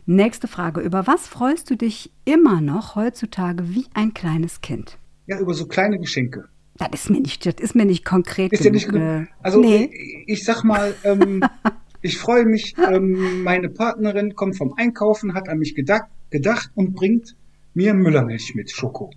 Nächste 0.08 0.48
Frage. 0.48 0.82
Über 0.82 1.08
was 1.08 1.28
freust 1.28 1.70
du 1.70 1.78
dich 1.78 2.12
immer 2.26 2.60
noch 2.60 2.96
heutzutage 2.96 3.70
wie 3.74 3.86
ein 3.94 4.14
kleines 4.14 4.62
Kind? 4.62 4.98
Ja, 5.28 5.40
über 5.40 5.54
so 5.54 5.68
kleine 5.68 6.00
Geschenke. 6.00 6.50
Das 6.78 6.90
ist 6.94 7.10
mir 7.10 7.22
nicht, 7.22 7.46
das 7.46 7.56
ist 7.60 7.76
mir 7.76 7.86
nicht 7.86 8.04
konkret 8.04 8.52
Ist 8.52 8.66
ja 8.66 8.72
nicht 8.72 8.88
genug. 8.90 9.02
genug. 9.02 9.24
äh, 9.28 9.32
Also 9.44 9.62
nee. 9.62 9.90
ich, 10.26 10.40
ich 10.40 10.44
sag 10.46 10.64
mal, 10.64 10.94
ähm, 11.04 11.42
ich 12.02 12.18
freue 12.18 12.46
mich, 12.46 12.76
ähm, 12.78 13.44
meine 13.44 13.70
Partnerin 13.70 14.36
kommt 14.36 14.58
vom 14.58 14.74
Einkaufen, 14.78 15.34
hat 15.34 15.48
an 15.48 15.60
mich 15.60 15.74
gedacht, 15.76 16.06
gedacht 16.32 16.72
und 16.76 16.94
bringt 16.94 17.36
mir 17.74 17.94
Müllermilch 17.94 18.56
mit 18.56 18.72
Schoko. 18.72 19.10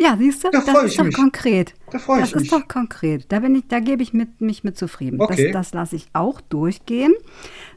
Ja, 0.00 0.16
siehst 0.16 0.44
du, 0.44 0.50
Da 0.50 0.60
das 0.60 0.84
ist 0.84 0.98
doch 0.98 1.04
mich. 1.06 1.14
konkret. 1.16 1.74
Da 1.90 1.98
freu 1.98 2.20
das 2.20 2.28
ich 2.28 2.34
ist 2.36 2.40
mich. 2.42 2.50
doch 2.50 2.68
konkret. 2.68 3.24
Da 3.30 3.40
bin 3.40 3.56
ich, 3.56 3.66
da 3.68 3.80
gebe 3.80 4.00
ich 4.02 4.12
mit, 4.12 4.40
mich 4.40 4.62
mit 4.62 4.78
zufrieden. 4.78 5.20
Okay. 5.20 5.50
Das, 5.50 5.70
das 5.70 5.74
lasse 5.74 5.96
ich 5.96 6.06
auch 6.12 6.40
durchgehen. 6.40 7.14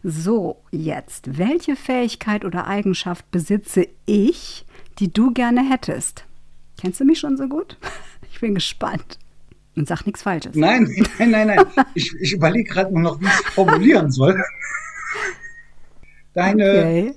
So, 0.04 0.58
jetzt. 0.72 1.38
Welche 1.40 1.76
Fähigkeit 1.76 2.46
oder 2.46 2.68
Eigenschaft 2.68 3.32
besitze 3.32 3.88
ich, 4.06 4.66
die 5.00 5.12
du 5.12 5.32
gerne 5.34 5.68
hättest? 5.68 6.26
Kennst 6.80 7.00
du 7.00 7.06
mich 7.06 7.18
schon 7.20 7.38
so 7.38 7.48
gut? 7.48 7.78
Ich 8.32 8.40
bin 8.40 8.56
gespannt. 8.56 9.20
Und 9.76 9.88
sag 9.88 10.06
nichts 10.06 10.24
Falsches. 10.24 10.56
Nein, 10.56 10.90
nein, 11.20 11.32
nein, 11.32 11.48
nein. 11.48 11.66
Ich, 11.96 12.14
ich 12.20 12.34
überlege 12.34 12.70
gerade 12.70 12.92
nur 12.94 13.02
noch, 13.04 13.22
wie 13.22 13.26
ich 13.26 13.32
es 13.32 13.54
formulieren 13.54 14.12
soll. 14.12 14.42
Deine, 16.34 16.64
Okay. 16.64 17.14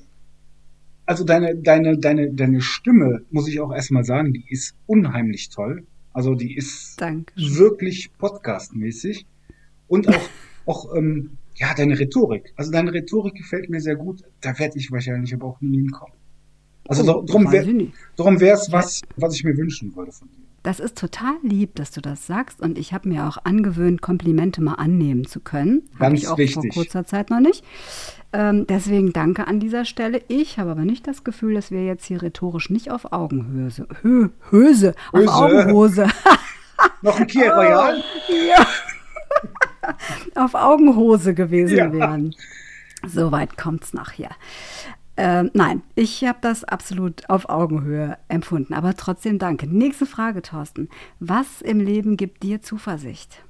also 1.07 1.25
deine, 1.25 1.57
deine, 1.57 1.99
deine, 1.99 2.33
deine 2.33 2.61
Stimme, 2.61 3.23
muss 3.31 3.49
ich 3.49 3.61
auch 3.61 3.73
erstmal 3.73 4.05
sagen, 4.05 4.33
die 4.33 4.45
ist 4.49 4.75
unheimlich 4.87 5.49
toll. 5.51 5.87
Also 6.13 6.35
die 6.35 6.57
ist 6.57 7.01
Dankeschön. 7.01 7.57
wirklich 7.57 8.11
podcastmäßig. 8.19 9.27
Und 9.89 10.09
auch, 10.09 10.29
auch 10.67 10.95
ähm, 10.97 11.37
ja, 11.57 11.75
deine 11.75 11.99
Rhetorik. 11.99 12.53
Also 12.57 12.71
deine 12.71 12.93
Rhetorik 12.93 13.35
gefällt 13.35 13.69
mir 13.71 13.81
sehr 13.81 13.97
gut. 13.97 14.23
Da 14.41 14.57
werde 14.59 14.79
ich 14.79 14.91
wahrscheinlich 14.93 15.33
aber 15.35 15.47
auch 15.47 15.61
nie 15.61 15.77
hinkommen. 15.77 16.15
Also 16.87 17.03
Oh, 17.03 17.23
darum 17.23 17.51
wäre 18.41 18.57
es 18.57 18.71
was, 18.71 19.01
was 19.17 19.35
ich 19.35 19.43
mir 19.45 19.57
wünschen 19.57 19.95
würde 19.97 20.13
von 20.13 20.29
dir. 20.29 20.44
Das 20.65 20.81
ist 20.81 20.99
total 20.99 21.35
lieb, 21.43 21.77
dass 21.77 21.91
du 21.93 22.01
das 22.01 22.27
sagst. 22.27 22.61
Und 22.61 22.79
ich 22.79 22.93
habe 22.93 23.09
mir 23.09 23.27
auch 23.29 23.37
angewöhnt, 23.45 24.01
Komplimente 24.03 24.61
mal 24.63 24.75
annehmen 24.75 25.27
zu 25.27 25.39
können. 25.41 25.83
Habe 26.01 26.17
ich 26.17 26.27
auch 26.27 26.39
wichtig. 26.39 26.73
vor 26.75 26.83
kurzer 26.83 27.05
Zeit 27.07 27.31
noch 27.31 27.39
nicht. 27.41 27.63
Ähm, 28.33 28.67
deswegen 28.67 29.13
danke 29.13 29.47
an 29.47 29.61
dieser 29.61 29.85
Stelle. 29.85 30.23
Ich 30.29 30.59
habe 30.59 30.71
aber 30.73 30.85
nicht 30.87 31.07
das 31.07 31.23
Gefühl, 31.23 31.55
dass 31.55 31.71
wir 31.71 31.85
jetzt 31.85 32.07
hier 32.07 32.23
rhetorisch 32.23 32.71
nicht 32.71 32.91
auf 32.91 33.13
Augenhöhe, 33.13 33.69
Hö, 34.03 34.31
Höse, 34.51 34.95
auf 35.13 35.21
Höse. 35.21 35.33
Augenhose, 35.33 36.09
Noch 37.03 37.17
ein 37.21 37.23
Oh. 37.25 37.27
Kia 37.27 37.55
Royal? 37.55 38.03
ja, 38.49 38.67
auf 40.35 40.55
Augenhose 40.55 41.35
gewesen 41.35 41.77
Ja. 41.77 41.93
wären. 41.93 42.35
So 43.07 43.31
weit 43.33 43.57
kommt's 43.59 43.93
nachher. 43.93 44.31
Ähm, 45.17 45.51
nein, 45.55 45.83
ich 45.95 46.25
habe 46.25 46.39
das 46.41 46.65
absolut 46.65 47.29
auf 47.31 47.49
Augenhöhe 47.49 48.19
empfunden, 48.29 48.75
aber 48.75 48.95
trotzdem 48.95 49.39
danke. 49.39 49.67
Nächste 49.67 50.07
Frage, 50.07 50.43
Thorsten. 50.43 50.89
Was 51.21 51.63
im 51.63 51.79
Leben 51.79 52.17
gibt 52.17 52.43
dir 52.43 52.63
Zuversicht? 52.63 53.45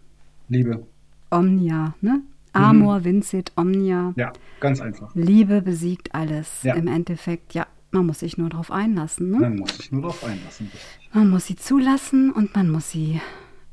Liebe. 0.48 0.86
Omnia, 1.30 1.94
ne? 2.02 2.22
Mhm. 2.54 2.62
Amor 2.62 3.04
vincit 3.04 3.52
omnia. 3.56 4.12
Ja, 4.16 4.32
ganz 4.60 4.80
einfach. 4.80 5.14
Liebe 5.14 5.62
besiegt 5.62 6.14
alles. 6.14 6.62
Ja. 6.62 6.74
Im 6.74 6.86
Endeffekt, 6.86 7.54
ja, 7.54 7.66
man 7.90 8.06
muss 8.06 8.20
sich 8.20 8.36
nur 8.38 8.50
darauf 8.50 8.70
einlassen. 8.70 9.30
Ne? 9.30 9.38
Dann 9.40 9.56
muss 9.56 9.78
ich 9.80 9.90
nur 9.90 10.02
darauf 10.02 10.22
einlassen. 10.22 10.70
Man 11.12 11.30
muss 11.30 11.46
sie 11.46 11.56
zulassen 11.56 12.30
und 12.30 12.54
man 12.54 12.70
muss 12.70 12.90
sie 12.90 13.20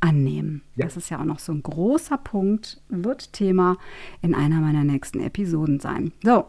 annehmen. 0.01 0.61
Ja. 0.75 0.85
Das 0.85 0.97
ist 0.97 1.09
ja 1.09 1.19
auch 1.21 1.25
noch 1.25 1.39
so 1.39 1.51
ein 1.53 1.63
großer 1.63 2.17
Punkt, 2.17 2.81
wird 2.89 3.33
Thema 3.33 3.77
in 4.21 4.33
einer 4.35 4.59
meiner 4.59 4.83
nächsten 4.83 5.19
Episoden 5.21 5.79
sein. 5.79 6.11
So, 6.23 6.45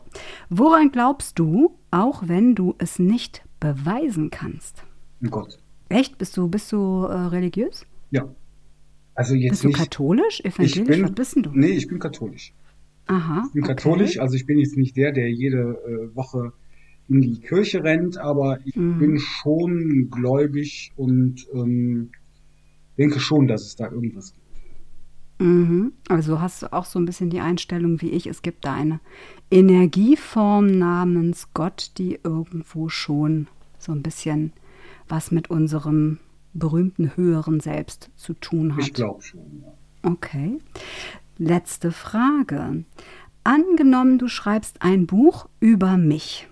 woran 0.48 0.90
glaubst 0.90 1.38
du, 1.38 1.76
auch 1.90 2.26
wenn 2.26 2.54
du 2.54 2.74
es 2.78 2.98
nicht 2.98 3.44
beweisen 3.60 4.30
kannst? 4.30 4.84
Oh 5.24 5.28
Gott. 5.30 5.58
Echt? 5.88 6.18
Bist 6.18 6.36
du, 6.36 6.48
bist 6.48 6.72
du 6.72 7.04
äh, 7.04 7.12
religiös? 7.26 7.84
Ja. 8.10 8.26
Also 9.14 9.34
jetzt 9.34 9.50
Bist 9.50 9.64
du 9.64 9.68
nicht. 9.68 9.76
katholisch, 9.78 10.40
ich 10.40 10.46
evangelisch? 10.58 10.86
bin, 10.88 11.02
Was 11.04 11.12
bist 11.12 11.36
denn 11.36 11.42
du? 11.42 11.50
Nee, 11.52 11.68
ich 11.72 11.86
bin 11.86 11.98
katholisch. 11.98 12.54
Aha. 13.06 13.44
Ich 13.48 13.52
bin 13.52 13.64
okay. 13.64 13.74
katholisch, 13.74 14.18
also 14.18 14.34
ich 14.36 14.46
bin 14.46 14.58
jetzt 14.58 14.76
nicht 14.78 14.96
der, 14.96 15.12
der 15.12 15.30
jede 15.30 15.78
äh, 15.86 16.16
Woche 16.16 16.52
in 17.08 17.20
die 17.20 17.38
Kirche 17.40 17.84
rennt, 17.84 18.16
aber 18.16 18.60
ich 18.64 18.74
Mhm. 18.76 18.98
bin 18.98 19.18
schon 19.18 20.08
gläubig 20.10 20.92
und 20.96 21.46
ähm, 21.52 22.10
denke 22.98 23.20
schon, 23.20 23.46
dass 23.48 23.62
es 23.62 23.76
da 23.76 23.90
irgendwas 23.90 24.32
gibt. 24.32 24.42
Mhm. 25.40 25.92
Also 26.08 26.40
hast 26.40 26.62
du 26.62 26.72
auch 26.72 26.84
so 26.84 26.98
ein 26.98 27.04
bisschen 27.04 27.30
die 27.30 27.40
Einstellung 27.40 28.00
wie 28.00 28.10
ich, 28.10 28.26
es 28.26 28.42
gibt 28.42 28.64
da 28.64 28.74
eine 28.74 29.00
Energieform 29.50 30.66
namens 30.66 31.48
Gott, 31.52 31.92
die 31.98 32.20
irgendwo 32.22 32.88
schon 32.88 33.48
so 33.78 33.92
ein 33.92 34.02
bisschen 34.02 34.52
was 35.08 35.30
mit 35.30 35.50
unserem 35.50 36.18
berühmten 36.54 37.16
höheren 37.16 37.60
Selbst 37.60 38.10
zu 38.16 38.34
tun 38.34 38.76
hat. 38.76 38.82
Ich 38.82 38.92
glaube 38.92 39.22
schon. 39.22 39.62
Ja. 39.62 40.10
Okay. 40.10 40.58
Letzte 41.38 41.90
Frage. 41.90 42.84
Angenommen, 43.42 44.18
du 44.18 44.28
schreibst 44.28 44.82
ein 44.82 45.06
Buch 45.06 45.48
über 45.58 45.96
mich. 45.96 46.48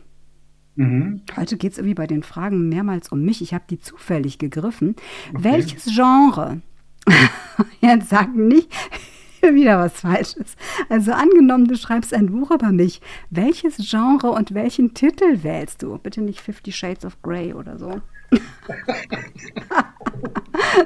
Mhm. 0.81 1.21
Heute 1.37 1.59
geht 1.59 1.73
es 1.73 1.79
irgendwie 1.79 1.95
bei 1.95 2.07
den 2.07 2.23
Fragen 2.23 2.71
mehrmals 2.71 3.11
um 3.11 3.23
mich. 3.23 3.43
Ich 3.43 3.53
habe 3.53 3.65
die 3.69 3.79
zufällig 3.79 4.39
gegriffen. 4.39 4.97
Welches 5.31 5.95
Genre? 5.95 6.63
Jetzt 7.83 8.09
sag 8.09 8.35
nicht 8.35 8.73
wieder 9.43 9.79
was 9.79 10.01
Falsches. 10.01 10.57
Also 10.89 11.13
angenommen, 11.13 11.69
du 11.69 11.77
schreibst 11.77 12.15
ein 12.15 12.31
Buch 12.33 12.51
über 12.51 12.73
mich. 12.73 13.03
Welches 13.29 13.77
Genre 13.91 14.31
und 14.31 14.55
welchen 14.55 14.95
Titel 14.95 15.43
wählst 15.43 15.83
du? 15.83 15.99
Bitte 15.99 16.23
nicht 16.23 16.41
Fifty 16.41 16.73
Shades 16.73 17.05
of 17.05 17.21
Grey 17.21 17.53
oder 17.53 17.79
so. 17.79 18.01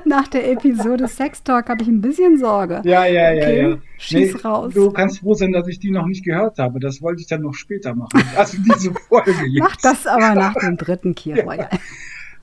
Nach 0.04 0.28
der 0.28 0.50
Episode 0.52 1.08
Sex 1.08 1.42
Talk 1.42 1.68
habe 1.68 1.82
ich 1.82 1.88
ein 1.88 2.00
bisschen 2.00 2.38
Sorge. 2.38 2.80
Ja, 2.84 3.04
ja, 3.06 3.32
ja, 3.32 3.42
Okay, 3.42 3.70
ja. 3.70 3.78
schieß 3.98 4.44
raus. 4.44 4.72
Du 4.74 4.90
kannst 4.90 5.18
froh 5.20 5.34
sein, 5.34 5.52
dass 5.52 5.66
ich 5.68 5.78
die 5.78 5.90
noch 5.90 6.06
nicht 6.06 6.24
gehört 6.24 6.58
habe. 6.58 6.80
Das 6.80 7.02
wollte 7.02 7.20
ich 7.22 7.26
dann 7.28 7.42
noch 7.42 7.54
später 7.54 7.94
machen. 7.94 8.22
Also 8.36 8.58
diese 8.58 8.92
Folge 9.08 9.32
jetzt. 9.46 9.58
Mach 9.58 9.76
das 9.76 10.06
aber 10.06 10.34
nach 10.40 10.54
dem 10.54 10.76
dritten 10.76 11.14
Kiro. 11.14 11.52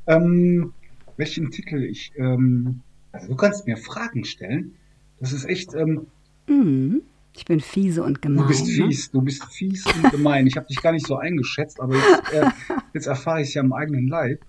Ähm, 0.07 0.73
welchen 1.17 1.51
Titel 1.51 1.83
ich. 1.83 2.11
Ähm, 2.17 2.81
also 3.11 3.27
du 3.27 3.35
kannst 3.35 3.67
mir 3.67 3.77
Fragen 3.77 4.23
stellen. 4.25 4.75
Das 5.19 5.31
ist 5.33 5.45
echt. 5.45 5.73
Ähm, 5.75 6.07
Mhm. 6.47 7.03
Ich 7.33 7.45
bin 7.45 7.61
fiese 7.61 8.03
und 8.03 8.21
gemein. 8.21 8.41
du 8.41 8.47
bist 8.47 8.65
ne? 8.65 8.71
fies. 8.73 9.11
Du 9.11 9.21
bist 9.21 9.45
fies 9.45 9.85
und 9.85 10.11
gemein. 10.11 10.47
Ich 10.47 10.57
habe 10.57 10.65
dich 10.67 10.81
gar 10.81 10.91
nicht 10.91 11.05
so 11.07 11.15
eingeschätzt, 11.15 11.79
aber 11.79 11.95
jetzt, 11.95 12.33
äh, 12.33 12.45
jetzt 12.93 13.05
erfahre 13.05 13.41
ich 13.41 13.49
es 13.49 13.53
ja 13.53 13.61
am 13.61 13.71
eigenen 13.71 14.07
Leib. 14.07 14.41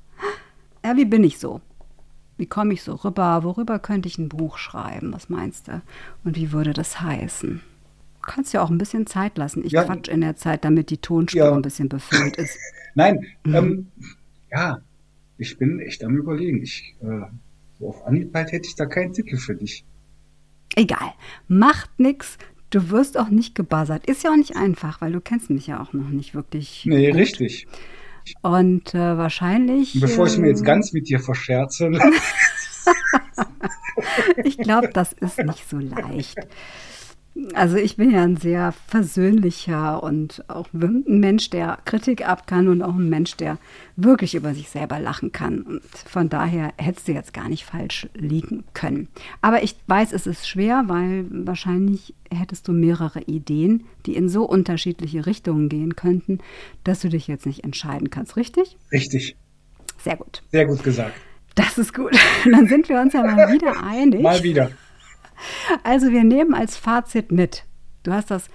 Ja, 0.84 0.96
wie 0.96 1.04
bin 1.04 1.24
ich 1.24 1.38
so? 1.38 1.60
Wie 2.36 2.46
komme 2.46 2.72
ich 2.72 2.82
so 2.82 2.94
rüber? 2.94 3.44
Worüber 3.44 3.78
könnte 3.78 4.09
ich 4.09 4.18
ein 4.18 4.28
Buch 4.28 4.59
schreiben? 4.59 5.12
Was 5.12 5.28
meinst 5.28 5.68
du? 5.68 5.82
Und 6.24 6.36
wie 6.36 6.52
würde 6.52 6.72
das 6.72 7.00
heißen? 7.00 7.60
Du 7.60 8.20
kannst 8.22 8.52
ja 8.52 8.62
auch 8.62 8.70
ein 8.70 8.78
bisschen 8.78 9.06
Zeit 9.06 9.38
lassen. 9.38 9.64
Ich 9.64 9.72
ja, 9.72 9.84
quatsch 9.84 10.09
in 10.09 10.20
der 10.20 10.36
Zeit, 10.36 10.64
damit 10.64 10.90
die 10.90 10.98
Tonspur 10.98 11.40
ja. 11.40 11.52
ein 11.52 11.62
bisschen 11.62 11.88
befüllt 11.88 12.36
ist. 12.36 12.59
Nein, 12.94 13.26
mhm. 13.44 13.54
ähm, 13.54 13.86
ja, 14.50 14.80
ich 15.38 15.59
bin 15.59 15.80
echt 15.80 16.04
am 16.04 16.16
Überlegen. 16.16 16.62
Ich, 16.62 16.94
äh, 17.00 17.26
so 17.78 17.88
auf 17.88 18.06
Anhieb 18.06 18.34
hätte 18.34 18.66
ich 18.66 18.74
da 18.74 18.86
keinen 18.86 19.12
Titel 19.12 19.36
für 19.36 19.54
dich. 19.54 19.84
Egal, 20.74 21.12
macht 21.48 21.90
nix. 21.98 22.38
Du 22.70 22.90
wirst 22.90 23.18
auch 23.18 23.28
nicht 23.28 23.54
gebuzzert. 23.54 24.06
Ist 24.06 24.24
ja 24.24 24.30
auch 24.30 24.36
nicht 24.36 24.56
einfach, 24.56 25.00
weil 25.00 25.12
du 25.12 25.20
kennst 25.20 25.50
mich 25.50 25.66
ja 25.66 25.80
auch 25.80 25.92
noch 25.92 26.09
nicht 26.09 26.34
wirklich. 26.34 26.84
Nee, 26.86 27.10
gut. 27.10 27.20
richtig. 27.20 27.66
Und 28.43 28.94
äh, 28.94 29.16
wahrscheinlich. 29.16 30.01
Bevor 30.01 30.27
ich 30.27 30.39
mir 30.39 30.49
jetzt 30.49 30.61
ähm, 30.61 30.66
ganz 30.66 30.93
mit 30.93 31.09
dir 31.09 31.20
verscherze. 31.20 31.90
ich 34.44 34.59
glaube, 34.59 34.90
das 34.93 35.12
ist 35.12 35.39
nicht 35.39 35.69
so 35.69 35.78
leicht. 35.78 36.36
Also 37.54 37.76
ich 37.76 37.96
bin 37.96 38.10
ja 38.10 38.22
ein 38.22 38.36
sehr 38.36 38.72
versöhnlicher 38.88 40.02
und 40.02 40.44
auch 40.48 40.68
ein 40.74 41.02
Mensch, 41.06 41.48
der 41.48 41.78
Kritik 41.86 42.28
ab 42.28 42.46
kann 42.46 42.68
und 42.68 42.82
auch 42.82 42.94
ein 42.94 43.09
Mensch, 43.09 43.36
der 43.36 43.59
wirklich 43.96 44.34
über 44.34 44.54
sich 44.54 44.68
selber 44.68 44.98
lachen 44.98 45.32
kann. 45.32 45.62
Und 45.62 45.82
von 46.06 46.28
daher 46.28 46.74
hättest 46.76 47.09
du 47.09 47.12
jetzt 47.12 47.32
gar 47.32 47.48
nicht 47.48 47.64
falsch 47.64 48.06
liegen 48.14 48.64
können. 48.74 49.09
Aber 49.40 49.62
ich 49.62 49.76
weiß, 49.86 50.12
es 50.12 50.26
ist 50.26 50.46
schwer, 50.46 50.84
weil 50.88 51.24
wahrscheinlich 51.30 52.14
hättest 52.30 52.68
du 52.68 52.72
mehrere 52.72 53.22
Ideen, 53.22 53.84
die 54.04 54.14
in 54.14 54.28
so 54.28 54.44
unterschiedliche 54.44 55.24
Richtungen 55.24 55.70
gehen 55.70 55.96
könnten, 55.96 56.38
dass 56.84 57.00
du 57.00 57.09
dich 57.09 57.28
jetzt 57.28 57.46
nicht 57.46 57.64
entscheiden 57.64 58.10
kannst. 58.10 58.36
Richtig? 58.36 58.76
Richtig. 58.92 59.36
Sehr 59.98 60.16
gut. 60.16 60.42
Sehr 60.52 60.66
gut 60.66 60.82
gesagt. 60.82 61.14
Das 61.54 61.78
ist 61.78 61.94
gut. 61.94 62.12
Dann 62.50 62.68
sind 62.68 62.88
wir 62.88 63.00
uns 63.00 63.14
ja 63.14 63.22
mal 63.22 63.52
wieder 63.52 63.82
einig. 63.82 64.20
Mal 64.20 64.42
wieder. 64.42 64.70
Also 65.82 66.10
wir 66.10 66.24
nehmen 66.24 66.54
als 66.54 66.76
Fazit 66.76 67.32
mit. 67.32 67.64
Du 68.02 68.12
hast 68.12 68.30
das, 68.30 68.48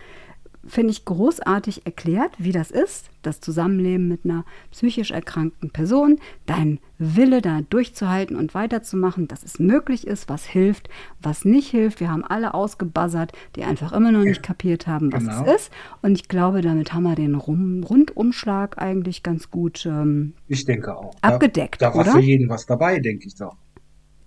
finde 0.65 0.91
ich, 0.91 1.05
großartig 1.05 1.85
erklärt, 1.85 2.31
wie 2.37 2.51
das 2.51 2.71
ist, 2.71 3.09
das 3.21 3.39
Zusammenleben 3.39 4.07
mit 4.07 4.25
einer 4.25 4.45
psychisch 4.71 5.11
erkrankten 5.11 5.69
Person, 5.71 6.19
dein 6.45 6.79
Wille 6.97 7.41
da 7.41 7.61
durchzuhalten 7.61 8.35
und 8.35 8.53
weiterzumachen, 8.53 9.27
dass 9.27 9.43
es 9.43 9.59
möglich 9.59 10.07
ist, 10.07 10.29
was 10.29 10.45
hilft, 10.45 10.89
was 11.21 11.45
nicht 11.45 11.69
hilft. 11.69 11.99
Wir 11.99 12.11
haben 12.11 12.23
alle 12.23 12.53
ausgebuzzert, 12.53 13.31
die 13.55 13.63
einfach 13.63 13.93
immer 13.93 14.11
noch 14.11 14.23
nicht 14.23 14.43
kapiert 14.43 14.87
haben, 14.87 15.13
was 15.13 15.25
genau. 15.25 15.45
es 15.45 15.55
ist. 15.61 15.71
Und 16.01 16.15
ich 16.15 16.27
glaube, 16.27 16.61
damit 16.61 16.93
haben 16.93 17.03
wir 17.03 17.15
den 17.15 17.35
Rundumschlag 17.35 18.77
eigentlich 18.77 19.23
ganz 19.23 19.51
gut 19.51 19.85
ähm, 19.85 20.33
ich 20.47 20.65
denke 20.65 20.97
auch. 20.97 21.13
abgedeckt. 21.21 21.81
Da, 21.81 21.89
da 21.89 21.95
war 21.95 22.01
oder? 22.01 22.11
für 22.13 22.19
jeden 22.21 22.49
was 22.49 22.65
dabei, 22.65 22.99
denke 22.99 23.27
ich 23.27 23.35
doch. 23.35 23.55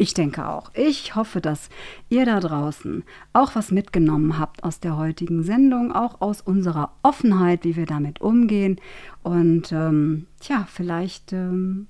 Ich 0.01 0.15
denke 0.15 0.49
auch. 0.49 0.71
Ich 0.73 1.15
hoffe, 1.15 1.43
dass 1.43 1.69
ihr 2.09 2.25
da 2.25 2.41
draußen 2.41 3.05
auch 3.35 3.55
was 3.55 3.71
mitgenommen 3.71 4.39
habt 4.39 4.65
aus 4.65 4.81
der 4.81 4.97
heutigen 4.97 5.43
Sendung, 5.43 5.93
auch 5.93 6.23
aus 6.23 6.41
unserer 6.41 6.95
Offenheit, 7.03 7.65
wie 7.65 7.77
wir 7.77 7.85
damit 7.85 8.23
umgehen. 8.23 8.81
Und 9.23 9.73
ähm, 9.73 10.27
tja, 10.41 10.67
vielleicht 10.73 11.35
ähm, 11.35 11.87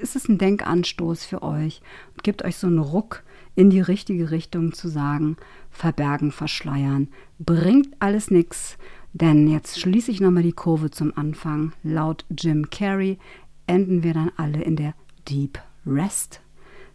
ist 0.00 0.14
es 0.14 0.28
ein 0.28 0.38
Denkanstoß 0.38 1.24
für 1.24 1.42
euch 1.42 1.82
und 2.12 2.22
gibt 2.22 2.44
euch 2.44 2.54
so 2.58 2.68
einen 2.68 2.78
Ruck 2.78 3.24
in 3.56 3.70
die 3.70 3.80
richtige 3.80 4.30
Richtung 4.30 4.72
zu 4.72 4.86
sagen, 4.86 5.36
verbergen, 5.68 6.30
verschleiern, 6.30 7.08
bringt 7.40 7.88
alles 7.98 8.30
nichts. 8.30 8.78
Denn 9.14 9.48
jetzt 9.48 9.80
schließe 9.80 10.12
ich 10.12 10.20
nochmal 10.20 10.44
die 10.44 10.52
Kurve 10.52 10.92
zum 10.92 11.12
Anfang. 11.18 11.72
Laut 11.82 12.24
Jim 12.38 12.70
Carrey 12.70 13.18
enden 13.66 14.04
wir 14.04 14.14
dann 14.14 14.30
alle 14.36 14.62
in 14.62 14.76
der 14.76 14.94
Deep 15.26 15.58
Rest 15.84 16.40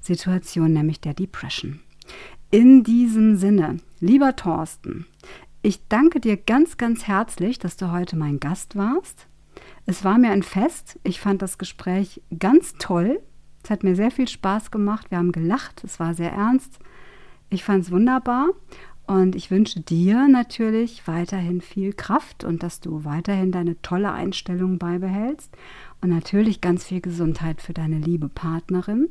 Situation, 0.02 0.74
nämlich 0.74 1.02
der 1.02 1.14
Depression. 1.14 1.80
In 2.52 2.84
diesem 2.84 3.36
Sinne, 3.36 3.78
lieber 4.00 4.36
Thorsten, 4.36 5.06
ich 5.62 5.86
danke 5.90 6.20
dir 6.20 6.38
ganz, 6.38 6.78
ganz 6.78 7.08
herzlich, 7.08 7.60
dass 7.60 7.76
du 7.76 7.92
heute 7.92 8.16
mein 8.16 8.40
Gast 8.40 8.76
warst. 8.76 9.28
Es 9.86 10.04
war 10.04 10.18
mir 10.18 10.32
ein 10.32 10.44
Fest. 10.44 11.00
Ich 11.04 11.20
fand 11.20 11.42
das 11.42 11.58
Gespräch 11.58 12.22
ganz 12.38 12.76
toll. 12.80 13.22
Es 13.64 13.70
hat 13.70 13.84
mir 13.84 13.96
sehr 13.96 14.12
viel 14.12 14.28
Spaß 14.28 14.72
gemacht. 14.72 15.12
Wir 15.12 15.18
haben 15.18 15.32
gelacht. 15.32 15.84
Es 15.84 16.00
war 16.00 16.14
sehr 16.14 16.32
ernst. 16.32 16.80
Ich 17.50 17.64
fand 17.64 17.84
es 17.84 17.92
wunderbar. 17.92 18.50
Und 19.08 19.36
ich 19.38 19.52
wünsche 19.52 19.80
dir 19.80 20.28
natürlich 20.28 21.08
weiterhin 21.08 21.62
viel 21.62 21.94
Kraft 21.94 22.44
und 22.44 22.62
dass 22.62 22.82
du 22.82 23.06
weiterhin 23.06 23.54
deine 23.54 23.82
tolle 23.82 24.12
Einstellung 24.12 24.78
beibehältst. 24.78 25.56
Und 26.02 26.10
natürlich 26.10 26.60
ganz 26.62 26.84
viel 26.84 27.00
Gesundheit 27.02 27.62
für 27.62 27.74
deine 27.74 28.00
liebe 28.00 28.28
Partnerin. 28.28 29.08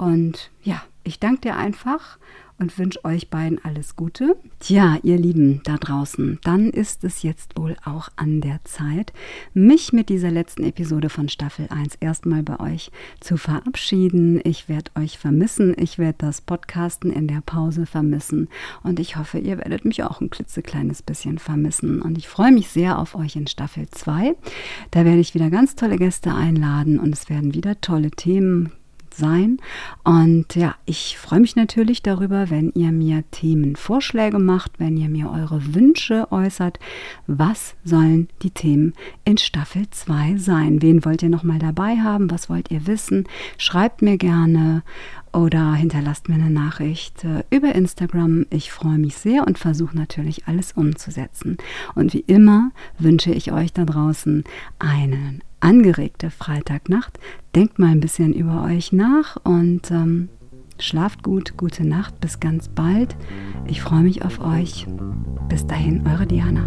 Und 0.00 0.50
ja, 0.62 0.80
ich 1.04 1.20
danke 1.20 1.42
dir 1.42 1.56
einfach 1.56 2.16
und 2.58 2.78
wünsche 2.78 3.04
euch 3.04 3.28
beiden 3.28 3.62
alles 3.62 3.96
Gute. 3.96 4.34
Tja, 4.58 4.96
ihr 5.02 5.18
Lieben 5.18 5.60
da 5.64 5.76
draußen, 5.76 6.38
dann 6.42 6.70
ist 6.70 7.04
es 7.04 7.22
jetzt 7.22 7.58
wohl 7.58 7.76
auch 7.84 8.08
an 8.16 8.40
der 8.40 8.64
Zeit, 8.64 9.12
mich 9.52 9.92
mit 9.92 10.08
dieser 10.08 10.30
letzten 10.30 10.64
Episode 10.64 11.10
von 11.10 11.28
Staffel 11.28 11.66
1 11.68 11.96
erstmal 11.96 12.42
bei 12.42 12.58
euch 12.60 12.90
zu 13.20 13.36
verabschieden. 13.36 14.40
Ich 14.42 14.70
werde 14.70 14.90
euch 14.98 15.18
vermissen, 15.18 15.76
ich 15.78 15.98
werde 15.98 16.16
das 16.16 16.40
Podcasten 16.40 17.12
in 17.12 17.28
der 17.28 17.42
Pause 17.44 17.84
vermissen 17.84 18.48
und 18.82 19.00
ich 19.00 19.16
hoffe, 19.16 19.38
ihr 19.38 19.58
werdet 19.58 19.84
mich 19.84 20.02
auch 20.02 20.22
ein 20.22 20.30
klitzekleines 20.30 21.02
bisschen 21.02 21.38
vermissen. 21.38 22.00
Und 22.00 22.16
ich 22.16 22.26
freue 22.26 22.52
mich 22.52 22.70
sehr 22.70 22.98
auf 22.98 23.14
euch 23.14 23.36
in 23.36 23.46
Staffel 23.46 23.86
2. 23.90 24.34
Da 24.92 25.04
werde 25.04 25.20
ich 25.20 25.34
wieder 25.34 25.50
ganz 25.50 25.76
tolle 25.76 25.98
Gäste 25.98 26.34
einladen 26.34 26.98
und 26.98 27.12
es 27.12 27.28
werden 27.28 27.52
wieder 27.52 27.82
tolle 27.82 28.10
Themen 28.10 28.72
sein. 29.20 29.58
Und 30.02 30.56
ja, 30.56 30.74
ich 30.84 31.16
freue 31.18 31.38
mich 31.38 31.54
natürlich 31.54 32.02
darüber, 32.02 32.50
wenn 32.50 32.72
ihr 32.72 32.90
mir 32.90 33.22
Themenvorschläge 33.30 34.40
macht, 34.40 34.80
wenn 34.80 34.96
ihr 34.96 35.08
mir 35.08 35.30
eure 35.30 35.74
Wünsche 35.74 36.26
äußert. 36.32 36.80
Was 37.28 37.76
sollen 37.84 38.28
die 38.42 38.50
Themen 38.50 38.94
in 39.24 39.38
Staffel 39.38 39.88
2 39.88 40.36
sein? 40.38 40.82
Wen 40.82 41.04
wollt 41.04 41.22
ihr 41.22 41.28
nochmal 41.28 41.60
dabei 41.60 41.98
haben? 41.98 42.30
Was 42.30 42.50
wollt 42.50 42.72
ihr 42.72 42.88
wissen? 42.88 43.28
Schreibt 43.58 44.02
mir 44.02 44.16
gerne 44.16 44.82
oder 45.32 45.74
hinterlasst 45.74 46.28
mir 46.28 46.34
eine 46.36 46.50
Nachricht 46.50 47.24
äh, 47.24 47.44
über 47.50 47.74
Instagram. 47.74 48.46
Ich 48.50 48.72
freue 48.72 48.98
mich 48.98 49.16
sehr 49.16 49.46
und 49.46 49.58
versuche 49.58 49.96
natürlich 49.96 50.48
alles 50.48 50.72
umzusetzen. 50.72 51.58
Und 51.94 52.12
wie 52.14 52.24
immer 52.26 52.72
wünsche 52.98 53.30
ich 53.30 53.52
euch 53.52 53.72
da 53.72 53.84
draußen 53.84 54.44
einen 54.78 55.42
angeregte 55.60 56.30
Freitagnacht. 56.30 57.18
Denkt 57.54 57.78
mal 57.78 57.88
ein 57.88 58.00
bisschen 58.00 58.32
über 58.32 58.64
euch 58.64 58.92
nach 58.92 59.36
und 59.44 59.90
ähm, 59.90 60.28
schlaft 60.78 61.22
gut, 61.22 61.56
gute 61.56 61.86
Nacht, 61.86 62.20
bis 62.20 62.40
ganz 62.40 62.68
bald. 62.68 63.16
Ich 63.66 63.82
freue 63.82 64.02
mich 64.02 64.24
auf 64.24 64.40
euch. 64.40 64.86
Bis 65.48 65.66
dahin, 65.66 66.06
eure 66.06 66.26
Diana. 66.26 66.64